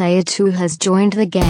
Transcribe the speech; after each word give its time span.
Player 0.00 0.22
2 0.22 0.46
has 0.46 0.78
joined 0.78 1.12
the 1.12 1.26
game. 1.26 1.42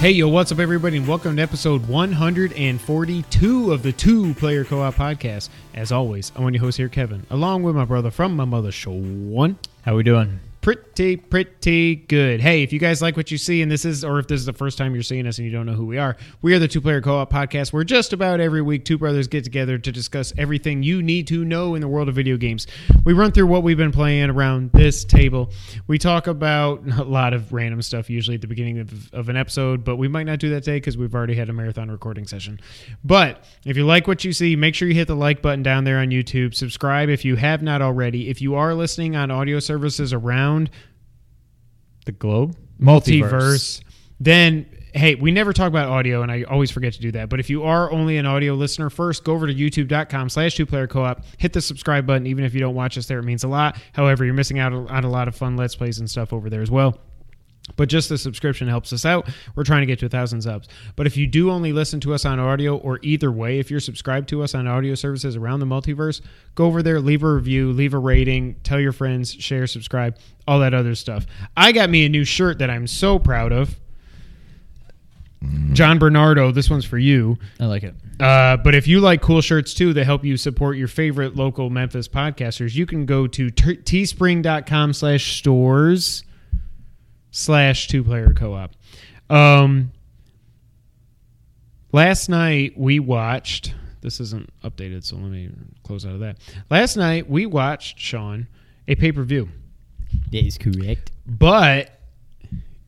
Hey, 0.00 0.10
yo, 0.10 0.26
what's 0.26 0.50
up, 0.50 0.58
everybody, 0.58 0.96
and 0.96 1.06
welcome 1.06 1.36
to 1.36 1.42
episode 1.42 1.86
142 1.86 3.72
of 3.72 3.82
the 3.84 3.92
Two 3.92 4.34
Player 4.34 4.64
Co 4.64 4.82
op 4.82 4.94
podcast. 4.94 5.50
As 5.72 5.92
always, 5.92 6.32
I'm 6.34 6.42
one 6.42 6.52
your 6.52 6.64
host 6.64 6.78
here, 6.78 6.88
Kevin, 6.88 7.26
along 7.30 7.62
with 7.62 7.76
my 7.76 7.84
brother 7.84 8.10
from 8.10 8.34
my 8.34 8.44
mother, 8.44 8.72
Sean. 8.72 9.56
How 9.82 9.94
we 9.94 10.02
doing? 10.02 10.40
Pretty, 10.62 11.16
pretty 11.16 11.96
good. 11.96 12.40
Hey, 12.40 12.62
if 12.62 12.72
you 12.72 12.78
guys 12.78 13.02
like 13.02 13.16
what 13.16 13.32
you 13.32 13.36
see, 13.36 13.62
and 13.62 13.70
this 13.70 13.84
is, 13.84 14.04
or 14.04 14.20
if 14.20 14.28
this 14.28 14.38
is 14.38 14.46
the 14.46 14.52
first 14.52 14.78
time 14.78 14.94
you're 14.94 15.02
seeing 15.02 15.26
us 15.26 15.38
and 15.38 15.44
you 15.44 15.50
don't 15.50 15.66
know 15.66 15.72
who 15.72 15.84
we 15.84 15.98
are, 15.98 16.16
we 16.40 16.54
are 16.54 16.60
the 16.60 16.68
Two 16.68 16.80
Player 16.80 17.00
Co 17.00 17.16
op 17.16 17.32
podcast 17.32 17.72
where 17.72 17.82
just 17.82 18.12
about 18.12 18.38
every 18.38 18.62
week 18.62 18.84
two 18.84 18.96
brothers 18.96 19.26
get 19.26 19.42
together 19.42 19.76
to 19.76 19.90
discuss 19.90 20.32
everything 20.38 20.84
you 20.84 21.02
need 21.02 21.26
to 21.26 21.44
know 21.44 21.74
in 21.74 21.80
the 21.80 21.88
world 21.88 22.08
of 22.08 22.14
video 22.14 22.36
games. 22.36 22.68
We 23.04 23.12
run 23.12 23.32
through 23.32 23.48
what 23.48 23.64
we've 23.64 23.76
been 23.76 23.90
playing 23.90 24.30
around 24.30 24.70
this 24.70 25.02
table. 25.02 25.50
We 25.88 25.98
talk 25.98 26.28
about 26.28 26.86
a 26.96 27.02
lot 27.02 27.34
of 27.34 27.52
random 27.52 27.82
stuff 27.82 28.08
usually 28.08 28.36
at 28.36 28.40
the 28.40 28.46
beginning 28.46 28.78
of, 28.78 29.12
of 29.12 29.28
an 29.28 29.36
episode, 29.36 29.82
but 29.82 29.96
we 29.96 30.06
might 30.06 30.26
not 30.26 30.38
do 30.38 30.50
that 30.50 30.62
today 30.62 30.76
because 30.76 30.96
we've 30.96 31.12
already 31.12 31.34
had 31.34 31.48
a 31.48 31.52
marathon 31.52 31.90
recording 31.90 32.28
session. 32.28 32.60
But 33.02 33.42
if 33.64 33.76
you 33.76 33.84
like 33.84 34.06
what 34.06 34.22
you 34.22 34.32
see, 34.32 34.54
make 34.54 34.76
sure 34.76 34.86
you 34.86 34.94
hit 34.94 35.08
the 35.08 35.16
like 35.16 35.42
button 35.42 35.64
down 35.64 35.82
there 35.82 35.98
on 35.98 36.10
YouTube. 36.10 36.54
Subscribe 36.54 37.08
if 37.08 37.24
you 37.24 37.34
have 37.34 37.64
not 37.64 37.82
already. 37.82 38.30
If 38.30 38.40
you 38.40 38.54
are 38.54 38.74
listening 38.74 39.16
on 39.16 39.32
audio 39.32 39.58
services 39.58 40.12
around 40.12 40.51
The 42.06 42.12
globe? 42.12 42.56
multiverse, 42.80 43.82
then 44.20 44.66
hey, 44.94 45.14
we 45.14 45.30
never 45.30 45.52
talk 45.52 45.68
about 45.68 45.88
audio, 45.88 46.22
and 46.22 46.30
I 46.30 46.42
always 46.42 46.70
forget 46.70 46.92
to 46.94 47.00
do 47.00 47.12
that. 47.12 47.28
But 47.28 47.40
if 47.40 47.48
you 47.48 47.62
are 47.64 47.90
only 47.90 48.18
an 48.18 48.26
audio 48.26 48.54
listener, 48.54 48.90
first 48.90 49.24
go 49.24 49.32
over 49.32 49.46
to 49.46 49.54
youtube.com 49.54 50.28
slash 50.28 50.54
two 50.54 50.66
player 50.66 50.86
co 50.86 51.04
op, 51.04 51.24
hit 51.38 51.52
the 51.52 51.60
subscribe 51.60 52.06
button. 52.06 52.26
Even 52.26 52.44
if 52.44 52.54
you 52.54 52.60
don't 52.60 52.74
watch 52.74 52.98
us 52.98 53.06
there, 53.06 53.18
it 53.20 53.24
means 53.24 53.44
a 53.44 53.48
lot. 53.48 53.78
However, 53.92 54.24
you're 54.24 54.34
missing 54.34 54.58
out 54.58 54.72
on 54.72 55.04
a 55.04 55.10
lot 55.10 55.28
of 55.28 55.34
fun 55.34 55.56
Let's 55.56 55.74
Plays 55.74 55.98
and 55.98 56.10
stuff 56.10 56.32
over 56.32 56.50
there 56.50 56.62
as 56.62 56.70
well. 56.70 56.98
But 57.76 57.88
just 57.88 58.08
the 58.08 58.18
subscription 58.18 58.66
helps 58.66 58.92
us 58.92 59.04
out. 59.04 59.28
We're 59.54 59.64
trying 59.64 59.82
to 59.82 59.86
get 59.86 60.00
to 60.00 60.06
a 60.06 60.08
thousand 60.08 60.42
subs. 60.42 60.68
But 60.96 61.06
if 61.06 61.16
you 61.16 61.28
do 61.28 61.50
only 61.50 61.72
listen 61.72 62.00
to 62.00 62.12
us 62.12 62.24
on 62.24 62.40
audio, 62.40 62.76
or 62.76 62.98
either 63.02 63.30
way, 63.30 63.60
if 63.60 63.70
you're 63.70 63.80
subscribed 63.80 64.28
to 64.30 64.42
us 64.42 64.54
on 64.54 64.66
audio 64.66 64.96
services 64.96 65.36
around 65.36 65.60
the 65.60 65.66
multiverse, 65.66 66.20
go 66.56 66.66
over 66.66 66.82
there, 66.82 67.00
leave 67.00 67.22
a 67.22 67.32
review, 67.32 67.72
leave 67.72 67.94
a 67.94 67.98
rating, 67.98 68.56
tell 68.64 68.80
your 68.80 68.92
friends, 68.92 69.32
share, 69.32 69.66
subscribe, 69.68 70.18
all 70.46 70.58
that 70.58 70.74
other 70.74 70.96
stuff. 70.96 71.24
I 71.56 71.70
got 71.70 71.88
me 71.88 72.04
a 72.04 72.08
new 72.08 72.24
shirt 72.24 72.58
that 72.58 72.68
I'm 72.68 72.88
so 72.88 73.18
proud 73.18 73.52
of. 73.52 73.78
John 75.72 75.98
Bernardo, 75.98 76.52
this 76.52 76.70
one's 76.70 76.84
for 76.84 76.98
you. 76.98 77.36
I 77.58 77.66
like 77.66 77.82
it. 77.82 77.94
Uh, 78.20 78.56
but 78.56 78.74
if 78.74 78.86
you 78.86 79.00
like 79.00 79.22
cool 79.22 79.40
shirts 79.40 79.74
too 79.74 79.92
that 79.94 80.04
help 80.04 80.24
you 80.24 80.36
support 80.36 80.76
your 80.76 80.88
favorite 80.88 81.34
local 81.34 81.70
Memphis 81.70 82.06
podcasters, 82.06 82.74
you 82.74 82.86
can 82.86 83.06
go 83.06 83.26
to 83.26 83.50
t- 83.50 83.76
teespring.com 83.76 84.92
slash 84.92 85.36
stores 85.38 86.22
slash 87.32 87.88
two 87.88 88.04
player 88.04 88.32
co 88.32 88.54
op. 88.54 88.72
Um, 89.28 89.90
last 91.92 92.28
night 92.28 92.78
we 92.78 93.00
watched, 93.00 93.74
this 94.00 94.20
isn't 94.20 94.48
updated, 94.62 95.02
so 95.04 95.16
let 95.16 95.30
me 95.30 95.50
close 95.82 96.06
out 96.06 96.12
of 96.14 96.20
that. 96.20 96.38
Last 96.70 96.96
night 96.96 97.28
we 97.28 97.46
watched, 97.46 97.98
Sean, 97.98 98.46
a 98.86 98.94
pay 98.94 99.10
per 99.12 99.24
view. 99.24 99.48
That 100.30 100.44
is 100.44 100.56
correct. 100.58 101.10
But 101.26 101.98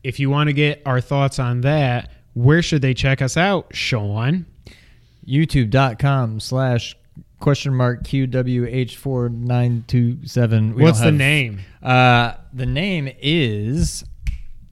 if 0.03 0.19
you 0.19 0.29
want 0.29 0.47
to 0.47 0.53
get 0.53 0.81
our 0.85 1.01
thoughts 1.01 1.39
on 1.39 1.61
that, 1.61 2.11
where 2.33 2.61
should 2.61 2.81
they 2.81 2.93
check 2.93 3.21
us 3.21 3.35
out, 3.37 3.75
Sean? 3.75 4.45
YouTube.com 5.27 6.39
slash 6.39 6.95
question 7.39 7.73
mark 7.73 8.03
QWH4927. 8.03 10.73
We 10.75 10.83
What's 10.83 10.99
don't 10.99 11.17
the 11.17 11.23
have- 11.23 11.25
name? 11.31 11.59
Uh, 11.81 12.33
the 12.53 12.65
name 12.67 13.09
is 13.19 14.03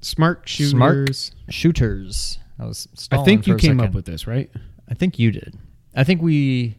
Smart 0.04 0.48
Shooters. 0.48 0.72
Smart 0.72 1.32
Shooters. 1.50 2.40
I 2.60 2.66
was 2.66 2.88
I 3.12 3.24
think 3.24 3.48
you 3.48 3.56
a 3.56 3.58
came 3.58 3.80
up 3.80 3.94
with 3.94 4.06
this, 4.06 4.28
right? 4.28 4.50
I 4.90 4.94
think 4.94 5.18
you 5.18 5.32
did. 5.32 5.58
I 5.96 6.04
think 6.04 6.22
we 6.22 6.78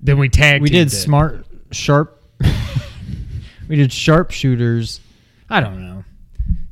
Then 0.00 0.18
we 0.18 0.28
tagged. 0.28 0.62
we 0.62 0.70
did 0.70 0.90
smart 0.90 1.46
sharp. 1.70 2.22
we 3.68 3.76
did 3.76 3.92
sharp 3.92 4.30
shooters. 4.30 5.00
I 5.50 5.60
don't 5.60 5.80
know. 5.80 6.04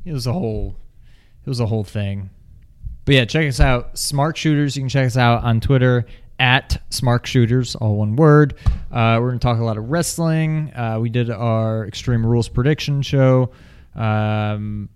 It 0.05 0.13
was 0.13 0.27
a 0.27 0.33
whole. 0.33 0.77
It 1.45 1.49
was 1.49 1.61
a 1.61 1.67
whole 1.67 1.85
thing. 1.85 2.31
But 3.05 3.15
yeah, 3.15 3.25
check 3.25 3.47
us 3.47 3.61
out. 3.61 3.99
Smart 3.99 4.37
Shooters. 4.37 4.77
You 4.77 4.83
can 4.83 4.89
check 4.89 5.07
us 5.07 5.17
out 5.17 5.45
on 5.45 5.61
Twitter 5.61 6.07
at 6.39 6.83
Smart 6.91 7.27
Shooters, 7.27 7.77
all 7.77 7.97
one 7.97 8.17
word. 8.17 8.55
Uh, 8.91 9.19
we're 9.21 9.29
gonna 9.29 9.39
talk 9.39 9.59
a 9.59 9.65
lot 9.65 9.79
of 9.79 9.89
wrestling. 9.91 10.73
Uh, 10.75 10.99
we 11.01 11.09
did 11.09 11.31
our 11.31 11.87
Extreme 11.87 12.27
Rules 12.27 12.49
prediction 12.49 13.03
show. 13.03 13.51
Um, 13.95 14.89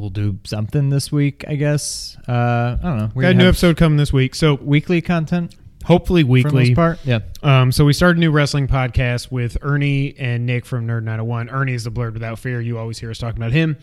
we'll 0.00 0.10
do 0.10 0.38
something 0.44 0.88
this 0.88 1.12
week, 1.12 1.44
I 1.46 1.56
guess. 1.56 2.16
Uh, 2.26 2.76
I 2.78 2.78
don't 2.82 2.96
know. 2.98 3.10
We're 3.14 3.22
Got 3.22 3.32
a 3.32 3.34
new 3.34 3.48
episode 3.48 3.76
coming 3.76 3.98
this 3.98 4.12
week. 4.12 4.34
So 4.34 4.54
weekly 4.54 5.00
content 5.00 5.54
hopefully 5.84 6.22
for 6.22 6.28
weekly. 6.28 6.68
most 6.68 6.74
part. 6.74 6.98
Yeah. 7.04 7.20
Um, 7.42 7.72
so 7.72 7.84
we 7.84 7.92
started 7.92 8.18
a 8.18 8.20
new 8.20 8.30
wrestling 8.30 8.68
podcast 8.68 9.30
with 9.30 9.56
Ernie 9.62 10.14
and 10.18 10.46
Nick 10.46 10.66
from 10.66 10.86
Nerd 10.86 11.02
901. 11.02 11.50
Ernie 11.50 11.74
is 11.74 11.84
the 11.84 11.90
Blurred 11.90 12.14
Without 12.14 12.38
Fear. 12.38 12.60
You 12.60 12.78
always 12.78 12.98
hear 12.98 13.10
us 13.10 13.18
talking 13.18 13.38
about 13.38 13.52
him. 13.52 13.76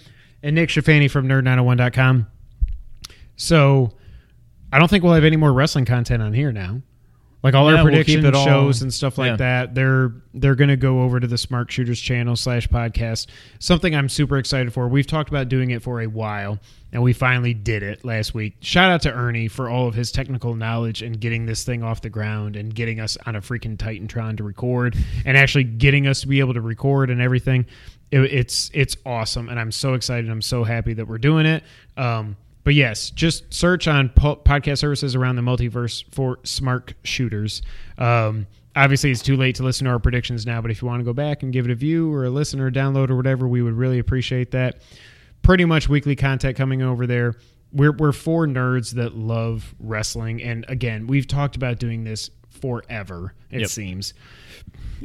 And 0.44 0.56
Nick 0.56 0.70
Shafani 0.70 1.10
from 1.10 1.28
Nerd901.com. 1.28 2.28
So 3.36 3.92
I 4.72 4.80
don't 4.80 4.88
think 4.88 5.04
we'll 5.04 5.14
have 5.14 5.24
any 5.24 5.38
more 5.38 5.52
wrestling 5.52 5.86
content 5.86 6.22
on 6.22 6.34
here 6.34 6.52
now. 6.52 6.82
Like 7.48 7.56
all 7.56 7.72
Yeah, 7.72 7.78
our 7.78 7.84
we'll 7.86 7.94
prediction 7.94 8.36
all- 8.36 8.44
shows 8.46 8.82
and 8.82 8.94
stuff 8.94 9.18
like 9.18 9.30
yeah. 9.32 9.36
that, 9.38 9.74
they're 9.74 10.12
they're 10.34 10.56
gonna 10.56 10.76
go 10.76 11.04
over 11.04 11.18
to 11.20 11.28
the 11.28 11.38
Smart 11.38 11.72
Shooters 11.72 11.98
channel 12.02 12.36
slash 12.36 12.68
podcast. 12.68 13.28
Something 13.60 13.96
I'm 13.96 14.10
super 14.10 14.38
excited 14.38 14.74
for. 14.74 14.90
We've 14.90 15.08
talked 15.08 15.30
about 15.30 15.48
doing 15.48 15.70
it 15.70 15.82
for 15.82 16.02
a 16.02 16.08
while, 16.08 16.60
and 16.92 17.02
we 17.02 17.14
finally 17.14 17.54
did 17.54 17.84
it 17.84 18.04
last 18.04 18.34
week. 18.34 18.58
Shout 18.60 18.92
out 18.92 19.02
to 19.04 19.14
Ernie 19.14 19.48
for 19.48 19.70
all 19.70 19.88
of 19.88 19.96
his 19.96 20.12
technical 20.12 20.56
knowledge 20.56 21.02
and 21.02 21.22
getting 21.22 21.46
this 21.46 21.64
thing 21.64 21.84
off 21.84 22.02
the 22.02 22.10
ground 22.10 22.58
and 22.58 22.76
getting 22.76 23.00
us 23.00 23.18
on 23.26 23.38
a 23.38 23.42
freaking 23.42 23.78
Titantron 23.78 24.36
to 24.38 24.44
record 24.44 24.98
and 25.26 25.38
actually 25.38 25.64
getting 25.64 26.06
us 26.06 26.20
to 26.20 26.28
be 26.28 26.42
able 26.42 26.54
to 26.54 26.62
record 26.62 27.10
and 27.10 27.22
everything. 27.22 27.66
It, 28.12 28.20
it's 28.34 28.70
it's 28.74 28.98
awesome, 29.06 29.48
and 29.48 29.58
I'm 29.58 29.72
so 29.72 29.94
excited. 29.94 30.30
I'm 30.30 30.42
so 30.42 30.66
happy 30.66 30.94
that 30.96 31.08
we're 31.08 31.18
doing 31.18 31.46
it. 31.46 31.64
Um, 31.96 32.36
but 32.68 32.74
yes, 32.76 33.12
just 33.12 33.54
search 33.54 33.88
on 33.88 34.10
po- 34.10 34.36
podcast 34.36 34.80
services 34.80 35.16
around 35.16 35.38
the 35.38 35.42
multiverse 35.42 36.04
for 36.14 36.38
Smart 36.44 36.96
Shooters. 37.06 37.62
Um, 37.98 38.46
obviously, 38.76 39.10
it's 39.10 39.22
too 39.22 39.38
late 39.38 39.56
to 39.56 39.64
listen 39.64 39.86
to 39.86 39.92
our 39.92 40.00
predictions 40.00 40.46
now, 40.46 40.60
but 40.60 40.70
if 40.70 40.82
you 40.82 40.88
want 40.90 41.00
to 41.00 41.06
go 41.06 41.14
back 41.14 41.44
and 41.44 41.54
give 41.54 41.64
it 41.64 41.72
a 41.72 41.76
view 41.76 42.12
or 42.14 42.26
a 42.26 42.30
listen 42.30 42.60
or 42.60 42.68
a 42.68 42.72
download 42.74 43.10
or 43.10 43.16
whatever, 43.16 43.48
we 43.48 43.62
would 43.62 43.76
really 43.76 44.00
appreciate 44.00 44.52
that. 44.52 44.82
Pretty 45.44 45.64
much 45.64 45.88
weekly 45.88 46.14
content 46.18 46.58
coming 46.58 46.82
over 46.82 47.08
there. 47.08 47.36
We're, 47.72 47.94
we're 47.94 48.12
four 48.12 48.46
nerds 48.48 48.96
that 48.96 49.16
love 49.16 49.74
wrestling. 49.80 50.44
And 50.44 50.66
again, 50.68 51.08
we've 51.08 51.26
talked 51.26 51.56
about 51.56 51.80
doing 51.80 52.04
this 52.04 52.32
forever, 52.50 53.34
it 53.50 53.62
Yep. 53.62 53.70
seems. 53.70 54.14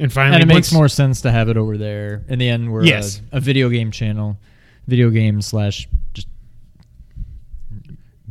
And 0.00 0.12
finally, 0.12 0.40
and 0.42 0.50
it 0.50 0.52
makes 0.52 0.72
more 0.72 0.88
sense 0.88 1.20
to 1.20 1.30
have 1.30 1.48
it 1.48 1.56
over 1.56 1.78
there. 1.78 2.24
In 2.26 2.40
the 2.40 2.48
end, 2.48 2.72
we're 2.72 2.82
Yes. 2.82 3.22
a, 3.30 3.36
a 3.36 3.40
video 3.40 3.68
game 3.68 3.92
channel, 3.92 4.36
video 4.88 5.10
game 5.10 5.40
slash 5.40 5.86
just 5.86 5.92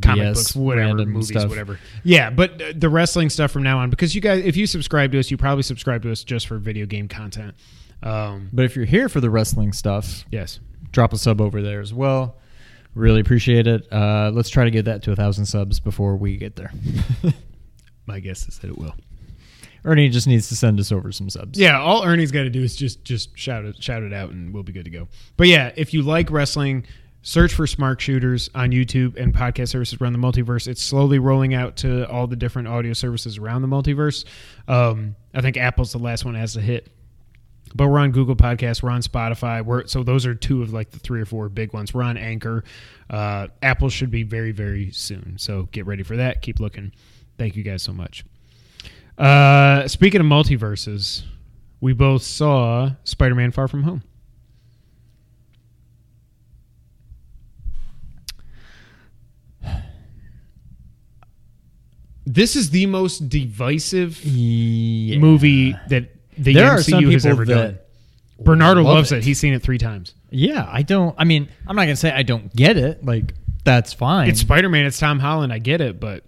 comic 0.02 0.26
BS, 0.28 0.34
books, 0.34 0.56
whatever, 0.56 1.06
movies, 1.06 1.28
stuff. 1.30 1.50
whatever. 1.50 1.80
Yeah, 2.04 2.30
but 2.30 2.62
uh, 2.62 2.74
the 2.76 2.90
wrestling 2.90 3.30
stuff 3.30 3.52
from 3.52 3.64
now 3.64 3.80
on, 3.80 3.90
because 3.90 4.14
you 4.16 4.22
guys, 4.22 4.44
if 4.46 4.56
you 4.58 4.66
subscribe 4.68 5.12
to 5.14 5.20
us, 5.20 5.32
you 5.32 5.38
probably 5.38 5.64
subscribe 5.64 6.04
to 6.04 6.12
us 6.12 6.24
just 6.24 6.48
for 6.48 6.58
video 6.58 6.86
game 6.86 7.08
content. 7.08 7.56
Um, 8.04 8.50
But 8.52 8.66
if 8.66 8.76
you're 8.76 8.86
here 8.86 9.10
for 9.10 9.22
the 9.22 9.30
wrestling 9.30 9.74
stuff, 9.74 10.26
yes, 10.32 10.60
drop 10.92 11.14
a 11.14 11.18
sub 11.18 11.40
over 11.42 11.62
there 11.62 11.82
as 11.82 11.94
well. 11.94 12.38
Really 12.96 13.22
appreciate 13.22 13.68
it. 13.68 13.88
Uh, 13.92 14.32
let's 14.34 14.50
try 14.50 14.66
to 14.66 14.72
get 14.72 14.86
that 14.86 15.04
to 15.04 15.12
a 15.12 15.16
thousand 15.16 15.46
subs 15.46 15.80
before 15.80 16.16
we 16.18 16.36
get 16.36 16.56
there. 16.58 16.72
my 18.06 18.20
guess 18.20 18.48
is 18.48 18.60
that 18.60 18.70
it 18.70 18.78
will. 18.78 18.94
Ernie 19.84 20.09
just 20.09 20.28
needs 20.28 20.47
to 20.50 20.56
send 20.56 20.80
us 20.80 20.92
over 20.92 21.12
some 21.12 21.30
subs. 21.30 21.58
Yeah, 21.58 21.80
all 21.80 22.04
Ernie's 22.04 22.32
got 22.32 22.44
to 22.44 22.50
do 22.50 22.62
is 22.62 22.76
just 22.76 23.04
just 23.04 23.36
shout 23.38 23.66
it 23.66 23.82
shout 23.82 24.04
it 24.04 24.14
out, 24.14 24.30
and 24.30 24.54
we'll 24.54 24.62
be 24.64 24.74
good 24.74 24.86
to 24.86 24.92
go. 24.92 25.08
But 25.38 25.47
yeah, 25.47 25.72
if 25.76 25.94
you 25.94 26.04
like 26.04 26.30
wrestling, 26.30 26.86
search 27.22 27.53
for 27.53 27.68
Smart 27.68 28.02
Shooters 28.02 28.50
on 28.56 28.72
YouTube 28.72 29.16
and 29.18 29.34
podcast 29.34 29.70
services 29.70 30.00
around 30.02 30.14
the 30.14 30.20
multiverse. 30.20 30.68
It's 30.68 30.82
slowly 30.82 31.20
rolling 31.20 31.53
out 31.53 31.78
to 31.78 32.09
all 32.09 32.28
the 32.28 32.35
different 32.35 32.68
audio 32.68 32.94
services 32.94 33.38
around 33.38 33.62
the 33.62 33.68
multiverse. 33.68 34.26
Um, 34.68 35.16
I 35.34 35.41
think 35.41 35.58
Apple's 35.58 35.91
the 35.91 36.00
last 36.00 36.26
one 36.26 36.35
has 36.35 36.53
to 36.53 36.62
hit. 36.62 36.90
But 37.73 37.88
we're 37.88 38.00
on 38.00 38.12
Google 38.12 38.35
Podcasts, 38.35 38.84
we're 38.84 38.90
on 38.90 39.02
Spotify. 39.02 39.64
We're 39.64 39.88
so 39.88 40.03
those 40.03 40.26
are 40.26 40.35
two 40.35 40.62
of 40.62 40.73
like 40.73 40.91
the 40.91 41.00
three 41.00 41.22
or 41.22 41.26
four 41.26 41.47
big 41.47 41.72
ones. 41.73 41.94
We're 41.94 42.03
on 42.03 42.18
Anchor. 42.18 42.66
Uh, 43.09 43.47
Apple 43.62 43.88
should 43.90 44.12
be 44.12 44.23
very 44.23 44.52
very 44.52 44.91
soon. 44.91 45.38
So 45.38 45.70
get 45.72 45.85
ready 45.85 46.03
for 46.03 46.18
that. 46.18 46.41
Keep 46.41 46.59
looking. 46.59 46.91
Thank 47.38 47.56
you 47.56 47.64
guys 47.64 47.82
so 47.82 47.94
much. 47.94 48.26
Uh, 49.18 49.88
speaking 49.88 50.20
of 50.20 50.28
multiverses, 50.28 51.23
we 51.79 51.94
both 51.94 52.23
saw 52.23 52.91
Spider-Man: 53.06 53.52
Far 53.52 53.70
From 53.70 53.84
Home. 53.84 54.03
This 62.26 62.56
is 62.56 62.70
the 62.70 62.85
most 62.85 63.29
divisive 63.29 64.23
Yeah. 64.23 65.18
movie 65.20 65.76
that 65.90 66.09
the 66.38 66.53
There 66.53 66.72
MCU 66.78 67.12
has 67.12 67.26
ever 67.26 67.46
done. 67.46 67.78
Bernardo 68.40 68.82
love 68.82 68.96
loves 68.96 69.12
it. 69.12 69.18
it. 69.20 69.23
He's 69.23 69.40
seen 69.40 69.53
it 69.53 69.62
three 69.62 69.78
times. 69.78 70.16
Yeah, 70.32 70.68
I 70.72 70.82
don't. 70.82 71.14
I 71.18 71.26
mean, 71.26 71.50
I'm 71.68 71.76
not 71.76 71.84
gonna 71.84 71.96
say 71.96 72.12
I 72.12 72.23
don't 72.23 72.53
get 72.56 72.78
it. 72.78 73.06
Like 73.06 73.34
that's 73.64 73.94
fine. 73.94 74.29
It's 74.29 74.40
Spider 74.40 74.70
Man. 74.70 74.85
It's 74.85 74.97
Tom 75.00 75.20
Holland. 75.20 75.53
I 75.53 75.59
get 75.59 75.82
it, 75.82 76.00
but 76.00 76.23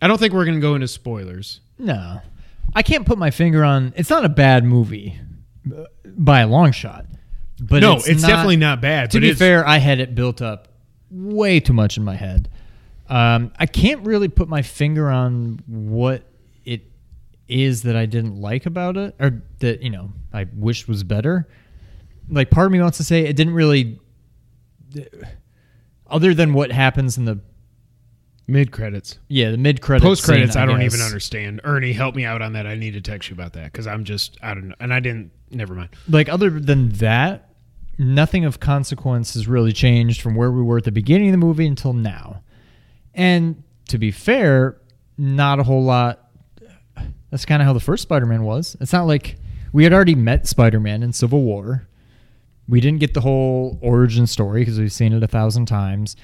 I 0.00 0.06
don't 0.06 0.18
think 0.18 0.32
we're 0.32 0.44
going 0.44 0.56
to 0.56 0.60
go 0.60 0.76
into 0.76 0.86
spoilers. 0.86 1.60
no, 1.78 2.20
I 2.74 2.82
can't 2.82 3.04
put 3.04 3.18
my 3.18 3.30
finger 3.32 3.64
on. 3.64 3.92
It's 3.96 4.10
not 4.10 4.24
a 4.24 4.28
bad 4.28 4.62
movie 4.64 5.18
by 6.04 6.40
a 6.40 6.46
long 6.46 6.70
shot. 6.70 7.06
But 7.60 7.80
no, 7.80 7.94
it's, 7.96 8.06
it's, 8.06 8.22
not- 8.22 8.28
definitely 8.28 8.56
not 8.58 8.80
bad. 8.80 9.10
To 9.10 9.20
be 9.20 9.32
fair, 9.34 9.66
I 9.66 9.78
had 9.78 9.98
it 9.98 10.14
built 10.14 10.40
up 10.40 10.68
way 11.10 11.58
too 11.58 11.72
much 11.72 11.96
in 11.96 12.04
my 12.04 12.14
head. 12.14 12.48
Um, 13.08 13.52
I 13.58 13.66
can't 13.66 14.04
really 14.06 14.28
put 14.28 14.48
my 14.48 14.62
finger 14.62 15.10
on 15.10 15.60
what 15.66 16.24
it 16.64 16.82
is 17.48 17.82
that 17.84 17.96
I 17.96 18.06
didn't 18.06 18.40
like 18.40 18.66
about 18.66 18.96
it, 18.96 19.14
or 19.18 19.42
that 19.60 19.82
you 19.82 19.90
know 19.90 20.12
I 20.32 20.46
wish 20.54 20.86
was 20.86 21.02
better. 21.04 21.48
Like, 22.30 22.50
part 22.50 22.66
of 22.66 22.72
me 22.72 22.80
wants 22.80 22.98
to 22.98 23.04
say 23.04 23.20
it 23.24 23.36
didn't 23.36 23.54
really, 23.54 23.98
other 26.06 26.34
than 26.34 26.52
what 26.52 26.70
happens 26.70 27.16
in 27.16 27.24
the 27.24 27.40
mid 28.46 28.72
credits, 28.72 29.18
yeah 29.28 29.50
the 29.50 29.56
mid 29.56 29.80
credits, 29.80 30.06
post 30.06 30.24
credits, 30.24 30.52
scene, 30.52 30.62
I 30.62 30.66
don't 30.66 30.82
even 30.82 31.00
understand. 31.00 31.60
Ernie, 31.64 31.92
help 31.92 32.14
me 32.14 32.24
out 32.24 32.42
on 32.42 32.52
that. 32.52 32.66
I 32.66 32.74
need 32.74 32.92
to 32.92 33.00
text 33.00 33.30
you 33.30 33.34
about 33.34 33.54
that 33.54 33.72
because 33.72 33.86
I'm 33.86 34.04
just 34.04 34.36
I 34.42 34.54
don't 34.54 34.68
know, 34.68 34.74
and 34.80 34.92
I 34.92 35.00
didn't. 35.00 35.30
Never 35.50 35.74
mind. 35.74 35.88
like 36.10 36.28
other 36.28 36.50
than 36.50 36.90
that, 36.90 37.48
nothing 37.96 38.44
of 38.44 38.60
consequence 38.60 39.32
has 39.32 39.48
really 39.48 39.72
changed 39.72 40.20
from 40.20 40.34
where 40.34 40.52
we 40.52 40.62
were 40.62 40.76
at 40.76 40.84
the 40.84 40.92
beginning 40.92 41.28
of 41.28 41.32
the 41.32 41.38
movie 41.38 41.66
until 41.66 41.94
now. 41.94 42.42
And 43.18 43.64
to 43.88 43.98
be 43.98 44.10
fair, 44.10 44.80
not 45.18 45.58
a 45.58 45.64
whole 45.64 45.82
lot. 45.82 46.30
That's 47.30 47.44
kind 47.44 47.60
of 47.60 47.66
how 47.66 47.74
the 47.74 47.80
first 47.80 48.04
Spider-Man 48.04 48.44
was. 48.44 48.76
It's 48.80 48.92
not 48.92 49.06
like 49.06 49.36
we 49.72 49.84
had 49.84 49.92
already 49.92 50.14
met 50.14 50.46
Spider-Man 50.46 51.02
in 51.02 51.12
Civil 51.12 51.42
War. 51.42 51.86
We 52.68 52.80
didn't 52.80 53.00
get 53.00 53.14
the 53.14 53.20
whole 53.20 53.78
origin 53.82 54.26
story 54.26 54.60
because 54.62 54.78
we've 54.78 54.92
seen 54.92 55.12
it 55.12 55.22
a 55.22 55.26
thousand 55.26 55.66
times. 55.66 56.16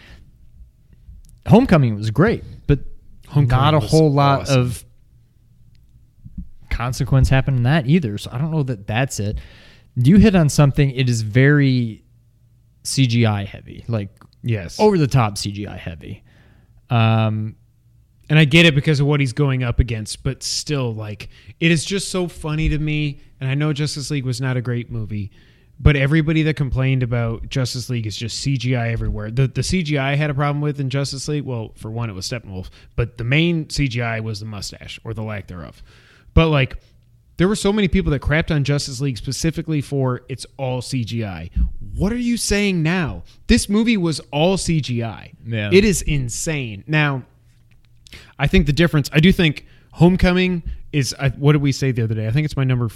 Homecoming 1.46 1.94
was 1.96 2.10
great, 2.10 2.44
but 2.66 2.80
Homecoming 3.28 3.48
not 3.48 3.74
a 3.74 3.80
whole 3.80 4.12
lot 4.12 4.42
awesome. 4.42 4.60
of 4.60 4.84
consequence 6.70 7.28
happened 7.28 7.58
in 7.58 7.62
that 7.64 7.86
either. 7.86 8.18
So 8.18 8.30
I 8.32 8.38
don't 8.38 8.50
know 8.50 8.62
that 8.62 8.86
that's 8.86 9.20
it. 9.20 9.38
You 9.96 10.16
hit 10.16 10.34
on 10.34 10.48
something. 10.48 10.90
It 10.90 11.08
is 11.08 11.22
very 11.22 12.04
CGI 12.84 13.46
heavy, 13.46 13.84
like 13.88 14.10
Yes, 14.42 14.78
over 14.78 14.98
the 14.98 15.06
top 15.06 15.34
CGI 15.36 15.78
heavy. 15.78 16.23
Um, 16.90 17.56
and 18.28 18.38
I 18.38 18.44
get 18.44 18.64
it 18.64 18.74
because 18.74 19.00
of 19.00 19.06
what 19.06 19.20
he's 19.20 19.32
going 19.32 19.62
up 19.62 19.80
against, 19.80 20.22
but 20.22 20.42
still, 20.42 20.94
like, 20.94 21.28
it 21.60 21.70
is 21.70 21.84
just 21.84 22.08
so 22.08 22.26
funny 22.26 22.68
to 22.70 22.78
me. 22.78 23.20
And 23.40 23.50
I 23.50 23.54
know 23.54 23.72
Justice 23.72 24.10
League 24.10 24.24
was 24.24 24.40
not 24.40 24.56
a 24.56 24.62
great 24.62 24.90
movie, 24.90 25.30
but 25.78 25.96
everybody 25.96 26.42
that 26.44 26.56
complained 26.56 27.02
about 27.02 27.48
Justice 27.48 27.90
League 27.90 28.06
is 28.06 28.16
just 28.16 28.44
CGI 28.44 28.92
everywhere. 28.92 29.30
The 29.30 29.48
the 29.48 29.60
CGI 29.60 30.00
I 30.00 30.14
had 30.14 30.30
a 30.30 30.34
problem 30.34 30.60
with 30.62 30.80
in 30.80 30.88
Justice 30.88 31.28
League, 31.28 31.44
well, 31.44 31.72
for 31.76 31.90
one, 31.90 32.08
it 32.08 32.14
was 32.14 32.28
Steppenwolf, 32.28 32.70
but 32.96 33.18
the 33.18 33.24
main 33.24 33.66
CGI 33.66 34.22
was 34.22 34.40
the 34.40 34.46
mustache 34.46 34.98
or 35.04 35.12
the 35.12 35.22
lack 35.22 35.48
thereof. 35.48 35.82
But 36.32 36.48
like, 36.48 36.78
there 37.36 37.48
were 37.48 37.56
so 37.56 37.72
many 37.72 37.88
people 37.88 38.12
that 38.12 38.22
crapped 38.22 38.54
on 38.54 38.64
Justice 38.64 39.00
League 39.00 39.18
specifically 39.18 39.80
for 39.80 40.22
it's 40.28 40.46
all 40.56 40.80
CGI. 40.80 41.50
What 41.96 42.12
are 42.12 42.16
you 42.18 42.36
saying 42.36 42.82
now? 42.82 43.22
This 43.46 43.68
movie 43.68 43.96
was 43.96 44.20
all 44.32 44.56
CGI. 44.56 45.32
Yeah. 45.46 45.70
It 45.72 45.84
is 45.84 46.02
insane. 46.02 46.82
Now, 46.86 47.22
I 48.38 48.46
think 48.46 48.66
the 48.66 48.72
difference. 48.72 49.08
I 49.12 49.20
do 49.20 49.30
think 49.32 49.66
Homecoming 49.92 50.62
is. 50.92 51.14
I, 51.18 51.28
what 51.30 51.52
did 51.52 51.62
we 51.62 51.72
say 51.72 51.92
the 51.92 52.02
other 52.02 52.14
day? 52.14 52.26
I 52.26 52.30
think 52.30 52.44
it's 52.46 52.56
my 52.56 52.64
number 52.64 52.88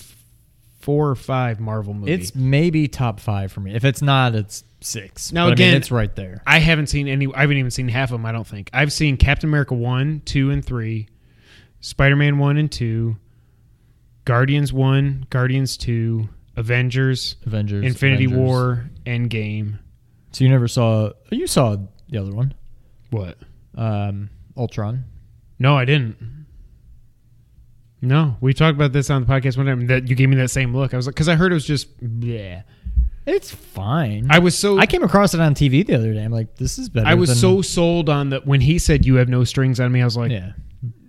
four 0.80 1.10
or 1.10 1.14
five 1.14 1.60
Marvel 1.60 1.92
movie. 1.94 2.12
it's 2.12 2.34
maybe 2.34 2.88
top 2.88 3.20
five 3.20 3.52
for 3.52 3.60
me. 3.60 3.74
If 3.74 3.84
it's 3.84 4.00
not, 4.02 4.34
it's 4.34 4.64
six. 4.80 5.32
Now, 5.32 5.42
But, 5.44 5.46
I 5.46 5.50
mean, 5.50 5.68
again- 5.68 5.76
it's 5.76 5.90
right 5.90 6.14
there. 6.16 6.42
I 6.46 6.58
haven't 6.58 6.86
seen 6.88 7.06
any. 7.08 7.26
I 7.34 7.42
haven't 7.42 7.56
even 7.58 7.70
seen 7.70 7.88
half 7.88 8.08
of 8.10 8.14
them. 8.14 8.26
I 8.26 8.32
don't 8.32 8.46
think 8.46 8.70
I've 8.72 8.92
seen 8.92 9.16
Captain 9.16 9.48
America 9.48 9.74
one, 9.74 10.22
two, 10.24 10.50
and 10.50 10.64
three, 10.64 11.08
Spider 11.80 12.16
Man 12.16 12.38
one 12.38 12.56
and 12.56 12.70
two, 12.70 13.16
Guardians 14.24 14.72
one, 14.72 15.26
Guardians 15.30 15.76
two, 15.76 16.28
Avengers, 16.58 17.36
Avengers, 17.46 17.84
Infinity 17.84 18.24
Avengers. 18.26 18.38
War, 18.46 18.90
Endgame. 19.06 19.78
So 20.32 20.44
you 20.44 20.50
never 20.50 20.68
saw? 20.68 21.10
You 21.30 21.46
saw 21.46 21.76
the 22.08 22.18
other 22.20 22.32
one, 22.32 22.54
What? 23.10 23.38
um, 23.76 24.30
Ultron. 24.56 25.04
No, 25.58 25.76
I 25.76 25.84
didn't. 25.84 26.16
No, 28.00 28.36
we 28.40 28.54
talked 28.54 28.76
about 28.76 28.92
this 28.92 29.10
on 29.10 29.24
the 29.24 29.26
podcast 29.26 29.56
one 29.56 29.66
time. 29.66 29.86
That 29.88 30.08
you 30.08 30.14
gave 30.14 30.28
me 30.28 30.36
that 30.36 30.50
same 30.50 30.74
look. 30.74 30.94
I 30.94 30.96
was 30.96 31.06
like, 31.06 31.14
because 31.16 31.28
I 31.28 31.34
heard 31.34 31.50
it 31.50 31.54
was 31.54 31.66
just 31.66 31.88
yeah. 32.20 32.62
It's 33.26 33.50
fine. 33.50 34.28
I 34.30 34.38
was 34.38 34.56
so 34.56 34.78
I 34.78 34.86
came 34.86 35.02
across 35.02 35.34
it 35.34 35.40
on 35.40 35.54
TV 35.54 35.84
the 35.86 35.94
other 35.96 36.14
day. 36.14 36.22
I'm 36.24 36.30
like, 36.30 36.56
this 36.56 36.78
is 36.78 36.88
better. 36.88 37.06
I 37.06 37.14
was 37.14 37.28
than- 37.30 37.38
so 37.38 37.60
sold 37.62 38.08
on 38.08 38.30
that 38.30 38.46
when 38.46 38.60
he 38.60 38.78
said 38.78 39.04
you 39.04 39.16
have 39.16 39.28
no 39.28 39.44
strings 39.44 39.80
on 39.80 39.90
me. 39.92 40.00
I 40.00 40.04
was 40.04 40.16
like, 40.16 40.30
yeah. 40.30 40.52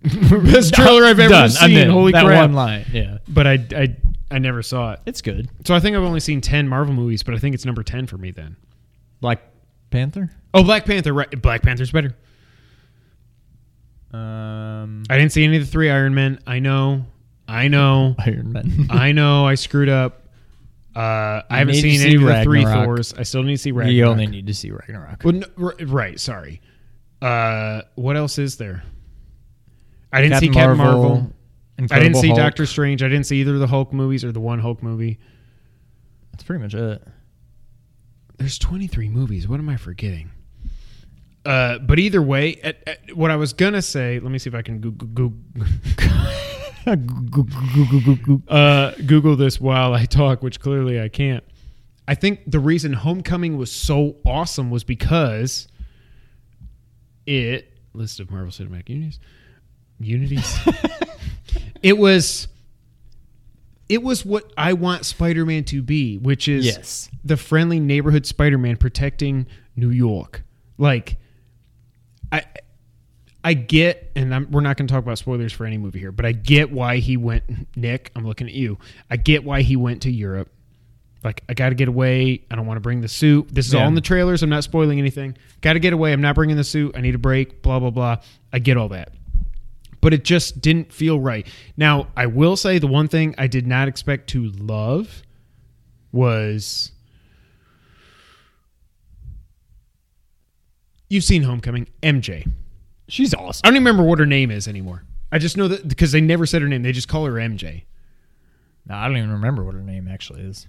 best 0.43 0.73
trailer 0.73 1.03
I've 1.03 1.19
ever 1.19 1.29
Done. 1.29 1.43
I'm 1.43 1.69
seen. 1.69 1.77
in. 1.77 1.89
Holy 1.91 2.11
that 2.13 2.25
crap! 2.25 2.41
one 2.41 2.53
line. 2.53 2.85
Yeah, 2.91 3.17
But 3.27 3.45
I, 3.47 3.53
I, 3.75 3.95
I 4.31 4.37
never 4.39 4.61
saw 4.61 4.93
it. 4.93 4.99
it's 5.05 5.21
good. 5.21 5.49
So 5.65 5.73
I 5.75 5.79
think 5.79 5.95
I've 5.97 6.03
only 6.03 6.19
seen 6.19 6.41
ten 6.41 6.67
Marvel 6.67 6.93
movies, 6.93 7.23
but 7.23 7.33
I 7.33 7.37
think 7.39 7.55
it's 7.55 7.65
number 7.65 7.83
ten 7.83 8.05
for 8.07 8.17
me 8.17 8.31
then. 8.31 8.55
Black 9.21 9.41
Panther. 9.89 10.29
Oh, 10.53 10.63
Black 10.63 10.85
Panther. 10.85 11.13
Right, 11.13 11.41
Black 11.41 11.61
Panther's 11.63 11.91
better. 11.91 12.15
Um, 14.11 15.03
I 15.09 15.17
didn't 15.17 15.31
see 15.31 15.43
any 15.43 15.57
of 15.57 15.65
the 15.65 15.71
three 15.71 15.89
Iron 15.89 16.15
Men. 16.15 16.39
I 16.47 16.59
know. 16.59 17.05
I 17.47 17.67
know. 17.67 18.15
Iron 18.25 18.51
Man. 18.51 18.87
I 18.89 19.11
know. 19.11 19.45
I 19.45 19.55
screwed 19.55 19.89
up. 19.89 20.23
Uh, 20.95 21.41
I 21.49 21.59
haven't 21.59 21.73
need 21.75 21.81
to 21.81 21.89
seen 21.89 21.99
see 21.99 22.05
any 22.07 22.15
of 22.15 22.21
the 22.23 22.43
three 22.43 22.65
Ragnarok. 22.65 22.85
Thors. 22.85 23.13
I 23.13 23.23
still 23.23 23.43
need 23.43 23.53
to 23.53 23.57
see 23.59 23.71
Ragnarok. 23.71 23.95
you 23.95 24.05
only 24.05 24.27
need 24.27 24.47
to 24.47 24.53
see 24.53 24.71
Ragnarok. 24.71 25.23
Well, 25.23 25.33
no, 25.35 25.47
r- 25.61 25.75
right. 25.85 26.19
Sorry. 26.19 26.61
Uh, 27.21 27.81
what 27.95 28.17
else 28.17 28.37
is 28.39 28.57
there? 28.57 28.83
I 30.11 30.21
didn't 30.21 30.33
Captain 30.33 30.53
see 30.53 30.59
Captain 30.59 30.77
Marvel, 30.77 31.03
Marvel. 31.09 31.33
I 31.91 31.99
didn't 31.99 32.15
see 32.15 32.27
Hulk. 32.27 32.39
Doctor 32.39 32.65
Strange. 32.65 33.03
I 33.03 33.07
didn't 33.07 33.25
see 33.25 33.37
either 33.41 33.53
of 33.53 33.59
the 33.59 33.67
Hulk 33.67 33.93
movies 33.93 34.23
or 34.25 34.31
the 34.31 34.39
one 34.39 34.59
Hulk 34.59 34.81
movie. 34.83 35.19
That's 36.31 36.43
pretty 36.43 36.61
much 36.61 36.73
it. 36.73 37.05
There's 38.37 38.57
23 38.57 39.09
movies. 39.09 39.47
What 39.47 39.59
am 39.59 39.69
I 39.69 39.77
forgetting? 39.77 40.31
Uh, 41.45 41.77
but 41.79 41.99
either 41.99 42.21
way, 42.21 42.55
at, 42.63 42.87
at- 42.87 43.15
what 43.15 43.31
I 43.31 43.35
was 43.35 43.53
gonna 43.53 43.81
say. 43.81 44.19
Let 44.19 44.31
me 44.31 44.39
see 44.39 44.49
if 44.49 44.55
I 44.55 44.61
can 44.61 44.79
Google, 44.79 45.07
Google, 45.07 45.37
uh, 48.47 48.91
Google 49.05 49.35
this 49.35 49.59
while 49.59 49.93
I 49.93 50.05
talk, 50.05 50.41
which 50.41 50.59
clearly 50.59 50.99
I 51.01 51.07
can't. 51.09 51.43
I 52.07 52.15
think 52.15 52.41
the 52.47 52.59
reason 52.59 52.93
Homecoming 52.93 53.57
was 53.57 53.71
so 53.71 54.15
awesome 54.25 54.69
was 54.71 54.83
because 54.83 55.67
it 57.25 57.77
list 57.93 58.19
of 58.19 58.31
Marvel 58.31 58.51
Cinematic 58.51 58.89
Unities. 58.89 59.19
Unities. 59.99 60.59
It 61.83 61.97
was. 61.97 62.47
It 63.87 64.03
was 64.03 64.23
what 64.23 64.51
I 64.55 64.73
want 64.73 65.03
Spider-Man 65.03 65.63
to 65.65 65.81
be, 65.81 66.17
which 66.19 66.47
is 66.47 66.63
Yes. 66.65 67.09
the 67.25 67.35
friendly 67.37 67.79
neighborhood 67.79 68.27
Spider-Man 68.27 68.77
protecting 68.77 69.47
New 69.75 69.89
York. 69.89 70.43
Like, 70.77 71.17
I, 72.31 72.43
I 73.43 73.55
get, 73.55 74.11
and 74.15 74.33
I'm, 74.35 74.51
we're 74.51 74.61
not 74.61 74.77
going 74.77 74.85
to 74.87 74.93
talk 74.93 75.03
about 75.03 75.17
spoilers 75.17 75.51
for 75.51 75.65
any 75.65 75.79
movie 75.79 75.97
here, 75.97 76.11
but 76.11 76.23
I 76.23 76.33
get 76.33 76.71
why 76.71 76.97
he 76.97 77.17
went. 77.17 77.43
Nick, 77.75 78.11
I'm 78.15 78.27
looking 78.27 78.45
at 78.45 78.53
you. 78.53 78.77
I 79.09 79.17
get 79.17 79.43
why 79.43 79.63
he 79.63 79.75
went 79.75 80.03
to 80.03 80.11
Europe. 80.11 80.49
Like, 81.23 81.43
I 81.49 81.55
got 81.55 81.69
to 81.69 81.75
get 81.75 81.87
away. 81.87 82.43
I 82.51 82.55
don't 82.55 82.67
want 82.67 82.77
to 82.77 82.81
bring 82.81 83.01
the 83.01 83.07
suit. 83.07 83.47
This 83.51 83.65
is 83.67 83.73
Yeah. 83.73 83.81
all 83.81 83.87
in 83.87 83.95
the 83.95 84.01
trailers. 84.01 84.43
I'm 84.43 84.49
not 84.51 84.63
spoiling 84.63 84.99
anything. 84.99 85.35
Got 85.61 85.73
to 85.73 85.79
get 85.79 85.93
away. 85.93 86.13
I'm 86.13 86.21
not 86.21 86.35
bringing 86.35 86.57
the 86.57 86.63
suit. 86.63 86.95
I 86.95 87.01
need 87.01 87.15
a 87.15 87.19
break. 87.19 87.63
Blah 87.63 87.79
blah 87.79 87.89
blah. 87.89 88.17
I 88.53 88.59
get 88.59 88.77
all 88.77 88.89
that 88.89 89.13
but 90.01 90.13
it 90.13 90.23
just 90.23 90.61
didn't 90.61 90.93
feel 90.93 91.19
right. 91.19 91.47
Now, 91.77 92.07
I 92.15 92.25
will 92.25 92.55
say 92.55 92.79
the 92.79 92.87
one 92.87 93.07
thing 93.07 93.35
I 93.37 93.47
did 93.47 93.67
not 93.67 93.87
expect 93.87 94.29
to 94.31 94.49
love 94.51 95.23
was 96.11 96.91
you've 101.09 101.23
seen 101.23 101.43
Homecoming, 101.43 101.87
MJ. 102.01 102.49
She's 103.07 103.33
awesome. 103.33 103.61
I 103.63 103.69
don't 103.69 103.77
even 103.77 103.85
remember 103.85 104.03
what 104.03 104.19
her 104.19 104.25
name 104.25 104.51
is 104.51 104.67
anymore. 104.67 105.03
I 105.31 105.37
just 105.37 105.57
know 105.57 105.67
that 105.67 105.87
because 105.87 106.11
they 106.11 106.21
never 106.21 106.45
said 106.45 106.61
her 106.61 106.67
name, 106.67 106.83
they 106.83 106.91
just 106.91 107.07
call 107.07 107.25
her 107.25 107.33
MJ. 107.33 107.83
No, 108.87 108.95
I 108.95 109.07
don't 109.07 109.17
even 109.17 109.31
remember 109.31 109.63
what 109.63 109.75
her 109.75 109.81
name 109.81 110.07
actually 110.07 110.41
is. 110.41 110.67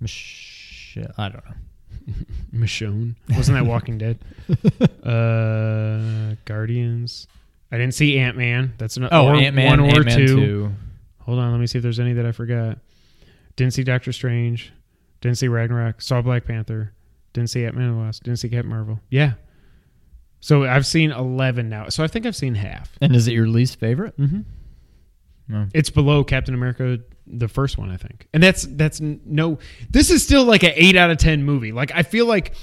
Michelle. 0.00 1.12
I 1.16 1.28
don't 1.28 1.44
know. 1.44 2.14
Michonne. 2.54 3.14
Wasn't 3.30 3.56
that 3.56 3.66
Walking 3.66 3.98
Dead? 3.98 4.18
Uh, 5.08 6.34
Guardians. 6.44 7.28
I 7.70 7.76
didn't 7.78 7.94
see 7.94 8.18
Ant 8.18 8.36
Man. 8.36 8.74
That's 8.78 8.96
an, 8.96 9.08
Oh, 9.10 9.28
Ant 9.30 9.54
Man. 9.54 9.66
one 9.68 9.80
or 9.80 9.96
Ant-Man 9.96 10.16
two. 10.18 10.36
2. 10.36 10.72
Hold 11.20 11.38
on, 11.38 11.52
let 11.52 11.60
me 11.60 11.66
see 11.66 11.78
if 11.78 11.82
there's 11.82 12.00
any 12.00 12.14
that 12.14 12.24
I 12.26 12.32
forgot. 12.32 12.78
Didn't 13.56 13.74
see 13.74 13.84
Doctor 13.84 14.12
Strange. 14.12 14.72
Didn't 15.20 15.36
see 15.38 15.48
Ragnarok. 15.48 16.00
Saw 16.00 16.22
Black 16.22 16.44
Panther. 16.46 16.92
Didn't 17.34 17.50
see 17.50 17.64
Ant 17.64 17.74
Man 17.76 17.88
and 17.88 17.94
the 17.98 18.00
Wasp. 18.04 18.22
Didn't 18.24 18.38
see 18.38 18.48
Captain 18.48 18.70
Marvel. 18.70 19.00
Yeah. 19.10 19.32
So 20.40 20.64
I've 20.64 20.86
seen 20.86 21.10
11 21.10 21.68
now. 21.68 21.88
So 21.88 22.02
I 22.04 22.06
think 22.06 22.24
I've 22.24 22.36
seen 22.36 22.54
half. 22.54 22.96
And 23.00 23.14
is 23.16 23.28
it 23.28 23.32
your 23.34 23.48
least 23.48 23.78
favorite? 23.80 24.16
Mm-hmm. 24.16 25.64
It's 25.74 25.90
below 25.90 26.24
Captain 26.24 26.54
America, 26.54 26.98
the 27.26 27.48
first 27.48 27.78
one, 27.78 27.90
I 27.90 27.96
think. 27.96 28.28
And 28.34 28.42
that's 28.42 28.64
that's 28.64 29.00
no. 29.00 29.58
This 29.90 30.10
is 30.10 30.22
still 30.22 30.44
like 30.44 30.62
an 30.62 30.72
eight 30.74 30.94
out 30.94 31.10
of 31.10 31.16
ten 31.16 31.42
movie. 31.42 31.72
Like 31.72 31.90
I 31.94 32.02
feel 32.02 32.26
like 32.26 32.54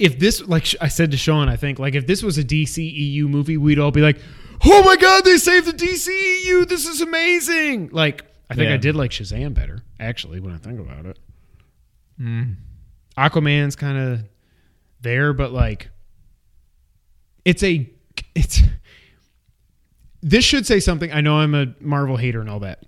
if 0.00 0.18
this, 0.18 0.40
like 0.42 0.66
I 0.80 0.88
said 0.88 1.12
to 1.12 1.16
Sean, 1.16 1.48
I 1.48 1.54
think 1.56 1.78
like 1.78 1.94
if 1.94 2.06
this 2.08 2.22
was 2.24 2.36
a 2.36 2.42
DCEU 2.44 3.28
movie, 3.28 3.56
we'd 3.56 3.78
all 3.78 3.92
be 3.92 4.00
like, 4.00 4.18
"Oh 4.64 4.82
my 4.84 4.96
god, 4.96 5.24
they 5.24 5.36
saved 5.38 5.66
the 5.66 5.72
DCEU! 5.72 6.68
This 6.68 6.86
is 6.86 7.00
amazing!" 7.00 7.90
Like 7.92 8.24
I 8.50 8.54
think 8.54 8.68
Yeah. 8.68 8.74
I 8.74 8.78
did 8.78 8.94
like 8.96 9.10
Shazam 9.10 9.54
better, 9.54 9.82
actually, 9.98 10.40
when 10.40 10.52
I 10.54 10.58
think 10.58 10.78
about 10.80 11.06
it. 11.06 11.18
Mm. 12.20 12.56
Aquaman's 13.16 13.76
kind 13.76 13.96
of 13.98 14.24
there, 15.00 15.32
but 15.32 15.52
like 15.52 15.90
it's 17.44 17.62
a 17.62 17.90
it's 18.34 18.60
this 20.22 20.44
should 20.44 20.66
say 20.66 20.80
something. 20.80 21.12
I 21.12 21.20
know 21.20 21.38
I'm 21.38 21.54
a 21.54 21.74
Marvel 21.80 22.16
hater 22.16 22.40
and 22.40 22.48
all 22.48 22.60
that. 22.60 22.84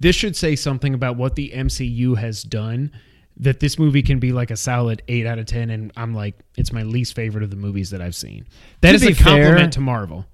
This 0.00 0.16
should 0.16 0.34
say 0.36 0.56
something 0.56 0.94
about 0.94 1.16
what 1.16 1.36
the 1.36 1.50
MCU 1.54 2.16
has 2.18 2.42
done 2.42 2.90
that 3.36 3.60
this 3.60 3.78
movie 3.78 4.02
can 4.02 4.18
be 4.18 4.32
like 4.32 4.50
a 4.50 4.56
solid 4.56 5.00
8 5.08 5.26
out 5.26 5.38
of 5.38 5.46
10 5.46 5.70
and 5.70 5.90
I'm 5.96 6.12
like 6.14 6.38
it's 6.56 6.72
my 6.72 6.82
least 6.82 7.14
favorite 7.14 7.42
of 7.44 7.50
the 7.50 7.56
movies 7.56 7.90
that 7.90 8.02
I've 8.02 8.14
seen. 8.14 8.46
That 8.80 8.90
To 8.90 8.96
is 8.96 9.02
a 9.04 9.14
compliment 9.14 9.58
fair- 9.58 9.70
to 9.70 9.80
Marvel. 9.80 10.26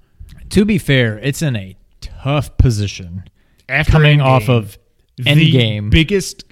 To 0.51 0.65
be 0.65 0.79
fair, 0.79 1.19
it's 1.19 1.43
in 1.43 1.57
a 1.57 1.77
tough 2.01 2.57
position 2.57 3.25
After 3.69 3.93
coming 3.93 4.19
Endgame, 4.21 4.25
off 4.25 4.49
of 4.49 4.79
the 5.17 5.25
Endgame, 5.25 5.91
biggest 5.91 6.45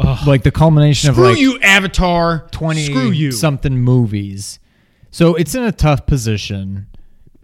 ugh, 0.00 0.26
like 0.26 0.42
the 0.42 0.50
culmination 0.50 1.12
screw 1.12 1.24
of 1.24 1.30
like 1.32 1.40
you 1.40 1.58
Avatar 1.60 2.48
20 2.50 2.84
screw 2.86 3.10
you 3.10 3.32
something 3.32 3.78
movies. 3.78 4.58
So 5.10 5.34
it's 5.34 5.54
in 5.54 5.62
a 5.62 5.72
tough 5.72 6.06
position 6.06 6.88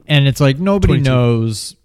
and 0.06 0.26
it's 0.26 0.40
like 0.40 0.58
nobody 0.58 0.94
22. 0.94 1.10
knows 1.10 1.76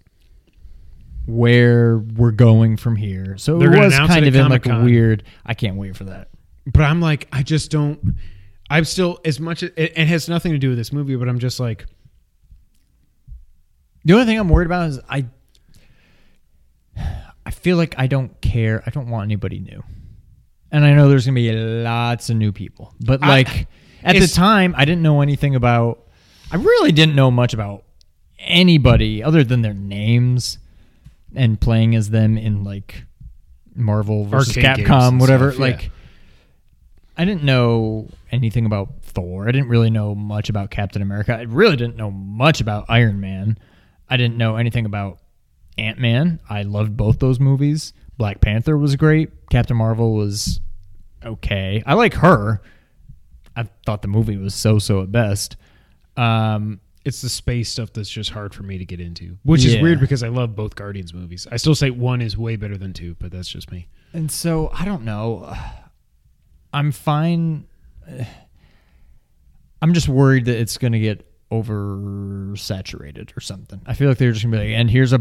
where 1.26 1.98
we're 1.98 2.30
going 2.30 2.76
from 2.76 2.96
here. 2.96 3.36
So 3.38 3.58
They're 3.58 3.68
it 3.68 3.74
gonna 3.74 3.84
was 3.86 3.94
announce 3.94 4.10
kind 4.12 4.24
it 4.24 4.28
of 4.28 4.36
at 4.36 4.44
in 4.44 4.48
like 4.50 4.66
a 4.66 4.68
Comic-Con. 4.70 4.84
weird 4.84 5.24
I 5.44 5.54
can't 5.54 5.76
wait 5.76 5.96
for 5.96 6.04
that. 6.04 6.28
but 6.66 6.82
I'm 6.82 7.00
like, 7.00 7.28
I 7.32 7.42
just 7.42 7.70
don't. 7.70 8.14
I'm 8.70 8.84
still 8.84 9.18
as 9.24 9.40
much. 9.40 9.62
It, 9.62 9.74
it 9.76 10.06
has 10.08 10.28
nothing 10.28 10.52
to 10.52 10.58
do 10.58 10.68
with 10.70 10.78
this 10.78 10.92
movie, 10.92 11.16
but 11.16 11.28
I'm 11.28 11.38
just 11.38 11.58
like, 11.60 11.86
The 14.04 14.14
only 14.14 14.26
thing 14.26 14.38
I'm 14.38 14.48
worried 14.48 14.66
about 14.66 14.88
is 14.90 15.00
I 15.08 15.26
I 17.44 17.50
feel 17.50 17.76
like 17.76 17.94
I 17.98 18.06
don't 18.06 18.38
care. 18.40 18.82
I 18.86 18.90
don't 18.90 19.08
want 19.08 19.24
anybody 19.24 19.58
new. 19.58 19.82
And 20.70 20.84
I 20.84 20.92
know 20.92 21.08
there's 21.08 21.24
going 21.24 21.34
to 21.34 21.40
be 21.40 21.52
lots 21.52 22.28
of 22.28 22.36
new 22.36 22.52
people. 22.52 22.94
But 23.00 23.22
I- 23.22 23.28
like 23.28 23.66
at 24.02 24.16
the 24.16 24.28
time 24.28 24.74
I 24.76 24.84
didn't 24.84 25.02
know 25.02 25.20
anything 25.22 25.54
about 25.54 26.04
I 26.50 26.56
really 26.56 26.92
didn't 26.92 27.14
know 27.14 27.30
much 27.30 27.54
about 27.54 27.84
anybody 28.38 29.22
other 29.22 29.44
than 29.44 29.62
their 29.62 29.74
names 29.74 30.58
and 31.34 31.60
playing 31.60 31.94
as 31.94 32.10
them 32.10 32.38
in 32.38 32.64
like 32.64 33.04
Marvel 33.74 34.24
versus 34.24 34.56
Capcom 34.56 35.20
whatever 35.20 35.50
stuff, 35.52 35.60
yeah. 35.60 35.74
like 35.74 35.90
I 37.16 37.24
didn't 37.24 37.42
know 37.42 38.08
anything 38.30 38.64
about 38.64 39.02
Thor. 39.02 39.48
I 39.48 39.52
didn't 39.52 39.68
really 39.68 39.90
know 39.90 40.14
much 40.14 40.48
about 40.48 40.70
Captain 40.70 41.02
America. 41.02 41.34
I 41.34 41.42
really 41.42 41.76
didn't 41.76 41.96
know 41.96 42.10
much 42.10 42.60
about 42.60 42.86
Iron 42.88 43.20
Man. 43.20 43.58
I 44.10 44.16
didn't 44.16 44.36
know 44.36 44.56
anything 44.56 44.86
about 44.86 45.18
Ant 45.76 45.98
Man. 45.98 46.40
I 46.48 46.62
loved 46.62 46.96
both 46.96 47.18
those 47.18 47.38
movies. 47.38 47.92
Black 48.16 48.40
Panther 48.40 48.76
was 48.76 48.96
great. 48.96 49.30
Captain 49.50 49.76
Marvel 49.76 50.14
was 50.14 50.60
okay. 51.24 51.82
I 51.86 51.94
like 51.94 52.14
her. 52.14 52.60
I 53.56 53.68
thought 53.86 54.02
the 54.02 54.08
movie 54.08 54.36
was 54.36 54.54
so 54.54 54.78
so 54.78 55.02
at 55.02 55.12
best. 55.12 55.56
Um, 56.16 56.80
it's 57.04 57.22
the 57.22 57.28
space 57.28 57.70
stuff 57.70 57.92
that's 57.92 58.10
just 58.10 58.30
hard 58.30 58.54
for 58.54 58.62
me 58.62 58.78
to 58.78 58.84
get 58.84 59.00
into, 59.00 59.38
which 59.44 59.64
is 59.64 59.80
weird 59.80 60.00
because 60.00 60.22
I 60.22 60.28
love 60.28 60.54
both 60.54 60.74
Guardians 60.74 61.14
movies. 61.14 61.46
I 61.50 61.56
still 61.56 61.74
say 61.74 61.90
one 61.90 62.20
is 62.20 62.36
way 62.36 62.56
better 62.56 62.76
than 62.76 62.92
two, 62.92 63.16
but 63.18 63.32
that's 63.32 63.48
just 63.48 63.70
me. 63.70 63.88
And 64.12 64.30
so 64.30 64.70
I 64.74 64.84
don't 64.84 65.04
know. 65.04 65.54
I'm 66.72 66.92
fine. 66.92 67.66
I'm 69.80 69.94
just 69.94 70.08
worried 70.08 70.46
that 70.46 70.58
it's 70.58 70.76
going 70.76 70.92
to 70.92 70.98
get 70.98 71.27
oversaturated 71.50 73.36
or 73.36 73.40
something. 73.40 73.80
I 73.86 73.94
feel 73.94 74.08
like 74.08 74.18
they're 74.18 74.32
just 74.32 74.42
to 74.42 74.48
be 74.48 74.56
like, 74.58 74.68
and 74.68 74.90
here's 74.90 75.12
a 75.12 75.20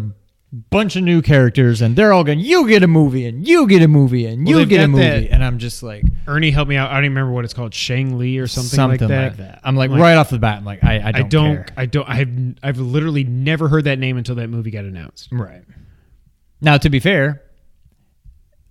bunch 0.69 0.95
of 0.95 1.03
new 1.03 1.21
characters, 1.21 1.81
and 1.81 1.95
they're 1.95 2.13
all 2.13 2.23
going, 2.23 2.39
you 2.39 2.67
get 2.69 2.81
a 2.81 2.87
movie, 2.87 3.25
and 3.25 3.45
you 3.45 3.67
get 3.67 3.81
a 3.81 3.87
movie, 3.87 4.25
and 4.25 4.45
Well, 4.45 4.49
you 4.51 4.55
they've 4.59 4.69
get 4.69 4.77
a 4.77 4.83
got 4.83 4.89
movie. 4.91 5.03
that- 5.03 5.31
And 5.33 5.43
I'm 5.43 5.57
just 5.59 5.83
like, 5.83 6.03
Ernie, 6.25 6.51
help 6.51 6.67
me 6.69 6.77
out. 6.77 6.89
I 6.89 6.95
don't 6.95 7.05
even 7.05 7.15
remember 7.17 7.33
what 7.33 7.43
it's 7.43 7.53
called, 7.53 7.73
Shang 7.73 8.17
Li 8.17 8.37
or 8.37 8.47
something, 8.47 8.69
something, 8.69 9.09
like, 9.09 9.37
that. 9.37 9.59
I'm 9.63 9.75
like, 9.75 9.89
Like, 9.91 9.99
right 9.99 10.15
off 10.15 10.29
the 10.29 10.39
bat, 10.39 10.57
I'm 10.59 10.65
like, 10.65 10.83
I, 10.83 10.99
I 10.99 11.07
I 11.07 11.11
don't, 11.11 11.29
don't. 11.29 11.55
care. 11.55 11.65
I 11.75 11.85
don't. 11.85 12.09
I've. 12.09 12.29
I've 12.63 12.79
literally 12.79 13.25
never 13.25 13.67
heard 13.67 13.83
that 13.85 13.99
name 13.99 14.17
until 14.17 14.35
that 14.35 14.47
movie 14.49 14.71
got 14.71 14.85
announced. 14.85 15.29
Right. 15.33 15.63
Now, 16.61 16.77
to 16.77 16.89
be 16.89 16.99
fair, 16.99 17.41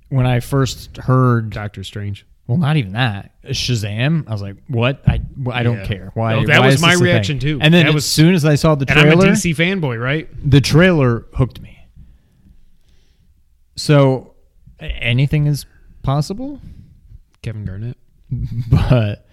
when 0.08 0.24
I 0.26 0.40
first 0.40 0.96
heard 0.96 1.50
Doctor 1.50 1.84
Strange. 1.84 2.24
Well, 2.46 2.58
not 2.58 2.76
even 2.76 2.92
that. 2.92 3.32
Shazam. 3.46 4.28
I 4.28 4.32
was 4.32 4.40
like, 4.42 4.56
"What? 4.68 5.02
I 5.06 5.20
I 5.52 5.62
don't 5.64 5.78
Yeah. 5.78 5.86
care. 5.86 6.10
Why?" 6.14 6.34
No, 6.34 6.46
that 6.46 6.60
why 6.60 6.66
was 6.66 6.76
is 6.76 6.80
my 6.80 6.88
this 6.90 6.96
a 6.96 6.98
thing? 6.98 7.04
reaction, 7.12 7.38
too. 7.40 7.58
And 7.60 7.74
then 7.74 7.84
That 7.86 7.88
as 7.90 7.94
was- 7.96 8.04
soon 8.06 8.34
as 8.34 8.44
I 8.44 8.54
saw 8.54 8.74
the 8.76 8.86
trailer. 8.86 9.00
And 9.02 9.10
I'm 9.12 9.18
a 9.18 9.22
trailer, 9.22 9.36
DC 9.36 9.54
fanboy, 9.54 10.00
right? 10.00 10.28
the 10.48 10.60
trailer 10.60 11.26
hooked 11.34 11.60
me. 11.60 11.76
So 13.76 14.34
a- 14.80 14.84
anything 14.84 15.46
is 15.46 15.66
possible, 16.02 16.60
Kevin 17.42 17.64
Garnett. 17.64 17.96
but 18.70 19.26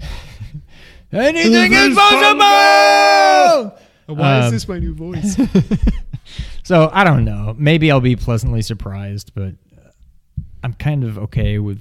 anything 1.12 1.72
is 1.72 1.88
is 1.92 1.96
possible. 1.96 3.76
Why 4.06 4.38
Um, 4.40 4.44
is 4.46 4.50
this 4.52 4.68
my 4.68 4.78
new 4.78 4.94
voice? 4.94 5.36
So 6.62 6.88
I 6.92 7.02
don't 7.02 7.24
know. 7.24 7.56
Maybe 7.58 7.90
I'll 7.90 8.00
be 8.00 8.14
pleasantly 8.14 8.62
surprised, 8.62 9.32
but 9.34 9.54
uh, 9.76 9.90
I'm 10.62 10.72
kind 10.74 11.02
of 11.02 11.18
okay 11.18 11.58
with 11.58 11.80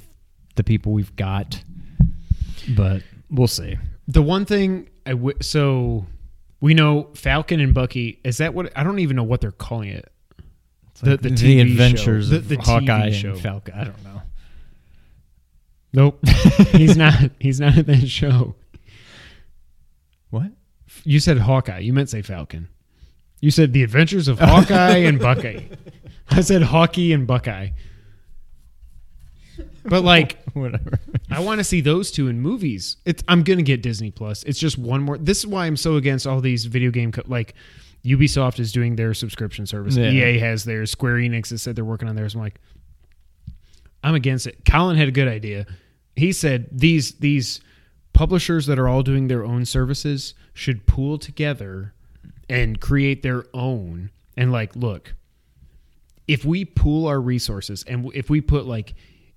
the 0.59 0.63
people 0.65 0.91
we've 0.91 1.15
got. 1.15 1.63
But 2.75 3.01
we'll 3.31 3.47
see. 3.47 3.77
the 4.09 4.21
one 4.21 4.43
thing 4.45 4.89
I 5.05 5.11
w- 5.11 5.37
so 5.41 6.05
we 6.59 6.73
know 6.73 7.09
Falcon 7.15 7.61
and 7.61 7.73
Bucky. 7.73 8.19
Is 8.25 8.37
that 8.39 8.53
what? 8.53 8.71
I 8.77 8.83
don't 8.83 8.99
even 8.99 9.15
know 9.15 9.23
what 9.23 9.39
they're 9.41 9.51
calling 9.53 9.89
it. 9.89 10.11
The 11.01 11.15
the, 11.15 11.29
TV 11.29 11.61
adventures 11.61 12.29
show. 12.29 12.35
of 12.35 12.49
The, 12.49 12.57
the 12.57 12.61
Hawkeye 12.61 13.11
show. 13.11 13.29
and 13.31 13.39
Falcon. 13.39 13.73
I 13.73 13.83
don't 13.85 14.03
know. 14.03 14.21
Nope. 15.93 16.19
he's 16.73 16.97
not. 16.97 17.31
He's 17.39 17.59
not 17.61 17.77
in 17.77 17.85
that 17.85 18.07
show. 18.09 18.55
What? 20.29 20.51
You 21.05 21.19
said 21.21 21.37
Hawkeye. 21.37 21.79
You 21.79 21.93
meant 21.93 22.09
say 22.09 22.21
Falcon. 22.21 22.67
You 23.41 23.51
said 23.51 23.71
the 23.71 23.83
Adventures 23.83 24.27
of 24.27 24.37
Hawkeye 24.41 24.97
and 24.97 25.17
Buckeye. 25.19 25.61
I 26.29 26.41
said 26.41 26.61
Hawkeye 26.61 27.13
and 27.13 27.25
Buckeye. 27.25 27.69
But 29.86 30.03
like, 30.03 30.39
Whatever. 30.53 31.00
I 31.29 31.39
want 31.41 31.59
to 31.59 31.63
see 31.63 31.81
those 31.81 32.12
two 32.12 32.27
in 32.27 32.39
movies. 32.41 32.98
It's 33.05 33.24
I'm 33.27 33.43
gonna 33.43 33.62
get 33.62 33.81
Disney 33.81 34.12
Plus. 34.12 34.43
It's 34.43 34.59
just 34.59 34.77
one 34.77 35.01
more. 35.01 35.17
This 35.17 35.39
is 35.39 35.48
why 35.48 35.65
I'm 35.65 35.77
so 35.77 35.95
against 35.95 36.25
all 36.27 36.41
these 36.41 36.65
video 36.65 36.91
game 36.91 37.12
co- 37.12 37.24
like 37.27 37.53
Ubisoft 38.03 38.59
is 38.59 38.71
doing 38.71 38.95
their 38.95 39.13
subscription 39.13 39.65
service. 39.65 39.95
Yeah. 39.95 40.09
EA 40.09 40.39
has 40.39 40.63
theirs. 40.63 40.91
Square 40.91 41.15
Enix 41.15 41.50
has 41.51 41.62
said 41.62 41.75
they're 41.75 41.86
working 41.86 42.07
on 42.07 42.15
theirs. 42.15 42.36
I'm 42.36 42.41
like, 42.41 42.59
I'm 44.03 44.15
against 44.15 44.48
it. 44.48 44.63
Colin 44.65 44.98
had 44.98 45.07
a 45.07 45.12
good 45.12 45.27
idea. 45.27 45.65
He 46.15 46.31
said 46.31 46.67
these 46.71 47.13
these 47.15 47.62
publishers 48.13 48.65
that 48.65 48.79
are 48.79 48.88
all 48.88 49.03
doing 49.03 49.27
their 49.27 49.45
own 49.45 49.65
services 49.65 50.33
should 50.53 50.86
pool 50.86 51.17
together 51.17 51.93
and 52.50 52.79
create 52.79 53.21
their 53.21 53.45
own. 53.53 54.12
And 54.36 54.51
like, 54.51 54.75
look, 54.75 55.13
if 56.27 56.45
we 56.45 56.65
pool 56.65 57.07
our 57.07 57.19
resources 57.19 57.83
and 57.83 58.12
if 58.13 58.29
we 58.29 58.41
put 58.41 58.65
like 58.65 58.93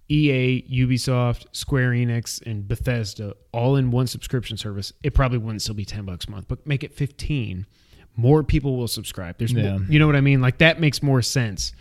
EA, 0.08 0.62
Ubisoft, 0.70 1.46
Square 1.52 1.92
Enix, 1.92 2.40
and 2.46 2.66
Bethesda 2.68 3.34
all 3.52 3.76
in 3.76 3.90
one 3.90 4.06
subscription 4.06 4.56
service, 4.56 4.92
it 5.02 5.14
probably 5.14 5.38
wouldn't 5.38 5.62
still 5.62 5.74
be 5.74 5.84
ten 5.84 6.04
bucks 6.04 6.26
a 6.26 6.30
month, 6.30 6.46
but 6.48 6.66
make 6.66 6.84
it 6.84 6.94
fifteen. 6.94 7.66
More 8.14 8.42
people 8.44 8.76
will 8.76 8.88
subscribe. 8.88 9.38
There's, 9.38 9.52
Yeah. 9.52 9.78
more, 9.78 9.86
you 9.88 9.98
know 9.98 10.06
what 10.06 10.16
I 10.16 10.20
mean? 10.20 10.40
Like 10.42 10.58
that 10.58 10.80
makes 10.80 11.02
more 11.02 11.22
sense. 11.22 11.72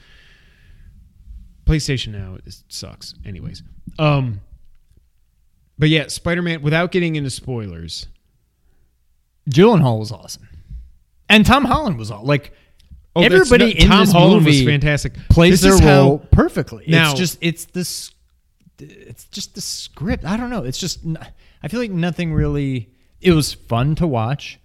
PlayStation 1.65 2.09
now 2.13 2.35
it 2.45 2.53
sucks. 2.69 3.13
Anyways, 3.25 3.63
um, 3.99 4.41
but 5.77 5.89
yeah, 5.89 6.07
Spider 6.07 6.41
Man. 6.41 6.61
Without 6.61 6.91
getting 6.91 7.15
into 7.15 7.29
spoilers, 7.29 8.07
Gyllenhaal 9.49 9.99
was 9.99 10.11
awesome, 10.11 10.47
and 11.29 11.45
Tom 11.45 11.65
Holland 11.65 11.97
was 11.97 12.11
all 12.11 12.23
like. 12.23 12.53
Oh, 13.15 13.21
everybody 13.23 13.65
not- 13.73 13.75
in 13.75 13.87
Tom 13.87 13.99
this 14.05 14.11
Holland 14.13 14.45
was 14.45 14.63
fantastic. 14.63 15.13
plays 15.29 15.53
This 15.53 15.61
their 15.61 15.73
is 15.73 15.79
how- 15.81 16.01
role 16.03 16.19
perfectly. 16.19 16.85
Now- 16.87 17.11
it's 17.11 17.19
just 17.19 17.37
it's 17.41 17.65
this, 17.65 18.11
it's 18.79 19.25
just 19.25 19.55
the 19.55 19.61
script. 19.61 20.23
I 20.25 20.37
don't 20.37 20.49
know. 20.49 20.63
It's 20.63 20.77
just 20.77 20.99
I 21.61 21.67
feel 21.67 21.79
like 21.79 21.91
nothing 21.91 22.33
really. 22.33 22.89
It 23.19 23.33
was 23.33 23.53
fun 23.53 23.95
to 23.95 24.07
watch. 24.07 24.59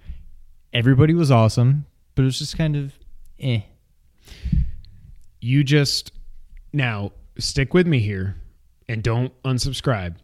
Everybody 0.72 1.12
was 1.14 1.30
awesome, 1.30 1.86
but 2.14 2.22
it 2.22 2.26
was 2.26 2.38
just 2.38 2.56
kind 2.56 2.76
of 2.76 2.92
eh. 3.40 3.60
you 5.40 5.62
just 5.64 6.12
now 6.72 7.12
stick 7.38 7.74
with 7.74 7.86
me 7.86 7.98
here 8.00 8.36
and 8.88 9.02
don't 9.02 9.32
unsubscribe. 9.42 10.14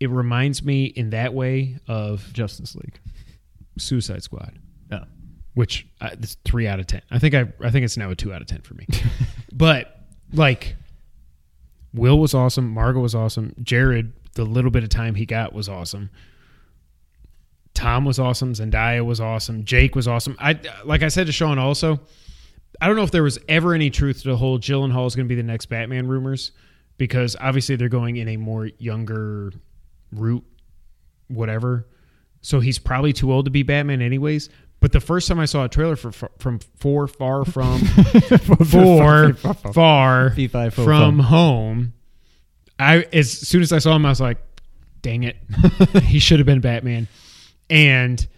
It 0.00 0.10
reminds 0.10 0.62
me 0.62 0.84
in 0.86 1.10
that 1.10 1.34
way 1.34 1.76
of 1.86 2.32
Justice 2.32 2.74
League. 2.74 2.98
Suicide 3.78 4.22
Squad, 4.22 4.52
No. 4.54 4.60
Which 5.54 5.86
uh, 6.00 6.10
it's 6.12 6.36
three 6.44 6.66
out 6.66 6.80
of 6.80 6.86
ten. 6.86 7.02
I 7.10 7.18
think 7.18 7.34
I 7.34 7.52
I 7.60 7.70
think 7.70 7.84
it's 7.84 7.96
now 7.96 8.10
a 8.10 8.14
two 8.14 8.32
out 8.32 8.40
of 8.40 8.46
ten 8.46 8.60
for 8.60 8.74
me. 8.74 8.86
but 9.52 10.00
like, 10.32 10.76
Will 11.92 12.18
was 12.18 12.34
awesome. 12.34 12.70
Margot 12.70 13.00
was 13.00 13.14
awesome. 13.14 13.54
Jared, 13.62 14.12
the 14.34 14.44
little 14.44 14.70
bit 14.70 14.82
of 14.82 14.88
time 14.88 15.14
he 15.14 15.26
got 15.26 15.52
was 15.52 15.68
awesome. 15.68 16.10
Tom 17.74 18.04
was 18.04 18.18
awesome. 18.18 18.52
Zendaya 18.52 19.04
was 19.04 19.20
awesome. 19.20 19.64
Jake 19.64 19.96
was 19.96 20.06
awesome. 20.06 20.36
I 20.38 20.58
like 20.84 21.02
I 21.02 21.08
said 21.08 21.26
to 21.26 21.32
Sean 21.32 21.58
also. 21.58 22.00
I 22.80 22.86
don't 22.86 22.96
know 22.96 23.02
if 23.02 23.12
there 23.12 23.22
was 23.22 23.38
ever 23.48 23.72
any 23.72 23.90
truth 23.90 24.22
to 24.22 24.28
the 24.28 24.36
whole 24.36 24.58
Gyllenhaal 24.58 25.06
is 25.06 25.14
going 25.14 25.26
to 25.26 25.28
be 25.28 25.40
the 25.40 25.46
next 25.46 25.66
Batman 25.66 26.08
rumors 26.08 26.52
because 26.98 27.36
obviously 27.40 27.76
they're 27.76 27.88
going 27.88 28.16
in 28.16 28.28
a 28.28 28.36
more 28.36 28.66
younger 28.78 29.52
route, 30.12 30.44
whatever. 31.28 31.86
So 32.40 32.60
he's 32.60 32.78
probably 32.78 33.12
too 33.12 33.32
old 33.32 33.46
to 33.46 33.50
be 33.50 33.62
Batman, 33.62 34.02
anyways. 34.02 34.50
But 34.84 34.92
the 34.92 35.00
first 35.00 35.28
time 35.28 35.40
I 35.40 35.46
saw 35.46 35.64
a 35.64 35.68
trailer 35.70 35.96
for 35.96 36.12
from 36.12 36.58
four 36.58 37.08
far 37.08 37.46
from 37.46 37.78
four 38.66 39.32
far 39.32 40.30
from 40.72 41.18
home, 41.20 41.94
I 42.78 43.06
as 43.10 43.32
soon 43.32 43.62
as 43.62 43.72
I 43.72 43.78
saw 43.78 43.96
him, 43.96 44.04
I 44.04 44.10
was 44.10 44.20
like, 44.20 44.36
"Dang 45.00 45.22
it, 45.22 45.38
he 46.02 46.18
should 46.18 46.38
have 46.38 46.44
been 46.44 46.60
Batman." 46.60 47.08
And 47.70 48.28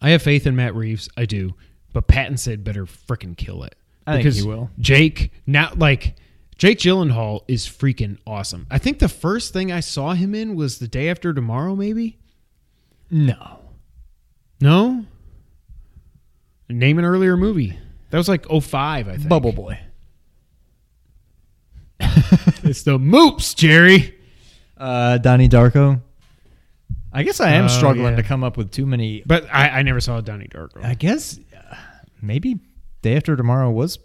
I 0.00 0.12
have 0.12 0.22
faith 0.22 0.46
in 0.46 0.56
Matt 0.56 0.74
Reeves, 0.74 1.10
I 1.14 1.26
do, 1.26 1.52
but 1.92 2.08
Pattinson 2.08 2.64
better 2.64 2.86
freaking 2.86 3.36
kill 3.36 3.64
it. 3.64 3.74
I 4.06 4.12
think 4.12 4.24
because 4.24 4.38
he 4.38 4.48
will. 4.48 4.70
Jake 4.78 5.30
now, 5.46 5.72
like 5.76 6.14
Jake 6.56 6.78
Gyllenhaal, 6.78 7.42
is 7.48 7.66
freaking 7.66 8.16
awesome. 8.26 8.66
I 8.70 8.78
think 8.78 8.98
the 8.98 9.10
first 9.10 9.52
thing 9.52 9.72
I 9.72 9.80
saw 9.80 10.14
him 10.14 10.34
in 10.34 10.54
was 10.54 10.78
the 10.78 10.88
day 10.88 11.10
after 11.10 11.34
tomorrow, 11.34 11.76
maybe. 11.76 12.16
No. 13.10 13.58
No, 14.62 15.04
name 16.68 16.98
an 17.00 17.04
earlier 17.04 17.36
movie. 17.36 17.76
That 18.10 18.18
was 18.18 18.28
like 18.28 18.46
05, 18.48 19.08
I 19.08 19.16
think. 19.16 19.28
Bubble 19.28 19.52
Boy. 19.52 19.78
It's 22.64 22.84
the 22.84 22.96
Moops, 22.98 23.56
Jerry. 23.56 24.14
Uh, 24.76 25.18
Donnie 25.18 25.48
Darko. 25.48 26.00
I 27.12 27.24
guess 27.24 27.40
I 27.40 27.50
am 27.54 27.64
Oh, 27.64 27.68
struggling 27.68 28.10
yeah. 28.12 28.16
to 28.16 28.22
come 28.22 28.44
up 28.44 28.56
with 28.56 28.70
too 28.70 28.86
many. 28.86 29.22
But 29.26 29.46
I, 29.52 29.68
I 29.80 29.82
never 29.82 30.00
saw 30.00 30.20
Donnie 30.20 30.46
Darko. 30.48 30.84
I 30.84 30.94
guess 30.94 31.40
uh, 31.70 31.74
maybe 32.22 32.60
Day 33.02 33.16
After 33.16 33.34
Tomorrow 33.36 33.70
was 33.72 33.98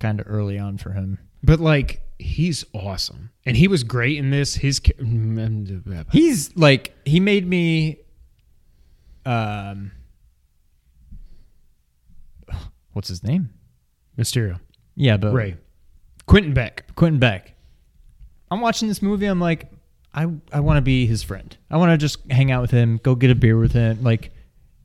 kind 0.00 0.20
of 0.20 0.26
early 0.28 0.58
on 0.58 0.78
for 0.78 0.92
him. 0.92 1.18
But 1.42 1.60
like, 1.60 2.00
he's 2.18 2.64
awesome, 2.72 3.30
and 3.44 3.56
he 3.56 3.68
was 3.68 3.84
great 3.84 4.16
in 4.16 4.30
this. 4.30 4.54
His 4.54 4.80
He's 6.12 6.56
like 6.56 6.94
he 7.06 7.20
made 7.20 7.46
me. 7.46 7.98
Um, 9.26 9.92
what's 12.98 13.06
his 13.08 13.22
name? 13.22 13.48
Mysterio, 14.18 14.58
Yeah, 14.96 15.16
but 15.18 15.32
Ray, 15.32 15.56
Quentin 16.26 16.52
Beck. 16.52 16.84
Quentin 16.96 17.20
Beck. 17.20 17.54
I'm 18.50 18.60
watching 18.60 18.88
this 18.88 19.00
movie. 19.00 19.26
I'm 19.26 19.38
like, 19.40 19.70
I 20.12 20.26
I 20.52 20.58
want 20.58 20.78
to 20.78 20.80
be 20.82 21.06
his 21.06 21.22
friend. 21.22 21.56
I 21.70 21.76
want 21.76 21.92
to 21.92 21.96
just 21.96 22.18
hang 22.28 22.50
out 22.50 22.60
with 22.60 22.72
him, 22.72 22.98
go 23.04 23.14
get 23.14 23.30
a 23.30 23.36
beer 23.36 23.56
with 23.56 23.70
him. 23.70 24.02
Like, 24.02 24.32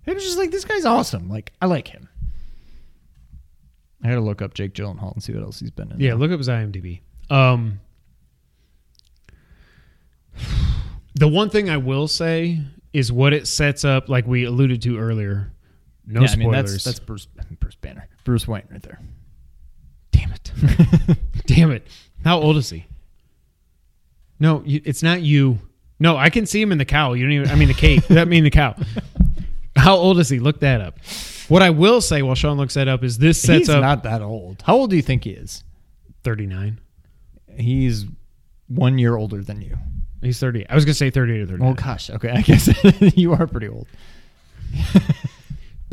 it 0.05 0.13
was 0.13 0.23
just 0.23 0.37
like 0.37 0.51
this 0.51 0.63
guy's 0.63 0.85
awesome. 0.85 1.27
Like, 1.27 1.53
I 1.59 1.65
like 1.65 1.87
him. 1.87 2.07
I 4.03 4.09
got 4.09 4.15
to 4.15 4.21
look 4.21 4.43
up 4.43 4.53
Jake 4.53 4.73
Gyllenhaal 4.75 5.13
and 5.13 5.23
see 5.23 5.33
what 5.33 5.41
else 5.41 5.59
he's 5.59 5.71
been 5.71 5.91
in. 5.91 5.99
Yeah, 5.99 6.13
look 6.13 6.29
up 6.29 6.37
his 6.37 6.49
IMDb. 6.49 6.99
Um, 7.31 7.79
the 11.15 11.27
one 11.27 11.49
thing 11.49 11.69
I 11.71 11.77
will 11.77 12.07
say 12.07 12.59
is 12.91 13.11
what 13.11 13.33
it 13.33 13.47
sets 13.47 13.83
up, 13.83 14.09
like 14.09 14.27
we 14.27 14.43
alluded 14.43 14.83
to 14.83 14.99
earlier. 14.99 15.51
No 16.05 16.19
yeah, 16.21 16.25
I 16.25 16.29
spoilers. 16.29 16.37
mean 16.37 16.51
that's 16.51 16.83
that's 16.83 16.99
Bruce 16.99 17.27
Bruce 17.59 17.75
Banner, 17.75 18.07
Bruce 18.23 18.47
Wayne 18.47 18.63
right 18.71 18.81
there. 18.81 18.99
Damn 20.11 20.31
it. 20.31 20.51
Damn 21.45 21.71
it. 21.71 21.87
How 22.23 22.39
old 22.39 22.57
is 22.57 22.69
he? 22.69 22.85
No, 24.39 24.63
you, 24.65 24.81
it's 24.85 25.03
not 25.03 25.21
you. 25.21 25.59
No, 25.99 26.17
I 26.17 26.29
can 26.29 26.45
see 26.45 26.61
him 26.61 26.71
in 26.71 26.77
the 26.77 26.85
cowl. 26.85 27.15
You 27.15 27.25
don't 27.25 27.33
even, 27.33 27.49
I 27.49 27.55
mean, 27.55 27.67
the 27.67 27.73
cape. 27.73 28.03
that 28.07 28.27
mean, 28.27 28.43
the 28.43 28.49
cow. 28.49 28.75
How 29.75 29.95
old 29.95 30.19
is 30.19 30.29
he? 30.29 30.39
Look 30.39 30.59
that 30.61 30.81
up. 30.81 30.99
What 31.47 31.61
I 31.61 31.69
will 31.69 32.01
say 32.01 32.21
while 32.21 32.35
Sean 32.35 32.57
looks 32.57 32.73
that 32.75 32.87
up 32.87 33.03
is 33.03 33.17
this 33.17 33.41
sets 33.41 33.59
He's 33.59 33.69
up 33.69 33.81
not 33.81 34.03
that 34.03 34.21
old. 34.21 34.63
How 34.65 34.75
old 34.75 34.89
do 34.89 34.95
you 34.95 35.01
think 35.01 35.23
he 35.23 35.31
is? 35.31 35.63
39. 36.23 36.79
He's 37.57 38.05
one 38.67 38.97
year 38.97 39.15
older 39.15 39.43
than 39.43 39.61
you. 39.61 39.77
He's 40.21 40.39
30. 40.39 40.69
I 40.69 40.75
was 40.75 40.85
going 40.85 40.93
to 40.93 40.97
say 40.97 41.09
38 41.09 41.41
or 41.41 41.45
39. 41.47 41.69
Oh 41.69 41.73
gosh. 41.73 42.09
Okay, 42.09 42.29
I 42.29 42.41
guess 42.41 42.69
you 43.17 43.33
are 43.33 43.45
pretty 43.45 43.67
old. 43.67 43.87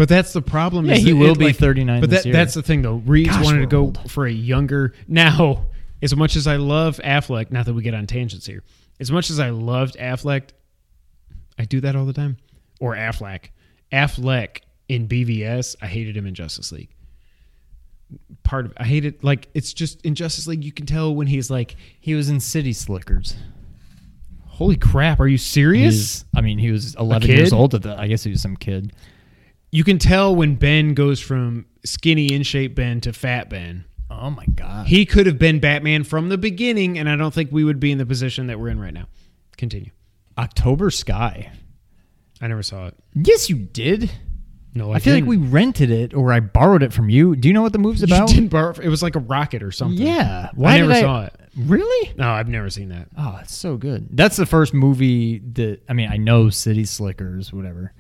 But 0.01 0.09
that's 0.09 0.33
the 0.33 0.41
problem. 0.41 0.87
Yeah, 0.87 0.95
is 0.95 1.03
he 1.05 1.13
will 1.13 1.33
it, 1.33 1.39
be 1.39 1.45
like- 1.45 1.57
39 1.57 2.01
But 2.01 2.09
this 2.09 2.25
that, 2.25 2.33
that's 2.33 2.55
the 2.55 2.63
thing, 2.63 2.81
though. 2.81 3.03
Reeves 3.05 3.29
Gosh, 3.29 3.45
wanted 3.45 3.61
to 3.61 3.67
go 3.67 3.81
old. 3.81 4.11
for 4.11 4.25
a 4.27 4.33
younger. 4.33 4.95
Now, 5.07 5.67
as 6.01 6.17
much 6.17 6.37
as 6.37 6.47
I 6.47 6.57
love 6.57 6.99
Affleck, 7.05 7.53
not 7.53 7.67
that 7.67 7.75
we 7.75 7.83
get 7.83 7.93
on 7.93 8.07
tangents 8.07 8.47
here, 8.47 8.63
as 8.99 9.11
much 9.13 9.29
as 9.29 9.39
I 9.39 9.51
loved 9.51 9.99
Affleck, 9.99 10.53
I 11.59 11.67
do 11.67 11.83
that 11.83 11.97
all 11.97 12.07
the 12.07 12.15
time. 12.15 12.39
Or 12.81 12.97
Affleck. 12.97 13.51
Affleck 13.93 14.61
in 14.89 15.07
BVS, 15.07 15.77
I 15.83 15.87
hated 15.87 16.17
him 16.17 16.27
in 16.27 16.35
Justice 16.35 16.73
League. 16.73 16.95
Part 18.43 18.65
of 18.65 18.73
I 18.79 18.85
hated 18.85 19.23
like 19.23 19.49
it's 19.53 19.75
just 19.75 20.01
in 20.01 20.15
Justice 20.15 20.47
League 20.47 20.65
you 20.65 20.73
can 20.73 20.87
tell 20.87 21.15
when 21.15 21.27
he's 21.27 21.51
like, 21.51 21.77
He 22.01 22.15
was 22.15 22.31
in 22.31 22.41
City 22.41 22.73
Slickers. 22.73 23.37
"Holy 24.47 24.77
crap, 24.77 25.21
are 25.21 25.29
you 25.29 25.37
serious?" 25.37 26.25
I 26.35 26.41
mean, 26.41 26.57
he 26.57 26.71
was 26.71 26.95
11 26.95 27.29
years 27.29 27.53
old 27.53 27.75
at 27.75 27.83
the. 27.83 28.01
I 28.01 28.09
guess 28.09 28.25
he 28.25 28.31
was 28.31 28.41
some 28.41 28.57
kid. 28.57 28.95
You 29.71 29.85
can 29.85 29.99
tell 29.99 30.35
when 30.35 30.57
Ben 30.57 30.95
goes 30.95 31.21
from 31.21 31.67
skinny 31.85 32.33
in 32.33 32.43
shape 32.43 32.75
Ben 32.75 33.01
to 33.03 33.13
fat 33.13 33.49
Ben. 33.49 33.85
Oh 34.11 34.31
my 34.31 34.45
god. 34.47 34.89
He 34.89 35.07
could 35.07 35.27
have 35.27 35.39
been 35.39 35.61
Batman 35.61 36.03
from 36.05 36.29
the 36.29 36.39
beginning, 36.39 36.99
and 36.99 37.09
I 37.09 37.17
don't 37.17 37.33
think 37.33 37.51
we 37.53 37.63
would 37.63 37.79
be 37.79 37.93
in 37.93 37.99
the 37.99 38.07
position 38.07 38.49
that 38.49 38.59
we're 38.59 38.69
in 38.69 38.81
right 38.81 38.93
now. 38.93 39.07
Continue. 39.57 39.91
October 40.37 40.91
Sky. 40.91 41.53
I 42.41 42.49
never 42.49 42.63
saw 42.63 42.89
it. 42.89 42.95
Yes, 43.15 43.49
you 43.49 43.57
did. 43.57 44.11
No, 44.73 44.93
I, 44.93 45.01
feel 45.01 45.15
like 45.15 45.25
we 45.25 45.37
rented 45.37 45.91
it 45.91 46.15
or 46.15 46.33
I 46.33 46.39
borrowed 46.39 46.83
it 46.85 46.93
from 46.93 47.11
you. 47.11 47.35
Do 47.35 47.49
you 47.49 47.55
know 47.55 47.63
what 47.63 47.73
the 47.73 47.79
movie's 47.79 48.03
You 48.03 48.07
about? 48.15 48.29
didn't 48.29 48.49
borrow. 48.49 48.73
It 48.81 48.89
was 48.89 49.03
like 49.03 49.17
a 49.17 49.21
rocket 49.21 49.65
or 49.65 49.73
something. 49.73 50.05
Yeah. 50.05 50.51
I 50.65 50.79
never 50.79 50.93
did 50.93 51.01
saw 51.01 51.25
it. 51.25 51.35
Really? 51.57 52.13
No, 52.17 52.29
I've 52.31 52.49
never 52.49 52.71
seen 52.71 52.91
that. 52.91 53.09
Oh, 53.19 53.39
it's 53.43 53.55
so 53.55 53.77
good. 53.77 54.09
That's 54.13 54.37
the 54.37 54.47
first 54.47 54.73
movie 54.73 55.41
that 55.55 55.81
I 55.89 55.93
mean, 55.93 56.09
I 56.11 56.19
know 56.19 56.51
City 56.51 56.85
Slickers, 56.85 57.53
whatever. 57.53 57.93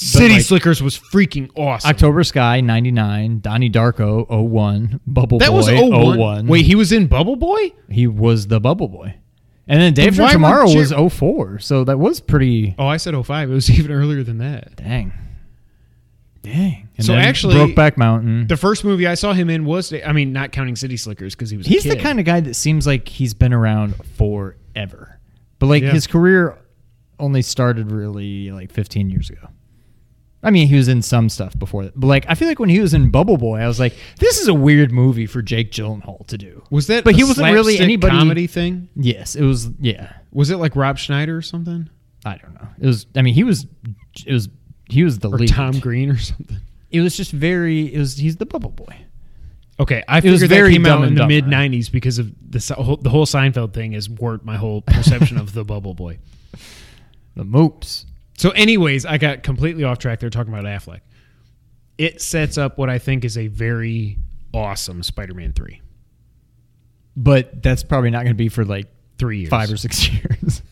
City 0.00 0.34
like- 0.34 0.42
Slickers 0.42 0.82
was 0.82 0.98
freaking 0.98 1.50
awesome. 1.56 1.88
October 1.90 2.24
Sky 2.24 2.60
99, 2.60 3.40
Donnie 3.40 3.70
Darko 3.70 4.26
01, 4.30 5.00
Bubble 5.06 5.38
that 5.38 5.50
Boy 5.50 5.56
was 5.56 5.68
01. 5.68 6.18
01. 6.18 6.46
Wait, 6.46 6.64
he 6.64 6.74
was 6.74 6.90
in 6.92 7.06
Bubble 7.06 7.36
Boy? 7.36 7.72
he 7.90 8.06
was 8.06 8.46
the 8.46 8.60
Bubble 8.60 8.88
Boy. 8.88 9.14
And 9.68 9.80
then 9.80 9.92
Day 9.94 10.08
After 10.08 10.26
Tomorrow 10.28 10.66
Jer- 10.66 10.78
was 10.78 10.92
04, 11.12 11.58
so 11.60 11.84
that 11.84 11.98
was 11.98 12.18
pretty 12.20 12.74
Oh, 12.78 12.86
I 12.86 12.96
said 12.96 13.14
05. 13.14 13.50
It 13.50 13.54
was 13.54 13.70
even 13.78 13.92
earlier 13.92 14.22
than 14.24 14.38
that. 14.38 14.74
dang. 14.76 15.12
Dang. 16.42 16.88
And 16.96 17.04
So 17.06 17.14
actually- 17.14 17.54
Brokeback 17.56 17.96
Mountain. 17.98 18.46
The 18.46 18.56
first 18.56 18.84
movie 18.84 19.06
I 19.06 19.14
saw 19.14 19.32
him 19.34 19.50
in 19.50 19.64
was, 19.66 19.92
I 19.92 20.12
mean, 20.12 20.32
not 20.32 20.52
counting 20.52 20.74
City 20.76 20.96
Slickers 20.96 21.34
because 21.34 21.50
he 21.50 21.56
was. 21.58 21.66
a 21.66 21.68
He's 21.70 21.84
the 21.84 21.96
kind 21.96 22.18
of 22.18 22.24
guy 22.24 22.40
that 22.40 22.54
seems 22.54 22.86
like 22.86 23.08
he's 23.08 23.34
been 23.34 23.52
around 23.52 23.94
forever. 24.16 25.20
But 25.58 25.66
like 25.66 25.82
Yeah. 25.82 25.90
his 25.92 26.06
career 26.06 26.56
only 27.18 27.42
started 27.42 27.92
really 27.92 28.50
like 28.50 28.72
15 28.72 29.10
years 29.10 29.28
ago. 29.28 29.48
I 30.42 30.50
mean, 30.50 30.68
he 30.68 30.76
was 30.76 30.88
in 30.88 31.02
some 31.02 31.28
stuff 31.28 31.58
before 31.58 31.84
that. 31.84 31.98
But 31.98 32.06
like 32.06 32.24
I 32.28 32.34
feel 32.34 32.48
like 32.48 32.58
when 32.58 32.70
he 32.70 32.80
was 32.80 32.94
in 32.94 33.10
Bubble 33.10 33.36
Boy, 33.36 33.58
I 33.60 33.66
was 33.66 33.78
like, 33.78 33.94
this 34.18 34.38
is 34.40 34.48
a 34.48 34.54
weird 34.54 34.90
movie 34.90 35.26
for 35.26 35.42
Jake 35.42 35.70
Gyllenhaal 35.70 36.26
to 36.28 36.38
do. 36.38 36.62
Was 36.70 36.86
that? 36.86 37.04
But 37.04 37.14
a 37.14 37.16
he 37.16 37.24
wasn't 37.24 37.52
really 37.52 37.78
anybody- 37.78 38.16
comedy 38.16 38.46
thing. 38.46 38.88
Yes, 38.96 39.36
it 39.36 39.44
was 39.44 39.68
yeah. 39.80 40.12
Was 40.32 40.50
it 40.50 40.56
like 40.56 40.76
Rob 40.76 40.96
Schneider 40.98 41.36
or 41.36 41.42
something, 41.42 41.90
I 42.24 42.36
don't 42.36 42.54
know. 42.54 42.68
It 42.80 42.86
was 42.86 43.06
I 43.14 43.22
mean, 43.22 43.34
he 43.34 43.44
was 43.44 43.66
it 44.26 44.32
was 44.32 44.48
he 44.88 45.04
was 45.04 45.18
the 45.18 45.28
or 45.30 45.38
lead. 45.38 45.48
Tom 45.50 45.78
Green 45.78 46.10
or 46.10 46.18
something? 46.18 46.56
It 46.90 47.00
was 47.02 47.16
just 47.16 47.32
very 47.32 47.92
it 47.94 47.98
was 47.98 48.16
he's 48.16 48.36
the 48.36 48.46
Bubble 48.46 48.70
Boy. 48.70 48.96
Okay, 49.78 50.02
I 50.08 50.20
figured 50.20 50.40
that 50.40 50.48
very 50.48 50.72
came 50.72 50.84
out 50.86 51.04
in 51.04 51.14
the 51.14 51.26
mid 51.26 51.44
'90s 51.46 51.90
because 51.92 52.18
of 52.18 52.32
the 52.50 52.74
whole- 52.74 52.96
the 52.98 53.08
whole 53.10 53.24
Seinfeld 53.26 53.72
thing 53.72 53.92
has 53.92 54.08
warped 54.10 54.44
my 54.44 54.56
whole 54.56 54.82
perception 54.82 55.36
of 55.38 55.52
the 55.52 55.64
Bubble 55.64 55.94
Boy. 55.94 56.18
The 57.36 57.44
Moops. 57.44 58.06
So, 58.40 58.50
anyways, 58.50 59.04
I 59.04 59.18
got 59.18 59.42
completely 59.42 59.84
off 59.84 59.98
track. 59.98 60.18
They're 60.20 60.30
talking 60.30 60.50
about 60.52 60.64
Affleck. 60.64 61.00
It 61.98 62.22
sets 62.22 62.56
up 62.56 62.78
what 62.78 62.88
I 62.88 62.98
think 62.98 63.24
is 63.24 63.36
a 63.36 63.48
very 63.48 64.16
awesome 64.54 65.02
Spider-Man 65.02 65.52
three. 65.52 65.82
But 67.14 67.62
that's 67.62 67.82
probably 67.82 68.08
not 68.08 68.20
going 68.24 68.34
to 68.34 68.38
be 68.38 68.48
for 68.48 68.64
like 68.64 68.86
Three 69.18 69.40
years, 69.40 69.50
5 69.50 69.72
or 69.72 69.76
6 69.76 70.08
years. 70.14 70.62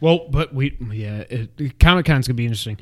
Well, 0.00 0.28
but 0.30 0.54
we 0.54 0.76
yeah, 0.92 1.24
Comic 1.80 2.06
Con's 2.06 2.28
gonna 2.28 2.36
be 2.36 2.44
interesting. 2.44 2.78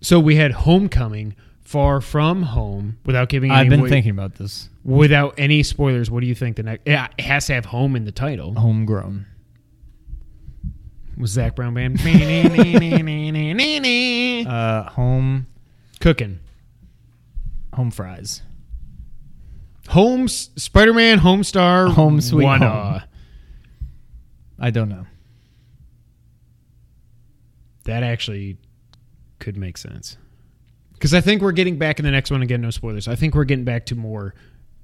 So 0.00 0.20
we 0.20 0.36
had 0.36 0.52
Homecoming, 0.52 1.34
Far 1.62 2.00
From 2.00 2.44
Home, 2.44 2.98
without 3.04 3.28
giving. 3.28 3.50
I've 3.50 3.68
been 3.68 3.80
wa- 3.82 3.88
thinking 3.88 4.12
about 4.12 4.36
this. 4.36 4.68
without 4.84 5.34
any 5.36 5.64
spoilers. 5.64 6.08
What 6.08 6.20
do 6.20 6.26
you 6.26 6.36
think 6.36 6.54
the 6.56 6.62
next? 6.62 6.86
Yeah, 6.86 7.08
it 7.18 7.24
has 7.24 7.46
to 7.46 7.54
have 7.54 7.64
home 7.64 7.96
in 7.96 8.04
the 8.04 8.12
title. 8.12 8.54
Homegrown. 8.54 9.26
With 11.18 11.30
Zac 11.30 11.56
Brown 11.56 11.74
band. 11.74 12.00
Uh, 14.46 14.82
home 14.90 15.46
Cooking. 16.00 16.38
home 17.74 17.90
fries. 17.90 18.42
Home 19.88 20.28
Spider 20.28 20.94
Man 20.94 21.18
Homestar 21.18 21.92
Home 21.92 22.20
Sweet 22.20 22.44
one 22.44 22.60
Home. 22.60 23.02
I 24.60 24.70
don't 24.70 24.88
know. 24.88 25.06
That 27.84 28.02
actually 28.02 28.58
could 29.38 29.56
make 29.56 29.78
sense. 29.78 30.16
Because 30.92 31.14
I 31.14 31.20
think 31.20 31.42
we're 31.42 31.52
getting 31.52 31.78
back 31.78 31.98
in 31.98 32.04
the 32.04 32.10
next 32.10 32.30
one 32.30 32.42
again. 32.42 32.60
No 32.60 32.70
spoilers. 32.70 33.08
I 33.08 33.14
think 33.14 33.34
we're 33.34 33.44
getting 33.44 33.64
back 33.64 33.86
to 33.86 33.94
more 33.94 34.34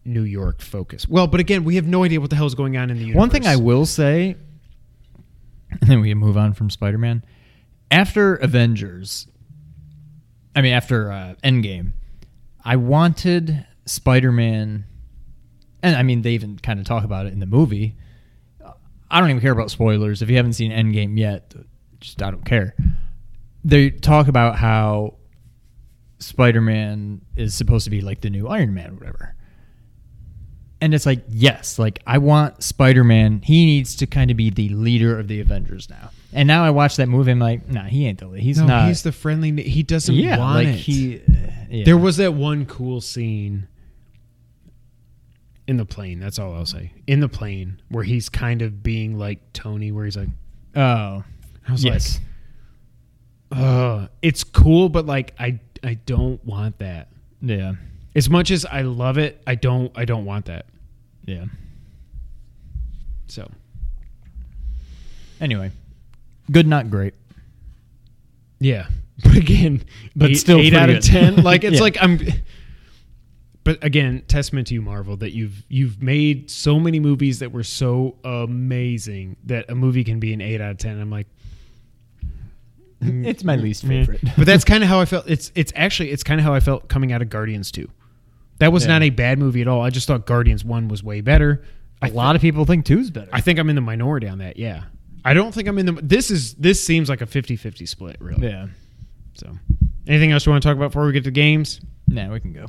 New 0.05 0.23
York 0.23 0.63
focus. 0.63 1.09
Well, 1.09 1.27
but 1.27 1.41
again, 1.41 1.65
we 1.65 1.77
have 1.77 1.87
no 1.87 2.05
idea 2.05 2.21
what 2.21 2.31
the 2.31 2.37
hell 2.37 2.47
is 2.47 2.55
going 2.55 2.77
on 2.77 2.91
in 2.91 2.97
the 2.97 3.05
universe. 3.05 3.19
One 3.19 3.31
thing 3.31 3.47
I 3.47 3.57
will 3.57 3.85
say, 3.85 4.37
and 5.81 5.91
then 5.91 6.01
we 6.01 6.09
can 6.09 6.19
move 6.19 6.37
on 6.37 6.53
from 6.53 6.71
Spider 6.71 6.99
Man. 6.99 7.25
After 7.91 8.37
Avengers, 8.37 9.27
I 10.55 10.63
mean, 10.63 10.73
after 10.73 11.11
uh, 11.11 11.35
Endgame, 11.43 11.93
I 12.65 12.77
wanted 12.77 13.67
Spider 13.87 14.33
Man, 14.33 14.85
and 15.83 15.97
I 15.97 16.03
mean, 16.03 16.23
they 16.23 16.33
even 16.33 16.59
kind 16.59 16.81
of 16.81 16.87
talk 16.87 17.05
about 17.05 17.27
it 17.27 17.33
in 17.33 17.41
the 17.41 17.47
movie. 17.47 17.97
I 19.11 19.21
don't 19.21 19.31
even 19.31 19.43
care 19.43 19.53
about 19.53 19.71
spoilers. 19.71 20.23
If 20.23 20.31
you 20.31 20.37
haven't 20.37 20.55
seen 20.55 20.73
Endgame 20.73 21.19
yet, 21.19 21.55
just 22.01 22.23
I 22.23 22.31
don't 22.31 22.45
care. 22.45 22.75
They 23.65 23.91
talk 23.91 24.29
about 24.29 24.57
how 24.57 25.15
Spider 26.19 26.61
Man 26.61 27.21
is 27.37 27.55
supposed 27.55 27.85
to 27.85 27.91
be 27.91 28.01
like 28.01 28.21
the 28.21 28.31
new 28.31 28.49
Iron 28.49 28.75
Man 28.75 28.91
or 28.91 28.95
whatever. 28.95 29.37
And 30.85 30.93
it's 30.93 31.07
like, 31.07 31.21
yes, 31.31 31.79
like 31.79 32.03
I 32.07 32.19
want 32.19 32.63
Spider 32.63 33.05
Man. 33.05 33.41
He 33.43 33.65
needs 33.65 33.97
to 33.97 34.07
kind 34.07 34.31
of 34.31 34.37
be 34.37 34.51
the 34.51 34.69
leader 34.69 35.19
of 35.19 35.29
the 35.29 35.41
Avengers 35.41 35.89
now. 35.89 36.11
And 36.35 36.47
now 36.47 36.63
I 36.63 36.69
watch 36.71 36.97
that 36.97 37.09
movie, 37.09 37.31
I'm 37.31 37.39
like, 37.39 37.67
nah, 37.69 37.85
he 37.85 38.07
ain't 38.07 38.19
the 38.19 38.27
leader. 38.27 38.43
He's 38.43 38.59
no, 38.59 38.67
not. 38.67 38.89
he's 38.89 39.03
the 39.03 39.11
friendly. 39.13 39.63
He 39.63 39.83
doesn't 39.83 40.15
yeah, 40.15 40.37
want 40.37 40.57
like 40.57 40.75
it. 40.75 40.79
he. 40.79 41.23
yeah. 41.71 41.85
There 41.87 41.97
was 41.97 42.19
that 42.19 42.35
one 42.35 42.67
cool 42.67 43.01
scene 43.01 43.67
in 45.67 45.79
the 45.79 45.87
plane. 45.87 46.21
That's 46.21 46.39
all 46.39 46.55
I'll 46.55 46.67
say. 46.67 46.93
In 47.07 47.21
the 47.21 47.29
plane, 47.31 47.81
where 47.89 48.05
he's 48.05 48.29
kind 48.29 48.61
of 48.61 48.83
being 48.83 49.19
like 49.19 49.39
Tony, 49.55 49.91
where 49.91 50.05
he's 50.05 50.19
like, 50.19 50.29
Oh, 50.77 51.25
I 51.67 51.73
was 51.73 51.83
yes. 51.83 52.21
like, 53.51 53.59
uh, 53.61 54.07
it's 54.21 54.45
cool, 54.45 54.91
but 54.91 55.07
like, 55.07 55.35
I 55.39 55.61
I 55.83 55.95
don't 55.95 56.45
want 56.45 56.79
that. 56.81 57.09
yeah, 57.41 57.75
As 58.15 58.29
much 58.29 58.51
as 58.51 58.67
I 58.67 58.83
love 58.83 59.17
it, 59.17 59.41
I 59.47 59.55
don't 59.55 59.91
I 59.97 60.05
don't 60.05 60.25
want 60.27 60.45
that. 60.47 60.67
Yeah. 61.27 61.45
So 63.27 63.51
Anyway, 65.41 65.71
good, 66.51 66.67
not 66.67 66.91
great. 66.91 67.15
yeah, 68.61 68.87
but 69.23 69.37
again, 69.37 69.83
But 70.17 70.31
eight, 70.31 70.35
still 70.37 70.59
eight 70.59 70.75
out 70.75 70.89
of 70.91 71.03
ten. 71.03 71.37
Like 71.43 71.65
it's 71.65 71.77
Yeah. 71.77 71.81
like 71.81 71.97
I'm. 72.01 72.21
But 73.65 73.83
again, 73.83 74.23
testament 74.29 74.67
to 74.69 74.75
you, 74.75 74.83
Marvel, 74.83 75.17
that 75.17 75.33
you've 75.33 75.65
you've 75.69 76.03
made 76.03 76.51
so 76.51 76.79
many 76.79 77.01
movies 77.01 77.39
that 77.41 77.51
were 77.51 77.63
so 77.65 78.17
amazing 78.25 79.37
that 79.47 79.71
a 79.71 79.75
movie 79.75 80.05
can 80.05 80.21
be 80.21 80.33
an 80.35 80.41
eight 80.43 80.61
out 80.61 80.71
of 80.73 80.79
ten. 80.79 81.01
I'm 81.01 81.11
like, 81.11 81.27
It's 83.01 83.43
my 83.43 83.57
mm, 83.57 83.63
least 83.63 83.85
favorite. 83.87 84.21
but 84.37 84.47
that's 84.47 84.65
kind 84.65 84.83
of 84.85 84.89
how 84.91 85.01
I 85.01 85.07
felt. 85.07 85.29
It's 85.29 85.51
it's 85.55 85.73
actually 85.75 86.11
it's 86.11 86.23
kind 86.23 86.39
of 86.41 86.45
how 86.45 86.53
I 86.55 86.61
felt 86.61 86.89
coming 86.89 87.11
out 87.13 87.23
of 87.23 87.31
Guardians 87.31 87.71
two. 87.73 87.89
That 88.59 88.73
was 88.73 88.85
Yeah. 88.85 88.93
not 88.93 89.03
a 89.03 89.11
bad 89.11 89.39
movie 89.39 89.61
at 89.61 89.69
all. 89.69 89.83
I 89.83 89.91
just 89.91 90.07
thought 90.07 90.27
Guardians 90.27 90.65
one 90.65 90.89
was 90.89 91.03
way 91.03 91.21
better. 91.21 91.63
a 92.03 92.09
lot 92.11 92.37
of 92.37 92.43
people 92.43 92.65
think 92.67 92.85
two's 92.85 93.11
better. 93.11 93.31
I 93.33 93.41
think 93.41 93.59
I'm 93.59 93.69
in 93.71 93.77
the 93.77 93.81
minority 93.81 94.29
on 94.29 94.39
that. 94.39 94.59
Yeah, 94.59 94.83
I 95.25 95.33
don't 95.33 95.53
think 95.55 95.69
I'm 95.69 95.79
in 95.79 95.87
the. 95.87 95.93
This 95.93 96.31
is 96.31 96.53
this 96.55 96.85
seems 96.85 97.09
like 97.09 97.23
a 97.23 97.27
50-50 97.27 97.87
split, 97.89 98.17
really. 98.21 98.47
yeah. 98.47 98.67
So, 99.35 99.51
anything 100.07 100.31
else 100.31 100.45
you 100.45 100.53
want 100.53 100.63
to 100.63 100.69
talk 100.69 100.77
about 100.77 100.89
before 100.91 101.07
we 101.07 101.13
get 101.13 101.25
to 101.25 101.31
games? 101.31 101.81
Nah, 102.07 102.31
we 102.31 102.41
can 102.41 102.53
go. 102.53 102.67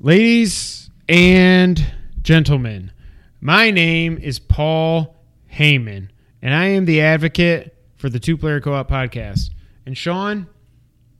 Ladies 0.00 0.90
and 1.08 1.84
gentlemen, 2.22 2.92
my 3.40 3.70
name 3.72 4.16
is 4.18 4.38
Paul 4.38 5.16
Heyman, 5.52 6.08
and 6.40 6.54
I 6.54 6.66
am 6.66 6.84
the 6.84 7.00
advocate 7.00 7.74
for 7.96 8.08
the 8.08 8.20
Two 8.20 8.36
Player 8.36 8.60
Co 8.60 8.74
op 8.74 8.88
podcast. 8.88 9.50
And 9.86 9.98
Sean, 9.98 10.46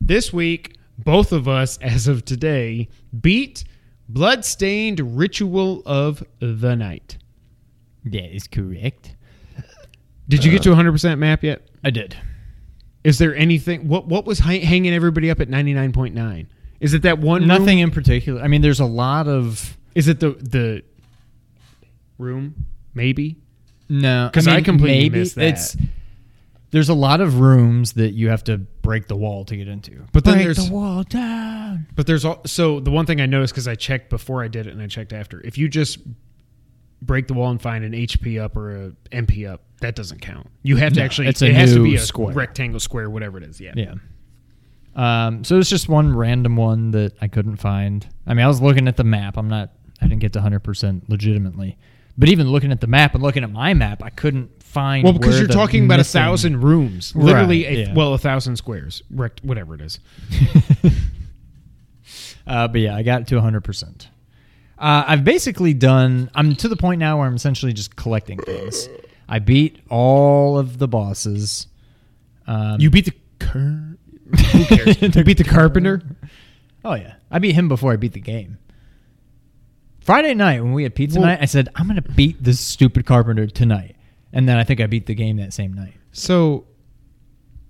this 0.00 0.32
week, 0.32 0.76
both 0.98 1.32
of 1.32 1.48
us, 1.48 1.78
as 1.78 2.08
of 2.08 2.24
today, 2.24 2.88
beat 3.20 3.64
Bloodstained 4.08 5.18
Ritual 5.18 5.82
of 5.86 6.22
the 6.40 6.74
Night. 6.74 7.18
That 8.04 8.34
is 8.34 8.46
correct. 8.46 9.14
Did 10.28 10.44
you 10.44 10.50
get 10.50 10.62
to 10.62 10.70
100% 10.70 11.18
map 11.18 11.42
yet? 11.42 11.68
I 11.84 11.90
did. 11.90 12.16
Is 13.04 13.18
there 13.18 13.34
anything? 13.34 13.88
What 13.88 14.06
what 14.08 14.26
was 14.26 14.38
hanging 14.40 14.92
everybody 14.92 15.30
up 15.30 15.40
at 15.40 15.48
99.9? 15.48 16.46
Is 16.80 16.94
it 16.94 17.02
that 17.02 17.18
one 17.18 17.40
room? 17.42 17.48
Nothing 17.48 17.78
in 17.78 17.90
particular. 17.90 18.42
I 18.42 18.48
mean, 18.48 18.60
there's 18.60 18.80
a 18.80 18.84
lot 18.84 19.28
of 19.28 19.76
Is 19.94 20.08
it 20.08 20.20
the 20.20 20.30
the 20.32 20.82
room? 22.18 22.66
Maybe. 22.94 23.36
no 23.88 24.28
'Cause 24.32 24.46
I 24.48 24.60
completely 24.60 24.98
maybe 25.04 25.18
missed 25.20 25.36
that. 25.36 25.48
It's 25.48 25.76
there's 26.70 26.88
a 26.88 26.94
lot 26.94 27.20
of 27.20 27.40
rooms 27.40 27.94
that 27.94 28.12
you 28.12 28.28
have 28.28 28.44
to 28.44 28.58
break 28.58 29.08
the 29.08 29.16
wall 29.16 29.44
to 29.46 29.56
get 29.56 29.68
into. 29.68 30.04
But 30.12 30.24
then 30.24 30.34
break 30.34 30.44
there's- 30.44 30.68
the 30.68 30.72
wall 30.74 31.02
down. 31.02 31.86
But 31.94 32.06
there's 32.06 32.24
all, 32.24 32.42
so 32.46 32.80
the 32.80 32.90
one 32.90 33.06
thing 33.06 33.20
I 33.20 33.26
noticed 33.26 33.54
because 33.54 33.68
I 33.68 33.74
checked 33.74 34.10
before 34.10 34.42
I 34.42 34.48
did 34.48 34.66
it 34.66 34.72
and 34.72 34.82
I 34.82 34.86
checked 34.86 35.12
after. 35.12 35.40
If 35.44 35.56
you 35.58 35.68
just 35.68 35.98
break 37.00 37.26
the 37.28 37.34
wall 37.34 37.50
and 37.50 37.60
find 37.62 37.84
an 37.84 37.92
HP 37.92 38.38
up 38.42 38.56
or 38.56 38.76
a 38.86 38.92
MP 39.12 39.46
up, 39.48 39.62
that 39.80 39.94
doesn't 39.94 40.20
count. 40.20 40.48
You 40.62 40.76
have 40.76 40.92
to 40.94 40.98
No, 41.00 41.04
actually. 41.04 41.28
it 41.28 41.38
has 41.40 41.72
to 41.74 41.82
be 41.82 41.94
a 41.94 41.98
square. 42.00 42.34
rectangle, 42.34 42.80
square, 42.80 43.08
whatever 43.08 43.38
it 43.38 43.44
is. 43.44 43.60
Yeah. 43.60 43.72
Yeah. 43.76 43.94
Um, 44.96 45.44
so 45.44 45.58
it's 45.58 45.70
just 45.70 45.88
one 45.88 46.14
random 46.16 46.56
one 46.56 46.90
that 46.90 47.12
I 47.20 47.28
couldn't 47.28 47.56
find. 47.56 48.06
I 48.26 48.34
mean, 48.34 48.44
I 48.44 48.48
was 48.48 48.60
looking 48.60 48.88
at 48.88 48.96
the 48.96 49.04
map. 49.04 49.36
I'm 49.36 49.48
not. 49.48 49.70
I 50.00 50.06
didn't 50.06 50.20
get 50.20 50.32
to 50.34 50.38
100 50.40 50.60
percent 50.60 51.08
legitimately. 51.08 51.76
But 52.16 52.28
even 52.30 52.48
looking 52.48 52.72
at 52.72 52.80
the 52.80 52.88
map 52.88 53.14
and 53.14 53.22
looking 53.22 53.44
at 53.44 53.52
my 53.52 53.74
map, 53.74 54.02
I 54.02 54.10
couldn't 54.10 54.57
find. 54.68 55.04
Well, 55.04 55.12
because 55.12 55.38
you're 55.38 55.48
talking 55.48 55.84
about 55.84 56.00
a 56.00 56.04
thousand 56.04 56.62
rooms, 56.62 57.14
literally. 57.16 57.64
Right, 57.64 57.72
a, 57.76 57.80
yeah. 57.80 57.94
Well, 57.94 58.14
a 58.14 58.18
thousand 58.18 58.56
squares, 58.56 59.02
rect, 59.10 59.42
whatever 59.44 59.74
it 59.74 59.80
is. 59.80 59.98
Uh, 62.46 62.66
but 62.66 62.80
yeah, 62.80 62.96
I 62.96 63.02
got 63.02 63.26
to 63.28 63.34
100. 63.34 63.60
percent 63.62 64.08
uh, 64.78 65.04
I've 65.06 65.22
basically 65.24 65.74
done. 65.74 66.30
I'm 66.34 66.54
to 66.56 66.68
the 66.68 66.76
point 66.76 66.98
now 66.98 67.18
where 67.18 67.26
I'm 67.26 67.34
essentially 67.34 67.72
just 67.74 67.94
collecting 67.96 68.38
things. 68.38 68.88
I 69.28 69.38
beat 69.38 69.80
all 69.90 70.56
of 70.56 70.78
the 70.78 70.88
bosses. 70.88 71.66
Um, 72.46 72.80
You 72.80 72.88
beat 72.88 73.04
the. 73.04 73.12
Cur- 73.38 73.98
who 74.52 74.64
cares? 74.64 75.02
you 75.02 75.24
beat 75.24 75.36
the 75.38 75.44
carpenter. 75.44 76.00
Oh 76.84 76.94
yeah, 76.94 77.16
I 77.30 77.38
beat 77.38 77.54
him 77.54 77.68
before 77.68 77.92
I 77.92 77.96
beat 77.96 78.12
the 78.14 78.20
game. 78.20 78.56
Friday 80.00 80.32
night 80.32 80.62
when 80.62 80.72
we 80.72 80.84
had 80.84 80.94
pizza 80.94 81.18
Well- 81.18 81.28
night, 81.28 81.40
I 81.42 81.46
said 81.46 81.68
I'm 81.74 81.86
gonna 81.86 82.00
beat 82.00 82.42
this 82.42 82.60
stupid 82.60 83.04
carpenter 83.04 83.46
tonight, 83.46 83.96
and 84.32 84.48
then 84.48 84.56
I 84.56 84.64
think 84.64 84.80
I 84.80 84.86
beat 84.86 85.06
the 85.06 85.14
game 85.14 85.36
that 85.38 85.52
same 85.52 85.72
night. 85.72 85.94
So 86.12 86.66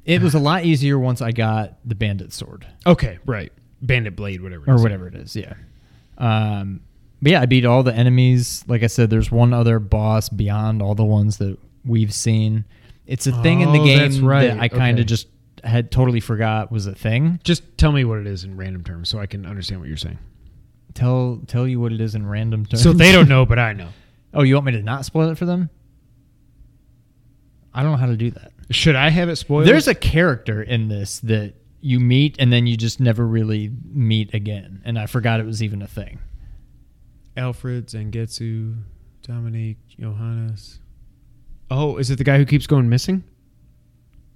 It 0.04 0.22
was 0.22 0.34
a 0.34 0.38
lot 0.50 0.64
easier 0.64 0.98
once 0.98 1.20
I 1.22 1.32
got 1.32 1.78
the 1.84 1.94
bandit 1.94 2.32
sword 2.32 2.66
okay, 2.86 3.18
right, 3.26 3.52
bandit 3.82 4.16
blade, 4.16 4.40
whatever. 4.42 4.64
it 4.64 4.70
or 4.70 4.74
is. 4.76 4.82
whatever 4.82 5.06
it 5.08 5.14
is. 5.14 5.36
Yeah. 5.36 5.54
Um, 6.16 6.80
but 7.20 7.32
yeah, 7.32 7.40
I 7.40 7.46
beat 7.46 7.64
all 7.64 7.82
the 7.82 7.94
enemies. 7.94 8.64
Like 8.68 8.82
I 8.82 8.86
said, 8.86 9.10
there's 9.10 9.30
one 9.30 9.52
other 9.52 9.78
boss 9.78 10.28
beyond 10.28 10.82
all 10.82 10.94
the 10.94 11.04
ones 11.04 11.38
that 11.38 11.58
we've 11.84 12.12
seen. 12.14 12.64
It's 13.06 13.26
a 13.26 13.32
thing 13.42 13.60
in 13.60 13.72
the 13.72 13.80
Oh, 13.80 13.84
game 13.84 13.98
that's 13.98 14.18
right. 14.18 14.46
that 14.48 14.60
I 14.60 14.68
kind 14.68 14.98
of 14.98 15.02
Okay. 15.04 15.08
just 15.08 15.28
had 15.64 15.90
totally 15.90 16.20
forgot 16.20 16.70
was 16.70 16.86
a 16.86 16.94
thing. 16.94 17.40
Just 17.42 17.62
tell 17.78 17.90
me 17.90 18.04
what 18.04 18.18
it 18.18 18.26
is 18.26 18.44
in 18.44 18.56
random 18.56 18.84
terms 18.84 19.08
so 19.08 19.18
I 19.18 19.26
can 19.26 19.46
understand 19.46 19.80
what 19.80 19.88
you're 19.88 19.96
saying. 19.96 20.18
Tell 20.94 21.40
tell 21.46 21.66
you 21.66 21.80
what 21.80 21.92
it 21.92 22.00
is 22.00 22.14
in 22.14 22.26
random 22.26 22.66
terms. 22.66 22.82
So 22.82 22.92
they 22.92 23.10
don't 23.12 23.28
know, 23.28 23.44
but 23.46 23.58
I 23.58 23.72
know. 23.72 23.88
Oh, 24.34 24.42
you 24.42 24.54
want 24.54 24.66
me 24.66 24.72
to 24.72 24.82
not 24.82 25.06
spoil 25.06 25.30
it 25.30 25.38
for 25.38 25.46
them? 25.46 25.70
I 27.74 27.82
don't 27.82 27.92
know 27.92 27.98
how 27.98 28.06
to 28.06 28.16
do 28.16 28.30
that. 28.32 28.52
Should 28.70 28.96
I 28.96 29.08
have 29.10 29.28
it 29.28 29.36
spoiled? 29.36 29.66
There's 29.66 29.88
a 29.88 29.94
character 29.94 30.62
in 30.62 30.88
this 30.88 31.20
that 31.20 31.54
you 31.80 32.00
meet 32.00 32.36
and 32.38 32.52
then 32.52 32.66
you 32.66 32.76
just 32.76 32.98
never 33.00 33.26
really 33.26 33.70
meet 33.92 34.34
again, 34.34 34.82
and 34.84 34.98
I 34.98 35.06
forgot 35.06 35.40
it 35.40 35.46
was 35.46 35.62
even 35.62 35.80
a 35.82 35.86
thing. 35.86 36.18
Alfred 37.36 37.86
Zangetsu, 37.86 38.82
Dominique 39.22 39.78
Johannes. 39.98 40.80
Oh, 41.70 41.96
is 41.98 42.10
it 42.10 42.16
the 42.18 42.24
guy 42.24 42.36
who 42.38 42.44
keeps 42.46 42.66
going 42.66 42.88
missing? 42.88 43.22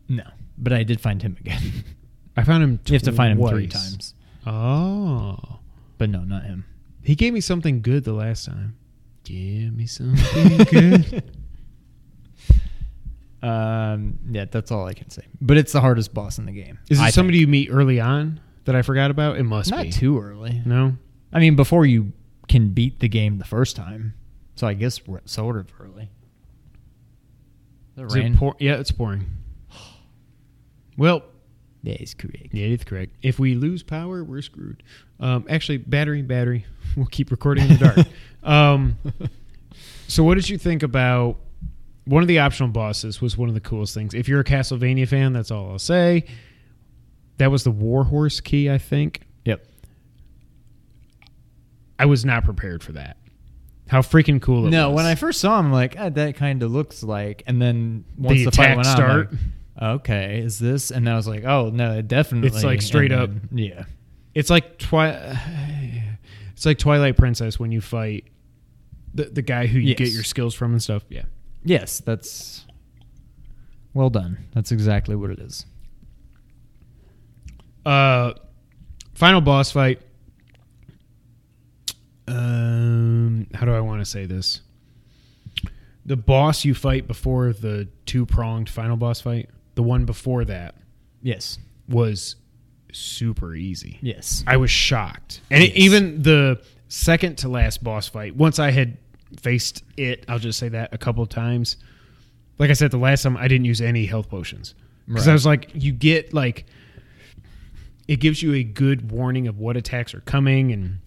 No, 0.09 0.25
but 0.59 0.73
I 0.73 0.83
did 0.83 1.01
find 1.01 1.21
him 1.23 1.37
again. 1.41 1.63
I 2.37 2.45
found 2.45 2.63
him. 2.63 2.81
you 2.87 2.95
have 2.95 3.03
to 3.03 3.13
find 3.13 3.39
him 3.39 3.47
three 3.49 3.67
times, 3.67 4.15
Oh, 4.47 5.59
but 5.99 6.09
no, 6.11 6.21
not 6.21 6.45
him. 6.45 6.65
he 7.03 7.15
gave 7.15 7.33
me 7.33 7.41
something 7.41 7.83
good 7.83 8.05
the 8.05 8.13
last 8.13 8.47
time. 8.47 8.77
Give 9.25 9.75
me 9.75 9.87
something 9.87 10.59
good. 10.71 11.25
Um, 13.43 14.19
yeah, 14.31 14.45
that's 14.51 14.71
all 14.71 14.87
I 14.87 14.95
can 14.95 15.11
say. 15.11 15.23
But 15.41 15.57
it's 15.57 15.73
the 15.73 15.81
hardest 15.81 16.15
boss 16.15 16.39
in 16.39 16.47
the 16.47 16.53
game. 16.53 16.79
Is 16.89 16.99
it 16.99 17.03
I 17.03 17.11
somebody 17.11 17.39
think. 17.39 17.41
you 17.43 17.47
meet 17.49 17.69
early 17.71 18.01
on 18.01 18.41
that 18.65 18.77
I 18.77 18.83
forgot 18.83 19.11
about? 19.11 19.37
It 19.37 19.43
must 19.45 19.71
Not 19.71 19.83
be. 19.85 19.91
too 19.91 20.21
early. 20.21 20.63
No. 20.65 20.97
I 21.33 21.41
mean, 21.41 21.57
before 21.57 21.85
you 21.87 22.13
can 22.49 22.69
beat 22.71 23.01
the 23.01 23.09
game 23.09 23.39
the 23.39 23.45
first 23.45 23.75
time, 23.77 24.15
so 24.55 24.67
I 24.67 24.75
guess 24.75 25.01
sort 25.25 25.57
of 25.57 25.67
early. 25.81 26.11
The 27.97 28.05
Is 28.07 28.15
it 28.15 28.21
rain. 28.21 28.37
pour- 28.37 28.57
yeah, 28.59 28.75
it's 28.77 28.93
pouring. 28.93 29.27
Well, 30.97 31.23
that 31.85 32.03
is 32.03 32.13
correct. 32.15 32.49
yeah, 32.53 32.67
it's 32.67 32.85
correct. 32.85 33.17
If 33.23 33.39
we 33.39 33.55
lose 33.55 33.83
power, 33.83 34.23
we're 34.23 34.43
screwed. 34.43 34.83
Um, 35.21 35.47
actually, 35.49 35.79
battery, 35.79 36.23
battery. 36.23 36.67
We'll 36.97 37.07
keep 37.07 37.31
recording 37.31 37.65
in 37.71 37.79
the 37.79 37.85
dark. 37.87 38.07
um, 38.43 38.99
so, 40.07 40.23
what 40.23 40.35
did 40.35 40.51
you 40.51 40.59
think 40.59 40.83
about 40.83 41.39
one 42.05 42.23
of 42.23 42.29
the 42.29 42.39
optional 42.41 42.69
bosses? 42.71 43.21
Was 43.21 43.37
one 43.37 43.49
of 43.49 43.55
the 43.55 43.61
coolest 43.61 43.95
things. 43.95 44.15
If 44.15 44.29
you're 44.29 44.41
a 44.41 44.45
Castlevania 44.45 45.07
fan, 45.09 45.33
that's 45.33 45.51
all 45.51 45.71
I'll 45.71 45.79
say. 45.79 46.25
That 47.39 47.51
was 47.51 47.65
the 47.65 47.71
Warhorse 47.71 48.41
key, 48.41 48.71
I 48.71 48.79
think. 48.79 49.23
Yep. 49.45 49.65
I 51.99 52.07
was 52.07 52.25
not 52.25 52.45
prepared 52.45 52.83
for 52.83 52.93
that. 52.93 53.17
How 53.89 54.01
freaking 54.01 54.41
cool 54.41 54.67
it 54.67 54.71
No, 54.71 54.89
was. 54.91 54.97
when 54.97 55.07
I 55.07 55.15
first 55.15 55.41
saw 55.41 55.59
him, 55.61 55.67
I'm 55.67 55.73
like, 55.73 55.97
ah, 55.99 56.09
that 56.09 56.37
kind 56.37 56.63
of 56.63 56.71
looks 56.73 57.03
like. 57.03 57.43
And 57.47 57.61
then 57.61 58.05
once 58.17 58.39
The 58.39 58.45
the, 58.47 58.51
fight 58.53 58.65
attack 58.65 58.77
went 58.77 58.89
on, 58.89 58.97
start. 58.97 59.29
I'm 59.31 59.39
like, 59.81 60.01
okay, 60.01 60.39
is 60.41 60.59
this? 60.59 60.91
And 60.91 61.09
I 61.09 61.15
was 61.17 61.29
like, 61.29 61.45
oh 61.45 61.71
no, 61.71 61.99
it 61.99 62.09
definitely. 62.09 62.49
It's 62.49 62.65
like 62.65 62.81
straight 62.83 63.13
and 63.13 63.21
up. 63.23 63.31
then- 63.31 63.59
yeah. 63.59 63.85
It's 64.35 64.51
like 64.51 64.79
twi- 64.79 65.39
It's 66.53 66.65
like 66.65 66.79
Twilight 66.79 67.17
Princess 67.17 67.59
when 67.59 67.73
you 67.73 67.81
fight 67.81 68.25
the 69.15 69.25
the 69.25 69.43
guy 69.43 69.67
who 69.67 69.79
you 69.81 69.89
Yes. 69.91 69.99
get 69.99 70.09
your 70.11 70.23
skills 70.23 70.55
from 70.55 70.73
and 70.73 70.83
stuff. 70.83 71.05
Yeah. 71.09 71.23
Yes, 71.65 72.01
that's 72.01 72.67
well 73.95 74.11
done. 74.11 74.47
That's 74.55 74.73
exactly 74.73 75.15
what 75.17 75.31
it 75.31 75.39
is. 75.39 75.65
Uh, 77.87 78.33
final 79.15 79.41
boss 79.41 79.71
fight. 79.71 80.01
Um, 82.29 83.47
how 83.55 83.67
do 83.67 83.73
I 83.75 83.81
want 83.81 84.01
to 84.01 84.05
say 84.05 84.27
this? 84.27 84.61
The 86.05 86.17
boss 86.17 86.65
you 86.65 86.75
fight 86.75 87.07
before 87.07 87.53
the 87.53 87.89
two 88.07 88.27
pronged 88.27 88.69
final 88.69 88.97
boss 88.97 89.21
fight, 89.21 89.49
the 89.75 89.83
one 89.83 90.05
before 90.05 90.45
that 90.47 90.75
Yes. 91.23 91.59
was 91.89 92.37
super 92.93 93.55
easy. 93.55 93.99
Yes. 94.03 94.43
I 94.47 94.57
was 94.57 94.71
shocked, 94.71 95.41
and 95.51 95.63
it, 95.63 95.75
even 95.77 96.23
the 96.23 96.61
second 96.89 97.39
to 97.39 97.49
last 97.49 97.83
boss 97.85 98.09
fight, 98.09 98.35
once 98.37 98.59
I 98.59 98.71
had 98.73 98.99
faced 99.41 99.85
it, 99.97 100.25
I'll 100.29 100.39
just 100.39 100.59
say 100.59 100.69
that 100.69 100.93
a 100.93 100.99
couple 100.99 101.23
of 101.23 101.29
times. 101.29 101.77
Like 102.59 102.71
I 102.71 102.75
said, 102.75 102.91
the 102.91 102.99
last 102.99 103.23
time 103.23 103.37
I 103.37 103.49
didn't 103.49 103.65
use 103.65 103.81
any 103.81 104.07
health 104.07 104.29
potions 104.29 104.75
because 105.07 105.29
I 105.29 105.33
was 105.33 105.47
like, 105.47 105.71
you 105.75 105.93
get 105.93 106.33
like, 106.33 106.67
it 108.09 108.17
gives 108.17 108.43
you 108.43 108.55
a 108.55 108.63
good 108.63 109.11
warning 109.11 109.49
of 109.49 109.59
what 109.59 109.77
attacks 109.77 110.15
are 110.15 110.21
coming, 110.21 110.73
and 110.73 110.99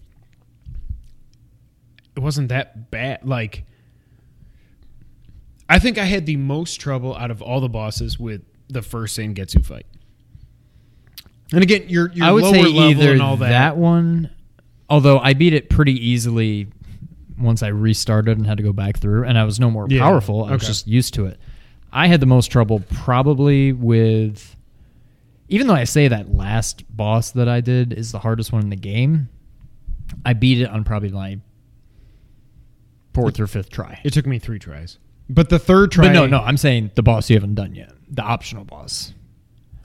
it 2.16 2.20
wasn't 2.20 2.48
that 2.48 2.90
bad. 2.90 3.26
Like, 3.26 3.64
I 5.68 5.78
think 5.78 5.98
I 5.98 6.04
had 6.04 6.26
the 6.26 6.36
most 6.36 6.80
trouble 6.80 7.16
out 7.16 7.30
of 7.30 7.42
all 7.42 7.60
the 7.60 7.68
bosses 7.68 8.18
with 8.18 8.42
the 8.68 8.82
first 8.82 9.18
Zangetsu 9.18 9.64
fight. 9.64 9.86
And 11.52 11.62
again, 11.62 11.84
you're, 11.88 12.10
you're 12.12 12.26
I 12.26 12.32
would 12.32 12.42
lower 12.42 12.54
say 12.54 12.62
level 12.62 12.80
either 12.82 13.12
and 13.12 13.22
all 13.22 13.36
that. 13.36 13.50
that 13.50 13.76
one, 13.76 14.30
although 14.90 15.18
I 15.18 15.34
beat 15.34 15.54
it 15.54 15.70
pretty 15.70 15.94
easily 15.94 16.68
once 17.38 17.62
I 17.62 17.68
restarted 17.68 18.38
and 18.38 18.46
had 18.46 18.56
to 18.56 18.62
go 18.62 18.72
back 18.72 18.98
through, 18.98 19.24
and 19.24 19.38
I 19.38 19.44
was 19.44 19.58
no 19.60 19.70
more 19.70 19.86
Yeah, 19.88 20.00
powerful. 20.00 20.44
I 20.44 20.52
was 20.52 20.62
okay. 20.62 20.66
just 20.68 20.86
used 20.86 21.14
to 21.14 21.26
it. 21.26 21.38
I 21.92 22.06
had 22.08 22.20
the 22.20 22.26
most 22.26 22.48
trouble 22.48 22.82
probably 22.92 23.72
with, 23.72 24.56
even 25.48 25.66
though 25.66 25.74
I 25.74 25.84
say 25.84 26.08
that 26.08 26.34
last 26.34 26.84
boss 26.94 27.30
that 27.32 27.48
I 27.48 27.60
did 27.60 27.92
is 27.92 28.12
the 28.12 28.18
hardest 28.18 28.52
one 28.52 28.62
in 28.62 28.70
the 28.70 28.76
game. 28.76 29.28
I 30.24 30.32
beat 30.34 30.60
it 30.60 30.68
on 30.70 30.84
probably 30.84 31.10
my 31.10 31.38
fourth 33.14 33.40
or 33.40 33.46
fifth 33.46 33.70
try. 33.70 34.00
It 34.04 34.12
took 34.12 34.26
me 34.26 34.38
three 34.38 34.58
tries, 34.58 34.98
but 35.28 35.48
the 35.48 35.58
third 35.58 35.90
try. 35.92 36.06
But 36.08 36.12
no, 36.12 36.26
no, 36.26 36.40
I'm 36.40 36.56
saying 36.56 36.90
the 36.94 37.02
boss 37.02 37.28
you 37.30 37.36
haven't 37.36 37.54
done 37.54 37.74
yet, 37.74 37.92
the 38.10 38.22
optional 38.22 38.64
boss. 38.64 39.12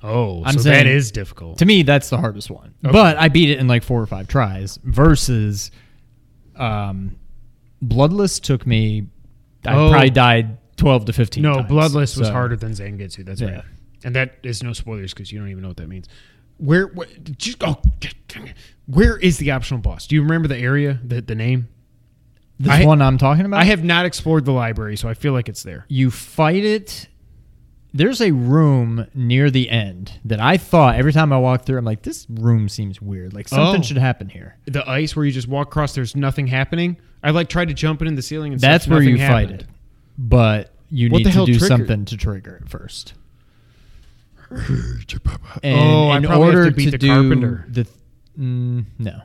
Oh, 0.04 0.44
I'm 0.44 0.54
so 0.56 0.62
saying- 0.62 0.86
that 0.86 0.88
is 0.88 1.12
difficult. 1.12 1.60
To 1.60 1.66
me, 1.66 1.84
that's 1.84 2.10
the 2.10 2.18
hardest 2.18 2.50
one. 2.50 2.74
Okay. 2.84 2.92
But 2.92 3.18
I 3.18 3.30
beat 3.30 3.52
it 3.52 3.60
in 3.60 3.68
like 3.68 3.84
four 3.84 4.02
or 4.02 4.08
five 4.08 4.28
tries. 4.28 4.80
Versus, 4.84 5.70
um, 6.56 7.16
Bloodless 7.82 8.40
took 8.40 8.66
me. 8.68 9.08
I 9.66 9.74
Oh. 9.76 9.90
probably 9.92 10.10
died 10.10 10.58
twelve 10.78 11.06
to 11.06 11.14
fifteen. 11.14 11.44
no, 11.44 11.56
times. 11.56 11.68
Bloodless 11.68 12.18
was 12.18 12.28
So, 12.28 12.34
harder 12.34 12.56
than 12.56 12.72
Zangetsu. 12.72 13.26
That's 13.26 13.42
Yeah. 13.42 13.50
right, 13.50 13.64
and 14.04 14.16
that 14.16 14.36
is 14.44 14.64
no 14.64 14.74
spoilers 14.74 15.14
because 15.14 15.32
you 15.32 15.40
don't 15.40 15.50
even 15.50 15.62
know 15.62 15.68
what 15.70 15.78
that 15.78 15.88
means. 15.90 16.08
Where? 16.58 16.88
Where, 16.88 17.08
oh, 17.62 17.82
where 18.86 19.18
is 19.18 19.38
the 19.38 19.52
optional 19.52 19.80
boss? 19.82 20.08
Do 20.08 20.16
you 20.16 20.22
remember 20.22 20.48
the 20.48 20.58
area, 20.58 21.00
the 21.04 21.22
the 21.22 21.36
name? 21.36 21.68
This 22.60 22.72
I- 22.72 22.86
one 22.86 23.02
I'm 23.02 23.18
talking 23.18 23.46
about. 23.46 23.60
I 23.62 23.66
have 23.66 23.84
not 23.84 24.06
explored 24.06 24.46
the 24.46 24.52
library, 24.52 24.96
so 24.96 25.10
I 25.10 25.14
feel 25.16 25.34
like 25.34 25.50
it's 25.50 25.64
there. 25.64 25.86
You 25.90 26.12
fight 26.12 26.64
it. 26.64 27.08
There's 27.94 28.22
a 28.22 28.32
room 28.32 29.06
near 29.14 29.52
the 29.52 29.70
end 29.70 30.20
that 30.24 30.40
I 30.40 30.56
thought 30.58 30.96
every 30.96 31.12
time 31.12 31.34
I 31.34 31.38
walked 31.38 31.66
through, 31.66 31.78
I'm 31.78 31.84
like, 31.86 32.04
this 32.04 32.26
room 32.30 32.70
seems 32.70 33.02
weird. 33.02 33.34
Like 33.34 33.50
something 33.50 33.82
Oh. 33.82 33.84
should 33.84 33.98
happen 33.98 34.30
here. 34.30 34.56
The 34.66 34.88
ice 34.90 35.14
where 35.16 35.26
you 35.26 35.32
just 35.32 35.50
walk 35.50 35.68
across, 35.68 35.94
there's 35.94 36.16
nothing 36.16 36.48
happening. 36.48 36.96
I 37.22 37.32
like 37.32 37.50
tried 37.50 37.68
to 37.68 37.74
jump 37.74 38.02
it 38.02 38.08
in 38.08 38.16
the 38.16 38.22
ceiling, 38.22 38.54
and 38.54 38.62
That's 38.62 38.88
where 38.88 39.02
you 39.02 39.18
fight 39.18 39.52
it. 39.52 39.66
But 40.18 40.74
you 40.90 41.10
What 41.10 41.20
need 41.20 41.24
to 41.26 41.46
do 41.46 41.46
triggered- 41.54 41.68
something 41.68 42.06
to 42.06 42.18
trigger 42.18 42.56
it 42.64 42.70
first. 42.70 43.14
And 45.64 45.80
Oh, 45.80 46.10
I 46.10 46.18
in 46.18 46.26
order 46.26 46.66
to 46.66 46.72
beat 46.72 46.92
the 46.92 46.98
do 46.98 47.08
carpenter. 47.08 47.66
The 47.70 47.88
mm, 48.40 48.86
no, 49.00 49.22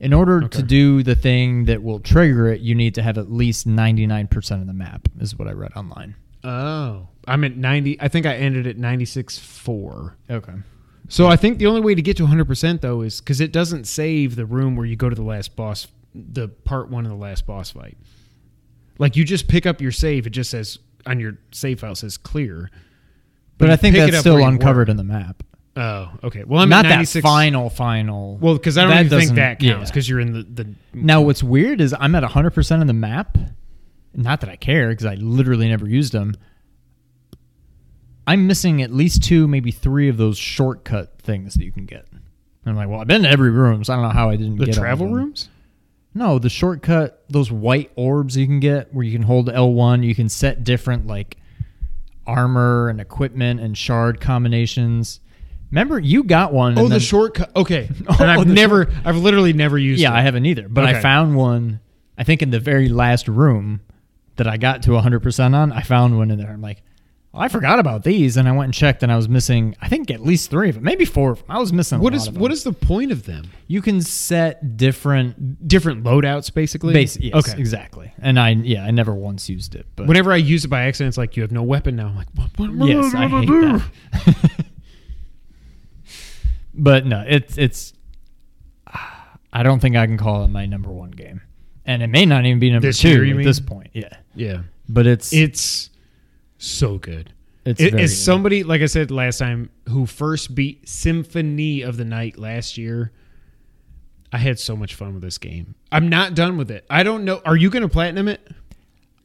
in 0.00 0.12
order 0.12 0.44
Okay. 0.44 0.58
to 0.58 0.62
do 0.62 1.02
the 1.02 1.14
thing 1.14 1.64
that 1.66 1.82
will 1.82 2.00
trigger 2.00 2.48
it, 2.48 2.60
you 2.60 2.74
need 2.74 2.94
to 2.96 3.02
have 3.02 3.16
at 3.18 3.30
least 3.32 3.66
ninety 3.66 4.06
nine 4.06 4.26
percent 4.28 4.60
of 4.60 4.66
the 4.66 4.74
map. 4.74 5.08
Is 5.20 5.38
what 5.38 5.48
I 5.48 5.52
read 5.52 5.72
online. 5.74 6.14
Oh, 6.48 7.08
I'm 7.26 7.44
at 7.44 7.56
ninety. 7.56 8.00
I 8.00 8.08
think 8.08 8.24
I 8.26 8.34
ended 8.34 8.66
at 8.66 8.78
ninety 8.78 9.04
six 9.04 9.38
four. 9.38 10.16
Okay. 10.30 10.54
So 11.08 11.26
I 11.26 11.36
think 11.36 11.58
the 11.58 11.66
only 11.66 11.80
way 11.80 11.94
to 11.94 12.02
get 12.02 12.18
to 12.18 12.24
100% 12.26 12.82
though 12.82 13.00
is 13.00 13.20
because 13.20 13.40
it 13.40 13.50
doesn't 13.50 13.86
save 13.86 14.36
the 14.36 14.44
room 14.44 14.76
where 14.76 14.84
you 14.84 14.94
go 14.94 15.08
to 15.08 15.14
the 15.16 15.22
last 15.22 15.56
boss, 15.56 15.88
the 16.14 16.48
part 16.48 16.90
one 16.90 17.06
of 17.06 17.10
the 17.10 17.16
last 17.16 17.46
boss 17.46 17.70
fight. 17.70 17.96
Like 18.98 19.16
you 19.16 19.24
just 19.24 19.48
pick 19.48 19.64
up 19.64 19.80
your 19.80 19.90
save, 19.90 20.26
it 20.26 20.30
just 20.30 20.50
says 20.50 20.78
on 21.06 21.18
your 21.18 21.38
save 21.50 21.80
file 21.80 21.94
says 21.94 22.18
clear. 22.18 22.70
But, 23.56 23.68
you 23.68 23.72
I 23.72 23.76
think 23.76 23.96
that's 23.96 24.18
still 24.18 24.44
uncovered 24.44 24.90
in 24.90 24.98
the 24.98 25.04
map. 25.04 25.42
Oh, 25.76 26.10
okay. 26.24 26.44
Well, 26.44 26.60
I'm 26.60 26.68
Not 26.68 26.84
at 26.84 26.88
that 26.88 26.94
96. 26.96 27.22
final 27.22 27.70
final. 27.70 28.36
Well, 28.36 28.54
because 28.54 28.76
I 28.76 28.82
don't 28.82 28.90
That 28.90 29.06
even 29.06 29.18
think 29.18 29.34
that 29.36 29.60
counts 29.60 29.64
yeah. 29.64 29.84
because 29.84 30.08
you're 30.08 30.20
in 30.20 30.32
the 30.32 30.42
the. 30.42 30.74
Now, 30.92 31.22
what's 31.22 31.42
weird 31.42 31.80
is 31.80 31.94
I'm 31.98 32.14
at 32.16 32.24
100% 32.24 32.80
of 32.80 32.86
the 32.86 32.92
map. 32.92 33.38
Not 34.14 34.40
that 34.40 34.50
I 34.50 34.56
care 34.56 34.88
because 34.88 35.06
I 35.06 35.14
literally 35.14 35.68
never 35.68 35.88
used 35.88 36.12
them. 36.12 36.34
I'm 38.26 38.46
missing 38.46 38.82
at 38.82 38.92
least 38.92 39.22
two, 39.22 39.48
maybe 39.48 39.70
three 39.70 40.08
of 40.08 40.16
those 40.18 40.36
shortcut 40.36 41.18
things 41.22 41.54
that 41.54 41.64
you 41.64 41.72
can 41.72 41.86
get. 41.86 42.06
And 42.12 42.20
I'm 42.66 42.76
like, 42.76 42.88
well, 42.88 43.00
I've 43.00 43.06
been 43.06 43.22
to 43.22 43.28
every 43.30 43.50
room, 43.50 43.82
so 43.84 43.92
I 43.92 43.96
don't 43.96 44.04
know 44.04 44.10
how 44.10 44.28
I 44.28 44.36
didn't 44.36 44.56
the 44.58 44.66
get 44.66 44.74
travel 44.74 45.08
rooms. 45.08 45.48
No, 46.14 46.38
the 46.38 46.50
shortcut, 46.50 47.24
those 47.28 47.50
white 47.50 47.90
orbs 47.96 48.36
you 48.36 48.46
can 48.46 48.60
get 48.60 48.92
where 48.92 49.04
you 49.04 49.12
can 49.12 49.22
hold 49.22 49.48
L1, 49.48 50.04
you 50.04 50.14
can 50.14 50.28
set 50.28 50.64
different 50.64 51.06
like 51.06 51.36
armor 52.26 52.88
and 52.88 53.00
equipment 53.00 53.60
and 53.60 53.76
shard 53.78 54.20
combinations. 54.20 55.20
Remember, 55.70 55.98
you 55.98 56.24
got 56.24 56.52
one. 56.52 56.78
Oh, 56.78 56.84
and 56.84 56.92
the 56.92 57.00
shortcut. 57.00 57.54
Okay, 57.56 57.88
Oh, 58.08 58.16
and 58.20 58.30
I've 58.30 58.46
never, 58.46 58.90
I've 59.04 59.16
literally 59.16 59.52
never 59.52 59.78
used. 59.78 60.00
Yeah, 60.02 60.12
it. 60.12 60.16
I 60.16 60.22
haven't 60.22 60.44
either. 60.44 60.68
But 60.68 60.84
Okay. 60.84 60.98
I 60.98 61.00
found 61.00 61.36
one, 61.36 61.80
I 62.18 62.24
think 62.24 62.42
in 62.42 62.50
the 62.50 62.60
very 62.60 62.88
last 62.88 63.28
room 63.28 63.80
that 64.38 64.46
I 64.48 64.56
got 64.56 64.82
to 64.84 64.90
100% 64.90 65.54
on, 65.54 65.72
I 65.72 65.82
found 65.82 66.16
one 66.16 66.30
in 66.30 66.38
there. 66.38 66.50
I'm 66.50 66.60
like, 66.62 66.82
oh, 67.34 67.38
I 67.40 67.48
forgot 67.48 67.78
about 67.78 68.04
these. 68.04 68.36
And 68.36 68.48
I 68.48 68.52
went 68.52 68.64
and 68.66 68.74
checked 68.74 69.02
and 69.02 69.12
I 69.12 69.16
was 69.16 69.28
missing, 69.28 69.76
I 69.80 69.88
think 69.88 70.10
at 70.10 70.20
least 70.20 70.50
three 70.50 70.70
of 70.70 70.76
them, 70.76 70.84
maybe 70.84 71.04
four 71.04 71.32
of 71.32 71.38
them. 71.38 71.46
I 71.50 71.58
was 71.58 71.72
missing 71.72 71.98
a 71.98 72.02
What 72.02 72.12
lot 72.14 72.22
is 72.22 72.30
what 72.30 72.50
is 72.50 72.64
the 72.64 72.72
point 72.72 73.12
of 73.12 73.26
them? 73.26 73.50
You 73.66 73.82
can 73.82 74.00
set 74.00 74.76
different 74.76 75.68
Different 75.68 76.04
loadouts, 76.04 76.52
basically. 76.52 76.94
base. 76.94 77.16
Yes, 77.18 77.34
okay. 77.34 77.58
exactly. 77.60 78.12
And 78.18 78.38
I, 78.40 78.50
yeah, 78.50 78.84
I 78.84 78.90
never 78.90 79.14
once 79.14 79.48
used 79.48 79.74
it. 79.74 79.86
But 79.94 80.06
Whenever 80.06 80.32
I 80.32 80.36
use 80.36 80.64
it 80.64 80.68
by 80.68 80.82
accident, 80.82 81.08
it's 81.10 81.18
like 81.18 81.36
you 81.36 81.42
have 81.42 81.52
no 81.52 81.62
weapon 81.62 81.96
now. 81.96 82.06
I'm 82.08 82.16
like, 82.16 82.28
what, 82.34 82.70
what, 82.70 82.88
yes, 82.88 83.14
I 83.14 83.28
hate 83.28 83.48
that. 83.48 84.64
but 86.74 87.06
no, 87.06 87.24
it's, 87.26 87.58
it's, 87.58 87.92
I 89.52 89.62
don't 89.62 89.80
think 89.80 89.96
I 89.96 90.06
can 90.06 90.18
call 90.18 90.44
it 90.44 90.48
my 90.48 90.66
number 90.66 90.90
one 90.90 91.10
game. 91.10 91.40
And 91.88 92.02
it 92.02 92.06
may 92.08 92.26
not 92.26 92.44
even 92.44 92.58
be 92.60 92.70
number 92.70 92.86
This 92.86 92.98
two 93.00 93.08
year, 93.08 93.24
you 93.24 93.30
at 93.32 93.36
mean? 93.38 93.46
this 93.46 93.60
point. 93.60 93.88
Yeah. 93.94 94.10
Yeah, 94.34 94.62
But 94.88 95.06
it's, 95.06 95.32
it's 95.32 95.88
so 96.58 96.98
good. 96.98 97.32
it's 97.64 97.80
It, 97.80 97.90
very 97.92 98.02
as 98.04 98.10
good. 98.12 98.16
somebody, 98.16 98.62
like 98.62 98.82
I 98.82 98.86
said 98.86 99.10
last 99.10 99.38
time, 99.38 99.70
who 99.88 100.04
first 100.06 100.54
beat 100.54 100.86
Symphony 100.88 101.80
of 101.82 101.96
the 101.96 102.04
Night 102.04 102.38
last 102.38 102.76
year, 102.78 103.10
I 104.32 104.36
had 104.38 104.58
so 104.58 104.76
much 104.76 104.94
fun 104.94 105.14
with 105.14 105.22
this 105.22 105.38
game. 105.38 105.74
I'm 105.90 106.08
not 106.10 106.34
done 106.34 106.58
with 106.58 106.70
it. 106.70 106.84
I 106.90 107.02
don't 107.02 107.24
know. 107.24 107.40
Are 107.46 107.56
you 107.56 107.70
going 107.70 107.82
to 107.82 107.88
platinum 107.88 108.28
it? 108.28 108.46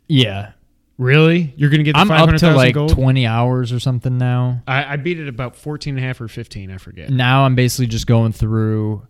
Yeah. 0.08 0.54
Really? 0.98 1.54
You're 1.58 1.70
going 1.70 1.80
to 1.80 1.84
get 1.84 1.94
the 1.96 2.00
I'm 2.00 2.10
up 2.12 2.30
to 2.30 2.40
500,000 2.40 2.56
like 2.56 2.74
gold? 2.76 2.92
20 2.92 3.28
hours 3.28 3.74
or 3.74 3.80
something 3.82 4.18
now. 4.18 4.64
I, 4.68 4.94
I 4.94 4.96
beat 4.96 5.20
it 5.20 5.28
about 5.28 5.58
14 5.58 5.96
and 5.98 6.04
a 6.04 6.08
half 6.08 6.22
or 6.22 6.30
15. 6.30 6.72
I 6.72 6.78
forget. 6.78 7.10
Now 7.10 7.44
I'm 7.44 7.56
basically 7.56 7.88
just 7.88 8.08
going 8.08 8.32
through. 8.32 9.06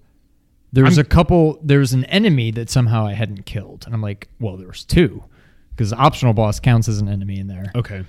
There's 0.73 0.97
I'm- 0.97 1.05
a 1.05 1.07
couple. 1.07 1.59
there 1.63 1.79
was 1.79 1.93
an 1.93 2.03
enemy 2.05 2.51
that 2.51 2.69
somehow 2.69 3.05
I 3.05 3.13
hadn't 3.13 3.45
killed, 3.45 3.83
and 3.86 3.93
I'm 3.95 4.01
like, 4.01 4.27
well, 4.39 4.57
there 4.57 4.67
was 4.67 4.83
two, 4.83 5.23
because 5.69 5.91
the 5.91 5.95
optional 5.97 6.33
boss 6.33 6.59
counts 6.59 6.89
as 6.89 6.99
an 6.99 7.07
enemy 7.07 7.39
in 7.39 7.47
there. 7.47 7.71
Okay. 7.75 8.03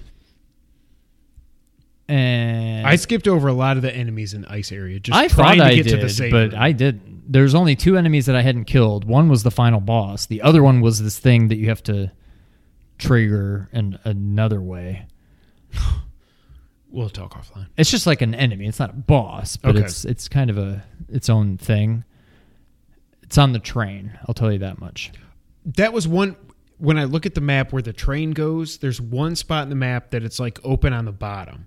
and 2.09 2.87
I 2.87 2.97
skipped 2.97 3.27
over 3.29 3.49
a 3.49 3.53
lot 3.55 3.77
of 3.77 3.83
the 3.83 3.95
enemies 3.95 4.35
in 4.35 4.43
the 4.43 4.53
ice 4.53 4.71
area. 4.73 5.01
Just 5.01 5.17
I 5.17 5.29
trying 5.29 5.59
thought 5.59 5.65
to 5.65 5.71
I 5.71 5.75
get 5.77 5.85
did, 5.85 5.97
to 5.97 6.03
the 6.03 6.09
safe 6.11 6.31
but 6.31 6.53
room. 6.53 6.61
I 6.63 6.73
did. 6.73 7.01
There's 7.33 7.55
only 7.55 7.75
two 7.77 7.97
enemies 7.97 8.27
that 8.27 8.37
I 8.37 8.43
hadn't 8.43 8.65
killed. 8.67 9.07
One 9.07 9.29
was 9.31 9.43
the 9.43 9.51
final 9.51 9.81
boss. 9.81 10.27
The 10.27 10.43
other 10.43 10.63
one 10.63 10.83
was 10.83 11.03
this 11.03 11.19
thing 11.19 11.49
that 11.49 11.57
you 11.57 11.69
have 11.69 11.83
to 11.85 12.13
trigger 12.99 13.71
in 13.73 13.99
another 14.05 14.61
way. 14.61 15.07
we'll 16.91 17.09
talk 17.09 17.33
offline. 17.35 17.69
It's 17.79 17.91
just 17.91 18.07
like 18.07 18.21
an 18.21 18.35
enemy. 18.35 18.67
It's 18.67 18.79
not 18.79 18.91
a 18.91 18.95
boss, 18.95 19.57
but 19.57 19.75
Okay. 19.77 19.85
it's 19.87 20.05
it's 20.05 20.29
kind 20.29 20.51
of 20.51 20.59
a 20.59 20.85
its 21.09 21.31
own 21.31 21.57
thing. 21.57 22.05
It's 23.35 23.39
on 23.41 23.51
the 23.53 23.59
train. 23.59 24.17
I'll 24.29 24.35
tell 24.35 24.53
you 24.53 24.61
that 24.61 24.79
much. 24.79 25.11
That 25.67 25.93
was 25.93 26.07
one. 26.07 26.37
When 26.79 26.97
I 26.97 27.03
look 27.03 27.27
at 27.27 27.35
the 27.35 27.41
map 27.41 27.73
where 27.73 27.83
the 27.83 27.93
train 27.93 28.31
goes, 28.31 28.79
there's 28.79 29.01
one 29.01 29.35
spot 29.35 29.65
in 29.65 29.71
the 29.71 29.75
map 29.75 30.13
that 30.13 30.23
it's 30.23 30.39
like 30.39 30.61
open 30.63 30.93
on 30.93 31.05
the 31.05 31.11
bottom. 31.11 31.67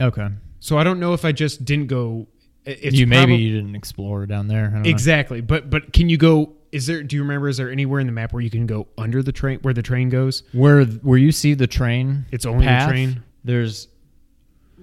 Okay. 0.00 0.26
So 0.58 0.78
I 0.78 0.82
don't 0.82 0.98
know 0.98 1.12
if 1.14 1.24
I 1.24 1.30
just 1.30 1.64
didn't 1.64 1.86
go. 1.86 2.26
It's 2.64 2.96
you 2.96 3.06
maybe 3.06 3.34
probab- 3.34 3.40
you 3.40 3.54
didn't 3.54 3.76
explore 3.76 4.26
down 4.26 4.48
there. 4.48 4.66
I 4.66 4.70
don't 4.70 4.82
know. 4.82 4.90
exactly, 4.90 5.42
but 5.42 5.70
but 5.70 5.92
can 5.92 6.08
you 6.08 6.16
go? 6.16 6.54
Is 6.72 6.88
there? 6.88 7.04
Do 7.04 7.14
you 7.14 7.22
remember? 7.22 7.48
Is 7.48 7.58
there 7.58 7.70
anywhere 7.70 8.00
in 8.00 8.08
the 8.08 8.12
map 8.12 8.32
where 8.32 8.42
you 8.42 8.50
can 8.50 8.66
go 8.66 8.88
under 8.98 9.22
the 9.22 9.30
train 9.30 9.60
where 9.60 9.74
the 9.74 9.82
train 9.82 10.08
goes? 10.08 10.42
Where 10.50 10.84
where 10.84 11.18
you 11.18 11.30
see 11.30 11.54
the 11.54 11.68
train? 11.68 12.26
It's 12.32 12.46
only 12.46 12.66
the 12.66 12.84
train? 12.88 13.22
There's 13.44 13.86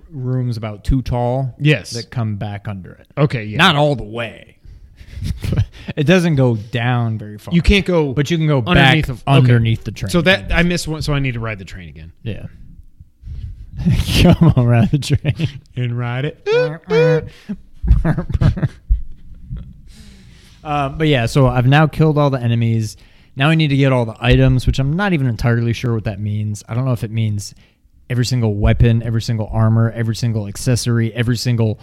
rooms 0.09 0.55
about 0.55 0.85
too 0.85 1.01
tall. 1.01 1.53
Yes. 1.59 1.91
That 1.91 2.11
come 2.11 2.37
back 2.37 2.69
under 2.69 2.93
it. 2.93 3.07
Okay, 3.17 3.43
yeah. 3.43 3.57
Not 3.57 3.75
all 3.75 3.95
the 3.95 4.05
way. 4.05 4.56
it 5.95 6.03
doesn't 6.03 6.35
go 6.35 6.55
down 6.55 7.17
very 7.17 7.37
far. 7.37 7.53
you 7.53 7.61
can't 7.61 7.85
go, 7.85 8.13
but 8.13 8.29
you 8.29 8.37
can 8.37 8.47
go 8.47 8.59
underneath 8.59 9.07
back 9.07 9.09
of- 9.09 9.23
okay. 9.27 9.37
underneath 9.37 9.83
the 9.83 9.91
train. 9.91 10.09
So 10.09 10.21
that 10.21 10.51
I 10.51 10.63
missed 10.63 10.87
one. 10.87 11.01
So 11.01 11.13
I 11.13 11.19
need 11.19 11.33
to 11.33 11.39
ride 11.39 11.59
the 11.59 11.65
train 11.65 11.89
again 11.89 12.11
yeah. 12.23 12.47
Come 14.21 14.53
on, 14.55 14.65
ride 14.65 14.91
the 14.91 14.99
train. 14.99 15.61
and 15.75 15.97
ride 15.97 16.25
it. 16.25 16.47
uh, 20.63 20.89
but 20.89 21.07
yeah, 21.07 21.25
so 21.25 21.47
I've 21.47 21.67
now 21.67 21.87
killed 21.87 22.17
all 22.17 22.29
the 22.29 22.39
enemies. 22.39 22.97
Now 23.35 23.49
I 23.49 23.55
need 23.55 23.67
to 23.67 23.77
get 23.77 23.91
all 23.91 24.05
the 24.05 24.17
items, 24.19 24.65
which 24.65 24.79
I'm 24.79 24.93
not 24.93 25.13
even 25.13 25.27
entirely 25.27 25.73
sure 25.73 25.93
what 25.93 26.05
that 26.05 26.19
means. 26.19 26.63
I 26.67 26.73
don't 26.73 26.85
know 26.85 26.91
if 26.91 27.03
it 27.03 27.11
means 27.11 27.53
every 28.09 28.25
single 28.25 28.55
weapon, 28.55 29.03
every 29.03 29.21
single 29.21 29.47
armor, 29.51 29.91
every 29.91 30.15
single 30.15 30.47
accessory, 30.47 31.13
every 31.13 31.37
single 31.37 31.79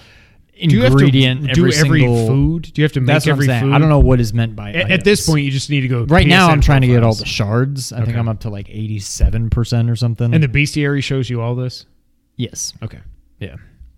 Do 0.57 0.77
you 0.77 0.83
have 0.83 0.93
to 0.93 0.99
ingredient, 0.99 1.53
do 1.53 1.67
every, 1.67 1.75
every 1.77 2.01
single 2.01 2.27
food? 2.27 2.63
Do 2.73 2.81
you 2.81 2.85
have 2.85 2.93
to 2.93 3.01
make 3.01 3.07
That's 3.09 3.27
every 3.27 3.47
food? 3.47 3.73
I 3.73 3.79
don't 3.79 3.89
know 3.89 3.99
what 3.99 4.21
is 4.21 4.33
meant 4.33 4.55
by 4.55 4.73
At, 4.73 4.91
at 4.91 5.05
this 5.05 5.27
point, 5.27 5.45
you 5.45 5.51
just 5.51 5.69
need 5.71 5.81
to 5.81 5.89
go. 5.89 6.05
Right 6.05 6.27
now, 6.27 6.49
I'm 6.49 6.61
trying 6.61 6.83
to 6.83 6.87
get 6.87 7.03
all 7.03 7.15
the 7.15 7.27
shards. 7.27 7.93
I 7.93 8.05
think 8.05 8.17
I'm 8.17 8.29
up 8.29 8.41
to 8.41 8.51
like 8.51 8.69
87% 8.69 9.91
or 9.91 9.97
something. 9.97 10.33
And 10.33 10.43
the 10.43 10.49
bestiary 10.49 11.03
shows 11.03 11.29
you 11.29 11.41
all 11.41 11.55
this. 11.55 11.87
yes. 12.37 12.73
Okay. 12.83 13.01
Yeah. 13.41 13.57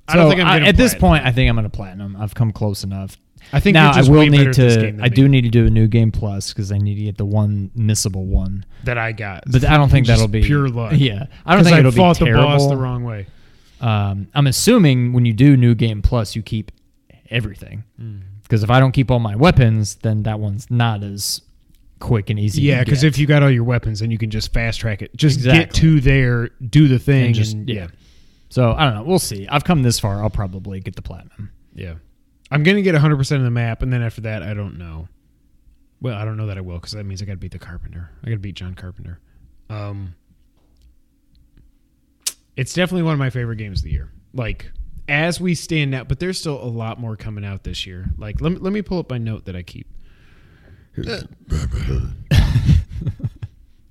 I 0.08 0.16
don't 0.16 0.28
think 0.30 0.40
I'm 0.40 0.62
I- 0.62 0.68
at 0.68 0.76
this 0.76 0.94
point. 0.94 1.24
I 1.26 1.32
think 1.32 1.48
I'm 1.48 1.56
going 1.56 1.64
to 1.64 1.76
platinum. 1.76 2.16
I've 2.16 2.34
come 2.34 2.52
close 2.52 2.84
enough. 2.84 3.16
I 3.52 3.60
think 3.60 3.74
now 3.74 3.92
I 3.92 4.02
will 4.02 4.26
need 4.26 4.52
to. 4.54 4.88
I 4.88 4.90
me 4.90 5.08
do 5.08 5.28
need 5.28 5.42
to 5.42 5.50
do 5.50 5.66
a 5.66 5.70
new 5.70 5.86
game 5.86 6.10
plus 6.10 6.52
because 6.52 6.72
I 6.72 6.78
need 6.78 6.96
to 6.96 7.02
get 7.02 7.16
the 7.16 7.24
one 7.24 7.70
missable 7.76 8.24
one. 8.24 8.64
that 8.84 8.98
I 8.98 9.12
got. 9.12 9.44
But 9.46 9.64
I 9.64 9.76
don't 9.76 9.88
think 9.88 10.06
that'll 10.06 10.26
be 10.26 10.42
pure 10.42 10.68
luck. 10.68 10.92
Yeah, 10.96 11.26
I 11.44 11.54
don't 11.54 11.64
think 11.64 11.78
it'll 11.78 11.92
fought 11.92 12.18
be 12.18 12.24
the 12.24 12.32
boss 12.32 12.66
the 12.68 12.76
wrong 12.76 13.04
way. 13.04 13.26
Um, 13.80 14.28
I'm 14.34 14.46
assuming 14.46 15.12
when 15.12 15.24
you 15.26 15.32
do 15.32 15.56
new 15.56 15.74
game 15.74 16.02
plus, 16.02 16.34
you 16.36 16.42
keep 16.42 16.72
everything. 17.30 17.84
Because 18.42 18.62
if 18.62 18.70
I 18.70 18.80
don't 18.80 18.92
keep 18.92 19.10
all 19.10 19.18
my 19.18 19.36
weapons, 19.36 19.96
then 19.96 20.22
that 20.24 20.38
one's 20.40 20.70
not 20.70 21.02
as 21.02 21.42
quick 21.98 22.30
and 22.30 22.38
easy. 22.38 22.62
Yeah, 22.62 22.84
because 22.84 23.02
if 23.04 23.18
you 23.18 23.26
got 23.26 23.42
all 23.42 23.50
your 23.50 23.64
weapons, 23.64 24.00
then 24.00 24.10
you 24.10 24.18
can 24.18 24.30
just 24.30 24.52
fast 24.52 24.80
track 24.80 25.02
it. 25.02 25.14
Just 25.16 25.42
get 25.42 25.72
to 25.74 26.00
there, 26.00 26.50
do 26.70 26.88
the 26.88 26.98
thing, 26.98 27.26
and 27.26 27.34
just- 27.34 27.56
just 27.56 27.68
yeah. 27.68 27.74
yeah, 27.74 27.86
so 28.48 28.72
I 28.72 28.84
don't 28.84 28.94
know. 28.94 29.02
We'll 29.02 29.18
see. 29.18 29.46
I've 29.48 29.64
come 29.64 29.82
this 29.82 29.98
far. 29.98 30.22
I'll 30.22 30.30
probably 30.30 30.80
get 30.80 30.94
the 30.96 31.02
platinum. 31.02 31.50
yeah. 31.74 31.94
I'm 32.48 32.62
gonna 32.62 32.82
get 32.82 32.92
100 32.94 33.16
percent 33.16 33.40
of 33.40 33.44
the 33.44 33.50
map, 33.50 33.82
and 33.82 33.92
then 33.92 34.02
after 34.02 34.20
that, 34.20 34.44
I 34.44 34.54
don't 34.54 34.78
know. 34.78 35.08
Well, 36.00 36.16
I 36.16 36.24
don't 36.24 36.36
know 36.36 36.46
that 36.46 36.56
I 36.56 36.60
will 36.60 36.76
because 36.76 36.92
that 36.92 37.02
means 37.04 37.20
I 37.20 37.24
got 37.24 37.32
to 37.32 37.38
beat 37.38 37.50
the 37.50 37.58
Carpenter. 37.58 38.10
I 38.22 38.26
got 38.28 38.34
to 38.34 38.38
beat 38.38 38.54
John 38.54 38.74
Carpenter. 38.74 39.18
Um, 39.68 40.14
it's 42.56 42.72
definitely 42.72 43.02
one 43.02 43.12
of 43.12 43.18
my 43.18 43.30
favorite 43.30 43.56
games 43.56 43.80
of 43.80 43.84
the 43.84 43.90
year. 43.90 44.10
Like 44.32 44.70
as 45.08 45.40
we 45.40 45.54
stand 45.54 45.90
now, 45.92 46.04
but 46.04 46.18
there's 46.18 46.38
still 46.38 46.62
a 46.62 46.66
lot 46.66 46.98
more 46.98 47.16
coming 47.16 47.44
out 47.44 47.64
this 47.64 47.86
year. 47.86 48.06
Like 48.18 48.40
let 48.40 48.52
me, 48.52 48.58
let 48.58 48.72
me 48.72 48.82
pull 48.82 48.98
up 48.98 49.10
my 49.10 49.18
note 49.18 49.44
that 49.44 49.56
I 49.56 49.62
keep. 49.62 49.86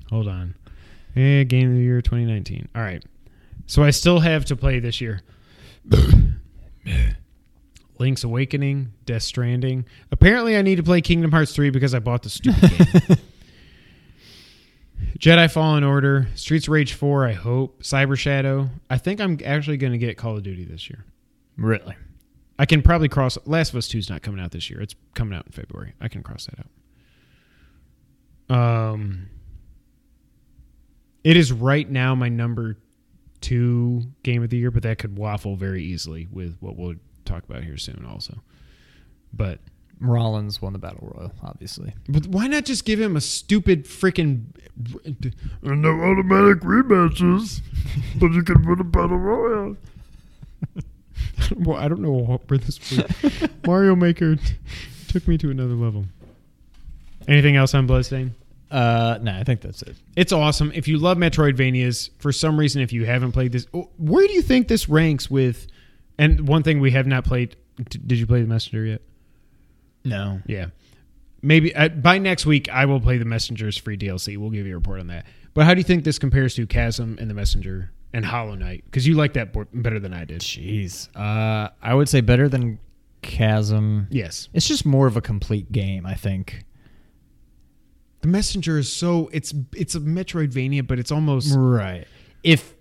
Hold 0.09 0.27
on. 0.27 0.55
Eh, 1.15 1.43
game 1.43 1.69
of 1.69 1.75
the 1.75 1.81
year 1.83 2.01
2019. 2.01 2.67
All 2.75 2.81
right. 2.81 3.03
So 3.67 3.83
I 3.83 3.91
still 3.91 4.19
have 4.19 4.45
to 4.45 4.55
play 4.55 4.79
this 4.79 5.01
year. 5.01 5.21
Link's 7.99 8.23
Awakening, 8.23 8.91
Death 9.05 9.23
Stranding. 9.23 9.85
Apparently, 10.11 10.57
I 10.57 10.61
need 10.61 10.75
to 10.75 10.83
play 10.83 11.01
Kingdom 11.01 11.31
Hearts 11.31 11.53
3 11.53 11.69
because 11.69 11.93
I 11.93 11.99
bought 11.99 12.23
the 12.23 12.29
stupid 12.29 12.69
game. 13.07 13.17
Jedi 15.17 15.51
Fallen 15.51 15.83
Order, 15.83 16.27
Streets 16.35 16.67
of 16.67 16.73
Rage 16.73 16.93
4, 16.93 17.25
I 17.27 17.31
hope. 17.33 17.81
Cyber 17.83 18.17
Shadow. 18.17 18.69
I 18.89 18.97
think 18.97 19.21
I'm 19.21 19.39
actually 19.45 19.77
going 19.77 19.93
to 19.93 19.97
get 19.97 20.17
Call 20.17 20.35
of 20.37 20.43
Duty 20.43 20.65
this 20.65 20.89
year. 20.89 21.05
Really? 21.57 21.95
I 22.59 22.65
can 22.65 22.81
probably 22.81 23.07
cross. 23.07 23.37
Last 23.45 23.69
of 23.69 23.77
Us 23.77 23.87
2 23.87 23.97
is 23.97 24.09
not 24.09 24.21
coming 24.21 24.41
out 24.41 24.51
this 24.51 24.69
year. 24.69 24.81
It's 24.81 24.95
coming 25.13 25.37
out 25.37 25.45
in 25.45 25.51
February. 25.51 25.93
I 26.01 26.07
can 26.09 26.21
cross 26.21 26.47
that 26.47 26.59
out. 26.59 26.65
Um, 28.57 29.29
it 31.23 31.37
is 31.37 31.51
right 31.51 31.89
now 31.89 32.13
my 32.13 32.29
number 32.29 32.77
two 33.41 34.03
game 34.23 34.43
of 34.43 34.49
the 34.49 34.57
year, 34.57 34.71
but 34.71 34.83
that 34.83 34.97
could 34.97 35.17
waffle 35.17 35.55
very 35.55 35.83
easily 35.83 36.27
with 36.31 36.57
what 36.59 36.77
we'll 36.77 36.95
talk 37.25 37.43
about 37.43 37.63
here 37.63 37.77
soon, 37.77 38.05
also. 38.07 38.41
But, 39.33 39.59
Rollins 40.01 40.61
won 40.61 40.73
the 40.73 40.79
battle 40.79 41.13
royal, 41.15 41.31
obviously. 41.43 41.93
but 42.09 42.27
why 42.27 42.47
not 42.47 42.65
just 42.65 42.85
give 42.85 42.99
him 42.99 43.15
a 43.15 43.21
stupid 43.21 43.85
freaking 43.85 44.45
and 45.63 45.81
no 45.81 45.89
automatic 46.01 46.61
rematches, 46.63 47.61
but 48.19 48.31
you 48.31 48.43
can 48.43 48.65
win 48.67 48.79
a 48.79 48.83
battle 48.83 49.17
royale. 49.17 49.77
well, 51.55 51.77
I 51.77 51.87
don't 51.87 52.01
know 52.01 52.11
what- 52.11 52.49
where 52.49 52.57
this. 52.57 52.79
Mario 53.65 53.95
Maker 53.95 54.35
t- 54.35 54.43
took 55.07 55.27
me 55.27 55.37
to 55.37 55.49
another 55.49 55.73
level. 55.75 56.05
Anything 57.27 57.55
else 57.55 57.73
on 57.73 57.87
Bloodstain? 57.87 58.35
Uh, 58.69 59.17
no, 59.21 59.31
I 59.31 59.43
think 59.43 59.61
that's 59.61 59.81
it. 59.83 59.95
It's 60.15 60.31
awesome. 60.33 60.71
If 60.75 60.87
you 60.87 60.97
love 60.97 61.17
Metroidvanias, 61.17 62.09
for 62.19 62.31
some 62.31 62.59
reason, 62.59 62.81
if 62.81 62.91
you 62.91 63.05
haven't 63.05 63.31
played 63.31 63.51
this, 63.51 63.65
where 63.97 64.27
do 64.27 64.33
you 64.33 64.41
think 64.41 64.67
this 64.67 64.89
ranks 64.89 65.29
with? 65.29 65.67
And 66.17 66.47
one 66.47 66.63
thing 66.63 66.79
we 66.79 66.91
have 66.91 67.07
not 67.07 67.23
played. 67.25 67.55
Did 67.89 68.17
you 68.19 68.25
play 68.27 68.41
the 68.41 68.47
Messenger 68.47 68.85
yet? 68.85 69.01
No. 70.05 70.41
Yeah. 70.45 70.67
Maybe 71.41 71.75
uh, 71.75 71.89
by 71.89 72.17
next 72.17 72.45
week, 72.45 72.69
I 72.69 72.85
will 72.85 72.99
play 73.01 73.17
the 73.17 73.25
Messenger's 73.25 73.77
free 73.77 73.97
DLC. 73.97 74.37
We'll 74.37 74.49
give 74.49 74.65
you 74.65 74.73
a 74.73 74.77
report 74.77 74.99
on 74.99 75.07
that. 75.07 75.25
But 75.53 75.65
how 75.65 75.73
do 75.73 75.79
you 75.79 75.83
think 75.83 76.03
this 76.03 76.17
compares 76.19 76.55
to 76.55 76.65
Chasm 76.65 77.17
and 77.19 77.29
the 77.29 77.33
Messenger 77.33 77.91
and 78.13 78.25
Hollow 78.25 78.55
Knight? 78.55 78.83
Because 78.85 79.07
you 79.07 79.15
like 79.15 79.33
that 79.33 79.53
board 79.53 79.67
better 79.73 79.99
than 79.99 80.13
I 80.13 80.25
did. 80.25 80.41
Jeez. 80.41 81.09
Uh, 81.15 81.69
I 81.81 81.93
would 81.93 82.09
say 82.09 82.21
better 82.21 82.47
than 82.49 82.79
Chasm. 83.21 84.07
Yes. 84.09 84.49
It's 84.53 84.67
just 84.67 84.85
more 84.85 85.07
of 85.07 85.17
a 85.17 85.21
complete 85.21 85.71
game, 85.71 86.05
I 86.05 86.13
think. 86.15 86.65
The 88.21 88.27
Messenger 88.27 88.79
is 88.79 88.91
so 88.91 89.29
it's 89.31 89.53
it's 89.75 89.93
a 89.93 89.99
Metroidvania, 89.99 90.85
but 90.87 90.97
it's 90.97 91.11
almost 91.11 91.55
Right. 91.55 92.07
If 92.43 92.73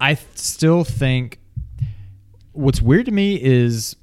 I 0.00 0.14
still 0.34 0.84
think 0.84 1.38
what's 2.52 2.80
weird 2.80 3.06
to 3.06 3.12
me 3.12 3.38
is 3.42 3.94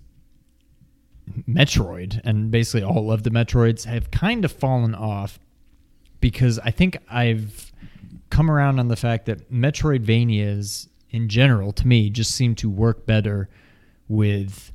Metroid 1.48 2.22
and 2.24 2.52
basically 2.52 2.84
all 2.84 3.12
of 3.12 3.24
the 3.24 3.30
Metroids 3.30 3.86
have 3.86 4.12
kind 4.12 4.46
of 4.46 4.52
fallen 4.52 4.94
off 4.96 5.40
because 6.20 6.60
I 6.60 6.72
think 6.72 6.98
I've 7.10 7.72
come 8.30 8.50
around 8.50 8.80
on 8.80 8.88
the 8.88 8.96
fact 8.96 9.26
that 9.26 9.52
Metroidvanias 9.52 10.88
in 11.10 11.28
general 11.28 11.72
to 11.74 11.88
me 11.88 12.10
just 12.10 12.32
seem 12.32 12.56
to 12.56 12.70
work 12.70 13.06
better 13.06 13.50
with 14.08 14.72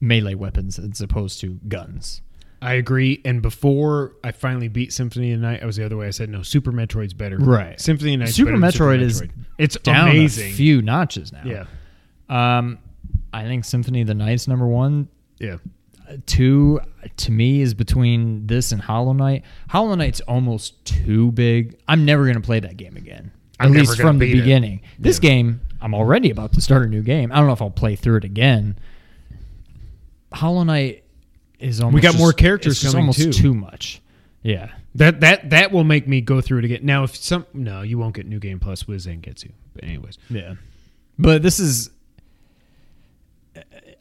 melee 0.00 0.34
weapons 0.34 0.78
as 0.78 1.00
opposed 1.00 1.40
to 1.40 1.58
guns. 1.68 2.22
I 2.62 2.74
agree. 2.74 3.20
And 3.24 3.42
before 3.42 4.14
I 4.24 4.32
finally 4.32 4.68
beat 4.68 4.92
Symphony 4.92 5.32
of 5.32 5.40
the 5.40 5.46
Night, 5.46 5.62
I 5.62 5.66
was 5.66 5.76
the 5.76 5.84
other 5.84 5.96
way. 5.96 6.06
I 6.06 6.10
said 6.10 6.30
no, 6.30 6.42
Super 6.42 6.72
Metroid's 6.72 7.12
better. 7.14 7.36
Right. 7.38 7.78
Symphony 7.80 8.14
of 8.14 8.20
the 8.20 8.24
Night. 8.26 8.34
Super 8.34 8.52
Metroid 8.52 9.00
is 9.00 9.22
it's 9.58 9.76
Down 9.78 10.08
amazing. 10.10 10.52
a 10.52 10.54
few 10.54 10.82
notches 10.82 11.32
now. 11.32 11.42
yeah. 11.44 11.66
Um, 12.28 12.78
I 13.32 13.44
think 13.44 13.64
Symphony 13.64 14.00
of 14.00 14.06
the 14.06 14.14
Night's 14.14 14.48
number 14.48 14.66
one. 14.66 15.08
Yeah. 15.38 15.56
Two 16.26 16.80
to 17.16 17.32
me 17.32 17.60
is 17.62 17.74
between 17.74 18.46
this 18.46 18.70
and 18.72 18.80
Hollow 18.80 19.12
Knight. 19.12 19.44
Hollow 19.68 19.94
Knight's 19.96 20.20
almost 20.22 20.84
too 20.84 21.32
big. 21.32 21.76
I'm 21.88 22.04
never 22.04 22.24
going 22.24 22.36
to 22.36 22.40
play 22.40 22.60
that 22.60 22.76
game 22.76 22.96
again. 22.96 23.32
I'm 23.58 23.72
at 23.72 23.78
least 23.80 24.00
from 24.00 24.18
the 24.18 24.26
beat 24.26 24.38
it. 24.38 24.42
beginning. 24.42 24.82
This 24.98 25.18
Yeah. 25.22 25.30
game, 25.30 25.60
I'm 25.80 25.94
already 25.94 26.30
about 26.30 26.52
to 26.52 26.60
start 26.60 26.86
a 26.86 26.88
new 26.88 27.02
game. 27.02 27.32
I 27.32 27.36
don't 27.36 27.46
know 27.48 27.52
if 27.54 27.62
I'll 27.62 27.70
play 27.70 27.96
through 27.96 28.18
it 28.18 28.24
again. 28.24 28.76
Hollow 30.32 30.62
Knight 30.62 31.04
is 31.58 31.80
almost 31.80 31.94
we 31.94 32.00
got 32.00 32.08
just- 32.12 32.18
more 32.18 32.32
characters 32.32 32.74
it's 32.74 32.84
coming, 32.84 33.00
almost 33.02 33.18
too. 33.20 33.32
too 33.32 33.54
much. 33.54 34.00
Yeah. 34.42 34.70
That 34.94 35.20
that 35.20 35.50
that 35.50 35.72
will 35.72 35.84
make 35.84 36.06
me 36.08 36.20
go 36.20 36.40
through 36.40 36.60
it 36.60 36.64
again. 36.66 36.80
Now, 36.82 37.02
if 37.04 37.16
some 37.16 37.46
no, 37.52 37.82
you 37.82 37.98
won't 37.98 38.14
get 38.14 38.26
New 38.26 38.38
Game 38.38 38.58
Plus 38.60 38.86
with 38.86 39.04
Zangetsu. 39.04 39.50
But 39.74 39.84
anyways, 39.84 40.18
Yeah. 40.30 40.54
But 41.18 41.42
this 41.42 41.58
is. 41.58 41.90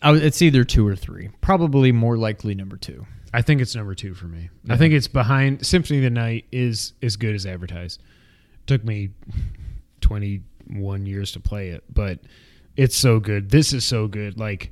I 0.01 0.13
It's 0.13 0.41
either 0.41 0.63
two 0.63 0.87
or 0.87 0.95
three. 0.95 1.29
Probably 1.41 1.91
more 1.91 2.17
likely 2.17 2.55
number 2.55 2.77
two. 2.77 3.05
I 3.33 3.41
think 3.41 3.61
it's 3.61 3.75
number 3.75 3.95
two 3.95 4.13
for 4.13 4.27
me. 4.27 4.49
I 4.69 4.77
think 4.77 4.93
it's 4.93 5.07
behind 5.07 5.65
Symphony 5.65 5.99
of 5.99 6.03
the 6.03 6.09
Night 6.09 6.45
is 6.51 6.93
as 7.01 7.17
good 7.17 7.35
as 7.35 7.45
advertised. 7.45 8.01
Took 8.67 8.83
me 8.83 9.09
twenty 10.01 10.41
one 10.67 11.05
years 11.05 11.31
to 11.33 11.39
play 11.39 11.69
it, 11.69 11.83
but 11.93 12.19
it's 12.77 12.95
so 12.95 13.19
good. 13.19 13.49
This 13.49 13.73
is 13.73 13.85
so 13.85 14.07
good. 14.07 14.39
Like 14.39 14.71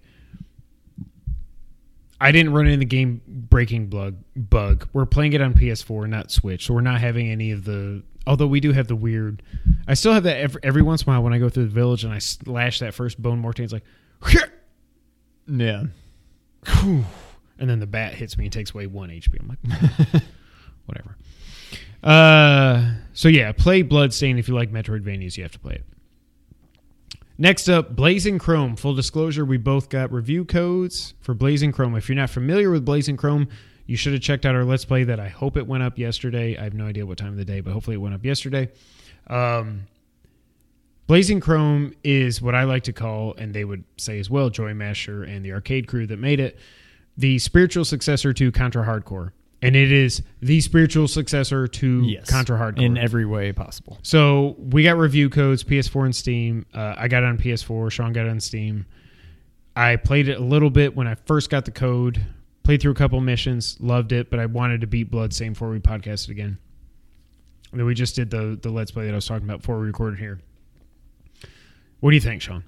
I 2.24 2.32
didn't 2.32 2.54
run 2.54 2.68
into 2.68 2.78
the 2.78 2.86
game 2.86 3.22
breaking 3.28 3.88
bug 3.88 4.16
bug. 4.34 4.88
We're 4.94 5.06
playing 5.06 5.34
it 5.34 5.42
on 5.42 5.54
PS4, 5.54 6.08
not 6.08 6.32
Switch, 6.32 6.66
so 6.66 6.74
we're 6.74 6.80
not 6.80 7.02
having 7.02 7.30
any 7.30 7.52
of 7.52 7.66
the. 7.66 8.02
Although 8.26 8.48
we 8.48 8.62
do 8.62 8.72
have 8.72 8.88
the 8.88 8.96
weird, 8.96 9.44
I 9.90 9.94
still 9.96 10.14
have 10.14 10.24
that 10.24 10.38
every, 10.38 10.62
every 10.64 10.82
once 10.82 11.02
in 11.02 11.10
a 11.10 11.12
while 11.12 11.24
when 11.24 11.34
I 11.34 11.38
go 11.38 11.50
through 11.50 11.66
the 11.66 11.74
village 11.74 12.06
and 12.06 12.14
I 12.14 12.20
slash 12.20 12.80
that 12.80 12.94
first 12.94 13.22
bone 13.22 13.40
mortar. 13.40 13.64
It's 13.64 13.74
like, 13.74 13.84
Yeah. 15.48 15.84
Whew. 16.68 17.06
and 17.60 17.70
then 17.70 17.80
the 17.80 17.88
bat 17.88 18.14
hits 18.14 18.38
me 18.38 18.46
and 18.46 18.54
takes 18.54 18.74
away 18.74 18.88
one 18.88 19.10
HP. 19.10 19.40
I'm 19.40 19.48
like, 19.48 20.24
whatever. 20.86 21.18
Uh, 22.04 22.94
so 23.14 23.28
yeah, 23.28 23.52
play 23.52 23.82
Bloodstain 23.82 24.38
if 24.38 24.48
you 24.48 24.56
like 24.56 24.72
Metroidvanias. 24.72 25.38
You 25.38 25.44
have 25.44 25.52
to 25.54 25.60
play 25.60 25.76
it. 25.76 25.84
Next 27.38 27.68
up, 27.68 27.96
Blazing 27.96 28.38
Chrome. 28.38 28.76
Full 28.76 28.94
disclosure, 28.94 29.44
we 29.44 29.58
both 29.58 29.90
got 29.90 30.12
review 30.12 30.46
codes 30.46 31.16
for 31.20 31.34
Blazing 31.34 31.72
Chrome. 31.72 31.96
If 31.96 32.08
you're 32.08 32.16
not 32.16 32.30
familiar 32.30 32.70
with 32.70 32.86
Blazing 32.86 33.18
Chrome, 33.18 33.48
you 33.88 33.98
should 33.98 34.14
have 34.14 34.22
checked 34.22 34.46
out 34.46 34.56
our 34.56 34.64
Let's 34.64 34.86
Play 34.86 35.04
that 35.06 35.20
I 35.20 35.30
hope 35.30 35.58
it 35.58 35.66
went 35.68 35.84
up 35.84 35.98
yesterday. 35.98 36.58
I 36.58 36.64
have 36.64 36.74
no 36.74 36.86
idea 36.86 37.06
what 37.06 37.18
time 37.18 37.30
of 37.30 37.38
the 37.38 37.46
day, 37.46 37.60
but 37.60 37.74
hopefully 37.74 37.96
it 37.96 38.00
went 38.00 38.14
up 38.14 38.24
yesterday. 38.24 38.70
Um, 39.28 39.88
Blazing 41.08 41.40
Chrome 41.42 41.94
is 42.04 42.42
what 42.42 42.56
I 42.56 42.64
like 42.64 42.84
to 42.84 42.94
call, 42.94 43.34
and 43.38 43.54
they 43.54 43.66
would 43.66 43.84
say 43.98 44.20
as 44.20 44.30
well, 44.30 44.50
JoyMasher 44.50 45.28
and 45.28 45.44
the 45.44 45.52
arcade 45.52 45.88
crew 45.88 46.08
that 46.08 46.18
made 46.20 46.40
it, 46.40 46.58
the 47.18 47.40
spiritual 47.40 47.84
successor 47.86 48.32
to 48.34 48.52
Contra 48.52 48.84
Hard 48.84 49.06
Corps. 49.06 49.34
And 49.62 49.76
it 49.78 49.92
is 49.94 50.22
the 50.42 50.60
spiritual 50.60 51.08
successor 51.08 51.68
to 51.68 52.02
Yes. 52.04 52.30
Contra 52.30 52.58
Hard 52.58 52.76
Corps. 52.76 52.84
In 52.86 52.98
every 52.98 53.26
way 53.26 53.52
possible. 53.54 53.98
So 54.02 54.56
we 54.60 54.84
got 54.84 54.98
review 54.98 55.30
codes, 55.30 55.64
PS4 55.64 56.06
and 56.06 56.16
Steam. 56.16 56.66
Uh, 56.74 56.96
I 56.98 57.08
got 57.08 57.24
it 57.24 57.28
on 57.28 57.38
PS4. 57.38 57.90
Sean 57.92 58.12
got 58.12 58.26
it 58.26 58.30
on 58.30 58.40
Steam. 58.42 58.86
I 59.76 59.96
played 59.96 60.28
it 60.28 60.38
a 60.38 60.44
little 60.44 60.70
bit 60.70 60.96
when 60.96 61.08
I 61.08 61.16
first 61.16 61.50
got 61.50 61.66
the 61.66 61.72
code. 61.72 62.26
Played 62.64 62.82
through 62.82 62.92
a 62.94 62.96
couple 62.96 63.20
missions, 63.20 63.76
loved 63.82 64.14
it, 64.14 64.30
but 64.30 64.40
I 64.40 64.46
wanted 64.46 64.82
to 64.82 64.88
beat 64.88 65.12
Bloodstain 65.12 65.52
before 65.52 65.70
we 65.70 65.80
podcasted 65.80 66.30
again. 66.30 66.58
And 67.72 67.80
then 67.80 67.86
we 67.86 67.94
just 67.94 68.16
did 68.16 68.30
the 68.30 68.58
the 68.62 68.70
Let's 68.70 68.92
Play 68.92 69.06
that 69.06 69.12
I 69.12 69.16
was 69.16 69.26
talking 69.26 69.46
about 69.46 69.60
before 69.62 69.80
we 69.80 69.88
recorded 69.88 70.20
here. 70.20 70.40
What 72.04 72.10
do 72.10 72.16
you 72.18 72.22
think, 72.22 72.42
Sean? 72.42 72.66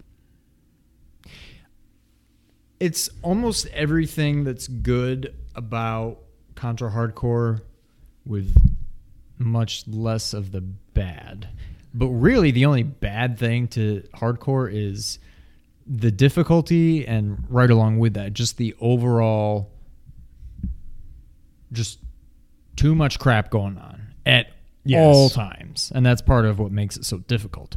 It's 2.80 3.10
almost 3.22 3.68
everything 3.74 4.46
that's 4.46 4.70
good 4.70 5.36
about 5.54 6.20
Contra 6.56 6.90
Hard 6.90 7.16
Corps 7.16 7.62
with 8.26 8.56
much 9.38 9.86
less 9.90 10.34
of 10.34 10.54
the 10.54 10.62
bad. 10.62 11.50
But 11.94 12.08
really, 12.12 12.52
the 12.52 12.66
only 12.66 12.84
bad 12.84 13.38
thing 13.38 13.68
to 13.70 14.08
Hard 14.14 14.40
Corps 14.40 14.70
is 14.70 15.20
the 15.86 16.12
difficulty, 16.12 17.06
and 17.06 17.44
right 17.50 17.70
along 17.70 18.00
with 18.00 18.14
that, 18.14 18.32
just 18.32 18.56
the 18.56 18.74
overall, 18.80 19.70
just 21.74 22.00
too 22.78 22.96
much 22.96 23.20
crap 23.20 23.50
going 23.50 23.78
on 23.78 24.02
at 24.26 24.54
Yes. 24.86 25.14
all 25.14 25.30
times. 25.30 25.92
And 25.94 26.06
that's 26.06 26.22
part 26.22 26.46
of 26.46 26.58
what 26.58 26.72
makes 26.72 26.96
it 26.96 27.04
so 27.04 27.18
difficult. 27.18 27.76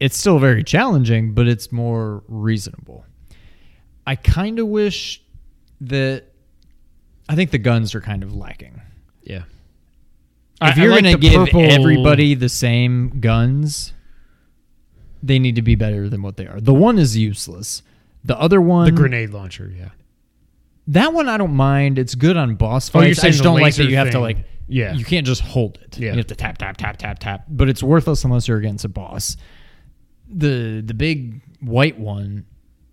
It's 0.00 0.16
still 0.16 0.38
very 0.38 0.62
challenging, 0.62 1.32
but 1.34 1.48
it's 1.48 1.72
more 1.72 2.22
reasonable. 2.28 3.04
I 4.06 4.14
kind 4.16 4.58
of 4.58 4.68
wish 4.68 5.20
that 5.80 6.24
I 7.28 7.34
think 7.34 7.50
the 7.50 7.58
guns 7.58 7.94
are 7.94 8.00
kind 8.00 8.22
of 8.22 8.34
lacking. 8.34 8.80
Yeah. 9.22 9.38
If 9.38 9.44
I- 10.60 10.70
I 10.70 10.74
you're 10.76 10.90
like 10.90 11.02
going 11.02 11.14
to 11.14 11.20
give 11.20 11.34
purple- 11.34 11.70
everybody 11.70 12.34
the 12.34 12.48
same 12.48 13.20
guns, 13.20 13.92
they 15.22 15.38
need 15.38 15.56
to 15.56 15.62
be 15.62 15.74
better 15.74 16.08
than 16.08 16.22
what 16.22 16.36
they 16.36 16.46
are. 16.46 16.60
The 16.60 16.74
one 16.74 16.98
is 16.98 17.16
useless. 17.16 17.82
The 18.24 18.38
other 18.38 18.60
one, 18.60 18.86
The 18.86 18.92
grenade 18.92 19.30
launcher, 19.30 19.72
yeah. 19.76 19.90
that 20.88 21.12
one 21.12 21.28
I 21.28 21.36
don't 21.36 21.54
mind. 21.54 21.98
It's 21.98 22.14
good 22.14 22.36
on 22.36 22.54
boss 22.56 22.88
fights. 22.88 22.94
Oh, 23.02 23.06
you're 23.06 23.14
fights. 23.14 23.18
I 23.18 23.22
saying 23.22 23.32
just 23.32 23.38
the 23.38 23.44
don't 23.44 23.54
like 23.60 23.74
that 23.74 23.80
laser 23.82 23.90
you 23.90 23.96
have 23.96 24.06
to 24.08 24.12
thing. 24.12 24.20
like 24.22 24.38
Yeah. 24.68 24.94
You 24.94 25.04
can't 25.04 25.26
just 25.26 25.40
hold 25.42 25.78
it. 25.82 25.98
Yeah. 25.98 26.12
You 26.12 26.16
have 26.18 26.26
to 26.28 26.34
tap 26.34 26.58
tap 26.58 26.76
tap 26.76 26.96
tap 26.98 27.18
tap. 27.18 27.44
But 27.48 27.68
it's 27.68 27.82
worthless 27.82 28.24
unless 28.24 28.48
you're 28.48 28.58
against 28.58 28.84
a 28.84 28.88
boss. 28.88 29.36
The 30.30 30.82
the 30.84 30.94
big 30.94 31.40
white 31.60 31.98
one 31.98 32.44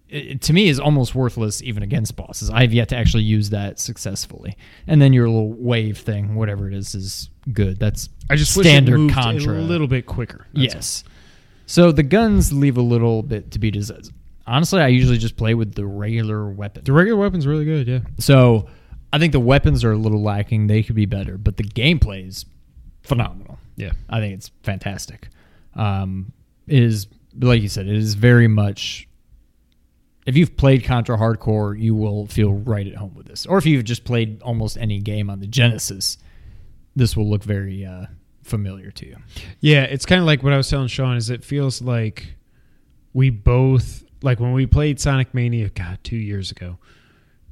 it, 0.10 0.42
to 0.44 0.54
me 0.54 0.70
is 0.70 0.80
almost 0.80 1.16
worthless 1.16 1.62
even 1.64 1.84
against 1.84 2.16
bosses. 2.16 2.50
I've 2.50 2.74
yet 2.74 2.90
to 2.90 2.96
actually 2.96 3.24
use 3.24 3.50
that 3.50 3.80
successfully. 3.80 4.56
And 4.88 5.02
then 5.02 5.14
your 5.14 5.28
little 5.28 5.54
wave 5.54 5.98
thing, 5.98 6.36
whatever 6.36 6.68
it 6.68 6.74
is, 6.74 6.96
is 6.96 7.30
good. 7.52 7.80
That's 7.80 8.10
I 8.30 8.36
just 8.36 8.54
standard 8.54 8.92
wish 8.92 9.00
it 9.00 9.02
moved 9.02 9.14
Contra. 9.14 9.54
a 9.54 9.62
little 9.62 9.88
bit 9.88 10.06
quicker. 10.06 10.48
Yes. 10.54 11.04
So 11.66 11.92
the 11.92 12.04
guns 12.04 12.54
leave 12.54 12.78
a 12.78 12.82
little 12.82 13.24
bit 13.24 13.52
to 13.52 13.60
be 13.60 13.72
desired. 13.72 14.10
Honestly, 14.48 14.80
I 14.80 14.88
usually 14.88 15.18
just 15.18 15.38
play 15.38 15.56
with 15.56 15.74
the 15.74 15.86
regular 15.86 16.48
weapon. 16.50 16.84
The 16.84 16.94
regular 16.94 17.20
weapon's 17.20 17.48
really 17.48 17.66
good, 17.66 17.88
yeah. 17.88 18.00
So 18.20 18.68
I 19.12 19.18
think 19.18 19.32
the 19.32 19.40
weapons 19.40 19.84
are 19.84 19.92
a 19.92 19.98
little 19.98 20.22
lacking. 20.22 20.68
They 20.68 20.84
could 20.84 20.96
be 20.96 21.08
better, 21.08 21.40
but 21.40 21.58
the 21.58 21.64
gameplay 21.64 22.28
is 22.28 22.46
phenomenal. 23.02 23.58
Yeah. 23.76 23.94
I 24.08 24.20
think 24.20 24.36
it's 24.36 24.52
fantastic. 24.62 25.30
Um, 25.74 26.32
it 26.68 26.82
is 26.84 27.08
like 27.40 27.62
you 27.62 27.70
said, 27.70 27.88
it 27.88 27.96
is 27.96 28.14
very 28.14 28.48
much. 28.48 29.08
If 30.26 30.36
you've 30.36 30.58
played 30.58 30.84
Contra 30.84 31.18
Hard 31.18 31.40
Corps, 31.40 31.76
you 31.76 31.94
will 31.94 32.26
feel 32.28 32.54
right 32.54 32.88
at 32.88 32.96
home 32.96 33.14
with 33.14 33.28
this. 33.28 33.46
Or 33.46 33.58
if 33.58 33.66
you've 33.66 33.84
just 33.84 34.06
played 34.06 34.42
almost 34.42 34.78
any 34.78 35.00
game 35.00 35.30
on 35.30 35.40
the 35.40 35.48
Genesis, 35.48 36.18
this 36.96 37.16
will 37.16 37.30
look 37.30 37.44
very 37.44 37.86
uh, 37.86 38.08
familiar 38.44 38.90
to 38.92 39.06
you. 39.06 39.18
Yeah, 39.60 39.84
it's 39.84 40.06
kind 40.06 40.20
of 40.20 40.26
like 40.26 40.42
what 40.42 40.52
I 40.52 40.58
was 40.58 40.70
telling 40.70 40.88
Sean. 40.88 41.16
Is 41.16 41.30
it 41.30 41.44
feels 41.44 41.82
like 41.82 42.36
we 43.14 43.30
both 43.30 44.04
like 44.26 44.40
when 44.40 44.54
we 44.54 44.66
played 44.66 45.00
Sonic 45.00 45.34
Mania, 45.34 45.70
God, 45.70 46.00
two 46.04 46.18
years 46.18 46.52
ago. 46.52 46.78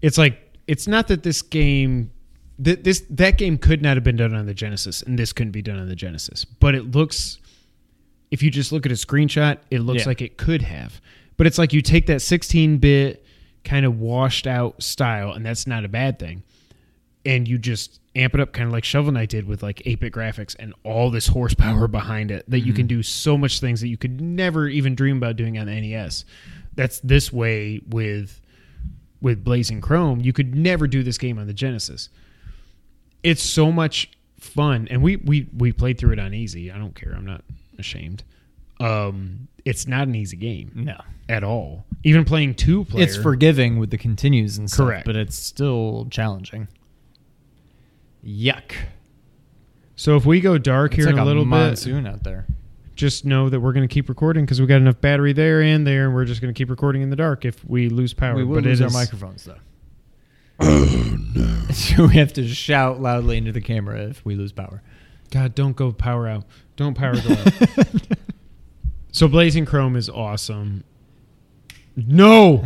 It's 0.02 0.18
like 0.18 0.58
it's 0.68 0.88
not 0.88 1.08
that 1.08 1.24
this 1.24 1.42
game, 1.42 2.12
this 2.58 3.04
that 3.12 3.38
game 3.38 3.58
could 3.58 3.82
not 3.82 3.96
have 3.96 4.04
been 4.04 4.16
done 4.16 4.34
on 4.34 4.46
the 4.46 4.54
Genesis, 4.54 5.02
and 5.02 5.18
this 5.18 5.32
couldn't 5.32 5.52
be 5.52 5.62
done 5.62 5.78
on 5.78 5.88
the 5.88 5.96
Genesis. 5.96 6.46
But 6.46 6.76
it 6.76 6.92
looks, 6.92 7.38
if 8.34 8.42
you 8.42 8.50
just 8.50 8.72
look 8.72 8.86
at 8.86 8.92
a 8.92 8.96
screenshot, 8.96 9.60
it 9.72 9.80
looks 9.80 10.02
Yeah. 10.02 10.08
like 10.08 10.22
it 10.22 10.38
could 10.38 10.64
have. 10.64 11.00
But 11.38 11.48
it's 11.48 11.58
like 11.58 11.72
you 11.72 11.82
take 11.82 12.08
that 12.08 12.18
16-bit 12.18 13.26
kind 13.64 13.86
of 13.86 14.00
washed 14.00 14.46
out 14.46 14.82
style, 14.84 15.32
and 15.32 15.46
that's 15.46 15.66
not 15.66 15.86
a 15.86 15.88
bad 15.88 16.20
thing 16.20 16.44
and 17.26 17.48
you 17.48 17.58
just 17.58 18.00
amp 18.16 18.34
it 18.34 18.40
up 18.40 18.54
kind 18.54 18.68
of 18.68 18.74
like 18.74 18.84
Shovel 18.84 19.12
Knight 19.12 19.30
did 19.30 19.48
with 19.48 19.64
like 19.64 19.78
8-bit 19.86 20.14
graphics 20.14 20.56
and 20.60 20.74
all 20.84 21.10
this 21.10 21.28
horsepower 21.28 21.88
behind 21.90 22.32
it 22.32 22.50
that 22.50 22.62
you 22.62 22.74
can 22.74 22.84
mm-hmm. 22.84 22.98
do 22.98 23.04
so 23.04 23.38
much 23.38 23.60
things 23.60 23.82
that 23.82 23.88
you 23.88 23.98
could 23.98 24.22
never 24.22 24.68
even 24.68 24.96
dream 24.96 25.18
about 25.18 25.36
doing 25.36 25.58
on 25.58 25.68
the 25.68 25.82
NES. 25.82 26.26
That's 26.76 27.00
this 27.00 27.32
way 27.32 27.82
with 27.88 28.40
with 29.22 29.44
Blazing 29.44 29.80
Chrome. 29.80 30.20
You 30.20 30.34
could 30.34 30.54
never 30.54 30.86
do 30.86 31.02
this 31.02 31.18
game 31.18 31.40
on 31.40 31.48
the 31.48 31.54
Genesis. 31.54 32.10
It's 33.24 33.42
so 33.42 33.72
much 33.72 34.12
fun 34.38 34.88
and 34.92 35.02
we 35.02 35.16
we 35.18 35.48
we 35.56 35.72
played 35.72 35.98
through 35.98 36.14
it 36.14 36.20
on 36.20 36.34
easy. 36.34 36.72
I 36.72 36.78
don't 36.78 36.96
care. 36.96 37.14
I'm 37.16 37.26
not 37.26 37.44
ashamed. 37.80 38.24
Um 38.80 39.48
it's 39.66 39.88
not 39.88 40.08
an 40.08 40.16
easy 40.16 40.36
game 40.38 40.72
No. 40.76 41.00
at 41.30 41.44
all. 41.44 41.86
Even 42.04 42.26
playing 42.26 42.56
two 42.56 42.84
player 42.86 43.04
It's 43.06 43.16
forgiving 43.16 43.80
with 43.80 43.92
the 43.92 43.98
continues 43.98 44.58
and 44.58 44.70
stuff, 44.70 44.88
Correct. 44.88 45.06
but 45.06 45.16
it's 45.16 45.36
still 45.38 46.08
challenging. 46.12 46.68
Yuck. 48.26 48.74
So 49.96 50.16
if 50.18 50.26
we 50.26 50.42
go 50.42 50.58
dark 50.58 50.94
It's 50.94 50.98
here 50.98 51.06
like 51.06 51.14
in 51.14 51.20
a 51.20 51.26
little 51.26 51.44
bit, 51.44 51.50
monsoon 51.50 52.08
out 52.08 52.24
there. 52.24 52.46
just 52.96 53.26
know 53.26 53.50
that 53.50 53.60
we're 53.60 53.74
going 53.74 53.88
to 53.88 53.94
keep 53.94 54.10
recording 54.10 54.44
because 54.44 54.60
we 54.60 54.68
got 54.68 54.78
enough 54.78 55.00
battery 55.02 55.34
there 55.34 55.62
and 55.62 55.86
there, 55.86 56.06
and 56.06 56.14
we're 56.16 56.26
just 56.26 56.42
going 56.42 56.54
to 56.54 56.58
keep 56.58 56.70
recording 56.70 57.02
in 57.02 57.10
the 57.10 57.16
dark 57.16 57.46
if 57.46 57.64
we 57.66 57.90
lose 57.90 58.14
power. 58.14 58.36
We 58.36 58.44
will 58.44 58.56
but 58.56 58.64
lose 58.66 58.80
it 58.82 58.84
our 58.84 58.88
is- 58.88 58.94
microphones 58.94 59.46
though. 59.46 59.58
Oh 60.60 61.18
no! 61.36 61.66
so 61.74 62.08
we 62.08 62.14
have 62.16 62.34
to 62.34 62.48
shout 62.48 63.02
loudly 63.02 63.38
into 63.38 63.52
the 63.52 63.62
camera 63.62 64.02
if 64.04 64.24
we 64.26 64.36
lose 64.36 64.52
power. 64.52 64.82
God, 65.34 65.56
don't 65.56 65.76
go 65.76 65.92
power 65.92 66.28
out. 66.28 66.44
Don't 66.76 66.96
power 66.96 67.16
go 67.16 67.32
out. 67.80 67.88
so 69.12 69.28
Blazing 69.28 69.66
Chrome 69.66 69.96
is 69.96 70.08
awesome. 70.08 70.84
No, 71.96 72.64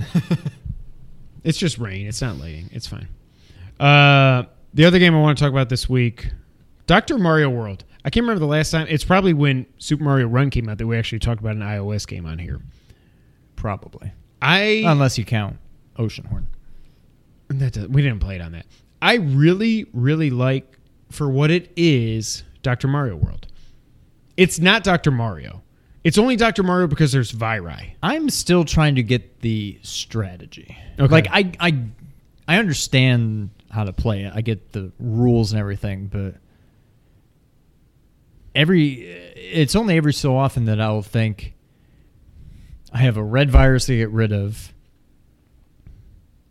it's 1.45 1.57
just 1.57 1.77
rain. 1.77 2.07
It's 2.07 2.21
not 2.21 2.37
lighting. 2.37 2.69
It's 2.73 2.85
fine. 2.85 3.07
Uh, 3.79 4.43
the 4.73 4.83
other 4.83 4.99
game 4.99 5.15
I 5.15 5.21
want 5.21 5.37
to 5.37 5.41
talk 5.41 5.51
about 5.51 5.69
this 5.69 5.87
week, 5.87 6.27
Doctor 6.87 7.17
Mario 7.17 7.49
World. 7.49 7.85
I 8.03 8.09
can't 8.09 8.25
remember 8.25 8.41
the 8.41 8.47
last 8.47 8.71
time. 8.71 8.87
It's 8.89 9.05
probably 9.05 9.33
when 9.33 9.65
Super 9.77 10.03
Mario 10.03 10.27
Run 10.27 10.49
came 10.49 10.67
out 10.67 10.77
that 10.77 10.87
we 10.87 10.97
actually 10.97 11.19
talked 11.19 11.39
about 11.39 11.55
an 11.55 11.61
iOS 11.61 12.05
game 12.05 12.25
on 12.25 12.37
here. 12.37 12.59
Probably, 13.55 14.11
I 14.41 14.83
unless 14.85 15.17
you 15.17 15.23
count 15.23 15.55
Oceanhorn. 15.97 16.47
That 17.47 17.71
does, 17.71 17.87
we 17.87 18.01
didn't 18.01 18.19
play 18.19 18.35
it 18.35 18.41
on 18.41 18.51
that. 18.51 18.65
I 19.01 19.15
really, 19.15 19.87
really 19.93 20.31
like 20.31 20.77
for 21.11 21.29
what 21.29 21.49
it 21.49 21.71
is, 21.77 22.43
Dr. 22.67 22.89
Mario 22.89 23.15
World. 23.15 23.47
It's 24.35 24.59
not 24.59 24.83
Dr. 24.83 25.09
Mario. 25.09 25.63
It's 26.03 26.17
only 26.17 26.35
Dr. 26.35 26.63
Mario 26.63 26.87
because 26.87 27.13
there's 27.13 27.31
Viri. 27.31 27.95
I'm 28.03 28.29
still 28.29 28.65
trying 28.65 28.95
to 28.95 29.03
get 29.03 29.39
the 29.39 29.79
strategy. 29.83 30.77
Okay. 30.99 31.09
Like 31.09 31.27
I 31.31 31.53
I 31.61 31.85
I 32.45 32.57
understand 32.57 33.51
how 33.71 33.85
to 33.85 33.93
play 33.93 34.23
it. 34.23 34.33
I 34.35 34.41
get 34.41 34.73
the 34.73 34.91
rules 34.99 35.53
and 35.53 35.61
everything, 35.61 36.07
but 36.07 36.35
every 38.53 38.95
it's 39.05 39.73
only 39.73 39.95
every 39.95 40.13
so 40.13 40.35
often 40.35 40.65
that 40.65 40.81
I'll 40.81 41.01
think 41.01 41.53
I 42.91 42.97
have 42.97 43.15
a 43.15 43.23
red 43.23 43.49
virus 43.49 43.85
to 43.85 43.95
get 43.95 44.09
rid 44.09 44.33
of. 44.33 44.73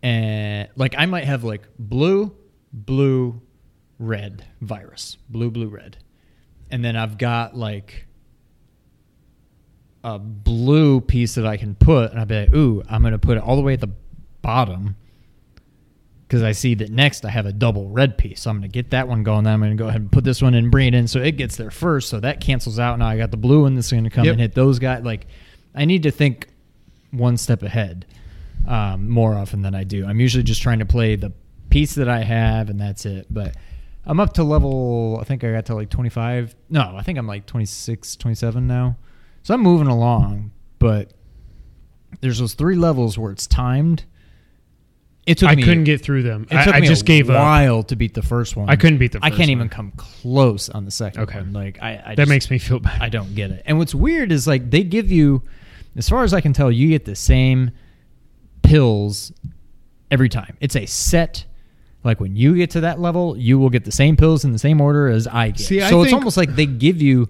And 0.02 0.70
like 0.76 0.94
I 0.96 1.04
might 1.04 1.24
have 1.24 1.44
like 1.44 1.68
blue, 1.78 2.34
blue, 2.72 3.42
red 3.98 4.46
virus. 4.62 5.18
Blue, 5.28 5.50
blue, 5.50 5.68
red. 5.68 5.98
And 6.70 6.84
then 6.84 6.96
I've 6.96 7.16
got 7.18 7.56
like 7.56 8.06
a 10.04 10.18
blue 10.18 11.00
piece 11.00 11.34
that 11.34 11.46
I 11.46 11.56
can 11.56 11.74
put, 11.74 12.10
and 12.10 12.20
I'll 12.20 12.26
be 12.26 12.40
like, 12.40 12.54
ooh, 12.54 12.82
I'm 12.88 13.02
going 13.02 13.12
to 13.12 13.18
put 13.18 13.36
it 13.36 13.42
all 13.42 13.56
the 13.56 13.62
way 13.62 13.72
at 13.74 13.80
the 13.80 13.90
bottom 14.42 14.96
because 16.28 16.42
I 16.42 16.52
see 16.52 16.74
that 16.74 16.90
next 16.90 17.24
I 17.24 17.30
have 17.30 17.46
a 17.46 17.52
double 17.52 17.88
red 17.88 18.18
piece. 18.18 18.42
So 18.42 18.50
I'm 18.50 18.56
going 18.58 18.68
to 18.70 18.72
get 18.72 18.90
that 18.90 19.06
one 19.08 19.22
going. 19.22 19.44
Then 19.44 19.54
I'm 19.54 19.60
going 19.60 19.76
to 19.76 19.82
go 19.82 19.88
ahead 19.88 20.00
and 20.00 20.10
put 20.10 20.24
this 20.24 20.42
one 20.42 20.54
in 20.54 20.64
and 20.64 20.70
bring 20.72 20.88
it 20.88 20.94
in 20.94 21.06
so 21.08 21.20
it 21.20 21.32
gets 21.36 21.56
there 21.56 21.70
first. 21.70 22.08
So 22.08 22.20
that 22.20 22.40
cancels 22.40 22.78
out. 22.78 22.98
Now 22.98 23.06
I 23.08 23.16
got 23.16 23.30
the 23.30 23.36
blue 23.36 23.62
one 23.62 23.74
that's 23.74 23.90
going 23.90 24.04
to 24.04 24.10
come 24.10 24.24
Yep. 24.24 24.32
and 24.32 24.40
hit 24.40 24.54
those 24.54 24.78
guys. 24.78 25.04
Like, 25.04 25.26
I 25.74 25.84
need 25.84 26.02
to 26.04 26.10
think 26.10 26.48
one 27.12 27.36
step 27.36 27.62
ahead 27.62 28.06
um, 28.66 29.08
more 29.08 29.34
often 29.34 29.62
than 29.62 29.74
I 29.74 29.84
do. 29.84 30.04
I'm 30.06 30.18
usually 30.20 30.42
just 30.42 30.62
trying 30.62 30.80
to 30.80 30.86
play 30.86 31.14
the 31.16 31.32
piece 31.70 31.94
that 31.94 32.08
I 32.08 32.22
have, 32.22 32.70
and 32.70 32.80
that's 32.80 33.06
it. 33.06 33.26
But 33.30 33.56
I'm 34.06 34.20
up 34.20 34.34
to 34.34 34.44
level, 34.44 35.18
I 35.20 35.24
think 35.24 35.42
I 35.42 35.52
got 35.52 35.66
to 35.66 35.74
like 35.74 35.90
25. 35.90 36.54
No, 36.70 36.94
I 36.96 37.02
think 37.02 37.18
I'm 37.18 37.26
like 37.26 37.46
26, 37.46 38.16
27 38.16 38.66
now. 38.66 38.96
So 39.42 39.54
I'm 39.54 39.60
moving 39.60 39.88
along, 39.88 40.52
but 40.78 41.12
there's 42.20 42.38
those 42.38 42.54
three 42.54 42.76
levels 42.76 43.18
where 43.18 43.32
it's 43.32 43.46
timed. 43.46 44.04
It 45.26 45.38
took 45.38 45.48
I 45.48 45.56
me, 45.56 45.64
couldn't 45.64 45.84
get 45.84 46.02
through 46.02 46.22
them. 46.22 46.42
It 46.50 46.64
took 46.64 46.74
I, 46.74 46.78
I 46.78 46.80
me 46.80 46.86
just 46.86 47.02
a 47.02 47.04
gave 47.04 47.28
up. 47.30 47.34
while 47.36 47.82
to 47.82 47.96
beat 47.96 48.14
the 48.14 48.22
first 48.22 48.54
one. 48.56 48.68
I 48.70 48.76
couldn't 48.76 48.98
beat 48.98 49.10
the 49.10 49.18
I 49.22 49.30
can't 49.30 49.40
one. 49.40 49.50
even 49.50 49.68
come 49.68 49.90
close 49.96 50.68
on 50.68 50.84
the 50.84 50.90
second 50.92 51.22
Okay. 51.22 51.40
one. 51.40 51.52
Like 51.52 51.82
I, 51.82 51.90
I 52.06 52.14
That 52.14 52.18
just- 52.18 52.28
makes 52.28 52.48
me 52.50 52.58
feel 52.58 52.78
bad. 52.78 53.02
I 53.02 53.08
don't 53.08 53.34
get 53.34 53.50
it. 53.50 53.62
And 53.66 53.76
what's 53.78 53.92
weird 53.94 54.30
is 54.30 54.46
like 54.46 54.70
they 54.70 54.84
give 54.84 55.10
you, 55.10 55.42
as 55.96 56.08
far 56.08 56.22
as 56.22 56.32
I 56.32 56.40
can 56.40 56.52
tell, 56.52 56.70
you 56.70 56.88
get 56.90 57.06
the 57.06 57.16
same 57.16 57.72
pills 58.62 59.32
every 60.12 60.28
time. 60.28 60.56
It's 60.60 60.76
a 60.76 60.86
set. 60.86 61.44
Like 62.06 62.20
when 62.20 62.34
you 62.36 62.54
get 62.54 62.70
to 62.70 62.80
that 62.80 63.00
level, 63.00 63.36
you 63.36 63.58
will 63.58 63.70
get 63.70 63.84
the 63.84 63.92
same 63.92 64.16
pills 64.16 64.44
in 64.44 64.52
the 64.52 64.58
same 64.58 64.80
order 64.80 65.08
as 65.08 65.26
I 65.26 65.48
get. 65.50 65.60
See, 65.66 65.80
I 65.82 65.90
so 65.90 66.02
it's 66.02 66.12
almost 66.12 66.36
like 66.36 66.54
they 66.56 66.66
give 66.66 67.02
you. 67.02 67.28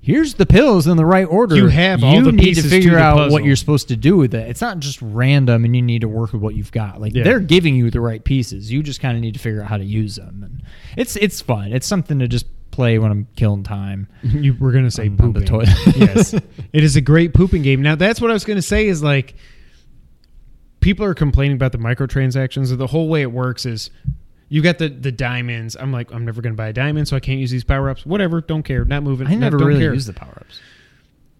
Here's 0.00 0.34
the 0.34 0.46
pills 0.46 0.86
in 0.86 0.96
the 0.96 1.04
right 1.04 1.24
order. 1.24 1.56
You 1.56 1.66
have 1.66 2.04
all 2.04 2.14
You 2.14 2.22
the 2.24 2.32
need 2.32 2.42
pieces 2.44 2.64
to 2.64 2.70
to 2.70 2.76
figure 2.76 2.92
the 2.94 2.98
out 3.02 3.30
what 3.32 3.42
you're 3.44 3.56
supposed 3.56 3.88
to 3.88 3.96
do 3.96 4.16
with 4.16 4.32
it. 4.32 4.48
It's 4.48 4.60
not 4.60 4.78
just 4.78 5.02
random, 5.02 5.64
and 5.64 5.74
you 5.74 5.82
need 5.82 6.02
to 6.02 6.08
work 6.08 6.32
with 6.32 6.40
what 6.40 6.54
you've 6.54 6.70
got. 6.70 7.00
Like 7.00 7.14
Yeah. 7.14 7.24
they're 7.24 7.40
giving 7.40 7.74
you 7.74 7.90
the 7.90 8.00
right 8.00 8.22
pieces. 8.22 8.70
You 8.70 8.82
just 8.82 9.00
kind 9.00 9.16
of 9.16 9.22
need 9.22 9.34
to 9.34 9.40
figure 9.40 9.60
out 9.60 9.66
how 9.68 9.76
to 9.76 9.84
use 9.84 10.14
them. 10.16 10.42
And 10.44 10.62
it's 10.96 11.16
it's 11.16 11.40
fun. 11.40 11.72
It's 11.72 11.86
something 11.86 12.20
to 12.20 12.28
just 12.28 12.46
play 12.70 12.98
when 13.00 13.10
I'm 13.10 13.26
killing 13.34 13.64
time. 13.64 14.06
You 14.22 14.54
were 14.58 14.70
gonna 14.70 14.90
say 14.90 15.08
On- 15.08 15.20
on 15.20 15.32
the 15.32 15.40
pooping. 15.40 15.46
toilet. 15.46 15.96
yes, 15.96 16.32
it 16.72 16.84
is 16.84 16.94
a 16.94 17.00
great 17.00 17.34
pooping 17.34 17.62
game. 17.62 17.82
Now 17.82 17.96
that's 17.96 18.20
what 18.20 18.30
I 18.30 18.34
was 18.34 18.44
gonna 18.44 18.62
say. 18.62 18.86
Is 18.86 19.02
like 19.02 19.34
people 20.80 21.04
are 21.04 21.14
complaining 21.14 21.56
about 21.56 21.72
the 21.72 21.78
microtransactions. 21.78 22.76
The 22.76 22.86
whole 22.86 23.08
way 23.08 23.22
it 23.22 23.32
works 23.32 23.66
is 23.66 23.90
you 24.48 24.62
got 24.62 24.78
the 24.78 24.88
the 24.88 25.12
diamonds. 25.12 25.76
I'm 25.78 25.92
like, 25.92 26.12
I'm 26.12 26.24
never 26.24 26.40
gonna 26.42 26.54
buy 26.54 26.68
a 26.68 26.72
diamond, 26.72 27.08
so 27.08 27.16
I 27.16 27.20
can't 27.20 27.38
use 27.38 27.50
these 27.50 27.64
power 27.64 27.90
ups. 27.90 28.06
Whatever, 28.06 28.40
don't 28.40 28.62
care. 28.62 28.84
Not 28.84 29.02
moving. 29.02 29.26
I 29.26 29.34
never 29.34 29.58
don't 29.58 29.68
really 29.68 29.80
care. 29.80 29.94
use 29.94 30.06
the 30.06 30.12
power 30.14 30.38
ups. 30.40 30.60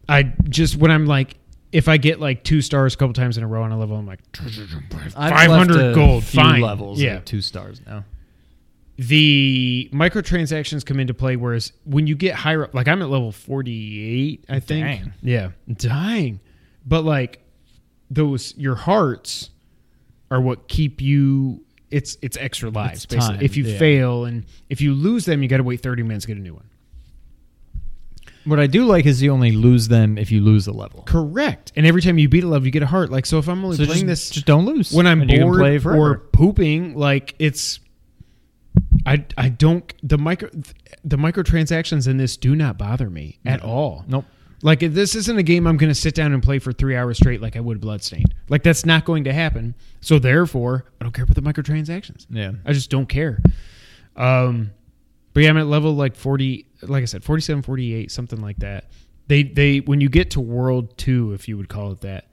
I 0.08 0.24
just 0.48 0.76
when 0.76 0.90
I'm 0.90 1.06
like. 1.06 1.36
If 1.70 1.86
I 1.86 1.98
get 1.98 2.18
like 2.18 2.44
two 2.44 2.62
stars 2.62 2.94
a 2.94 2.96
couple 2.96 3.12
times 3.12 3.36
in 3.36 3.44
a 3.44 3.46
row 3.46 3.62
on 3.62 3.72
a 3.72 3.78
level, 3.78 3.94
I'm 3.94 4.06
like 4.06 4.20
five 4.34 5.50
hundred 5.50 5.94
gold. 5.94 6.24
Fine, 6.24 6.62
levels. 6.62 6.98
Yeah, 6.98 7.20
two 7.20 7.42
stars 7.42 7.82
now. 7.86 8.04
the 8.96 9.90
microtransactions 9.92 10.84
come 10.84 10.98
into 10.98 11.14
play 11.14 11.36
whereas 11.36 11.72
when 11.84 12.06
you 12.06 12.16
get 12.16 12.34
higher 12.34 12.64
up 12.64 12.74
like 12.74 12.88
i'm 12.88 13.00
at 13.00 13.08
level 13.08 13.30
48 13.30 14.44
i 14.48 14.58
think 14.60 15.04
yeah 15.22 15.50
dying 15.72 16.40
but 16.84 17.02
like 17.04 17.40
those 18.10 18.54
your 18.56 18.74
hearts 18.74 19.50
are 20.30 20.40
what 20.40 20.68
keep 20.68 21.00
you 21.00 21.62
it's 21.90 22.16
it's 22.22 22.36
extra 22.36 22.70
lives 22.70 23.04
It's 23.04 23.06
basically 23.06 23.36
time, 23.36 23.44
if 23.44 23.56
you 23.56 23.64
yeah. 23.64 23.78
fail 23.78 24.24
and 24.24 24.44
if 24.68 24.80
you 24.80 24.94
lose 24.94 25.24
them 25.24 25.42
you 25.42 25.48
got 25.48 25.56
to 25.58 25.62
wait 25.62 25.80
30 25.82 26.02
minutes 26.02 26.24
to 26.24 26.28
get 26.28 26.36
a 26.36 26.40
new 26.40 26.54
one 26.54 26.68
What 28.44 28.58
I 28.60 28.66
do 28.66 28.84
like 28.84 29.06
is 29.06 29.22
you 29.22 29.30
only 29.32 29.52
lose 29.52 29.88
them 29.88 30.16
if 30.18 30.30
you 30.30 30.40
lose 30.40 30.66
a 30.66 30.72
level. 30.72 31.02
correct 31.04 31.72
and 31.76 31.86
every 31.86 32.02
time 32.02 32.18
you 32.18 32.28
beat 32.28 32.44
a 32.44 32.48
level 32.48 32.66
you 32.66 32.72
get 32.72 32.82
a 32.82 32.86
heart 32.86 33.10
like 33.10 33.26
so 33.26 33.38
if 33.38 33.48
i'm 33.48 33.64
only 33.64 33.76
So 33.76 33.84
playing 33.86 34.06
just, 34.06 34.28
this 34.28 34.30
just 34.30 34.46
don't 34.46 34.64
lose 34.66 34.92
when 34.92 35.06
i'm 35.06 35.26
bored 35.26 35.86
or 35.86 36.18
pooping 36.18 36.94
like 36.94 37.34
it's 37.38 37.80
I, 39.06 39.24
I 39.38 39.48
don't 39.48 39.90
the 40.06 40.18
micro 40.18 40.50
the 41.04 41.16
microtransactions 41.16 42.06
in 42.06 42.18
this 42.18 42.36
do 42.36 42.54
not 42.54 42.76
bother 42.76 43.08
me 43.08 43.38
at 43.46 43.62
all. 43.62 44.04
Nope. 44.06 44.26
Like 44.62 44.80
this 44.80 45.14
isn't 45.14 45.38
a 45.38 45.42
game 45.42 45.66
I'm 45.66 45.76
going 45.76 45.90
to 45.90 45.94
sit 45.94 46.14
down 46.14 46.32
and 46.32 46.42
play 46.42 46.58
for 46.58 46.72
three 46.72 46.96
hours 46.96 47.18
straight 47.18 47.40
like 47.40 47.56
I 47.56 47.60
would 47.60 47.80
Bloodstained. 47.80 48.34
Like 48.48 48.62
that's 48.62 48.84
not 48.84 49.04
going 49.04 49.24
to 49.24 49.32
happen. 49.32 49.74
So 50.00 50.18
therefore, 50.18 50.84
I 51.00 51.04
don't 51.04 51.12
care 51.12 51.24
about 51.24 51.36
the 51.36 51.42
microtransactions. 51.42 52.26
Yeah. 52.28 52.52
I 52.64 52.72
just 52.72 52.90
don't 52.90 53.08
care. 53.08 53.40
Um, 54.16 54.72
but 55.32 55.44
yeah, 55.44 55.50
I'm 55.50 55.58
at 55.58 55.66
level 55.66 55.94
like 55.94 56.16
40, 56.16 56.66
like 56.82 57.02
I 57.02 57.04
said, 57.04 57.22
47, 57.22 57.62
48, 57.62 58.10
something 58.10 58.40
like 58.40 58.56
that. 58.58 58.90
They 59.28 59.42
they 59.42 59.78
when 59.80 60.00
you 60.00 60.08
get 60.08 60.30
to 60.32 60.40
World 60.40 60.96
Two, 60.96 61.32
if 61.34 61.48
you 61.48 61.56
would 61.58 61.68
call 61.68 61.92
it 61.92 62.00
that, 62.00 62.28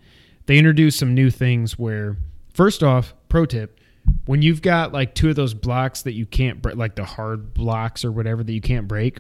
they 0.46 0.58
introduce 0.58 0.96
some 0.96 1.14
new 1.14 1.30
things 1.30 1.78
where, 1.78 2.18
first 2.54 2.84
off, 2.84 3.14
pro 3.30 3.46
tip. 3.46 3.80
When 4.26 4.42
you've 4.42 4.62
got 4.62 4.94
like 4.94 5.14
two 5.14 5.30
of 5.30 5.36
those 5.36 5.54
blocks 5.54 6.04
that 6.04 6.14
you 6.14 6.26
can't 6.26 6.62
break, 6.62 6.78
like 6.78 6.96
the 6.96 7.04
hard 7.04 7.54
blocks 7.54 8.06
or 8.06 8.12
whatever 8.12 8.44
that 8.44 8.54
you 8.54 8.62
can't 8.62 8.88
break, 8.88 9.20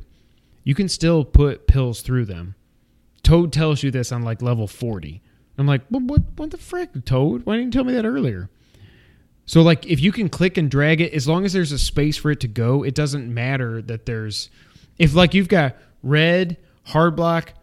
you 0.64 0.74
can 0.74 0.88
still 0.88 1.26
put 1.26 1.68
pills 1.68 2.02
through 2.02 2.26
them. 2.26 2.56
Toad 3.26 3.52
tells 3.52 3.84
you 3.84 3.92
this 3.92 4.14
on 4.14 4.22
like 4.22 4.42
level 4.42 4.68
40. 4.68 5.22
I'm 5.58 5.68
like, 5.68 5.82
what, 5.90 6.04
what, 6.04 6.22
what 6.38 6.52
the 6.52 6.58
frick, 6.58 7.06
Toad? 7.06 7.46
Why 7.46 7.58
didn't 7.58 7.74
you 7.74 7.80
tell 7.80 7.84
me 7.84 7.94
that 7.94 8.06
earlier? 8.06 8.50
So, 9.46 9.62
like, 9.62 9.86
if 9.86 10.00
you 10.00 10.12
can 10.12 10.30
click 10.30 10.58
and 10.58 10.72
drag 10.72 11.02
it, 11.02 11.14
as 11.14 11.28
long 11.28 11.46
as 11.46 11.54
there's 11.54 11.72
a 11.72 11.80
space 11.80 12.18
for 12.18 12.32
it 12.32 12.40
to 12.42 12.48
go, 12.48 12.84
it 12.84 12.96
doesn't 12.96 13.32
matter 13.32 13.82
that 13.84 14.06
there's. 14.06 14.50
If, 14.98 15.14
like, 15.14 15.34
you've 15.34 15.48
got 15.48 15.76
red, 16.02 16.58
hard 16.84 17.16
block, 17.16 17.54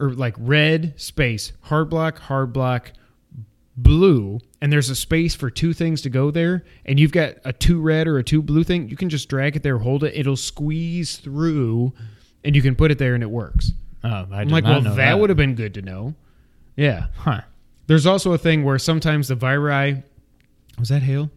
or 0.00 0.10
like 0.10 0.34
red, 0.38 0.98
space, 1.00 1.52
hard 1.62 1.90
block, 1.90 2.18
hard 2.18 2.52
block, 2.52 2.92
blue, 3.76 4.38
and 4.60 4.72
there's 4.72 4.90
a 4.90 4.96
space 4.96 5.34
for 5.34 5.50
two 5.50 5.72
things 5.72 6.02
to 6.02 6.10
go 6.10 6.30
there, 6.30 6.64
and 6.84 7.00
you've 7.00 7.12
got 7.12 7.34
a 7.44 7.52
two 7.52 7.80
red 7.80 8.06
or 8.06 8.18
a 8.18 8.24
two 8.24 8.42
blue 8.42 8.64
thing, 8.64 8.88
you 8.88 8.96
can 8.96 9.08
just 9.08 9.28
drag 9.28 9.56
it 9.56 9.62
there, 9.62 9.78
hold 9.78 10.04
it, 10.04 10.14
it'll 10.16 10.36
squeeze 10.36 11.16
through, 11.16 11.92
and 12.44 12.54
you 12.54 12.62
can 12.62 12.74
put 12.74 12.90
it 12.90 12.98
there 12.98 13.14
and 13.14 13.22
it 13.22 13.30
works. 13.30 13.72
Oh, 14.04 14.08
I 14.08 14.12
I'm 14.40 14.46
did 14.48 14.52
like, 14.52 14.64
not 14.64 14.70
well, 14.70 14.80
know 14.82 14.94
that, 14.94 15.18
would 15.18 15.30
have 15.30 15.36
been 15.36 15.54
good 15.54 15.74
to 15.74 15.82
know. 15.82 16.14
Yeah. 16.76 17.06
Huh. 17.16 17.40
There's 17.86 18.06
also 18.06 18.32
a 18.32 18.38
thing 18.38 18.64
where 18.64 18.78
sometimes 18.78 19.28
the 19.28 19.34
viri. 19.34 20.02
Was 20.78 20.90
that 20.90 21.02
hail? 21.02 21.30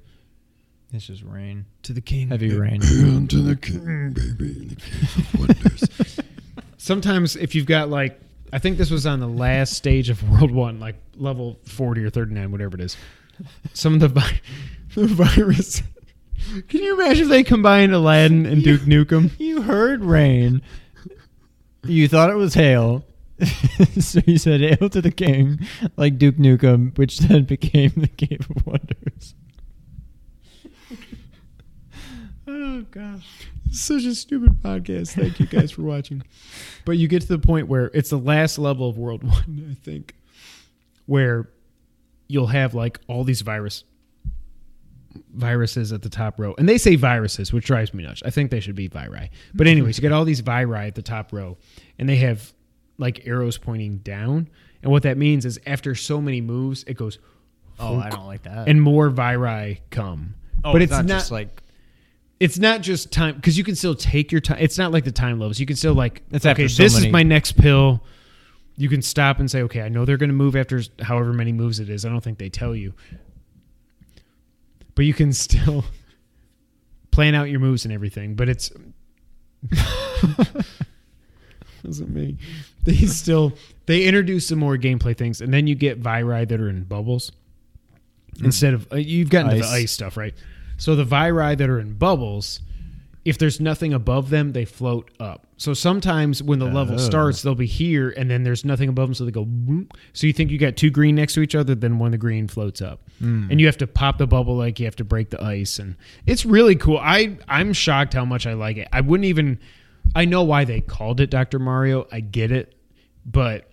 It's 0.93 1.07
just 1.07 1.23
rain. 1.23 1.65
To 1.83 1.93
the 1.93 2.01
king. 2.01 2.29
Heavy 2.29 2.55
rain. 2.55 2.81
to 3.29 3.41
the 3.41 3.55
king, 3.55 4.13
baby. 4.13 4.65
The 4.65 4.75
king 4.75 5.03
of 5.17 5.39
wonders. 5.39 6.19
Sometimes 6.77 7.35
if 7.35 7.55
you've 7.55 7.65
got 7.65 7.89
like. 7.89 8.19
I 8.53 8.59
think 8.59 8.77
this 8.77 8.91
was 8.91 9.05
on 9.05 9.21
the 9.21 9.27
last 9.27 9.73
stage 9.73 10.09
of 10.09 10.29
World 10.29 10.51
One, 10.51 10.79
like 10.81 10.95
level 11.15 11.57
forty 11.65 12.03
or 12.03 12.09
thirty 12.09 12.33
nine, 12.33 12.51
whatever 12.51 12.75
it 12.75 12.81
is. 12.81 12.97
Some 13.73 13.93
of 13.93 14.01
the, 14.01 14.09
vi- 14.09 14.41
the 14.95 15.07
virus. 15.07 15.81
Can 16.67 16.81
you 16.81 16.95
imagine 16.95 17.23
if 17.23 17.29
they 17.29 17.43
combined 17.43 17.93
Aladdin 17.93 18.45
and 18.45 18.61
Duke 18.63 18.81
Nukem? 18.81 19.31
You 19.39 19.61
heard 19.61 20.03
rain. 20.03 20.61
You 21.83 22.07
thought 22.07 22.29
it 22.29 22.35
was 22.35 22.53
hail. 22.53 23.03
so 23.99 24.21
you 24.27 24.37
said 24.37 24.61
hail 24.61 24.89
to 24.89 25.01
the 25.01 25.11
king, 25.11 25.59
like 25.97 26.17
Duke 26.17 26.35
Nukem, 26.35 26.95
which 26.97 27.19
then 27.19 27.43
became 27.45 27.91
the 27.95 28.07
Cave 28.07 28.47
of 28.55 28.65
Wonders. 28.65 29.35
Oh 32.47 32.81
gosh, 32.91 33.25
such 33.71 34.03
a 34.03 34.13
stupid 34.13 34.61
podcast. 34.61 35.13
Thank 35.13 35.39
you 35.39 35.45
guys 35.45 35.71
for 35.71 35.83
watching. 35.83 36.23
But 36.85 36.93
you 36.93 37.07
get 37.07 37.21
to 37.21 37.27
the 37.27 37.39
point 37.39 37.67
where 37.67 37.89
it's 37.93 38.09
the 38.09 38.19
last 38.19 38.59
level 38.59 38.89
of 38.89 38.97
World 38.97 39.23
One, 39.27 39.67
I 39.71 39.73
think, 39.83 40.15
where 41.05 41.49
you'll 42.27 42.47
have 42.47 42.73
like 42.73 42.99
all 43.07 43.23
these 43.23 43.41
virus 43.41 43.83
viruses 45.33 45.91
at 45.91 46.01
the 46.01 46.09
top 46.09 46.39
row, 46.39 46.53
and 46.57 46.67
they 46.69 46.77
say 46.77 46.95
viruses, 46.95 47.51
which 47.53 47.65
drives 47.65 47.93
me 47.93 48.03
nuts. 48.03 48.21
I 48.25 48.29
think 48.29 48.51
they 48.51 48.59
should 48.59 48.75
be 48.75 48.87
viri. 48.87 49.31
But 49.53 49.67
anyways, 49.67 49.97
you 49.97 50.01
get 50.01 50.11
all 50.11 50.25
these 50.25 50.39
viri 50.41 50.87
at 50.87 50.95
the 50.95 51.01
top 51.01 51.33
row, 51.33 51.57
and 51.99 52.07
they 52.07 52.17
have 52.17 52.53
like 52.97 53.25
arrows 53.27 53.57
pointing 53.57 53.97
down, 53.99 54.49
and 54.83 54.91
what 54.91 55.03
that 55.03 55.17
means 55.17 55.45
is 55.45 55.59
after 55.65 55.95
so 55.95 56.21
many 56.21 56.41
moves, 56.41 56.83
it 56.87 56.95
goes 56.95 57.19
Oh, 57.79 57.97
I 57.99 58.09
don't 58.09 58.25
like 58.27 58.43
that. 58.43 58.67
and 58.67 58.81
more 58.81 59.09
viri 59.09 59.81
come. 59.89 60.35
oh, 60.63 60.71
but 60.73 60.81
it's 60.81 60.91
not, 60.91 61.05
just 61.07 61.31
like 61.31 61.61
it's 62.39 62.57
not 62.59 62.81
just 62.81 63.11
time 63.11 63.35
because 63.35 63.57
you 63.57 63.63
can 63.63 63.75
still 63.75 63.95
take 63.95 64.31
your 64.31 64.41
time. 64.41 64.57
It's 64.59 64.77
not 64.77 64.91
like 64.91 65.03
the 65.03 65.11
time 65.11 65.39
levels. 65.39 65.59
You 65.59 65.65
can 65.65 65.75
still 65.75 65.93
like 65.93 66.21
It's 66.31 66.45
okay. 66.45 66.51
after 66.51 66.69
so 66.69 66.83
this 66.83 66.93
many- 66.95 67.07
is 67.07 67.11
my 67.13 67.23
next 67.23 67.53
pill. 67.53 68.03
You 68.77 68.87
can 68.89 69.01
stop 69.01 69.39
and 69.39 69.51
say, 69.51 69.61
okay, 69.63 69.81
I 69.81 69.89
know 69.89 70.05
they're 70.05 70.17
going 70.17 70.29
to 70.29 70.35
move 70.35 70.55
after 70.55 70.81
however 71.01 71.33
many 71.33 71.51
moves 71.51 71.79
it 71.79 71.89
is. 71.89 72.03
I 72.05 72.09
don't 72.09 72.21
think 72.23 72.37
they 72.39 72.49
tell 72.49 72.75
you. 72.75 72.93
But 74.95 75.05
you 75.05 75.13
can 75.13 75.33
still 75.33 75.85
plan 77.11 77.35
out 77.35 77.49
your 77.49 77.59
moves 77.59 77.85
and 77.85 77.93
everything. 77.93 78.35
But 78.35 78.49
it's. 78.49 78.71
wasn't 81.83 82.09
me. 82.09 82.37
They 82.83 82.95
still 83.05 83.53
they 83.85 84.05
introduce 84.05 84.47
some 84.47 84.59
more 84.59 84.77
gameplay 84.77 85.15
things, 85.15 85.41
and 85.41 85.53
then 85.53 85.67
you 85.67 85.75
get 85.75 85.97
Viri 85.97 86.45
that 86.45 86.59
are 86.59 86.69
in 86.69 86.83
bubbles 86.83 87.31
instead 88.43 88.73
of 88.73 88.91
uh, 88.91 88.95
you've 88.95 89.29
gotten 89.29 89.51
to 89.51 89.57
the 89.57 89.63
Ice. 89.65 89.71
ice 89.71 89.91
stuff, 89.91 90.17
right? 90.17 90.33
So 90.77 90.95
the 90.95 91.05
Viri 91.05 91.55
that 91.55 91.69
are 91.69 91.79
in 91.79 91.93
bubbles, 91.93 92.59
if 93.23 93.37
there's 93.37 93.59
nothing 93.59 93.93
above 93.93 94.29
them, 94.31 94.51
they 94.53 94.65
float 94.65 95.11
up. 95.19 95.45
So 95.57 95.73
sometimes 95.75 96.41
when 96.41 96.57
the 96.57 96.65
level 96.65 96.95
Oh. 96.95 96.97
starts, 96.97 97.43
they'll 97.43 97.53
be 97.53 97.67
here, 97.67 98.09
and 98.17 98.29
then 98.31 98.43
there's 98.43 98.65
nothing 98.65 98.89
above 98.89 99.09
them, 99.09 99.13
so 99.13 99.25
they 99.25 99.31
go. 99.31 99.43
Whoop. 99.45 99.93
So 100.13 100.25
you 100.25 100.33
think 100.33 100.49
you 100.49 100.57
got 100.57 100.75
two 100.75 100.89
green 100.89 101.13
next 101.15 101.35
to 101.35 101.41
each 101.41 101.53
other, 101.53 101.75
then 101.75 101.99
one 101.99 102.07
of 102.07 102.11
the 102.13 102.17
green 102.17 102.47
floats 102.47 102.81
up, 102.81 103.01
hmm. 103.19 103.47
and 103.51 103.59
you 103.59 103.67
have 103.67 103.77
to 103.77 103.85
pop 103.87 104.17
the 104.17 104.25
bubble 104.25 104.55
like 104.57 104.79
you 104.79 104.85
have 104.85 104.95
to 104.95 105.03
break 105.03 105.29
the 105.29 105.43
ice, 105.43 105.77
and 105.77 105.95
it's 106.25 106.45
really 106.45 106.75
cool. 106.75 106.97
I 106.97 107.37
I'm 107.47 107.73
shocked 107.73 108.13
how 108.13 108.25
much 108.25 108.47
I 108.47 108.53
like 108.53 108.77
it. 108.77 108.87
I 108.91 109.01
wouldn't 109.01 109.25
even. 109.25 109.59
I 110.15 110.25
know 110.25 110.41
why 110.43 110.65
they 110.65 110.81
called 110.81 111.21
it 111.21 111.29
Dr. 111.29 111.59
Mario. 111.59 112.07
I 112.11 112.21
get 112.21 112.51
it, 112.51 112.75
but 113.25 113.69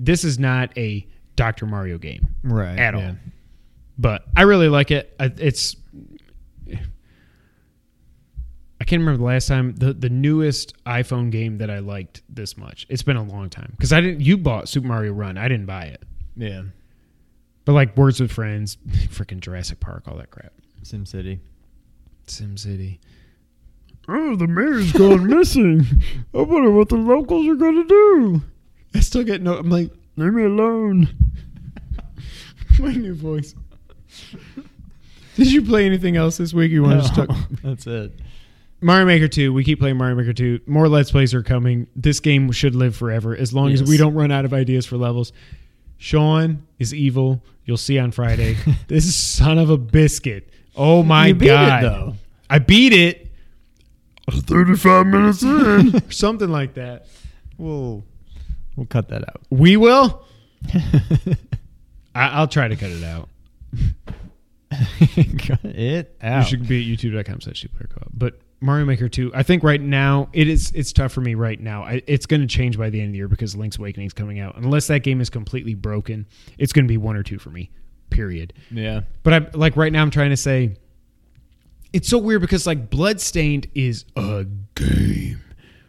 this 0.00 0.24
is 0.24 0.38
not 0.38 0.76
a 0.78 1.06
Dr. 1.36 1.66
Mario 1.66 1.98
game 1.98 2.28
Right. 2.42 2.78
at 2.78 2.94
yeah. 2.94 3.06
all. 3.08 3.16
But 3.98 4.24
I 4.34 4.42
really 4.42 4.68
like 4.68 4.90
it. 4.90 5.14
It's 5.20 5.76
I 8.80 8.84
can't 8.84 9.00
remember 9.00 9.18
the 9.18 9.24
last 9.24 9.46
time 9.46 9.74
the 9.76 9.92
the 9.92 10.08
newest 10.08 10.74
iPhone 10.84 11.30
game 11.30 11.58
that 11.58 11.70
I 11.70 11.80
liked 11.80 12.22
this 12.28 12.56
much. 12.56 12.86
It's 12.88 13.02
been 13.02 13.16
a 13.16 13.22
long 13.22 13.50
time 13.50 13.72
because 13.76 13.92
I 13.92 14.00
didn't. 14.00 14.20
You 14.20 14.38
bought 14.38 14.68
Super 14.68 14.86
Mario 14.86 15.12
Run. 15.12 15.36
I 15.36 15.48
didn't 15.48 15.66
buy 15.66 15.84
it. 15.84 16.02
Yeah. 16.36 16.62
But 17.64 17.72
like 17.72 17.96
Words 17.96 18.20
with 18.20 18.32
Friends, 18.32 18.78
freaking 18.88 19.40
Jurassic 19.40 19.80
Park, 19.80 20.04
all 20.08 20.16
that 20.16 20.30
crap. 20.30 20.52
Sim 20.82 21.04
City. 21.04 21.40
Sim 22.26 22.56
City. 22.56 23.00
Oh, 24.08 24.34
the 24.34 24.46
mayor's 24.46 24.92
gone 24.92 25.26
missing. 25.38 25.84
I 26.34 26.38
wonder 26.38 26.70
what 26.70 26.88
the 26.88 26.96
locals 26.96 27.46
are 27.46 27.54
going 27.54 27.76
to 27.76 27.84
do. 27.86 28.42
I 28.94 29.00
still 29.00 29.22
get 29.22 29.42
no. 29.42 29.58
I'm 29.58 29.70
like 29.70 29.90
Leave 30.20 30.34
me 30.34 30.44
alone. 30.44 31.08
my 32.78 32.92
new 32.92 33.14
voice. 33.14 33.54
Did 35.36 35.50
you 35.50 35.62
play 35.62 35.86
anything 35.86 36.16
else 36.16 36.36
this 36.36 36.52
week? 36.52 36.70
You 36.72 36.82
want 36.82 37.02
to 37.02 37.08
just 37.08 37.14
talk? 37.14 37.30
That's 37.62 37.86
it. 37.86 38.12
Mario 38.82 39.06
Maker 39.06 39.28
2, 39.28 39.52
we 39.52 39.62
keep 39.64 39.78
playing 39.78 39.96
Mario 39.98 40.16
Maker 40.16 40.32
2. 40.32 40.60
More 40.66 40.88
Let's 40.88 41.10
Plays 41.10 41.34
are 41.34 41.42
coming. 41.42 41.86
This 41.94 42.20
game 42.20 42.50
should 42.52 42.74
live 42.74 42.96
forever 42.96 43.36
as 43.36 43.52
long 43.52 43.72
as 43.72 43.82
we 43.82 43.96
don't 43.96 44.14
run 44.14 44.30
out 44.30 44.44
of 44.44 44.54
ideas 44.54 44.86
for 44.86 44.96
levels. 44.96 45.32
Sean 45.98 46.66
is 46.78 46.94
evil. 46.94 47.42
You'll 47.66 47.76
see 47.76 47.98
on 47.98 48.10
Friday. 48.10 48.56
this 48.88 49.14
son 49.14 49.58
of 49.58 49.68
a 49.68 49.76
biscuit. 49.76 50.48
Oh 50.74 51.02
my 51.02 51.28
You 51.28 51.34
beat 51.34 51.46
it, 51.46 51.48
god. 51.48 51.82
though. 51.84 52.14
I 52.48 52.58
beat 52.58 52.92
it. 52.92 53.30
35 54.30 55.06
minutes 55.06 55.42
in. 55.42 56.10
something 56.10 56.48
like 56.48 56.74
that. 56.74 57.06
We'll 57.58 58.04
we'll 58.76 58.86
cut 58.86 59.08
that 59.08 59.28
out. 59.28 59.42
We 59.50 59.76
will. 59.76 60.24
I, 62.14 62.28
I'll 62.28 62.48
try 62.48 62.68
to 62.68 62.76
cut 62.76 62.90
it 62.90 63.04
out. 63.04 63.28
cut 65.38 65.64
it 65.64 66.16
out. 66.22 66.44
You 66.44 66.48
should 66.48 66.66
be 66.68 66.80
at 66.92 66.98
youtube.com 66.98 67.40
slash 67.40 67.66
player 67.74 67.88
co-op. 67.92 68.08
But 68.12 68.40
Mario 68.60 68.84
Maker 68.84 69.08
2, 69.08 69.32
I 69.34 69.42
think 69.42 69.62
right 69.62 69.80
now 69.80 70.28
it 70.32 70.46
is 70.46 70.70
it's 70.74 70.92
tough 70.92 71.12
for 71.12 71.22
me 71.22 71.34
right 71.34 71.58
now. 71.58 71.82
I, 71.82 72.02
it's 72.06 72.26
going 72.26 72.40
to 72.42 72.46
change 72.46 72.76
by 72.76 72.90
the 72.90 73.00
end 73.00 73.08
of 73.08 73.12
the 73.12 73.18
year 73.18 73.28
because 73.28 73.56
Link's 73.56 73.78
Awakening 73.78 74.06
is 74.06 74.12
coming 74.12 74.38
out. 74.38 74.56
Unless 74.56 74.88
that 74.88 75.02
game 75.02 75.20
is 75.20 75.30
completely 75.30 75.74
broken, 75.74 76.26
it's 76.58 76.72
going 76.72 76.84
to 76.84 76.88
be 76.88 76.98
one 76.98 77.16
or 77.16 77.22
two 77.22 77.38
for 77.38 77.50
me. 77.50 77.70
Period. 78.10 78.52
yeah. 78.70 79.02
But 79.22 79.32
I 79.32 79.50
like 79.54 79.76
right 79.76 79.92
now 79.92 80.02
I'm 80.02 80.10
trying 80.10 80.30
to 80.30 80.36
say 80.36 80.76
it's 81.92 82.08
so 82.08 82.18
weird 82.18 82.40
because 82.40 82.66
like 82.66 82.90
Bloodstained 82.90 83.68
is 83.74 84.04
a 84.16 84.44
game, 84.74 85.40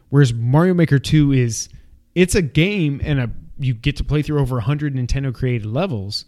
whereas 0.09 0.33
Mario 0.33 0.73
Maker 0.73 0.99
2 0.99 1.33
is 1.33 1.67
it's 2.15 2.35
a 2.35 2.41
game 2.41 3.01
and 3.03 3.19
a 3.19 3.29
you 3.57 3.73
get 3.73 3.97
to 3.97 4.03
play 4.03 4.21
through 4.21 4.39
over 4.39 4.55
100 4.55 4.95
Nintendo 4.95 5.33
created 5.33 5.65
levels. 5.65 6.25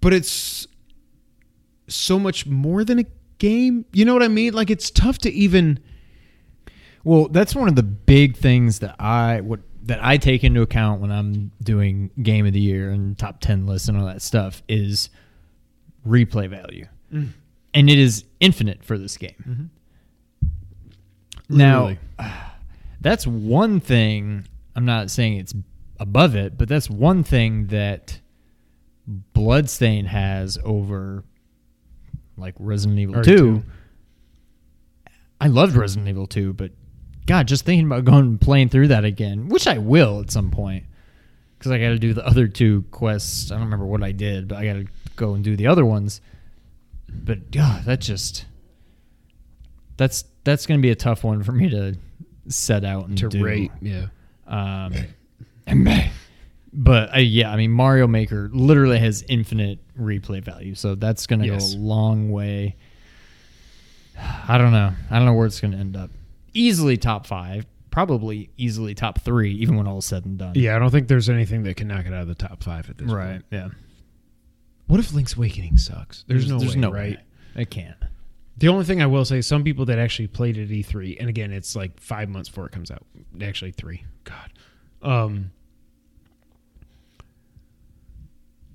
But 0.00 0.12
it's 0.12 0.66
so 1.88 2.18
much 2.18 2.46
more 2.46 2.84
than 2.84 3.00
a 3.00 3.04
game. 3.38 3.84
You 3.92 4.04
know 4.04 4.12
what 4.12 4.22
I 4.22 4.28
mean? 4.28 4.52
Like 4.52 4.70
it's 4.70 4.90
tough 4.90 5.18
to 5.18 5.32
even 5.32 5.80
Well, 7.04 7.28
that's 7.28 7.54
one 7.54 7.68
of 7.68 7.76
the 7.76 7.82
big 7.82 8.36
things 8.36 8.80
that 8.80 8.96
I 8.98 9.40
what 9.40 9.60
that 9.84 10.04
I 10.04 10.18
take 10.18 10.44
into 10.44 10.60
account 10.60 11.00
when 11.00 11.10
I'm 11.10 11.50
doing 11.62 12.10
game 12.22 12.46
of 12.46 12.52
the 12.52 12.60
year 12.60 12.90
and 12.90 13.16
top 13.16 13.40
10 13.40 13.66
lists 13.66 13.88
and 13.88 13.96
all 13.98 14.06
that 14.06 14.20
stuff 14.20 14.62
is 14.68 15.08
replay 16.06 16.48
value. 16.48 16.86
Mm-hmm. 17.12 17.30
And 17.74 17.90
it 17.90 17.98
is 17.98 18.24
infinite 18.40 18.84
for 18.84 18.98
this 18.98 19.16
game. 19.16 19.70
Mm-hmm. 20.40 21.56
Now, 21.56 21.82
Really. 21.86 21.98
that's 23.00 23.26
one 23.26 23.80
thing. 23.80 24.46
I'm 24.76 24.84
not 24.84 25.10
saying 25.10 25.38
it's 25.38 25.54
above 25.98 26.36
it, 26.36 26.58
but 26.58 26.68
that's 26.68 26.90
one 26.90 27.24
thing 27.24 27.68
that 27.68 28.20
Bloodstain 29.32 30.04
has 30.04 30.58
over 30.64 31.24
like 32.38 32.54
Resident 32.58 32.98
Evil 32.98 33.22
2. 33.22 33.22
two. 33.22 33.62
I 35.40 35.46
loved 35.48 35.76
Resident 35.76 36.08
Evil 36.08 36.26
2, 36.26 36.52
but 36.52 36.72
God, 37.26 37.46
just 37.46 37.64
thinking 37.64 37.86
about 37.86 38.04
going 38.04 38.24
and 38.24 38.40
playing 38.40 38.70
through 38.70 38.88
that 38.88 39.04
again, 39.04 39.48
which 39.48 39.66
I 39.66 39.78
will 39.78 40.20
at 40.20 40.30
some 40.30 40.50
point, 40.50 40.84
because 41.58 41.70
I 41.70 41.78
got 41.78 41.90
to 41.90 41.98
do 41.98 42.14
the 42.14 42.26
other 42.26 42.48
two 42.48 42.82
quests. 42.90 43.50
I 43.50 43.54
don't 43.54 43.64
remember 43.64 43.86
what 43.86 44.02
I 44.02 44.12
did, 44.12 44.48
but 44.48 44.58
I 44.58 44.64
got 44.64 44.72
to 44.74 44.86
go 45.16 45.34
and 45.34 45.44
do 45.44 45.56
the 45.56 45.66
other 45.66 45.84
ones. 45.84 46.20
But 47.08 47.50
God, 47.50 47.84
that 47.84 48.00
just 48.00 48.46
that's 49.96 50.24
that's 50.44 50.66
going 50.66 50.80
to 50.80 50.82
be 50.82 50.90
a 50.90 50.96
tough 50.96 51.24
one 51.24 51.42
for 51.42 51.52
me 51.52 51.68
to 51.68 51.96
set 52.48 52.84
out 52.84 53.08
and 53.08 53.18
to 53.18 53.28
do. 53.28 53.44
rate. 53.44 53.72
Yeah. 53.80 54.06
Um, 54.46 54.94
but 56.72 57.14
uh, 57.14 57.20
yeah, 57.20 57.50
I 57.52 57.56
mean 57.56 57.70
Mario 57.70 58.06
Maker 58.06 58.50
literally 58.52 58.98
has 58.98 59.24
infinite 59.28 59.78
replay 59.98 60.42
value, 60.42 60.74
so 60.74 60.94
that's 60.94 61.26
going 61.26 61.40
to 61.40 61.46
Yes. 61.46 61.74
go 61.74 61.78
a 61.78 61.80
long 61.80 62.30
way. 62.30 62.76
I 64.48 64.58
don't 64.58 64.72
know. 64.72 64.92
I 65.10 65.16
don't 65.16 65.26
know 65.26 65.34
where 65.34 65.46
it's 65.46 65.60
going 65.60 65.72
to 65.72 65.78
end 65.78 65.96
up. 65.96 66.10
Easily 66.54 66.96
top 66.96 67.26
five, 67.26 67.66
probably 67.90 68.50
easily 68.56 68.94
top 68.94 69.20
three, 69.20 69.52
even 69.54 69.76
when 69.76 69.86
all 69.86 69.98
is 69.98 70.04
said 70.04 70.24
and 70.24 70.38
done. 70.38 70.52
Yeah, 70.54 70.76
I 70.76 70.78
don't 70.78 70.90
think 70.90 71.08
there's 71.08 71.28
anything 71.28 71.62
that 71.64 71.76
can 71.76 71.88
knock 71.88 72.06
it 72.06 72.12
out 72.12 72.22
of 72.22 72.28
the 72.28 72.34
top 72.34 72.62
five 72.62 72.88
at 72.90 72.98
this 72.98 73.10
right. 73.10 73.30
point. 73.32 73.44
Yeah. 73.50 73.68
What 74.86 75.00
if 75.00 75.12
Link's 75.12 75.36
Awakening 75.36 75.76
sucks? 75.76 76.24
There's, 76.26 76.48
no 76.50 76.58
there's 76.58 76.74
way, 76.74 76.80
no 76.80 76.90
right? 76.90 77.16
way. 77.16 77.62
It 77.62 77.70
can't. 77.70 77.96
The 78.56 78.68
only 78.68 78.84
thing 78.84 79.00
I 79.02 79.06
will 79.06 79.24
say, 79.24 79.40
some 79.40 79.62
people 79.62 79.84
that 79.84 79.98
actually 79.98 80.28
played 80.28 80.56
it 80.56 80.64
at 80.64 80.68
E3, 80.70 81.18
and 81.20 81.28
again, 81.28 81.52
it's 81.52 81.76
like 81.76 82.00
five 82.00 82.28
months 82.28 82.48
before 82.48 82.66
it 82.66 82.72
comes 82.72 82.90
out. 82.90 83.04
Actually, 83.40 83.72
three. 83.72 84.04
God. 84.24 84.52
Um, 85.02 85.50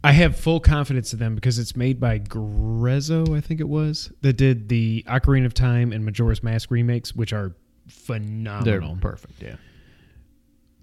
I 0.03 0.11
have 0.11 0.35
full 0.37 0.59
confidence 0.59 1.13
in 1.13 1.19
them 1.19 1.33
because 1.35 1.57
it's 1.59 1.75
made 1.75 1.99
by 1.99 2.19
Grezzo, 2.19 3.35
I 3.37 3.41
think 3.41 3.59
it 3.61 3.69
was, 3.69 4.11
that 4.21 4.33
did 4.33 4.67
the 4.69 5.03
Ocarina 5.07 5.45
of 5.45 5.53
Time 5.53 5.91
and 5.93 6.03
Majora's 6.03 6.43
Mask 6.43 6.69
remakes, 6.71 7.15
which 7.15 7.31
are 7.31 7.55
phenomenal. 7.87 8.95
They're 8.95 9.01
perfect. 9.01 9.41
Yeah. 9.41 9.55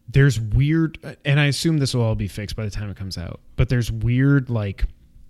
there's 0.08 0.38
weird 0.40 0.98
and 1.24 1.38
i 1.40 1.46
assume 1.46 1.78
this 1.78 1.94
will 1.94 2.02
all 2.02 2.14
be 2.14 2.28
fixed 2.28 2.56
by 2.56 2.64
the 2.64 2.70
time 2.70 2.90
it 2.90 2.96
comes 2.96 3.16
out 3.16 3.40
but 3.56 3.68
there's 3.68 3.90
weird 3.92 4.50
like 4.50 4.84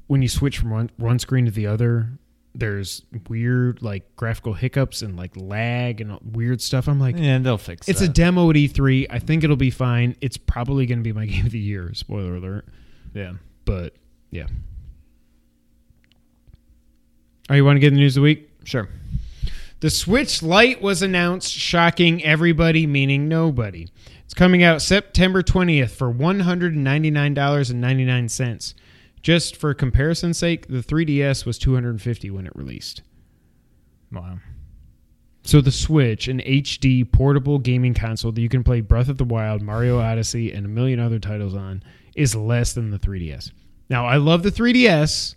when 0.07 0.22
you 0.22 0.28
switch 0.28 0.59
from 0.59 0.70
one, 0.70 0.91
one 0.97 1.18
screen 1.18 1.45
to 1.45 1.51
the 1.51 1.66
other 1.66 2.09
there's 2.55 3.05
weird 3.28 3.80
like 3.82 4.16
graphical 4.16 4.55
hiccups 4.55 5.03
and 5.03 5.16
like 5.16 5.30
lag 5.36 6.01
and 6.01 6.18
weird 6.34 6.61
stuff 6.61 6.88
i'm 6.88 6.99
like 6.99 7.16
Yeah, 7.16 7.38
they'll 7.38 7.59
fix. 7.59 7.88
It. 7.88 7.93
It's 7.93 8.01
a 8.01 8.09
demo 8.09 8.49
at 8.51 8.57
e3 8.57 9.07
i 9.11 9.18
think 9.18 9.45
it'll 9.45 9.55
be 9.57 9.70
fine 9.70 10.16
it's 10.20 10.36
probably 10.38 10.86
going 10.86 10.99
to 10.99 11.05
be 11.05 11.12
my 11.12 11.26
game 11.32 11.47
of 11.47 11.53
the 11.53 11.59
year 11.61 11.93
spoiler 11.95 12.36
alert 12.36 12.66
yeah. 13.14 13.34
But 13.70 13.94
yeah 14.30 14.46
right 17.48 17.56
you 17.56 17.64
want 17.64 17.76
to 17.76 17.80
get 17.80 17.90
the 17.90 17.96
news 17.96 18.16
of 18.16 18.22
the 18.22 18.24
week 18.24 18.50
Sure. 18.64 18.88
the 19.80 19.90
Switch 19.90 20.42
Lite 20.42 20.82
was 20.82 21.02
announced, 21.02 21.50
shocking 21.50 22.22
everybody, 22.22 22.86
meaning 22.86 23.26
nobody. 23.28 23.88
It's 24.24 24.34
coming 24.34 24.62
out 24.62 24.82
September 24.82 25.42
20th 25.42 25.90
for 25.90 26.12
$199.99. 26.12 28.74
Just 29.22 29.56
for 29.56 29.72
comparison's 29.74 30.38
sake, 30.38 30.68
the 30.68 30.82
3DS 30.82 31.44
was 31.46 31.58
250 31.58 32.30
when 32.30 32.46
it 32.46 32.52
released. 32.54 33.02
Wow. 34.12 34.38
So 35.42 35.60
the 35.60 35.72
Switch, 35.72 36.28
an 36.28 36.38
HD 36.40 37.10
portable 37.10 37.58
gaming 37.58 37.94
console 37.94 38.30
that 38.32 38.40
you 38.40 38.48
can 38.48 38.62
play 38.62 38.82
Breath 38.82 39.08
of 39.08 39.18
the 39.18 39.24
Wild, 39.24 39.62
Mario 39.62 39.98
Odyssey, 39.98 40.52
and 40.52 40.66
a 40.66 40.68
million 40.68 41.00
other 41.00 41.18
titles 41.18 41.54
on, 41.54 41.82
is 42.14 42.36
less 42.36 42.74
than 42.74 42.90
the 42.90 42.98
3DS. 42.98 43.50
Now, 43.91 44.07
I 44.07 44.16
love 44.16 44.45
the 44.45 44.51
3DS, 44.51 45.34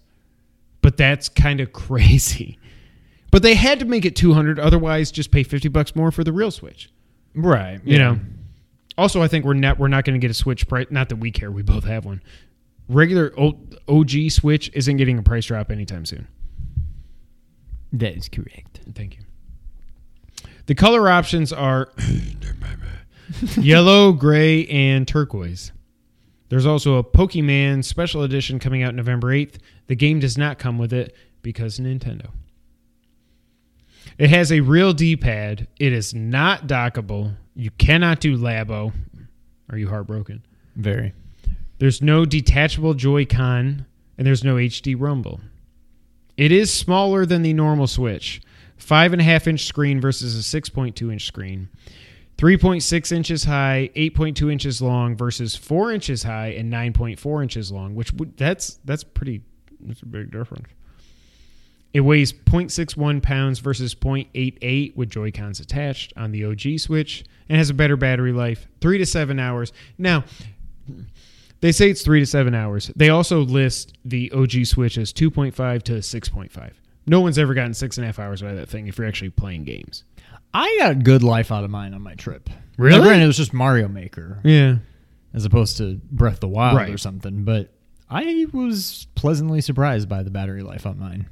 but 0.81 0.95
that's 0.95 1.27
kind 1.27 1.59
of 1.59 1.73
crazy. 1.73 2.59
But 3.31 3.41
they 3.41 3.55
had 3.55 3.79
to 3.79 3.85
make 3.85 4.05
it 4.05 4.15
200 4.15 4.59
otherwise 4.59 5.11
just 5.11 5.31
pay 5.31 5.41
50 5.41 5.67
bucks 5.69 5.95
more 5.95 6.11
for 6.11 6.23
the 6.23 6.31
real 6.31 6.51
Switch. 6.51 6.91
Right. 7.33 7.81
You 7.83 7.97
know. 7.97 8.19
Also, 8.95 9.23
I 9.23 9.27
think 9.27 9.43
we're 9.43 9.55
not 9.55 9.79
we're 9.79 9.87
not 9.87 10.05
going 10.05 10.13
to 10.13 10.19
get 10.19 10.29
a 10.29 10.35
Switch 10.35 10.67
price. 10.67 10.85
Not 10.91 11.09
that 11.09 11.15
we 11.15 11.31
care. 11.31 11.51
We 11.51 11.63
both 11.63 11.83
have 11.85 12.05
one. 12.05 12.21
Regular 12.87 13.33
old 13.35 13.75
OG 13.87 14.29
Switch 14.29 14.69
isn't 14.75 14.97
getting 14.97 15.17
a 15.17 15.23
price 15.23 15.47
drop 15.47 15.71
anytime 15.71 16.05
soon. 16.05 16.27
That 17.91 18.15
is 18.15 18.29
correct. 18.29 18.81
Thank 18.93 19.17
you. 19.17 19.23
The 20.67 20.75
color 20.75 21.09
options 21.09 21.51
are 21.51 21.89
yellow, 23.57 24.11
gray, 24.11 24.67
and 24.67 25.07
turquoise. 25.07 25.71
There's 26.53 26.67
also 26.67 26.97
a 26.97 27.03
Pokemon 27.03 27.83
special 27.83 28.21
edition 28.21 28.59
coming 28.59 28.83
out 28.83 28.93
November 28.93 29.29
8th. 29.29 29.55
The 29.87 29.95
game 29.95 30.19
does 30.19 30.37
not 30.37 30.59
come 30.59 30.77
with 30.77 30.93
it 30.93 31.15
because 31.41 31.79
Nintendo. 31.79 32.27
It 34.19 34.29
has 34.29 34.51
a 34.51 34.59
real 34.59 34.93
D 34.93 35.15
pad. 35.15 35.67
It 35.79 35.93
is 35.93 36.13
not 36.13 36.67
dockable. 36.67 37.37
You 37.55 37.71
cannot 37.79 38.19
do 38.19 38.37
Labo. 38.37 38.93
Are 39.71 39.79
you 39.79 39.89
heartbroken? 39.89 40.45
Very. 40.75 41.15
There's 41.79 42.03
no 42.03 42.23
detachable 42.23 42.93
Joy-Con, 42.93 43.87
and 44.19 44.27
there's 44.27 44.43
no 44.43 44.57
HD 44.57 44.95
Rumble. 44.95 45.39
It 46.37 46.51
is 46.51 46.71
smaller 46.71 47.25
than 47.25 47.41
the 47.41 47.53
normal 47.53 47.87
Switch. 47.87 48.43
Five 48.77 49.11
and 49.11 49.23
a 49.23 49.25
half 49.25 49.47
inch 49.47 49.65
screen 49.65 49.99
versus 49.99 50.37
a 50.37 50.61
6.2 50.61 51.11
inch 51.11 51.25
screen. 51.25 51.69
3.6 52.43 53.11
inches 53.13 53.45
high, 53.45 53.89
8.2 53.95 54.51
inches 54.51 54.81
long 54.81 55.15
versus 55.15 55.55
4 55.55 55.93
inches 55.93 56.23
high 56.23 56.47
and 56.47 56.69
9.4 56.69 57.41
inches 57.41 57.71
long, 57.71 57.95
which 57.95 58.11
that's 58.35 58.81
that's 58.83 59.05
pretty 59.05 59.41
that's 59.79 60.01
a 60.01 60.05
big 60.05 60.29
difference. 60.29 60.67
It 61.93 62.01
weighs 62.01 62.33
0.61 62.33 63.23
pounds 63.23 63.59
versus 63.59 63.95
0.88 63.95 64.93
with 64.93 65.09
Joy-Cons 65.09 65.61
attached 65.61 66.11
on 66.17 66.33
the 66.33 66.43
OG 66.43 66.79
Switch 66.79 67.23
and 67.47 67.57
has 67.57 67.69
a 67.69 67.73
better 67.73 67.95
battery 67.95 68.33
life, 68.33 68.67
3 68.81 68.97
to 68.97 69.05
7 69.05 69.39
hours. 69.39 69.71
Now, 69.97 70.25
they 71.61 71.71
say 71.71 71.91
it's 71.91 72.01
3 72.01 72.19
to 72.19 72.25
7 72.25 72.53
hours. 72.53 72.91
They 72.93 73.07
also 73.07 73.39
list 73.39 73.97
the 74.03 74.29
OG 74.33 74.65
Switch 74.65 74.97
as 74.97 75.13
2.5 75.13 75.83
to 75.83 75.93
6.5. 75.93 76.71
No 77.07 77.21
one's 77.21 77.37
ever 77.37 77.53
gotten 77.53 77.73
six 77.73 77.97
and 77.97 78.03
a 78.03 78.07
half 78.07 78.19
hours 78.19 78.43
out 78.43 78.49
of 78.49 78.57
that 78.57 78.67
thing 78.67 78.87
if 78.87 78.97
you're 78.97 79.07
actually 79.07 79.29
playing 79.29 79.63
games. 79.63 80.03
I 80.53 80.77
got 80.79 80.91
a 80.91 80.95
good 80.95 81.23
life 81.23 81.51
out 81.51 81.63
of 81.63 81.69
mine 81.71 81.93
on 81.93 82.01
my 82.01 82.15
trip. 82.15 82.49
Really? 82.77 82.97
Now, 82.99 83.03
granted, 83.05 83.23
it 83.23 83.27
was 83.27 83.37
just 83.37 83.53
Mario 83.53 83.87
Maker 83.87 84.39
Yeah. 84.43 84.77
as 85.33 85.45
opposed 85.45 85.77
to 85.77 85.99
Breath 86.11 86.35
of 86.35 86.39
the 86.41 86.47
Wild 86.47 86.77
Right. 86.77 86.89
or 86.91 86.97
something, 86.97 87.43
but 87.43 87.73
I 88.09 88.45
was 88.53 89.07
pleasantly 89.15 89.61
surprised 89.61 90.07
by 90.09 90.21
the 90.23 90.29
battery 90.29 90.61
life 90.63 90.85
on 90.85 90.99
mine. 90.99 91.27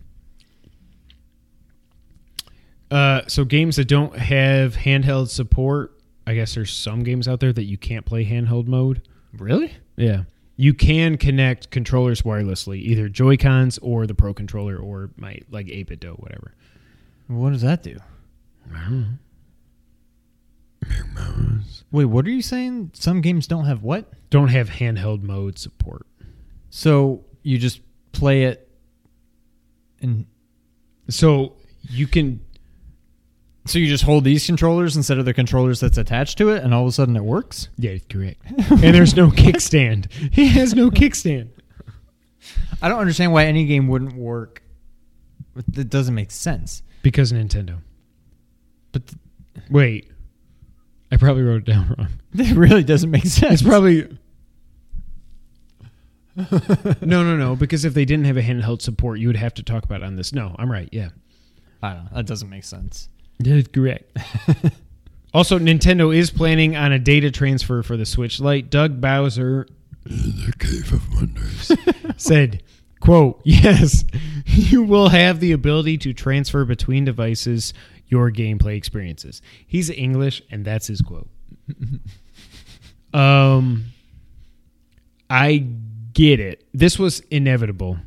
Uh, 2.90 3.22
so 3.28 3.46
games 3.46 3.78
that 3.78 3.88
don't 3.88 4.18
have 4.18 4.76
handheld 4.76 5.30
support, 5.30 5.98
I 6.28 6.34
guess 6.36 6.56
there's 6.56 6.74
some 6.74 7.04
games 7.04 7.28
out 7.28 7.40
there 7.40 7.54
that 7.54 7.64
you 7.64 7.78
can't 7.78 8.06
play 8.06 8.26
handheld 8.26 8.68
mode. 8.68 9.02
Really? 9.38 9.72
Yeah. 9.96 10.24
You 10.58 10.74
can 10.74 11.18
connect 11.18 11.72
controllers 11.72 12.24
wirelessly, 12.24 12.78
either 12.80 13.08
Joy 13.08 13.38
Cons 13.38 13.78
or 13.80 14.06
the 14.06 14.14
Pro 14.14 14.34
controller 14.34 14.78
or 14.78 15.12
my 15.16 15.40
like 15.50 15.70
8 15.70 16.00
Do, 16.00 16.12
whatever. 16.14 16.54
What 17.28 17.52
does 17.52 17.62
that 17.62 17.82
do? 17.82 17.98
Wait, 21.92 22.06
what 22.06 22.26
are 22.26 22.30
you 22.32 22.42
saying? 22.42 22.92
Some 22.94 23.22
games 23.22 23.48
don't 23.48 23.66
have 23.66 23.84
what? 23.84 24.12
Don't 24.30 24.48
have 24.48 24.70
handheld 24.70 25.22
mode 25.22 25.60
support. 25.60 26.06
So 26.70 27.26
you 27.44 27.58
just 27.58 27.82
play 28.14 28.44
it 28.44 28.70
and 30.02 30.26
So 31.10 31.54
you 31.90 32.08
can 32.08 32.42
so 33.66 33.78
you 33.78 33.88
just 33.88 34.04
hold 34.04 34.24
these 34.24 34.46
controllers 34.46 34.98
instead 34.98 35.20
of 35.20 35.26
the 35.26 35.34
controllers 35.36 35.80
that's 35.80 35.98
attached 35.98 36.38
to 36.40 36.50
it 36.50 36.64
and 36.64 36.74
all 36.74 36.82
of 36.82 36.88
a 36.88 36.92
sudden 36.92 37.16
it 37.16 37.24
works? 37.24 37.70
Yeah, 37.78 37.98
correct. 38.10 38.42
and 38.72 38.96
there's 38.96 39.16
no 39.16 39.30
kickstand. 39.30 40.12
He 40.34 40.48
has 40.48 40.74
no 40.74 40.90
kickstand. 40.90 41.50
I 42.82 42.90
don't 42.90 43.00
understand 43.00 43.34
why 43.34 43.46
any 43.46 43.66
game 43.66 43.88
wouldn't 43.88 44.16
work. 44.16 44.64
It 45.78 45.90
doesn't 45.90 46.16
make 46.16 46.32
sense. 46.32 46.82
Because 47.04 47.32
Nintendo. 47.32 47.78
But 48.92 49.08
th- 49.08 49.18
Wait. 49.70 50.08
I 51.12 51.18
probably 51.18 51.44
wrote 51.44 51.68
it 51.68 51.72
down 51.72 51.88
wrong. 51.98 52.08
it 52.34 52.56
really 52.56 52.84
doesn't 52.84 53.12
make 53.12 53.26
sense. 53.26 53.54
It's 53.56 53.62
probably 53.62 54.08
No, 56.36 57.24
no, 57.24 57.36
no, 57.36 57.56
because 57.56 57.84
if 57.84 57.94
they 57.94 58.06
didn't 58.06 58.26
have 58.26 58.38
a 58.38 58.42
handheld 58.42 58.82
support, 58.82 59.20
you 59.20 59.28
would 59.28 59.36
have 59.36 59.54
to 59.56 59.64
talk 59.64 59.84
about 59.84 60.02
it 60.02 60.06
on 60.06 60.16
this. 60.16 60.34
No, 60.34 60.56
I'm 60.58 60.72
right. 60.72 60.88
Yeah. 60.92 61.10
I 61.84 61.94
don't 61.94 62.04
know. 62.06 62.10
That 62.16 62.26
doesn't 62.26 62.50
make 62.50 62.64
sense. 62.64 63.10
That 63.40 63.56
is 63.58 63.68
correct. 63.68 64.18
also, 65.34 65.60
Nintendo 65.60 66.16
is 66.16 66.32
planning 66.32 66.76
on 66.76 66.92
a 66.92 67.00
data 67.00 67.32
transfer 67.32 67.84
for 67.84 67.98
the 67.98 68.06
Switch 68.06 68.40
Lite. 68.40 68.70
Doug 68.70 69.02
Bowser 69.02 69.68
in 70.06 70.16
The 70.46 70.54
Cave 70.58 70.94
of 70.94 71.14
Wonders. 71.16 71.72
said, 72.18 72.64
quote, 73.02 73.42
yes, 73.44 74.06
you 74.46 74.84
will 74.84 75.10
have 75.10 75.40
the 75.40 75.52
ability 75.52 75.98
to 76.00 76.14
transfer 76.14 76.64
between 76.66 77.04
devices 77.04 77.74
your 78.12 78.30
gameplay 78.30 78.76
experiences. 78.76 79.42
He's 79.66 79.90
English, 79.90 80.44
and 80.52 80.64
that's 80.64 80.86
his 80.86 81.02
quote. 81.02 81.30
um, 83.14 83.86
I 85.30 85.66
get 86.14 86.40
it. 86.40 86.68
This 86.74 87.00
was 87.00 87.22
inevitable, 87.32 87.98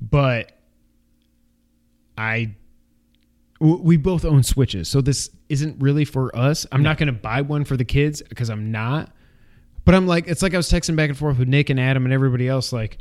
but 0.00 0.58
I 2.18 2.56
we 3.60 3.96
both 3.96 4.24
own 4.24 4.42
switches, 4.42 4.88
so 4.88 5.00
this 5.00 5.30
isn't 5.48 5.80
really 5.80 6.04
for 6.04 6.36
us. 6.36 6.66
I'm 6.72 6.82
not 6.82 6.98
going 6.98 7.06
to 7.06 7.12
buy 7.12 7.40
one 7.40 7.64
for 7.64 7.76
the 7.76 7.84
kids 7.84 8.20
because 8.20 8.50
I'm 8.50 8.72
not. 8.72 9.10
But 9.84 9.94
I'm 9.94 10.06
like, 10.06 10.26
it's 10.26 10.42
like 10.42 10.52
I 10.52 10.56
was 10.56 10.70
texting 10.70 10.96
back 10.96 11.08
and 11.08 11.16
forth 11.16 11.38
with 11.38 11.48
Nick 11.48 11.70
and 11.70 11.78
Adam 11.78 12.04
and 12.04 12.12
everybody 12.12 12.48
else. 12.48 12.72
Like, 12.72 12.98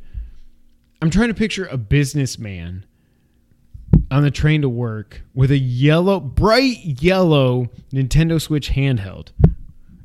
I'm 1.02 1.10
trying 1.10 1.30
to 1.30 1.34
picture 1.34 1.66
a 1.66 1.78
businessman 1.78 2.86
on 4.14 4.24
the 4.24 4.32
train 4.32 4.62
to 4.62 4.70
work 4.70 5.22
with 5.34 5.50
a 5.52 5.58
yellow, 5.58 6.20
bright 6.20 6.78
yellow 7.02 7.70
Nintendo 7.92 8.40
Switch 8.42 8.70
handheld. 8.72 9.30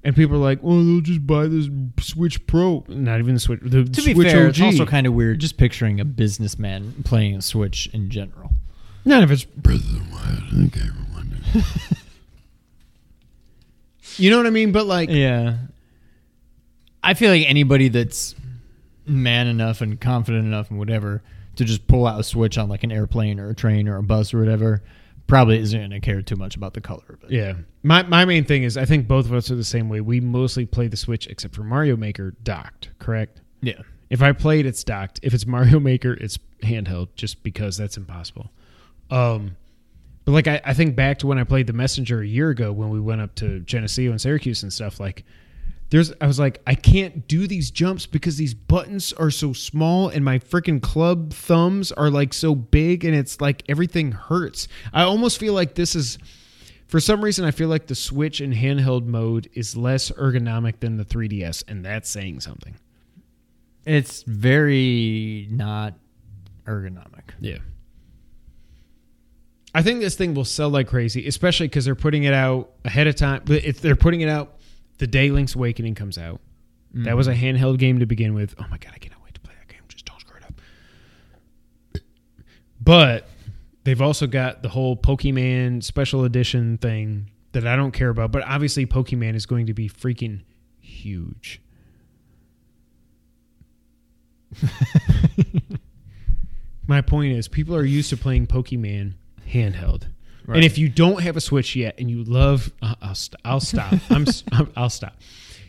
And 0.04 0.16
people 0.16 0.36
are 0.36 0.40
like, 0.40 0.62
well, 0.62 0.76
they'll 0.76 1.00
just 1.00 1.26
buy 1.26 1.46
this 1.46 1.68
Switch 2.00 2.44
Pro. 2.46 2.84
Not 2.88 3.18
even 3.18 3.34
the 3.34 3.40
Switch. 3.40 3.60
The 3.62 3.84
To 3.84 4.00
Switch 4.00 4.16
be 4.16 4.22
fair, 4.24 4.44
OG. 4.46 4.50
it's 4.50 4.60
also 4.60 4.86
kind 4.86 5.06
of 5.06 5.12
weird 5.12 5.40
just 5.40 5.56
picturing 5.58 6.00
a 6.00 6.04
businessman 6.04 6.94
playing 7.04 7.34
a 7.36 7.42
Switch 7.42 7.88
in 7.92 8.08
general. 8.08 8.50
None 9.04 9.22
of 9.22 9.30
it's, 9.30 9.44
Breath 9.44 9.76
of 9.80 9.92
the 10.08 10.12
Wild 10.14 10.52
and 10.52 10.70
the 10.70 10.78
Cave 10.78 10.90
of 10.90 11.14
Wonders. 11.14 11.64
you 14.16 14.30
know 14.30 14.36
what 14.38 14.46
I 14.46 14.50
mean? 14.50 14.72
But 14.72 14.86
like, 14.86 15.10
Yeah. 15.10 15.56
I 17.02 17.14
feel 17.14 17.30
like 17.30 17.46
anybody 17.48 17.88
that's 17.88 18.34
man 19.06 19.46
enough 19.46 19.80
and 19.80 20.00
confident 20.00 20.44
enough 20.46 20.70
and 20.70 20.78
whatever 20.78 21.22
to 21.58 21.64
just 21.64 21.86
pull 21.86 22.06
out 22.06 22.18
a 22.18 22.24
switch 22.24 22.56
on 22.56 22.68
like 22.68 22.84
an 22.84 22.92
airplane 22.92 23.38
or 23.38 23.50
a 23.50 23.54
train 23.54 23.88
or 23.88 23.96
a 23.96 24.02
bus 24.02 24.32
or 24.32 24.38
whatever 24.38 24.82
probably 25.26 25.58
isn't 25.58 25.78
going 25.78 25.90
to 25.90 26.00
care 26.00 26.22
too 26.22 26.36
much 26.36 26.56
about 26.56 26.72
the 26.72 26.80
color 26.80 27.04
of 27.10 27.24
it. 27.24 27.30
Yeah. 27.30 27.54
My 27.82 28.02
my 28.04 28.24
main 28.24 28.44
thing 28.44 28.62
is 28.62 28.76
I 28.76 28.84
think 28.84 29.06
both 29.06 29.26
of 29.26 29.34
us 29.34 29.50
are 29.50 29.56
the 29.56 29.64
same 29.64 29.88
way. 29.88 30.00
We 30.00 30.20
mostly 30.20 30.66
play 30.66 30.88
the 30.88 30.96
Switch 30.96 31.26
except 31.26 31.54
for 31.54 31.62
Mario 31.62 31.96
Maker 31.96 32.34
docked, 32.42 32.90
correct? 32.98 33.40
Yeah. 33.60 33.82
If 34.08 34.22
I 34.22 34.32
play 34.32 34.60
it, 34.60 34.66
it's 34.66 34.82
docked. 34.82 35.20
If 35.22 35.34
it's 35.34 35.46
Mario 35.46 35.78
Maker, 35.92 36.14
it's 36.14 36.38
handheld 36.62 37.08
just 37.14 37.42
because 37.42 37.76
that's 37.76 37.96
impossible. 37.96 38.50
Um 39.10 39.56
but 40.24 40.32
like 40.32 40.46
I, 40.46 40.60
I 40.64 40.74
think 40.74 40.96
back 40.96 41.18
to 41.18 41.26
when 41.26 41.38
I 41.38 41.44
played 41.44 41.66
the 41.66 41.72
messenger 41.72 42.20
a 42.20 42.26
year 42.26 42.50
ago 42.50 42.72
when 42.72 42.88
we 42.90 43.00
went 43.00 43.20
up 43.20 43.34
to 43.36 43.60
Geneseo 43.60 44.10
and 44.10 44.20
Syracuse 44.20 44.62
and 44.62 44.72
stuff, 44.72 45.00
like 45.00 45.24
there's 45.90 46.12
I 46.20 46.26
was 46.26 46.38
like, 46.38 46.60
I 46.66 46.74
can't 46.74 47.26
do 47.26 47.46
these 47.46 47.70
jumps 47.70 48.06
because 48.06 48.36
these 48.36 48.54
buttons 48.54 49.12
are 49.14 49.30
so 49.30 49.52
small 49.52 50.08
and 50.08 50.24
my 50.24 50.38
freaking 50.38 50.82
club 50.82 51.32
thumbs 51.32 51.92
are 51.92 52.10
like 52.10 52.34
so 52.34 52.54
big 52.54 53.04
and 53.04 53.14
it's 53.14 53.40
like 53.40 53.62
everything 53.68 54.12
hurts. 54.12 54.68
I 54.92 55.02
almost 55.02 55.38
feel 55.38 55.54
like 55.54 55.74
this 55.74 55.94
is 55.94 56.18
for 56.88 57.00
some 57.00 57.22
reason 57.22 57.44
I 57.44 57.50
feel 57.50 57.68
like 57.68 57.86
the 57.86 57.94
Switch 57.94 58.40
in 58.40 58.52
handheld 58.52 59.06
mode 59.06 59.48
is 59.54 59.76
less 59.76 60.10
ergonomic 60.12 60.80
than 60.80 60.96
the 60.96 61.04
3DS, 61.04 61.64
and 61.68 61.84
that's 61.84 62.08
saying 62.08 62.40
something. 62.40 62.76
It's 63.84 64.22
very 64.22 65.46
not 65.50 65.94
ergonomic. 66.66 67.30
Yeah. 67.40 67.58
I 69.74 69.82
think 69.82 70.00
this 70.00 70.14
thing 70.14 70.34
will 70.34 70.46
sell 70.46 70.70
like 70.70 70.88
crazy, 70.88 71.26
especially 71.26 71.68
because 71.68 71.84
they're 71.84 71.94
putting 71.94 72.24
it 72.24 72.32
out 72.32 72.70
ahead 72.84 73.06
of 73.06 73.16
time. 73.16 73.42
But 73.44 73.64
If 73.64 73.80
they're 73.80 73.96
putting 73.96 74.22
it 74.22 74.28
out 74.28 74.57
the 74.98 75.06
day 75.06 75.30
Link's 75.30 75.54
Awakening 75.54 75.94
comes 75.94 76.18
out. 76.18 76.40
That 76.94 77.16
was 77.16 77.28
a 77.28 77.34
mm. 77.34 77.40
handheld 77.40 77.78
game 77.78 77.98
to 78.00 78.06
begin 78.06 78.34
with. 78.34 78.54
Oh 78.58 78.66
my 78.70 78.78
god, 78.78 78.92
I 78.94 78.98
cannot 78.98 79.22
wait 79.22 79.34
to 79.34 79.40
play 79.40 79.54
that 79.58 79.68
game. 79.68 79.82
Just 79.88 80.06
don't 80.06 80.20
screw 80.20 80.38
it 80.38 80.44
up. 80.44 80.54
But 82.80 83.28
they've 83.84 84.00
also 84.00 84.26
got 84.26 84.62
the 84.62 84.70
whole 84.70 84.96
Pokemon 84.96 85.84
special 85.84 86.24
edition 86.24 86.78
thing 86.78 87.30
that 87.52 87.66
I 87.66 87.76
don't 87.76 87.92
care 87.92 88.08
about. 88.08 88.32
But 88.32 88.42
obviously, 88.44 88.86
Pokemon 88.86 89.34
is 89.34 89.44
going 89.46 89.66
to 89.66 89.74
be 89.74 89.88
freaking 89.88 90.42
huge. 90.80 91.60
My 96.86 97.02
point 97.02 97.34
is, 97.34 97.48
people 97.48 97.76
are 97.76 97.84
used 97.84 98.08
to 98.10 98.16
playing 98.16 98.46
Pokemon 98.46 99.12
handheld. 99.46 100.06
And 100.56 100.64
if 100.64 100.78
you 100.78 100.88
don't 100.88 101.22
have 101.22 101.36
a 101.36 101.40
Switch 101.40 101.76
yet, 101.76 101.98
and 101.98 102.10
you 102.10 102.24
love, 102.24 102.72
uh, 102.80 102.94
I'll, 103.02 103.14
st- 103.14 103.40
I'll 103.44 103.60
stop. 103.60 103.92
I'm, 104.10 104.26
I'm 104.52 104.72
I'll 104.76 104.90
stop. 104.90 105.16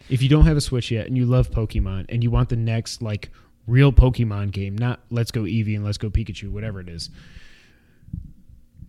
If 0.09 0.21
you 0.21 0.29
don't 0.29 0.45
have 0.45 0.57
a 0.57 0.61
Switch 0.61 0.91
yet, 0.91 1.07
and 1.07 1.17
you 1.17 1.25
love 1.25 1.51
Pokemon, 1.51 2.05
and 2.09 2.23
you 2.23 2.31
want 2.31 2.49
the 2.49 2.55
next 2.55 3.01
like 3.01 3.29
real 3.67 3.91
Pokemon 3.91 4.51
game, 4.51 4.77
not 4.77 5.01
Let's 5.09 5.31
Go 5.31 5.41
Eevee 5.41 5.75
and 5.75 5.85
Let's 5.85 5.97
Go 5.97 6.09
Pikachu, 6.09 6.49
whatever 6.49 6.79
it 6.79 6.89
is, 6.89 7.09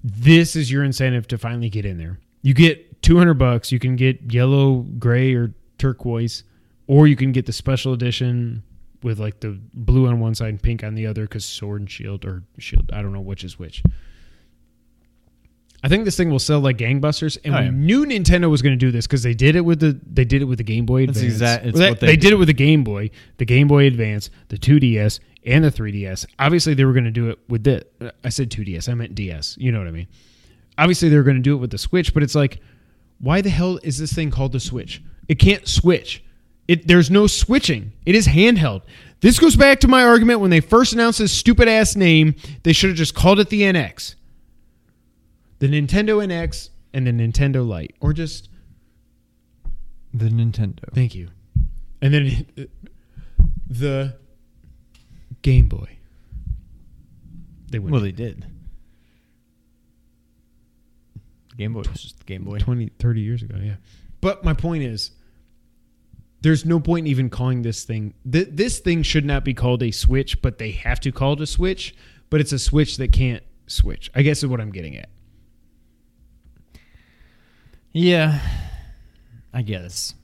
this 0.02 0.56
is 0.56 0.70
your 0.70 0.84
incentive 0.84 1.28
to 1.28 1.38
finally 1.38 1.68
get 1.68 1.84
in 1.84 1.98
there. 1.98 2.18
You 2.42 2.54
get 2.54 3.02
200 3.02 3.34
bucks. 3.34 3.70
You 3.70 3.78
can 3.78 3.96
get 3.96 4.32
yellow, 4.32 4.86
gray, 4.98 5.34
or 5.34 5.52
turquoise, 5.78 6.44
or 6.86 7.06
you 7.06 7.16
can 7.16 7.32
get 7.32 7.46
the 7.46 7.52
special 7.52 7.92
edition 7.92 8.62
with 9.02 9.18
like 9.18 9.40
the 9.40 9.58
blue 9.74 10.06
on 10.06 10.20
one 10.20 10.34
side 10.34 10.48
and 10.50 10.62
pink 10.62 10.84
on 10.84 10.94
the 10.94 11.06
other 11.06 11.22
because 11.22 11.44
sword 11.44 11.80
and 11.80 11.90
shield 11.90 12.24
or 12.24 12.42
shield. 12.58 12.90
I 12.92 13.02
don't 13.02 13.12
know 13.12 13.20
which 13.20 13.44
is 13.44 13.58
which. 13.58 13.82
I 15.82 15.88
think 15.88 16.04
this 16.04 16.16
thing 16.16 16.30
will 16.30 16.38
sell 16.38 16.60
like 16.60 16.76
gangbusters, 16.76 17.38
and 17.44 17.54
Oh, 17.54 17.58
we 17.58 17.64
yeah. 17.64 17.70
knew 17.70 18.04
Nintendo 18.04 18.50
was 18.50 18.60
going 18.60 18.74
to 18.74 18.76
do 18.78 18.90
this 18.90 19.06
because 19.06 19.22
they 19.22 19.32
did 19.34 19.56
it 19.56 19.62
with 19.62 19.80
the 19.80 19.98
they 20.06 20.24
did 20.26 20.42
it 20.42 20.44
with 20.44 20.58
the 20.58 20.64
Game 20.64 20.84
Boy 20.86 21.04
Advance. 21.04 21.22
exact- 21.22 21.64
it's 21.66 21.74
Well, 21.74 21.82
they, 21.84 21.90
what 21.90 22.00
they 22.00 22.06
they 22.08 22.16
did 22.16 22.20
did. 22.22 22.32
it 22.32 22.36
with 22.36 22.48
the 22.48 22.54
Game 22.54 22.84
Boy, 22.84 23.10
the 23.38 23.44
Game 23.46 23.66
Boy 23.68 23.86
Advance, 23.86 24.28
the 24.48 24.58
2DS, 24.58 25.20
and 25.46 25.64
the 25.64 25.70
3DS. 25.70 26.26
Obviously, 26.38 26.74
they 26.74 26.84
were 26.84 26.92
going 26.92 27.04
to 27.04 27.10
do 27.10 27.30
it 27.30 27.38
with 27.48 27.64
the. 27.64 27.86
I 28.22 28.28
said 28.28 28.50
2DS, 28.50 28.88
I 28.90 28.94
meant 28.94 29.14
DS. 29.14 29.56
You 29.58 29.72
know 29.72 29.78
what 29.78 29.88
I 29.88 29.92
mean? 29.92 30.06
Obviously, 30.76 31.08
they 31.08 31.16
were 31.16 31.22
going 31.22 31.36
to 31.36 31.42
do 31.42 31.54
it 31.54 31.58
with 31.58 31.70
the 31.70 31.78
Switch, 31.78 32.12
but 32.12 32.22
it's 32.22 32.34
like, 32.34 32.60
why 33.18 33.40
the 33.40 33.50
hell 33.50 33.78
is 33.82 33.98
this 33.98 34.12
thing 34.12 34.30
called 34.30 34.52
the 34.52 34.60
Switch? 34.60 35.02
It 35.28 35.38
can't 35.38 35.66
switch. 35.66 36.22
It 36.68 36.86
there's 36.88 37.10
no 37.10 37.26
switching. 37.26 37.92
It 38.04 38.14
is 38.14 38.28
handheld. 38.28 38.82
This 39.20 39.38
goes 39.38 39.56
back 39.56 39.80
to 39.80 39.88
my 39.88 40.02
argument 40.04 40.40
when 40.40 40.50
they 40.50 40.60
first 40.60 40.92
announced 40.92 41.18
this 41.18 41.32
stupid 41.32 41.68
ass 41.68 41.96
name. 41.96 42.34
They 42.62 42.72
should 42.72 42.90
have 42.90 42.96
just 42.96 43.14
called 43.14 43.38
it 43.40 43.48
the 43.50 43.62
NX, 43.62 44.14
the 45.60 45.68
Nintendo 45.68 46.26
NX, 46.26 46.70
and 46.92 47.06
the 47.06 47.12
Nintendo 47.12 47.66
Lite, 47.66 47.94
or 48.00 48.12
just 48.12 48.48
the 50.12 50.28
Nintendo. 50.28 50.92
Thank 50.92 51.14
you. 51.14 51.28
And 52.02 52.12
then 52.12 52.46
uh, 52.58 52.62
the 53.68 54.16
Game 55.42 55.68
Boy. 55.68 55.98
They 57.70 57.78
went 57.78 57.92
Well, 57.92 58.00
they 58.02 58.12
did. 58.12 58.46
Game 61.56 61.74
Boy 61.74 61.80
was 61.80 62.02
just 62.02 62.18
the 62.18 62.24
Game 62.24 62.44
Boy. 62.44 62.58
20, 62.58 62.90
30 62.98 63.20
years 63.20 63.42
ago, 63.42 63.56
yeah. 63.62 63.76
But 64.20 64.42
my 64.44 64.54
point 64.54 64.82
is, 64.82 65.12
there's 66.40 66.64
no 66.64 66.80
point 66.80 67.06
in 67.06 67.10
even 67.10 67.28
calling 67.28 67.62
this 67.62 67.84
thing. 67.84 68.14
Th- 68.30 68.48
this 68.50 68.78
thing 68.78 69.02
should 69.02 69.26
not 69.26 69.44
be 69.44 69.52
called 69.52 69.82
a 69.82 69.90
Switch, 69.90 70.40
but 70.40 70.58
they 70.58 70.70
have 70.70 71.00
to 71.00 71.12
call 71.12 71.34
it 71.34 71.40
a 71.42 71.46
Switch. 71.46 71.94
But 72.30 72.40
it's 72.40 72.52
a 72.52 72.58
Switch 72.58 72.96
that 72.96 73.12
can't 73.12 73.42
switch. 73.66 74.10
I 74.14 74.22
guess 74.22 74.38
is 74.38 74.46
what 74.46 74.60
I'm 74.60 74.72
getting 74.72 74.96
at. 74.96 75.10
Yeah, 77.92 78.40
I 79.52 79.62
guess. 79.62 80.14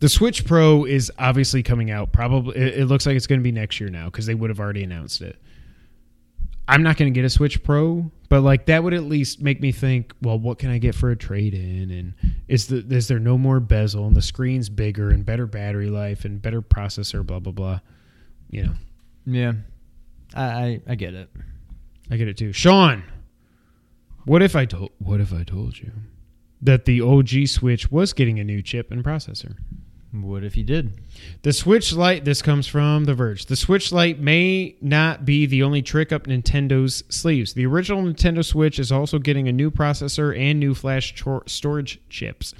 The 0.00 0.08
Switch 0.08 0.44
Pro 0.44 0.84
is 0.84 1.10
obviously 1.18 1.62
coming 1.62 1.90
out. 1.90 2.12
Probably, 2.12 2.56
it, 2.56 2.80
it 2.80 2.86
looks 2.86 3.06
like 3.06 3.16
it's 3.16 3.26
going 3.26 3.40
to 3.40 3.44
be 3.44 3.52
next 3.52 3.80
year 3.80 3.88
now 3.88 4.06
because 4.06 4.26
they 4.26 4.34
would 4.34 4.50
have 4.50 4.60
already 4.60 4.84
announced 4.84 5.22
it. 5.22 5.36
I'm 6.68 6.82
not 6.82 6.96
going 6.96 7.12
to 7.12 7.16
get 7.18 7.24
a 7.24 7.30
Switch 7.30 7.62
Pro, 7.62 8.10
but 8.28 8.40
like 8.40 8.66
that 8.66 8.82
would 8.82 8.92
at 8.92 9.04
least 9.04 9.40
make 9.40 9.60
me 9.60 9.72
think. 9.72 10.12
Well, 10.20 10.38
what 10.38 10.58
can 10.58 10.70
I 10.70 10.78
get 10.78 10.94
for 10.94 11.10
a 11.10 11.16
trade 11.16 11.54
in? 11.54 11.90
And 11.90 12.14
is 12.48 12.66
the 12.66 12.84
is 12.90 13.08
there 13.08 13.20
no 13.20 13.38
more 13.38 13.60
bezel 13.60 14.06
and 14.06 14.16
the 14.16 14.22
screen's 14.22 14.68
bigger 14.68 15.10
and 15.10 15.24
better 15.24 15.46
battery 15.46 15.88
life 15.88 16.24
and 16.24 16.42
better 16.42 16.60
processor? 16.60 17.24
Blah 17.24 17.38
blah 17.38 17.52
blah. 17.52 17.80
You 18.50 18.64
know, 18.64 18.72
Yeah, 19.26 19.52
I 20.34 20.42
I, 20.44 20.80
I 20.88 20.94
get 20.96 21.14
it. 21.14 21.30
I 22.10 22.16
get 22.16 22.26
it 22.28 22.36
too. 22.36 22.52
Sean, 22.52 23.04
what 24.24 24.42
if 24.42 24.56
I 24.56 24.64
told 24.64 24.90
what 24.98 25.20
if 25.20 25.32
I 25.32 25.44
told 25.44 25.78
you 25.78 25.92
that 26.60 26.84
the 26.84 27.00
OG 27.00 27.48
Switch 27.48 27.90
was 27.90 28.12
getting 28.12 28.38
a 28.38 28.44
new 28.44 28.62
chip 28.62 28.90
and 28.90 29.04
processor? 29.04 29.56
What 30.12 30.44
if 30.44 30.56
you 30.56 30.64
did? 30.64 31.00
The 31.42 31.52
Switch 31.52 31.92
Lite, 31.92 32.24
this 32.24 32.40
comes 32.40 32.66
from 32.66 33.04
The 33.04 33.14
Verge. 33.14 33.46
The 33.46 33.56
Switch 33.56 33.92
Lite 33.92 34.18
may 34.18 34.76
not 34.80 35.24
be 35.24 35.46
the 35.46 35.62
only 35.62 35.82
trick 35.82 36.12
up 36.12 36.26
Nintendo's 36.26 37.04
sleeves. 37.08 37.52
The 37.52 37.66
original 37.66 38.02
Nintendo 38.02 38.44
Switch 38.44 38.78
is 38.78 38.90
also 38.90 39.18
getting 39.18 39.48
a 39.48 39.52
new 39.52 39.70
processor 39.70 40.38
and 40.38 40.58
new 40.58 40.74
flash 40.74 41.14
storage 41.46 42.00
chips. 42.08 42.54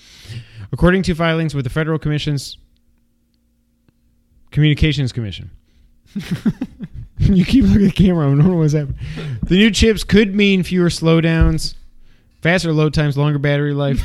According 0.72 1.02
to 1.04 1.14
filings 1.14 1.54
with 1.54 1.64
the 1.64 1.70
Federal 1.70 1.98
Commission's 1.98 2.58
Communications 4.50 5.12
Commission. 5.12 5.50
you 7.18 7.44
keep 7.44 7.64
looking 7.64 7.86
at 7.86 7.94
the 7.94 8.04
camera. 8.04 8.26
I 8.26 8.30
don't 8.30 8.38
know 8.38 8.56
what's 8.56 8.72
happening. 8.72 8.98
The 9.42 9.56
new 9.56 9.70
chips 9.70 10.04
could 10.04 10.34
mean 10.34 10.62
fewer 10.62 10.88
slowdowns, 10.88 11.74
faster 12.42 12.72
load 12.72 12.94
times, 12.94 13.16
longer 13.16 13.38
battery 13.38 13.74
life, 13.74 14.04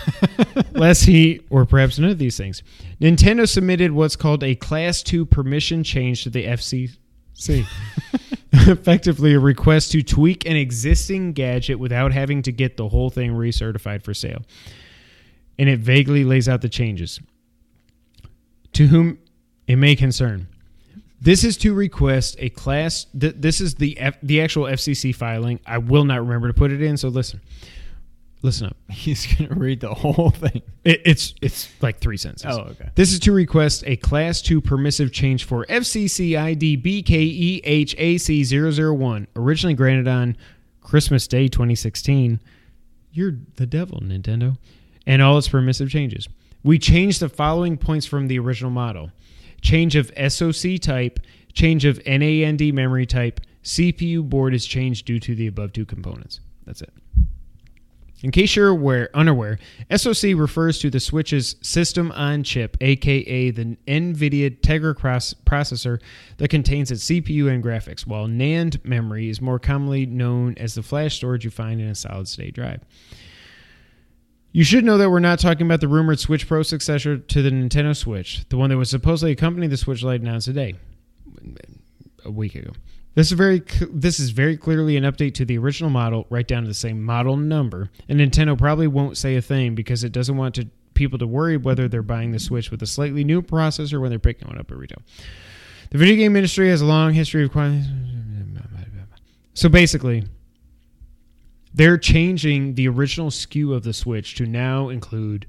less 0.73 1.01
heat, 1.01 1.45
or 1.49 1.65
perhaps 1.65 1.99
none 1.99 2.11
of 2.11 2.17
these 2.17 2.37
things. 2.37 2.63
Nintendo 2.99 3.47
submitted 3.47 3.91
what's 3.91 4.15
called 4.15 4.43
a 4.43 4.55
Class 4.55 5.03
2 5.03 5.25
permission 5.25 5.83
change 5.83 6.23
to 6.23 6.29
the 6.29 6.45
FCC. 6.45 6.97
Effectively, 8.53 9.33
a 9.33 9.39
request 9.39 9.91
to 9.91 10.03
tweak 10.03 10.45
an 10.45 10.55
existing 10.55 11.33
gadget 11.33 11.79
without 11.79 12.11
having 12.11 12.41
to 12.43 12.51
get 12.51 12.77
the 12.77 12.89
whole 12.89 13.09
thing 13.09 13.31
recertified 13.31 14.03
for 14.03 14.13
sale. 14.13 14.41
And 15.57 15.69
it 15.69 15.79
vaguely 15.79 16.23
lays 16.23 16.49
out 16.49 16.61
the 16.61 16.69
changes. 16.69 17.19
To 18.73 18.87
whom 18.87 19.19
it 19.67 19.77
may 19.77 19.95
concern. 19.95 20.47
This 21.21 21.43
is 21.43 21.55
to 21.57 21.73
request 21.73 22.35
a 22.39 22.49
class. 22.49 23.05
Th- 23.17 23.35
this 23.37 23.61
is 23.61 23.75
the 23.75 23.97
F- 23.99 24.19
the 24.23 24.41
actual 24.41 24.65
FCC 24.65 25.13
filing. 25.13 25.59
I 25.67 25.77
will 25.77 26.03
not 26.03 26.19
remember 26.19 26.47
to 26.47 26.53
put 26.53 26.71
it 26.71 26.81
in. 26.81 26.97
So 26.97 27.09
listen, 27.09 27.41
listen 28.41 28.67
up. 28.67 28.75
He's 28.89 29.25
gonna 29.25 29.55
read 29.55 29.79
the 29.79 29.93
whole 29.93 30.31
thing. 30.31 30.61
It, 30.83 31.01
it's 31.05 31.33
it's 31.41 31.69
like 31.81 31.99
three 31.99 32.17
sentences. 32.17 32.57
Oh, 32.57 32.63
okay. 32.71 32.89
This 32.95 33.13
is 33.13 33.19
to 33.21 33.31
request 33.31 33.83
a 33.85 33.95
Class 33.97 34.41
2 34.41 34.61
permissive 34.61 35.11
change 35.11 35.43
for 35.43 35.65
FCC 35.65 36.39
ID 36.39 36.77
BKEHAC001, 36.77 39.27
originally 39.35 39.73
granted 39.73 40.07
on 40.07 40.37
Christmas 40.81 41.27
Day 41.27 41.47
2016. 41.47 42.39
You're 43.11 43.37
the 43.57 43.65
devil, 43.65 43.99
Nintendo. 44.01 44.57
And 45.07 45.19
all 45.21 45.37
its 45.37 45.49
permissive 45.49 45.89
changes. 45.89 46.27
We 46.63 46.77
changed 46.77 47.19
the 47.19 47.29
following 47.29 47.77
points 47.77 48.05
from 48.05 48.27
the 48.27 48.37
original 48.39 48.71
model 48.71 49.11
change 49.61 49.95
of 49.95 50.11
SOC 50.15 50.79
type, 50.79 51.19
change 51.53 51.85
of 51.85 51.99
NAND 52.03 52.73
memory 52.73 53.05
type, 53.05 53.39
CPU 53.63 54.27
board 54.27 54.53
is 54.53 54.65
changed 54.65 55.05
due 55.05 55.19
to 55.19 55.35
the 55.35 55.47
above 55.47 55.73
two 55.73 55.85
components. 55.85 56.39
That's 56.65 56.81
it. 56.81 56.93
In 58.23 58.29
case 58.29 58.55
you're 58.55 58.67
aware, 58.67 59.09
unaware, 59.15 59.57
SoC 59.95 60.35
refers 60.35 60.77
to 60.79 60.91
the 60.91 60.99
Switch's 60.99 61.55
system 61.61 62.11
on 62.11 62.43
chip, 62.43 62.77
aka 62.79 63.49
the 63.49 63.77
NVIDIA 63.87 64.59
Tegra 64.61 64.95
processor 65.43 65.99
that 66.37 66.49
contains 66.49 66.91
its 66.91 67.05
CPU 67.05 67.51
and 67.51 67.63
graphics, 67.63 68.05
while 68.05 68.27
NAND 68.27 68.85
memory 68.85 69.29
is 69.29 69.41
more 69.41 69.57
commonly 69.57 70.05
known 70.05 70.53
as 70.57 70.75
the 70.75 70.83
flash 70.83 71.15
storage 71.15 71.43
you 71.43 71.49
find 71.49 71.81
in 71.81 71.87
a 71.87 71.95
solid 71.95 72.27
state 72.27 72.53
drive. 72.53 72.81
You 74.51 74.63
should 74.63 74.83
know 74.83 74.97
that 74.97 75.09
we're 75.09 75.19
not 75.19 75.39
talking 75.39 75.65
about 75.65 75.81
the 75.81 75.87
rumored 75.87 76.19
Switch 76.19 76.47
Pro 76.47 76.61
successor 76.61 77.17
to 77.17 77.41
the 77.41 77.49
Nintendo 77.49 77.95
Switch, 77.95 78.47
the 78.49 78.57
one 78.57 78.69
that 78.69 78.77
was 78.77 78.89
supposedly 78.89 79.31
accompanying 79.31 79.71
the 79.71 79.77
Switch 79.77 80.03
Lite 80.03 80.21
announced 80.21 80.45
today, 80.45 80.75
a 82.23 82.29
week 82.29 82.53
ago. 82.53 82.71
This 83.13 83.27
is 83.27 83.33
very 83.33 83.61
this 83.91 84.19
is 84.19 84.29
very 84.29 84.55
clearly 84.55 84.95
an 84.95 85.03
update 85.03 85.33
to 85.35 85.45
the 85.45 85.57
original 85.57 85.89
model, 85.89 86.25
right 86.29 86.47
down 86.47 86.63
to 86.63 86.67
the 86.67 86.73
same 86.73 87.03
model 87.03 87.35
number. 87.35 87.89
And 88.07 88.19
Nintendo 88.19 88.57
probably 88.57 88.87
won't 88.87 89.17
say 89.17 89.35
a 89.35 89.41
thing 89.41 89.75
because 89.75 90.03
it 90.03 90.11
doesn't 90.11 90.37
want 90.37 90.55
to, 90.55 90.67
people 90.93 91.19
to 91.19 91.27
worry 91.27 91.57
whether 91.57 91.87
they're 91.87 92.03
buying 92.03 92.31
the 92.31 92.39
Switch 92.39 92.71
with 92.71 92.81
a 92.81 92.87
slightly 92.87 93.23
new 93.23 93.41
processor 93.41 93.99
when 93.99 94.09
they're 94.09 94.19
picking 94.19 94.47
one 94.47 94.57
up 94.57 94.71
at 94.71 94.77
retail. 94.77 95.01
The 95.89 95.97
video 95.97 96.15
game 96.15 96.37
industry 96.37 96.69
has 96.69 96.79
a 96.81 96.85
long 96.85 97.13
history 97.13 97.43
of. 97.43 97.51
So 99.53 99.67
basically, 99.67 100.23
they're 101.73 101.97
changing 101.97 102.75
the 102.75 102.87
original 102.87 103.29
SKU 103.29 103.75
of 103.75 103.83
the 103.83 103.91
Switch 103.91 104.35
to 104.35 104.45
now 104.45 104.87
include 104.87 105.47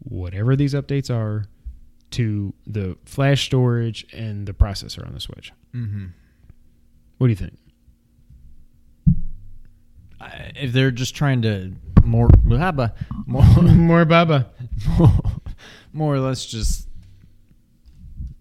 whatever 0.00 0.54
these 0.54 0.74
updates 0.74 1.10
are 1.10 1.46
to 2.10 2.52
the 2.66 2.98
flash 3.06 3.46
storage 3.46 4.06
and 4.12 4.46
the 4.46 4.52
processor 4.52 5.06
on 5.06 5.14
the 5.14 5.20
Switch. 5.20 5.52
Mm-hmm. 5.74 6.06
What 7.20 7.26
do 7.26 7.32
you 7.32 7.36
think? 7.36 7.58
If 10.56 10.72
they're 10.72 10.90
just 10.90 11.14
trying 11.14 11.42
to 11.42 11.74
more, 12.02 12.30
more, 12.46 12.92
More 13.26 14.06
Baba. 14.06 14.50
more 15.92 16.14
or 16.14 16.18
less 16.18 16.46
just 16.46 16.88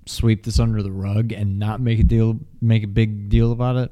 sweep 0.06 0.46
this 0.46 0.62
under 0.62 0.82
the 0.82 0.94
rug 0.94 1.34
and 1.34 1.60
not 1.60 1.82
make 1.82 2.00
a 2.00 2.04
deal, 2.04 2.40
make 2.62 2.86
a 2.86 2.88
big 2.88 3.28
deal 3.28 3.52
about 3.52 3.76
it. 3.76 3.92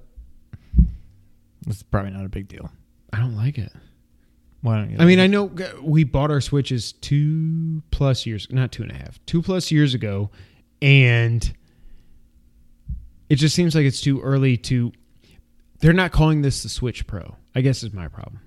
It's 1.67 1.83
probably 1.83 2.11
not 2.11 2.23
a 2.23 2.29
big 2.29 2.47
deal. 2.47 2.71
I 3.11 3.17
don't 3.17 3.35
like 3.35 3.57
it. 3.57 3.73
Why 4.61 4.77
don't 4.77 4.91
you? 4.91 4.97
I 4.99 5.03
mean, 5.03 5.19
I 5.19 5.27
know 5.27 5.51
we 5.81 6.05
bought 6.05 6.31
our 6.31 6.39
Switches 6.39 6.93
two 6.93 7.83
plus 7.91 8.25
years, 8.25 8.47
not 8.51 8.71
two 8.71 8.83
and 8.83 8.91
a 8.93 8.95
half, 8.95 9.19
two 9.25 9.41
plus 9.41 9.69
years 9.69 9.93
ago, 9.93 10.31
and 10.81 11.53
it 13.29 13.35
just 13.35 13.55
seems 13.55 13.75
like 13.75 13.85
it's 13.85 14.01
too 14.01 14.21
early 14.21 14.57
to. 14.57 14.91
They're 15.79 15.93
not 15.93 16.11
calling 16.11 16.41
this 16.41 16.63
the 16.63 16.69
Switch 16.69 17.05
Pro. 17.05 17.35
I 17.53 17.61
guess 17.61 17.83
is 17.83 17.93
my 17.93 18.07
problem. 18.07 18.41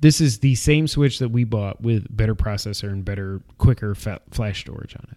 This 0.00 0.20
is 0.20 0.40
the 0.40 0.54
same 0.54 0.86
Switch 0.86 1.18
that 1.20 1.30
we 1.30 1.44
bought 1.44 1.80
with 1.80 2.06
better 2.14 2.34
processor 2.34 2.88
and 2.90 3.04
better, 3.04 3.40
quicker 3.58 3.94
fa- 3.94 4.20
flash 4.30 4.60
storage 4.60 4.94
on 4.94 5.06
it. 5.10 5.16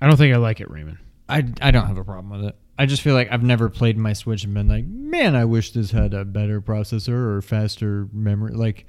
I 0.00 0.06
don't 0.06 0.16
think 0.16 0.34
I 0.34 0.38
like 0.38 0.60
it, 0.60 0.70
Raymond. 0.70 0.98
I, 1.28 1.38
I 1.60 1.70
don't 1.70 1.86
have 1.86 1.98
a 1.98 2.04
problem 2.04 2.30
with 2.38 2.48
it. 2.48 2.56
I 2.78 2.86
just 2.86 3.02
feel 3.02 3.14
like 3.14 3.32
I've 3.32 3.42
never 3.42 3.68
played 3.68 3.96
my 3.96 4.12
Switch 4.12 4.44
and 4.44 4.54
been 4.54 4.68
like, 4.68 4.84
man, 4.86 5.34
I 5.34 5.44
wish 5.46 5.72
this 5.72 5.90
had 5.90 6.14
a 6.14 6.24
better 6.24 6.60
processor 6.60 7.36
or 7.36 7.42
faster 7.42 8.08
memory. 8.12 8.52
Like, 8.52 8.86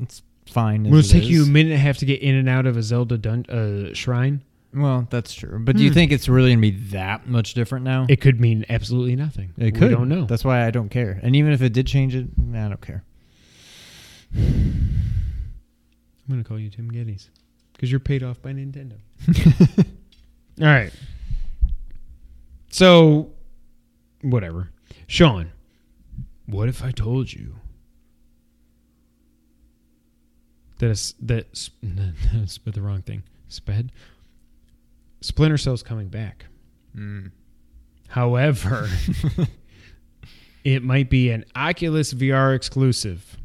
it's 0.00 0.22
fine. 0.46 0.84
Will 0.84 0.98
it 1.00 1.08
take 1.10 1.24
you 1.24 1.44
a 1.44 1.46
minute 1.46 1.72
and 1.72 1.80
a 1.80 1.82
half 1.82 1.98
to 1.98 2.06
get 2.06 2.22
in 2.22 2.34
and 2.34 2.48
out 2.48 2.66
of 2.66 2.76
a 2.76 2.82
Zelda 2.82 3.18
dun- 3.18 3.46
uh, 3.46 3.94
shrine? 3.94 4.42
Well, 4.74 5.06
that's 5.08 5.32
true. 5.34 5.58
But 5.60 5.76
do 5.76 5.84
you 5.84 5.90
Hmm. 5.90 5.94
think 5.94 6.12
it's 6.12 6.28
really 6.28 6.50
gonna 6.50 6.60
be 6.60 6.72
that 6.90 7.28
much 7.28 7.54
different 7.54 7.84
now? 7.84 8.06
It 8.08 8.20
could 8.20 8.40
mean 8.40 8.64
absolutely 8.68 9.14
nothing. 9.16 9.52
It 9.56 9.72
could. 9.74 9.90
We 9.90 9.94
don't 9.94 10.08
know. 10.08 10.24
That's 10.26 10.44
why 10.44 10.66
I 10.66 10.70
don't 10.70 10.88
care. 10.88 11.20
And 11.22 11.36
even 11.36 11.52
if 11.52 11.62
it 11.62 11.72
did 11.72 11.86
change 11.86 12.14
it, 12.14 12.26
I 12.54 12.68
don't 12.68 12.80
care. 12.80 13.04
I'm 14.34 16.28
going 16.28 16.42
to 16.42 16.48
call 16.48 16.58
you 16.58 16.70
Tim 16.70 16.90
Gettys 16.90 17.28
because 17.72 17.90
you're 17.90 18.00
paid 18.00 18.22
off 18.22 18.40
by 18.42 18.52
Nintendo. 18.52 18.94
All 20.60 20.66
right. 20.66 20.92
So, 22.70 23.30
whatever. 24.22 24.70
Sean, 25.06 25.50
what 26.46 26.68
if 26.68 26.82
I 26.82 26.90
told 26.90 27.32
you 27.32 27.56
that 30.78 30.90
is 30.90 31.14
that 31.20 31.46
s- 31.52 31.70
sped 32.46 32.74
the 32.74 32.82
wrong 32.82 33.02
thing? 33.02 33.22
Sped. 33.48 33.92
Splinter 35.24 35.56
Cell's 35.56 35.82
coming 35.82 36.08
back. 36.08 36.44
Mm. 36.94 37.30
However, 38.08 38.88
it 40.64 40.82
might 40.82 41.08
be 41.08 41.30
an 41.30 41.46
Oculus 41.56 42.12
VR 42.12 42.54
exclusive. 42.54 43.38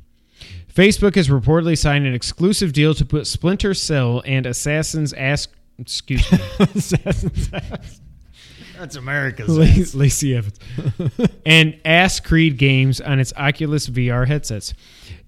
Facebook 0.73 1.15
has 1.15 1.29
reportedly 1.29 1.77
signed 1.77 2.05
an 2.05 2.13
exclusive 2.13 2.73
deal 2.73 2.93
to 2.93 3.05
put 3.05 3.27
Splinter 3.27 3.73
Cell 3.73 4.21
and 4.25 4.45
Assassin's 4.45 5.13
Ass 5.13 5.47
excuse 5.79 6.29
me 6.29 6.37
Assassin's 6.59 7.49
Ass. 7.53 8.01
That's 8.77 8.97
America's. 8.97 9.47
La- 9.49 9.99
Lacey 9.99 10.35
Evans 10.35 10.59
and 11.45 11.79
Ass 11.85 12.19
Creed 12.19 12.57
games 12.57 12.99
on 12.99 13.21
its 13.21 13.31
Oculus 13.37 13.87
VR 13.87 14.27
headsets. 14.27 14.73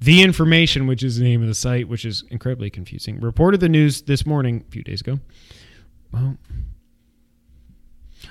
The 0.02 0.22
information, 0.22 0.86
which 0.86 1.02
is 1.02 1.18
the 1.18 1.24
name 1.24 1.41
of 1.41 1.47
the 1.47 1.56
site, 1.56 1.88
which 1.88 2.04
is 2.04 2.26
incredibly 2.30 2.70
confusing, 2.70 3.22
reported 3.22 3.62
the 3.62 3.70
news 3.70 4.02
this 4.02 4.26
morning, 4.26 4.66
a 4.68 4.72
few 4.72 4.84
days 4.84 4.99
ago. 4.99 5.20
Well, 6.12 6.38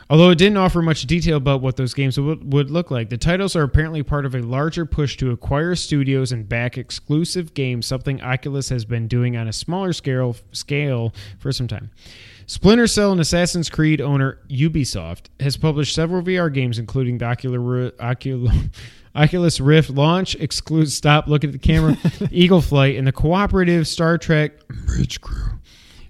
although 0.08 0.30
it 0.30 0.38
didn't 0.38 0.58
offer 0.58 0.82
much 0.82 1.02
detail 1.02 1.36
about 1.36 1.62
what 1.62 1.76
those 1.76 1.94
games 1.94 2.18
would, 2.18 2.52
would 2.52 2.70
look 2.70 2.90
like, 2.90 3.08
the 3.08 3.16
titles 3.16 3.56
are 3.56 3.62
apparently 3.62 4.02
part 4.02 4.26
of 4.26 4.34
a 4.34 4.40
larger 4.42 4.84
push 4.84 5.16
to 5.18 5.30
acquire 5.30 5.74
studios 5.74 6.32
and 6.32 6.48
back 6.48 6.76
exclusive 6.76 7.54
games, 7.54 7.86
something 7.86 8.20
Oculus 8.20 8.68
has 8.68 8.84
been 8.84 9.08
doing 9.08 9.36
on 9.36 9.48
a 9.48 9.52
smaller 9.52 9.92
scale 9.92 10.36
scale 10.52 11.14
for 11.38 11.52
some 11.52 11.68
time. 11.68 11.90
Splinter 12.50 12.88
Cell 12.88 13.12
and 13.12 13.20
Assassin's 13.20 13.70
Creed 13.70 14.00
owner 14.00 14.38
Ubisoft 14.48 15.26
has 15.38 15.56
published 15.56 15.94
several 15.94 16.20
VR 16.20 16.52
games, 16.52 16.80
including 16.80 17.18
the 17.18 17.24
Ocular, 17.26 17.92
Ocular, 18.00 18.52
Oculus 19.14 19.60
Rift 19.60 19.90
launch 19.90 20.34
exclusive. 20.34 20.92
Stop, 20.92 21.28
look 21.28 21.44
at 21.44 21.52
the 21.52 21.58
camera. 21.58 21.96
Eagle 22.32 22.60
Flight 22.60 22.96
and 22.96 23.06
the 23.06 23.12
cooperative 23.12 23.86
Star 23.86 24.18
Trek 24.18 24.66
Bridge 24.66 25.20
Crew. 25.20 25.59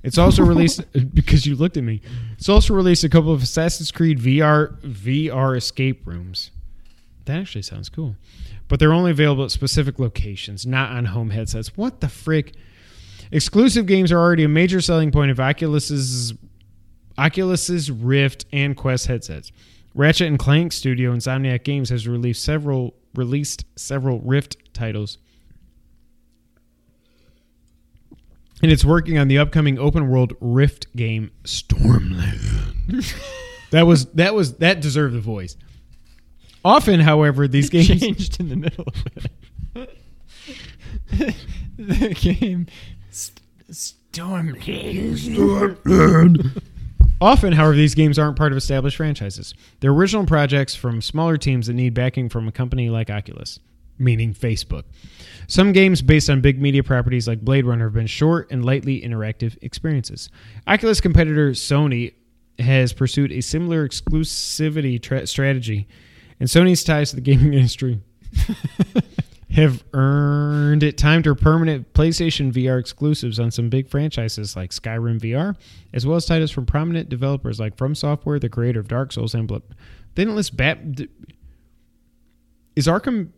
It's 0.03 0.19
also 0.19 0.43
released 0.43 0.83
because 1.15 1.47
you 1.47 1.57
looked 1.57 1.77
at 1.77 1.85
me. 1.85 2.01
It's 2.39 2.49
also 2.49 2.75
released 2.75 3.05
a 3.05 3.09
couple 3.09 3.33
of 3.33 3.43
Assassin's 3.43 3.91
Creed 3.91 4.19
VR 4.19 4.81
VR 4.81 5.57
escape 5.57 6.07
rooms. 6.07 6.51
That 7.27 7.39
actually 7.39 7.63
sounds 7.63 7.89
cool, 7.89 8.17
but 8.69 8.81
they're 8.81 8.93
only 8.93 9.11
available 9.11 9.45
at 9.45 9.51
specific 9.51 9.99
locations, 9.99 10.67
not 10.67 10.91
on 10.91 11.07
home 11.07 11.31
headsets. 11.31 11.77
What 11.77 12.01
the 12.01 12.09
frick? 12.09 12.55
Exclusive 13.31 13.87
games 13.87 14.11
are 14.11 14.19
already 14.19 14.43
a 14.43 14.49
major 14.49 14.81
selling 14.81 15.13
point 15.13 15.31
of 15.31 15.39
Oculus's 15.39 16.35
Oculus's 17.17 17.91
Rift 17.91 18.47
and 18.53 18.77
Quest 18.77 19.07
headsets. 19.07 19.53
Ratchet 19.95 20.29
and 20.29 20.39
Clank 20.39 20.73
studio 20.73 21.15
Insomniac 21.15 21.65
Games 21.65 21.91
has 21.91 22.09
released 22.09 22.43
several 22.45 22.95
released 23.15 23.65
several 23.77 24.21
Rift 24.21 24.57
titles. 24.73 25.19
And 28.63 28.71
it's 28.71 28.85
working 28.85 29.19
on 29.19 29.29
the 29.29 29.39
upcoming 29.39 29.79
open 29.79 30.09
world 30.09 30.35
Rift 30.41 30.95
game 30.95 31.31
Stormland. 31.45 33.15
that 33.71 33.87
was 33.87 34.07
that 34.13 34.35
was 34.35 34.55
that 34.57 34.81
deserved 34.81 35.15
the 35.15 35.21
voice. 35.21 35.57
Often, 36.65 37.01
however, 37.01 37.49
these 37.49 37.71
games 37.71 37.89
changed 37.89 38.39
in 38.39 38.51
the 38.51 38.57
middle 38.57 38.85
of 38.87 39.07
it. 39.17 39.97
the 41.79 42.15
game 42.15 42.67
St- 43.11 43.41
Storm. 43.71 44.55
Often, 47.23 47.53
however, 47.53 47.75
these 47.77 47.95
games 47.95 48.19
aren't 48.19 48.37
part 48.37 48.53
of 48.53 48.59
established 48.59 48.97
franchises. 48.97 49.55
They're 49.81 49.91
original 49.93 50.27
projects 50.27 50.75
from 50.75 51.03
smaller 51.03 51.37
teams 51.37 51.67
that 51.67 51.75
need 51.75 51.95
backing 51.95 52.29
from 52.29 52.49
a 52.49 52.53
company 52.53 52.89
like 52.91 53.11
Oculus, 53.11 53.59
meaning 53.99 54.35
Facebook. 54.35 54.85
Some 55.51 55.73
games 55.73 56.01
based 56.01 56.31
on 56.31 56.41
big 56.41 56.63
media 56.63 56.85
properties 56.85 57.27
like 57.27 57.41
Blade 57.41 57.67
Runner 57.67 57.87
have 57.87 57.95
been 57.95 58.07
short 58.07 58.53
and 58.53 58.65
lightly 58.65 59.01
interactive 59.01 59.59
experiences. 59.63 60.31
Oculus 60.69 61.01
competitor 61.01 61.51
Sony 61.51 62.15
has 62.61 62.93
pursued 62.93 63.33
a 63.33 63.41
similar 63.41 63.89
exclusivity 63.89 65.03
tra- 65.03 65.27
strategy, 65.27 65.89
and 66.39 66.49
Sony's 66.49 66.85
ties 66.85 67.11
to 67.11 67.17
the 67.17 67.21
gaming 67.21 67.53
industry 67.55 68.01
have 69.51 69.83
earned 69.93 70.85
it 70.85 70.97
time 70.97 71.21
to 71.25 71.35
permanent 71.35 71.93
PlayStation 71.95 72.53
VR 72.53 72.79
exclusives 72.79 73.41
on 73.41 73.51
some 73.51 73.69
big 73.69 73.89
franchises 73.89 74.55
like 74.55 74.71
Skyrim 74.71 75.19
VR, 75.19 75.57
as 75.93 76.07
well 76.07 76.17
as 76.17 76.27
titles 76.27 76.53
from 76.53 76.65
prominent 76.65 77.09
developers 77.09 77.59
like 77.59 77.77
From 77.77 77.97
Software, 77.97 78.39
the 78.39 78.49
creator 78.49 78.79
of 78.79 78.87
Dark 78.87 79.11
Souls 79.11 79.35
and 79.35 79.49
Blood. 79.49 79.63
They 80.15 80.23
didn't 80.23 80.37
list 80.37 80.57
Bat. 80.57 80.79
Is 82.77 82.87
Arkham? 82.87 83.31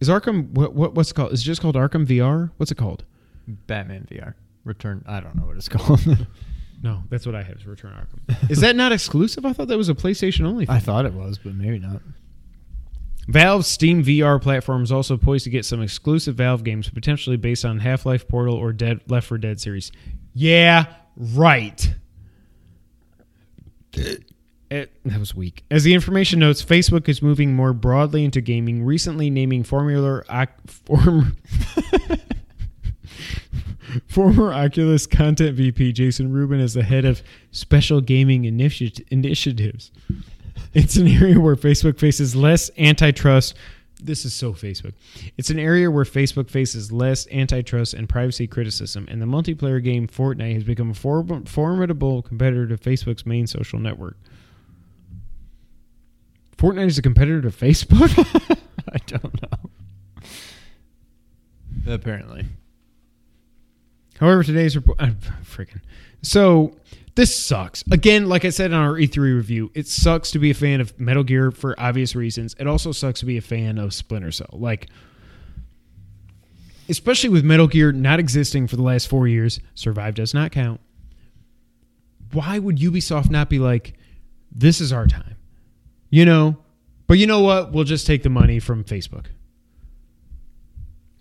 Is 0.00 0.08
Arkham 0.08 0.50
what, 0.50 0.74
what? 0.74 0.94
What's 0.94 1.10
it 1.10 1.14
called? 1.14 1.32
Is 1.32 1.40
it 1.40 1.44
just 1.44 1.60
called 1.60 1.74
Arkham 1.74 2.06
VR? 2.06 2.50
What's 2.56 2.70
it 2.70 2.76
called? 2.76 3.04
Batman 3.46 4.06
VR. 4.10 4.34
Return. 4.64 5.04
I 5.06 5.20
don't 5.20 5.34
know 5.36 5.46
what 5.46 5.56
it's 5.56 5.68
called. 5.70 6.26
No, 6.82 7.02
that's 7.08 7.24
what 7.24 7.34
I 7.34 7.42
have. 7.42 7.56
Is 7.56 7.66
Return 7.66 7.92
Arkham. 7.92 8.50
Is 8.50 8.60
that 8.60 8.76
not 8.76 8.92
exclusive? 8.92 9.46
I 9.46 9.52
thought 9.52 9.68
that 9.68 9.78
was 9.78 9.88
a 9.88 9.94
PlayStation 9.94 10.44
only. 10.46 10.66
I 10.68 10.78
thought 10.78 11.06
it 11.06 11.14
was, 11.14 11.38
but 11.38 11.54
maybe 11.54 11.78
not. 11.78 12.02
Valve's 13.28 13.66
Steam 13.66 14.04
VR 14.04 14.40
platform 14.40 14.82
is 14.84 14.92
also 14.92 15.16
poised 15.16 15.44
to 15.44 15.50
get 15.50 15.64
some 15.64 15.82
exclusive 15.82 16.36
Valve 16.36 16.62
games, 16.62 16.88
potentially 16.88 17.36
based 17.36 17.64
on 17.64 17.78
Half 17.80 18.06
Life, 18.06 18.28
Portal, 18.28 18.54
or 18.54 18.72
Dead 18.72 19.00
Left 19.08 19.26
4 19.26 19.38
Dead 19.38 19.60
series. 19.60 19.90
Yeah, 20.32 20.84
right. 21.16 21.92
It, 24.70 24.92
that 25.04 25.20
was 25.20 25.34
weak. 25.34 25.64
As 25.70 25.84
the 25.84 25.94
information 25.94 26.40
notes, 26.40 26.64
Facebook 26.64 27.08
is 27.08 27.22
moving 27.22 27.54
more 27.54 27.72
broadly 27.72 28.24
into 28.24 28.40
gaming, 28.40 28.84
recently 28.84 29.30
naming 29.30 29.62
Formula 29.62 30.22
form, 30.66 31.36
former 34.08 34.52
Oculus 34.52 35.06
content 35.06 35.56
VP 35.56 35.92
Jason 35.92 36.32
Rubin 36.32 36.60
as 36.60 36.74
the 36.74 36.82
head 36.82 37.04
of 37.04 37.22
special 37.52 38.00
gaming 38.00 38.42
initi- 38.42 39.04
initiatives. 39.10 39.92
It's 40.74 40.96
an 40.96 41.06
area 41.06 41.38
where 41.38 41.56
Facebook 41.56 41.98
faces 41.98 42.34
less 42.34 42.70
antitrust. 42.76 43.54
This 44.02 44.24
is 44.24 44.34
so 44.34 44.52
Facebook. 44.52 44.92
It's 45.38 45.48
an 45.48 45.58
area 45.58 45.90
where 45.90 46.04
Facebook 46.04 46.50
faces 46.50 46.90
less 46.92 47.26
antitrust 47.32 47.94
and 47.94 48.08
privacy 48.08 48.46
criticism, 48.46 49.06
and 49.08 49.22
the 49.22 49.26
multiplayer 49.26 49.82
game 49.82 50.06
Fortnite 50.08 50.54
has 50.54 50.64
become 50.64 50.90
a 50.90 50.94
for- 50.94 51.24
formidable 51.46 52.20
competitor 52.22 52.66
to 52.66 52.76
Facebook's 52.76 53.24
main 53.24 53.46
social 53.46 53.78
network. 53.78 54.16
Fortnite 56.58 56.86
is 56.86 56.98
a 56.98 57.02
competitor 57.02 57.42
to 57.42 57.48
Facebook? 57.48 58.58
I 58.92 58.98
don't 59.06 59.42
know. 59.42 59.70
Apparently. 61.92 62.46
However, 64.18 64.42
today's 64.42 64.74
report, 64.76 65.00
uh, 65.00 65.10
freaking. 65.44 65.80
So 66.22 66.74
this 67.14 67.38
sucks. 67.38 67.84
Again, 67.90 68.28
like 68.28 68.44
I 68.44 68.50
said 68.50 68.72
on 68.72 68.82
our 68.82 68.94
E3 68.94 69.16
review, 69.18 69.70
it 69.74 69.86
sucks 69.86 70.30
to 70.32 70.38
be 70.38 70.50
a 70.50 70.54
fan 70.54 70.80
of 70.80 70.98
Metal 70.98 71.22
Gear 71.22 71.50
for 71.50 71.78
obvious 71.78 72.14
reasons. 72.14 72.54
It 72.58 72.66
also 72.66 72.92
sucks 72.92 73.20
to 73.20 73.26
be 73.26 73.36
a 73.36 73.42
fan 73.42 73.78
of 73.78 73.92
Splinter 73.92 74.30
Cell. 74.32 74.50
Like, 74.52 74.88
especially 76.88 77.30
with 77.30 77.44
Metal 77.44 77.66
Gear 77.66 77.92
not 77.92 78.18
existing 78.18 78.66
for 78.66 78.76
the 78.76 78.82
last 78.82 79.08
four 79.08 79.28
years, 79.28 79.60
Survive 79.74 80.14
does 80.14 80.34
not 80.34 80.52
count. 80.52 80.80
Why 82.32 82.58
would 82.58 82.78
Ubisoft 82.78 83.30
not 83.30 83.48
be 83.48 83.58
like, 83.58 83.94
this 84.50 84.80
is 84.80 84.92
our 84.92 85.06
time? 85.06 85.36
You 86.10 86.24
know? 86.24 86.56
But 87.06 87.18
you 87.18 87.26
know 87.26 87.40
what? 87.40 87.72
We'll 87.72 87.84
just 87.84 88.06
take 88.06 88.22
the 88.22 88.30
money 88.30 88.58
from 88.58 88.84
Facebook. 88.84 89.26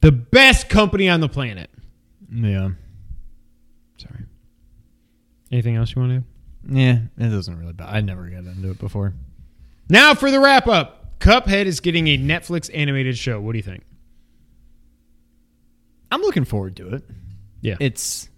The 0.02 0.12
best 0.12 0.70
company 0.70 1.10
on 1.10 1.20
the 1.20 1.30
planet. 1.30 1.70
Yeah. 2.32 2.72
Sorry. 3.98 4.26
Anything 5.52 5.76
else 5.76 5.96
you 5.96 6.02
want 6.02 6.12
to 6.12 6.18
add? 6.18 6.24
Yeah, 6.68 7.00
it 7.18 7.30
doesn't 7.30 7.58
really 7.58 7.74
bother. 7.74 7.92
I 7.92 8.02
never 8.02 8.28
got 8.28 8.40
into 8.40 8.72
it 8.72 8.80
before. 8.80 9.14
Now 9.90 10.16
for 10.16 10.32
the 10.32 10.40
wrap 10.40 10.68
up. 10.68 11.20
Cuphead 11.20 11.66
is 11.66 11.80
getting 11.80 12.08
a 12.08 12.18
Netflix 12.18 12.70
animated 12.74 13.18
show. 13.18 13.40
What 13.40 13.54
do 13.54 13.58
you 13.58 13.64
think? 13.64 13.84
I'm 16.12 16.22
looking 16.22 16.46
forward 16.46 16.76
to 16.78 16.96
it. 16.96 17.04
Yeah. 17.62 17.78
It's 17.80 18.30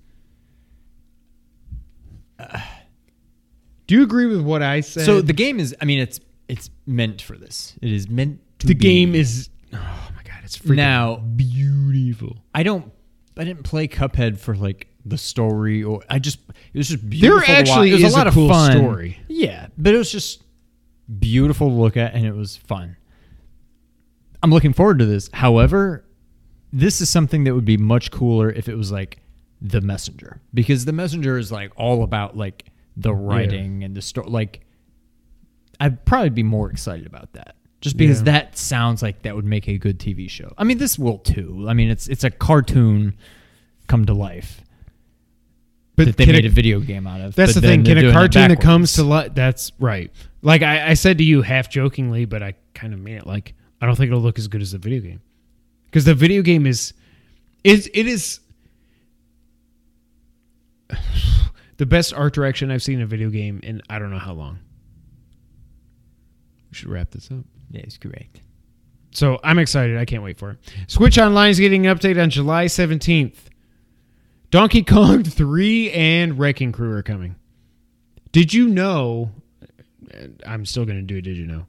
do 3.88 3.96
you 3.96 4.04
agree 4.04 4.26
with 4.26 4.42
what 4.42 4.62
I 4.62 4.82
said? 4.82 5.06
so 5.06 5.22
the 5.22 5.34
game 5.34 5.60
is. 5.60 5.76
I 5.82 5.86
mean, 5.86 6.00
it's 6.00 6.20
it's 6.50 6.70
meant 6.86 7.22
for 7.22 7.38
this. 7.38 7.78
It 7.82 7.92
is 7.92 8.10
meant 8.10 8.40
to 8.60 8.68
the 8.68 8.74
be. 8.74 8.80
game 8.80 9.16
is. 9.16 9.50
Oh 9.74 10.10
my 10.16 10.24
god, 10.24 10.40
it's 10.44 10.58
freaking 10.58 10.76
Now- 10.78 11.16
beautiful. 11.18 12.38
I 12.56 12.64
don't. 12.64 12.92
I 13.38 13.44
didn't 13.44 13.64
play 13.64 13.88
Cuphead 13.88 14.38
for 14.40 14.56
like 14.56 14.88
the 15.06 15.18
story, 15.18 15.84
or 15.84 16.02
I 16.10 16.20
just 16.20 16.40
it 16.74 16.78
was 16.78 16.88
just 16.90 17.08
beautiful. 17.10 17.46
to 17.46 17.52
actually 17.52 17.92
watch. 17.92 18.00
It 18.02 18.04
was 18.04 18.04
is 18.04 18.14
a 18.14 18.18
lot 18.18 18.28
a 18.28 18.30
of 18.30 18.34
cool 18.34 18.50
fun. 18.50 18.72
story. 18.78 19.20
Yeah, 19.28 19.68
but 19.78 19.94
it 19.94 19.98
was 19.98 20.12
just 20.12 20.42
beautiful 21.20 21.70
to 21.70 21.74
look 21.76 21.98
at, 21.98 22.14
and 22.16 22.26
it 22.26 22.34
was 22.36 22.56
fun. 22.58 22.98
I'm 24.44 24.52
looking 24.52 24.74
forward 24.74 25.00
to 25.00 25.06
this. 25.06 25.30
However, 25.34 26.06
this 26.74 27.02
is 27.02 27.10
something 27.10 27.44
that 27.46 27.54
would 27.54 27.66
be 27.66 27.78
much 27.78 28.12
cooler 28.12 28.50
if 28.50 28.68
it 28.70 28.76
was 28.76 28.92
like 28.92 29.20
the 29.62 29.82
messenger, 29.82 30.42
because 30.54 30.86
the 30.86 30.94
messenger 30.94 31.38
is 31.38 31.52
like 31.52 31.72
all 31.76 32.04
about 32.04 32.36
like 32.38 32.66
the 32.96 33.14
writing 33.14 33.84
and 33.84 33.96
the 33.96 34.02
story. 34.02 34.28
Like, 34.30 34.62
I'd 35.80 36.06
probably 36.06 36.30
be 36.30 36.44
more 36.44 36.70
excited 36.72 37.06
about 37.06 37.34
that. 37.34 37.56
Just 37.82 37.98
because 37.98 38.20
Yeah. 38.20 38.26
that 38.26 38.58
sounds 38.58 39.02
like 39.04 39.22
that 39.22 39.36
would 39.36 39.46
make 39.46 39.68
a 39.68 39.78
good 39.78 40.00
TV 40.00 40.28
show. 40.28 40.52
I 40.58 40.64
mean, 40.64 40.80
this 40.80 40.98
will 40.98 41.20
too. 41.20 41.66
I 41.70 41.74
mean, 41.74 41.90
it's 41.90 42.08
it's 42.08 42.24
a 42.24 42.32
cartoon 42.32 43.16
come 43.88 44.06
to 44.06 44.14
life 44.14 44.62
But 45.96 46.08
that 46.08 46.18
they 46.18 46.26
made 46.26 46.44
a- 46.46 46.48
a 46.48 46.52
video 46.52 46.80
game 46.80 47.06
out 47.06 47.22
of. 47.22 47.36
That's 47.36 47.54
the 47.54 47.62
thing. 47.62 47.84
Can 47.84 47.98
a 48.00 48.12
cartoon 48.12 48.50
that 48.50 48.60
comes 48.62 48.94
to 48.94 49.04
life? 49.04 49.32
That's 49.36 49.72
right. 49.80 50.12
Like 50.42 50.64
I, 50.64 50.90
I 50.90 50.94
said 50.96 51.20
to 51.20 51.24
you, 51.24 51.42
half 51.44 51.70
jokingly, 51.70 52.26
but 52.26 52.42
I 52.42 52.56
kind 52.74 52.94
of 52.94 53.00
mean 53.00 53.18
it. 53.18 53.28
Like 53.28 53.54
I 53.80 53.86
don't 53.86 53.96
think 53.96 54.08
it'll 54.08 54.22
look 54.22 54.40
as 54.40 54.48
good 54.48 54.62
as 54.64 54.72
the 54.72 54.80
video 54.80 55.02
game 55.02 55.22
because 55.86 56.06
the 56.06 56.16
video 56.16 56.42
game 56.42 56.66
is, 56.66 56.94
is 57.64 57.90
it 57.94 58.08
is 58.08 58.40
the 61.78 61.86
best 61.86 62.14
art 62.14 62.34
direction 62.34 62.72
I've 62.72 62.82
seen 62.84 62.96
in 62.96 63.02
a 63.04 63.08
video 63.08 63.30
game 63.30 63.60
in 63.64 63.82
I 63.90 64.00
don't 64.00 64.10
know 64.10 64.18
how 64.20 64.34
long. 64.34 64.60
We 66.78 66.82
should 66.82 66.90
wrap 66.90 67.10
this 67.10 67.32
up. 67.32 67.40
Yeah, 67.72 67.82
it's 67.82 67.98
correct. 67.98 68.40
So 69.10 69.40
I'm 69.44 69.58
excited. 69.58 69.98
I 69.98 70.06
can't 70.06 70.22
wait 70.22 70.38
for 70.38 70.52
it. 70.52 70.58
Switch 70.86 71.18
Online 71.18 71.50
is 71.50 71.60
getting 71.60 71.88
an 71.88 71.98
update 71.98 72.22
on 72.22 72.30
July 72.30 72.66
17th. 72.66 73.34
Donkey 74.52 74.84
Kong 74.84 75.24
3 75.26 75.90
and 75.92 76.38
Wrecking 76.38 76.72
Crew 76.72 76.92
are 76.92 77.02
coming. 77.02 77.36
Did 78.32 78.54
you 78.54 78.68
know? 78.68 79.32
I'm 80.46 80.68
still 80.68 80.86
going 80.86 80.98
to 81.00 81.02
do 81.02 81.16
it. 81.18 81.22
Did 81.24 81.36
you 81.38 81.48
know? 81.48 81.66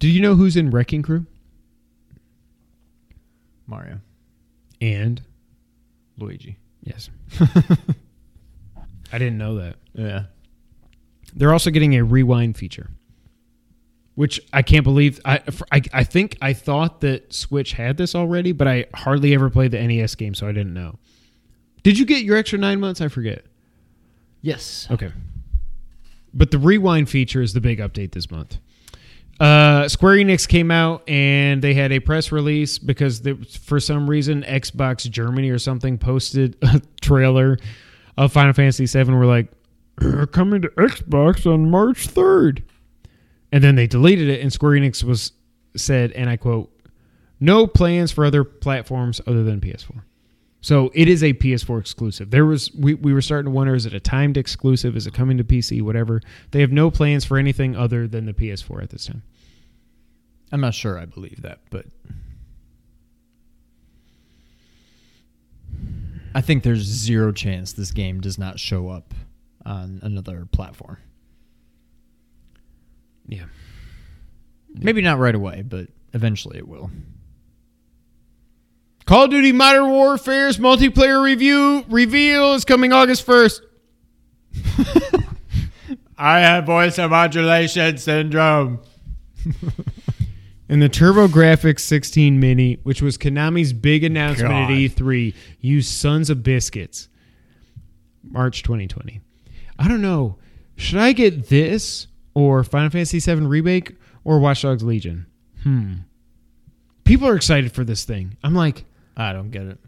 Do 0.00 0.08
you 0.10 0.20
know 0.20 0.34
who's 0.34 0.56
in 0.56 0.70
Wrecking 0.72 1.02
Crew? 1.02 1.24
Mario, 3.68 4.00
And 4.80 5.22
Luigi. 6.18 6.56
yes, 6.82 7.10
I 9.12 9.18
didn't 9.18 9.38
know 9.38 9.56
that. 9.56 9.76
Yeah. 9.94 10.24
They're 11.36 11.52
also 11.52 11.70
getting 11.70 11.94
a 11.94 12.02
rewind 12.02 12.56
feature, 12.56 12.90
which 14.14 14.40
I 14.54 14.62
can't 14.62 14.84
believe. 14.84 15.20
I, 15.24 15.42
I, 15.70 15.82
I 15.92 16.02
think 16.04 16.38
I 16.40 16.54
thought 16.54 17.02
that 17.02 17.32
Switch 17.32 17.72
had 17.72 17.98
this 17.98 18.14
already, 18.14 18.52
but 18.52 18.66
I 18.66 18.86
hardly 18.94 19.34
ever 19.34 19.50
played 19.50 19.70
the 19.70 19.86
NES 19.86 20.14
game, 20.14 20.34
so 20.34 20.48
I 20.48 20.52
didn't 20.52 20.72
know. 20.72 20.98
Did 21.82 21.98
you 21.98 22.06
get 22.06 22.24
your 22.24 22.36
extra 22.36 22.58
nine 22.58 22.80
months? 22.80 23.02
I 23.02 23.08
forget. 23.08 23.44
Yes. 24.40 24.88
Okay. 24.90 25.12
But 26.32 26.50
the 26.50 26.58
rewind 26.58 27.08
feature 27.10 27.42
is 27.42 27.52
the 27.52 27.60
big 27.60 27.78
update 27.78 28.12
this 28.12 28.30
month. 28.30 28.58
Uh, 29.38 29.86
Square 29.88 30.16
Enix 30.16 30.48
came 30.48 30.70
out 30.70 31.06
and 31.08 31.60
they 31.60 31.74
had 31.74 31.92
a 31.92 32.00
press 32.00 32.32
release 32.32 32.78
because 32.78 33.20
they, 33.20 33.34
for 33.34 33.78
some 33.78 34.08
reason 34.08 34.42
Xbox 34.42 35.08
Germany 35.10 35.50
or 35.50 35.58
something 35.58 35.98
posted 35.98 36.56
a 36.62 36.80
trailer 37.02 37.58
of 38.16 38.32
Final 38.32 38.54
Fantasy 38.54 38.86
VII. 38.86 39.12
We're 39.12 39.26
like, 39.26 39.52
Uh, 40.02 40.26
coming 40.26 40.60
to 40.62 40.68
Xbox 40.70 41.50
on 41.50 41.70
March 41.70 42.06
3rd. 42.08 42.62
and 43.50 43.64
then 43.64 43.76
they 43.76 43.86
deleted 43.86 44.28
it. 44.28 44.40
And 44.40 44.52
Square 44.52 44.72
Enix 44.72 45.02
was 45.02 45.32
said, 45.76 46.12
and 46.12 46.28
I 46.28 46.36
quote, 46.36 46.70
"No 47.40 47.66
plans 47.66 48.12
for 48.12 48.24
other 48.24 48.44
platforms 48.44 49.20
other 49.26 49.42
than 49.42 49.60
PS4." 49.60 50.02
So 50.60 50.90
it 50.94 51.08
is 51.08 51.22
a 51.22 51.32
PS4 51.32 51.78
exclusive. 51.80 52.30
There 52.30 52.44
was 52.44 52.70
we, 52.74 52.94
we 52.94 53.12
were 53.14 53.22
starting 53.22 53.50
to 53.52 53.56
wonder: 53.56 53.74
is 53.74 53.86
it 53.86 53.94
a 53.94 54.00
timed 54.00 54.36
exclusive? 54.36 54.96
Is 54.96 55.06
it 55.06 55.14
coming 55.14 55.38
to 55.38 55.44
PC? 55.44 55.80
Whatever. 55.80 56.20
They 56.50 56.60
have 56.60 56.72
no 56.72 56.90
plans 56.90 57.24
for 57.24 57.38
anything 57.38 57.74
other 57.76 58.06
than 58.06 58.26
the 58.26 58.34
PS4 58.34 58.82
at 58.82 58.90
this 58.90 59.06
time. 59.06 59.22
I'm 60.52 60.60
not 60.60 60.74
sure 60.74 60.98
I 60.98 61.06
believe 61.06 61.40
that, 61.42 61.60
but 61.70 61.86
I 66.34 66.40
think 66.40 66.62
there's 66.64 66.82
zero 66.82 67.32
chance 67.32 67.72
this 67.72 67.92
game 67.92 68.20
does 68.20 68.38
not 68.38 68.58
show 68.60 68.88
up 68.88 69.14
on 69.66 70.00
another 70.02 70.46
platform. 70.50 70.96
Yeah. 73.28 73.44
Maybe 74.74 75.02
not 75.02 75.18
right 75.18 75.34
away, 75.34 75.62
but 75.62 75.88
eventually 76.14 76.58
it 76.58 76.68
will. 76.68 76.90
Call 79.04 79.24
of 79.24 79.30
Duty 79.30 79.52
Modern 79.52 79.90
Warfare's 79.90 80.58
multiplayer 80.58 81.22
review 81.22 81.84
reveal 81.88 82.54
is 82.54 82.64
coming 82.64 82.92
August 82.92 83.24
first. 83.24 83.62
I 86.18 86.40
have 86.40 86.64
voice 86.64 86.98
modulation 86.98 87.98
syndrome. 87.98 88.80
And 90.68 90.82
the 90.82 90.88
TurboGrafx 90.88 91.78
16 91.78 92.40
Mini, 92.40 92.78
which 92.82 93.00
was 93.00 93.16
Konami's 93.16 93.72
big 93.72 94.02
announcement 94.02 94.50
God. 94.50 94.70
at 94.72 94.76
E3, 94.76 95.34
you 95.60 95.80
sons 95.80 96.28
of 96.28 96.42
biscuits. 96.42 97.08
March 98.24 98.64
2020. 98.64 99.20
I 99.78 99.88
don't 99.88 100.02
know. 100.02 100.36
Should 100.76 100.98
I 100.98 101.12
get 101.12 101.48
this 101.48 102.06
or 102.34 102.62
Final 102.64 102.90
Fantasy 102.90 103.18
VII 103.20 103.46
Remake 103.46 103.96
or 104.24 104.38
Watch 104.40 104.62
Dogs 104.62 104.82
Legion? 104.82 105.26
Hmm. 105.62 105.94
People 107.04 107.28
are 107.28 107.36
excited 107.36 107.72
for 107.72 107.84
this 107.84 108.04
thing. 108.04 108.36
I'm 108.42 108.54
like, 108.54 108.84
I 109.16 109.32
don't 109.32 109.50
get 109.50 109.62
it. 109.62 109.78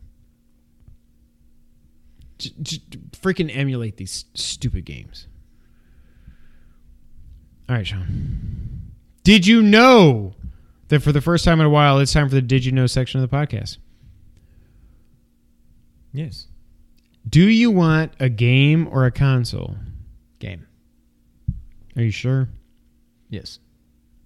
j- 2.39 2.53
j- 2.63 2.79
freaking 3.13 3.55
emulate 3.55 3.97
these 3.97 4.25
stupid 4.35 4.85
games. 4.85 5.27
All 7.69 7.77
right, 7.77 7.87
Sean. 7.87 8.93
Did 9.25 9.47
you 9.47 9.61
know 9.63 10.35
that 10.89 11.01
for 11.03 11.13
the 11.13 11.21
first 11.21 11.45
time 11.45 11.61
in 11.61 11.67
a 11.67 11.71
while, 11.71 11.99
it's 11.99 12.13
time 12.13 12.29
for 12.29 12.35
the 12.35 12.41
Did 12.43 12.65
You 12.65 12.73
Know 12.73 12.87
section 12.87 13.23
of 13.23 13.29
the 13.29 13.37
podcast? 13.37 13.77
Yes. 16.13 16.47
Do 17.29 17.43
you 17.49 17.71
want 17.71 18.13
a 18.19 18.29
game 18.31 18.89
or 18.91 19.05
a 19.05 19.11
console? 19.11 19.77
Are 21.99 22.03
you 22.03 22.11
sure? 22.11 22.49
Yes. 23.29 23.59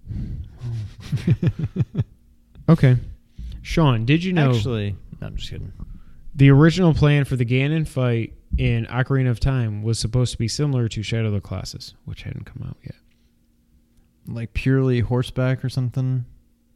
Okay. 2.69 2.97
Sean, 3.62 4.05
did 4.05 4.23
you 4.23 4.32
know 4.32 4.53
Actually, 4.55 4.94
no, 5.20 5.27
I'm 5.27 5.36
just 5.36 5.51
kidding. 5.51 5.73
the 6.35 6.49
original 6.51 6.94
plan 6.94 7.24
for 7.24 7.35
the 7.35 7.44
Ganon 7.44 7.86
fight 7.89 8.35
in 8.57 8.86
Ocarina 8.86 9.31
of 9.31 9.40
Time 9.40 9.82
was 9.82 9.99
supposed 9.99 10.31
to 10.32 10.39
be 10.39 10.47
similar 10.47 10.86
to 10.89 11.03
Shadow 11.03 11.27
of 11.27 11.32
the 11.35 11.40
Colossus, 11.40 11.94
which 12.05 12.23
hadn't 12.23 12.44
come 12.47 12.65
out 12.69 12.77
yet? 12.85 12.94
Like 14.28 14.55
purely 14.55 15.01
horseback 15.01 15.65
or 15.65 15.69
something. 15.69 16.24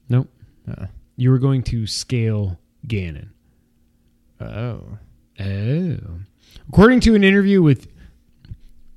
Nope. 0.09 0.29
Uh, 0.69 0.87
You 1.17 1.31
were 1.31 1.39
going 1.39 1.63
to 1.65 1.87
scale 1.87 2.59
Ganon. 2.87 3.29
oh. 4.41 4.99
Oh. 5.39 5.97
According 6.69 7.01
to 7.01 7.15
an 7.15 7.23
interview 7.23 7.63
with 7.63 7.87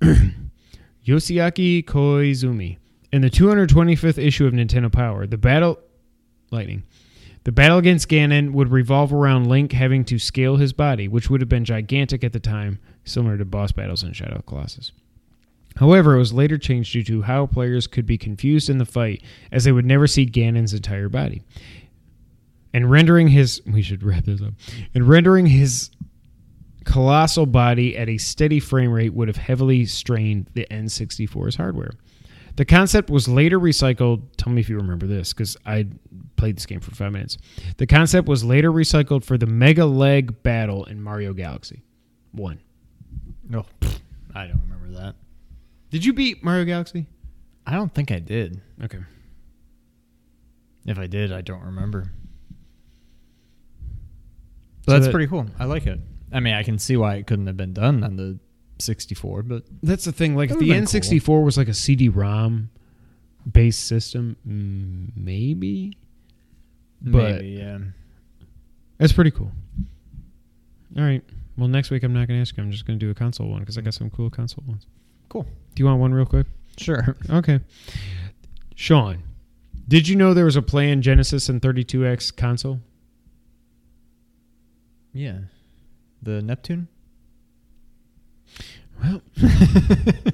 Yoshiaki 1.09 1.83
Koizumi 1.83 2.77
in 3.11 3.23
the 3.23 3.31
225th 3.31 4.23
issue 4.23 4.45
of 4.45 4.53
Nintendo 4.53 4.91
Power, 4.91 5.25
the 5.25 5.39
battle 5.39 5.79
lightning. 6.51 6.83
The 7.45 7.51
battle 7.51 7.79
against 7.79 8.09
Ganon 8.09 8.51
would 8.51 8.71
revolve 8.71 9.11
around 9.11 9.47
Link 9.47 9.71
having 9.71 10.05
to 10.05 10.19
scale 10.19 10.57
his 10.57 10.71
body, 10.71 11.07
which 11.07 11.27
would 11.27 11.41
have 11.41 11.49
been 11.49 11.65
gigantic 11.65 12.23
at 12.23 12.31
the 12.31 12.39
time, 12.39 12.77
similar 13.05 13.39
to 13.39 13.45
boss 13.45 13.71
battles 13.71 14.03
in 14.03 14.13
Shadow 14.13 14.35
of 14.35 14.45
Colossus. 14.45 14.91
However, 15.77 16.13
it 16.13 16.19
was 16.19 16.31
later 16.31 16.59
changed 16.59 16.93
due 16.93 17.03
to 17.05 17.23
how 17.23 17.47
players 17.47 17.87
could 17.87 18.05
be 18.05 18.17
confused 18.19 18.69
in 18.69 18.77
the 18.77 18.85
fight, 18.85 19.23
as 19.51 19.63
they 19.63 19.71
would 19.71 19.85
never 19.85 20.05
see 20.05 20.27
Ganon's 20.27 20.75
entire 20.75 21.09
body. 21.09 21.41
And 22.71 22.91
rendering 22.91 23.29
his 23.29 23.63
we 23.65 23.81
should 23.81 24.03
wrap 24.03 24.25
this 24.25 24.43
up. 24.43 24.53
And 24.93 25.09
rendering 25.09 25.47
his 25.47 25.89
colossal 26.85 27.45
body 27.45 27.97
at 27.97 28.09
a 28.09 28.17
steady 28.17 28.59
frame 28.59 28.91
rate 28.91 29.13
would 29.13 29.27
have 29.27 29.37
heavily 29.37 29.85
strained 29.85 30.47
the 30.53 30.65
N64's 30.71 31.55
hardware. 31.55 31.91
The 32.55 32.65
concept 32.65 33.09
was 33.09 33.27
later 33.27 33.59
recycled. 33.59 34.21
Tell 34.37 34.51
me 34.51 34.59
if 34.59 34.69
you 34.69 34.77
remember 34.77 35.07
this, 35.07 35.31
because 35.33 35.55
I 35.65 35.87
played 36.35 36.57
this 36.57 36.65
game 36.65 36.79
for 36.81 36.91
five 36.93 37.11
minutes. 37.13 37.37
The 37.77 37.87
concept 37.87 38.27
was 38.27 38.43
later 38.43 38.71
recycled 38.71 39.23
for 39.23 39.37
the 39.37 39.45
Megaleg 39.45 40.43
battle 40.43 40.83
in 40.85 41.01
Mario 41.01 41.31
Galaxy 41.33 41.83
1. 42.33 42.59
No. 43.47 43.65
I 44.35 44.47
don't 44.47 44.61
remember 44.67 44.99
that. 44.99 45.15
Did 45.89 46.03
you 46.05 46.11
beat 46.13 46.43
Mario 46.43 46.65
Galaxy? 46.65 47.05
I 47.65 47.73
don't 47.73 47.93
think 47.93 48.11
I 48.11 48.19
did. 48.19 48.61
Okay. 48.83 48.99
If 50.85 50.97
I 50.99 51.07
did, 51.07 51.31
I 51.31 51.41
don't 51.41 51.63
remember. 51.63 52.11
So 54.81 54.85
But 54.85 54.93
that's 54.93 55.05
that- 55.05 55.11
pretty 55.11 55.27
cool. 55.27 55.45
I 55.59 55.65
like 55.65 55.87
it. 55.87 55.99
I 56.31 56.39
mean, 56.39 56.53
I 56.53 56.63
can 56.63 56.77
see 56.79 56.95
why 56.97 57.15
it 57.15 57.27
couldn't 57.27 57.47
have 57.47 57.57
been 57.57 57.73
done 57.73 58.03
on 58.03 58.15
the 58.15 58.37
64, 58.79 59.43
but 59.43 59.63
That's 59.83 60.05
the 60.05 60.11
thing. 60.11 60.35
Like, 60.35 60.51
if 60.51 60.59
the 60.59 60.69
N64 60.69 61.43
was 61.43 61.57
like 61.57 61.67
a 61.67 61.73
CD-ROM 61.73 62.69
based 63.51 63.85
system, 63.87 64.35
maybe. 65.15 65.97
But- 67.01 67.35
maybe, 67.35 67.47
yeah. 67.49 67.79
That's 68.97 69.13
pretty 69.13 69.31
cool. 69.31 69.51
All 70.97 71.03
right. 71.03 71.23
Well, 71.57 71.67
next 71.69 71.89
week 71.89 72.03
I'm 72.03 72.13
not 72.13 72.27
going 72.27 72.37
to 72.37 72.41
ask 72.41 72.55
you. 72.57 72.63
I'm 72.63 72.71
just 72.71 72.85
going 72.85 72.99
to 72.99 73.05
do 73.05 73.09
a 73.09 73.15
console 73.15 73.47
one 73.47 73.61
because 73.61 73.77
I 73.77 73.81
got 73.81 73.93
some 73.93 74.09
cool 74.09 74.29
console 74.29 74.63
ones. 74.67 74.85
Cool. 75.29 75.43
Do 75.43 75.81
you 75.81 75.85
want 75.85 75.99
one 75.99 76.13
real 76.13 76.25
quick? 76.25 76.47
Sure. 76.77 77.15
Okay. 77.29 77.59
Sean, 78.75 79.23
did 79.87 80.07
you 80.07 80.15
know 80.15 80.33
there 80.33 80.45
was 80.45 80.55
a 80.55 80.61
planned 80.61 81.03
Genesis 81.03 81.47
and 81.49 81.61
32X 81.61 82.35
console? 82.35 82.79
Yeah. 85.13 85.39
The 86.21 86.41
Neptune? 86.41 86.87
Well, 89.01 89.21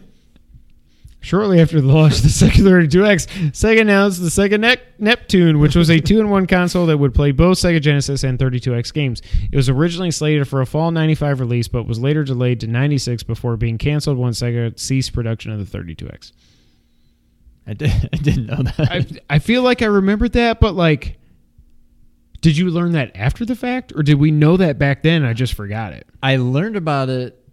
shortly 1.26 1.60
after 1.60 1.82
the 1.82 1.88
launch 1.88 2.18
of 2.18 2.24
the 2.24 2.30
Sega 2.30 2.88
32X, 2.88 3.52
Sega 3.52 3.82
announced 3.82 4.22
the 4.22 4.30
Sega 4.30 4.60
ne- 4.60 4.82
Neptune, 5.00 5.60
which 5.60 5.76
was 5.76 5.90
a 5.90 6.00
two-in-one 6.00 6.48
console 6.48 6.86
that 6.86 6.98
would 6.98 7.14
play 7.14 7.32
both 7.32 7.58
Sega 7.58 7.82
Genesis 7.82 8.24
and 8.24 8.38
32X 8.40 8.94
games. 8.94 9.22
It 9.52 9.56
was 9.56 9.70
originally 9.70 10.12
slated 10.12 10.48
for 10.48 10.62
a 10.62 10.66
fall 10.66 10.92
95 10.92 11.40
release, 11.40 11.68
but 11.68 11.88
was 11.88 12.00
later 12.00 12.24
delayed 12.24 12.60
to 12.62 12.68
96 12.68 13.24
before 13.24 13.58
being 13.58 13.78
canceled 13.78 14.18
when 14.18 14.34
Sega 14.34 14.78
ceased 14.80 15.14
production 15.14 15.52
of 15.52 15.72
the 15.72 15.78
32X. 15.78 16.32
I, 17.68 17.74
did, 17.74 17.92
I 18.14 18.18
didn't 18.18 18.46
know 18.46 18.64
that. 18.64 18.92
I, 18.92 19.06
I 19.36 19.40
feel 19.40 19.64
like 19.64 19.82
I 19.82 19.88
remembered 19.88 20.34
that, 20.34 20.60
but 20.60 20.76
like, 20.76 21.18
did 22.46 22.60
you 22.60 22.70
learn 22.70 22.92
that 22.92 23.12
after 23.16 23.44
the 23.44 23.56
fact, 23.56 23.92
or 23.96 24.04
did 24.04 24.20
we 24.20 24.30
know 24.30 24.56
that 24.56 24.78
back 24.78 25.02
then? 25.02 25.24
and 25.24 25.26
I 25.26 25.34
just 25.34 25.56
forgot 25.56 25.94
it. 25.94 26.06
I 26.22 26.36
learned 26.36 26.76
about 26.76 27.10
it 27.10 27.44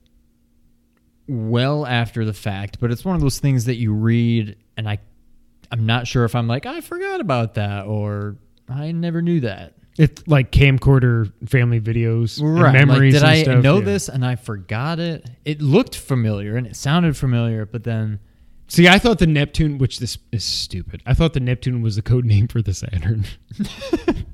well 1.27 1.86
after 1.86 2.27
the 2.27 2.35
fact, 2.35 2.78
but 2.78 2.90
it's 2.90 3.02
one 3.02 3.14
of 3.14 3.23
those 3.23 3.39
things 3.39 3.64
that 3.64 3.77
you 3.77 3.94
read 3.94 4.55
and 4.77 4.86
I 4.86 4.98
I'm 5.70 5.86
not 5.86 6.06
sure 6.06 6.27
if 6.27 6.35
I'm 6.35 6.47
like, 6.47 6.66
I 6.66 6.82
forgot 6.82 7.23
about 7.23 7.55
that 7.55 7.86
or 7.86 8.36
I 8.69 8.93
never 8.93 9.23
knew 9.23 9.40
that. 9.40 9.73
It's 9.97 10.28
like 10.28 10.52
camcorder 10.52 11.32
family 11.48 11.81
videos, 11.81 12.39
and 12.39 12.59
I'm 12.59 12.62
like, 12.62 12.74
memories. 12.74 13.14
did 13.14 13.23
and 13.23 13.31
I 13.31 13.43
stuff, 13.44 13.64
know 13.64 13.78
yeah. 13.78 13.85
this 13.86 14.10
and 14.10 14.27
I 14.27 14.36
forgot 14.36 15.01
it? 15.01 15.27
It 15.47 15.62
looked 15.62 15.97
familiar 15.97 16.56
and 16.56 16.66
it 16.66 16.77
sounded 16.77 17.16
familiar, 17.16 17.64
but 17.64 17.85
then 17.85 18.20
See, 18.69 18.89
I 18.89 18.98
thought 18.98 19.19
the 19.19 19.27
Neptune, 19.27 19.78
which 19.78 20.01
this 20.01 20.19
is 20.32 20.44
stupid. 20.44 21.02
I 21.06 21.14
thought 21.14 21.32
the 21.32 21.40
Neptune 21.40 21.81
was 21.81 21.97
the 21.97 22.02
code 22.02 22.27
name 22.27 22.48
for 22.48 22.60
the 22.60 22.74
Saturn. 22.74 23.24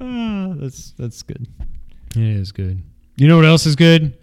uh, 0.00 0.54
that's 0.56 0.92
that's 0.92 1.22
good. 1.22 1.46
It 2.16 2.22
is 2.22 2.52
good. 2.52 2.82
You 3.16 3.28
know 3.28 3.36
what 3.36 3.44
else 3.44 3.66
is 3.66 3.76
good? 3.76 4.16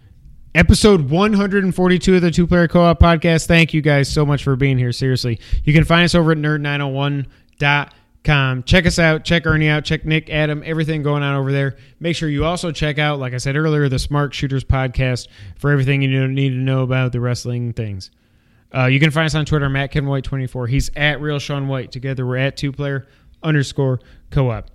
Episode 0.56 1.10
142 1.10 2.16
of 2.16 2.22
the 2.22 2.32
Two 2.32 2.48
Player 2.48 2.68
Co 2.68 2.82
op 2.82 3.00
podcast. 3.00 3.46
Thank 3.46 3.74
you 3.74 3.82
guys 3.82 4.12
so 4.12 4.26
much 4.26 4.44
for 4.44 4.56
being 4.56 4.78
here. 4.78 4.92
Seriously. 4.92 5.40
You 5.64 5.74
can 5.74 5.86
find 5.86 6.04
us 6.04 6.16
over 6.16 6.32
at 6.32 6.38
nerd901.com. 6.40 8.64
Check 8.64 8.88
us 8.88 9.00
out. 9.00 9.24
Check 9.24 9.46
Ernie 9.46 9.70
out. 9.70 9.86
Check 9.86 10.06
Nick, 10.06 10.30
Adam, 10.30 10.64
everything 10.66 11.04
going 11.04 11.24
on 11.24 11.36
over 11.36 11.52
there. 11.52 11.78
Make 12.00 12.16
sure 12.16 12.30
you 12.30 12.46
also 12.46 12.72
check 12.72 12.98
out, 12.98 13.20
like 13.20 13.34
I 13.34 13.38
said 13.38 13.56
earlier, 13.56 13.88
the 13.90 14.00
Smart 14.00 14.34
Shooters 14.34 14.64
podcast 14.64 15.28
for 15.56 15.72
everything 15.72 16.02
you 16.02 16.28
need 16.28 16.50
to 16.50 16.56
know 16.56 16.82
about 16.82 17.12
the 17.12 17.20
wrestling 17.20 17.74
things. 17.74 18.10
Uh, 18.76 18.86
you 18.86 19.00
can 19.00 19.12
find 19.12 19.28
us 19.28 19.36
on 19.36 19.46
Twitter, 19.46 19.70
Matt 19.70 19.92
Ken 19.92 20.08
White 20.08 20.24
24. 20.24 20.68
He's 20.68 20.90
at 20.96 21.22
Real 21.22 21.40
Sean 21.40 21.68
White. 21.68 21.92
Together, 21.92 22.26
we're 22.26 22.38
at 22.38 22.58
two 22.58 22.72
player 22.72 23.08
underscore 23.42 24.00
co 24.32 24.52
op 24.52 24.70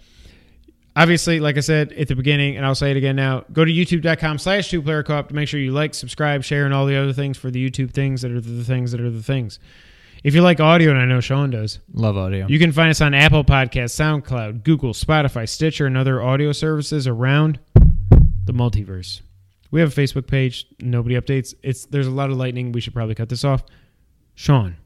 obviously, 0.96 1.40
like 1.40 1.56
I 1.56 1.60
said 1.60 1.92
at 1.92 2.08
the 2.08 2.16
beginning, 2.16 2.56
and 2.56 2.64
I'll 2.64 2.74
say 2.74 2.90
it 2.90 2.96
again 2.96 3.16
now, 3.16 3.44
go 3.52 3.64
to 3.64 3.70
youtube.com 3.70 4.38
slash 4.38 4.70
two 4.70 4.82
player 4.82 5.02
co 5.02 5.16
op 5.16 5.28
to 5.28 5.34
make 5.34 5.48
sure 5.48 5.60
you 5.60 5.72
like, 5.72 5.94
subscribe, 5.94 6.42
share, 6.44 6.64
and 6.64 6.74
all 6.74 6.86
the 6.86 6.96
other 6.96 7.12
things 7.12 7.36
for 7.38 7.50
the 7.50 7.70
YouTube 7.70 7.92
things 7.92 8.22
that 8.22 8.30
are 8.32 8.40
the 8.40 8.64
things 8.64 8.92
that 8.92 9.00
are 9.00 9.10
the 9.10 9.22
things. 9.22 9.58
If 10.22 10.34
you 10.34 10.40
like 10.40 10.58
audio, 10.58 10.90
and 10.90 10.98
I 10.98 11.04
know 11.04 11.20
Sean 11.20 11.50
does, 11.50 11.80
Love 11.92 12.16
audio. 12.16 12.46
you 12.46 12.58
can 12.58 12.72
find 12.72 12.88
us 12.90 13.02
on 13.02 13.12
Apple 13.12 13.44
Podcasts, 13.44 13.92
SoundCloud, 14.22 14.64
Google, 14.64 14.94
Spotify, 14.94 15.46
Stitcher, 15.46 15.84
and 15.84 15.98
other 15.98 16.22
audio 16.22 16.52
services 16.52 17.06
around 17.06 17.58
the 17.74 18.52
multiverse. 18.52 19.20
We 19.70 19.80
have 19.80 19.96
a 19.96 20.00
Facebook 20.00 20.26
page. 20.26 20.66
Nobody 20.80 21.16
updates. 21.16 21.54
It's 21.62 21.84
there's 21.86 22.06
a 22.06 22.10
lot 22.10 22.30
of 22.30 22.36
lightning. 22.38 22.72
We 22.72 22.80
should 22.80 22.94
probably 22.94 23.14
cut 23.14 23.28
this 23.28 23.44
off. 23.44 23.64
Sean, 24.34 24.76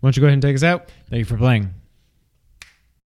why 0.00 0.08
don't 0.08 0.16
you 0.16 0.20
go 0.22 0.26
ahead 0.26 0.32
and 0.34 0.42
take 0.42 0.56
us 0.56 0.62
out? 0.64 0.88
Thank 1.08 1.20
you 1.20 1.24
for 1.24 1.36
playing. 1.36 1.72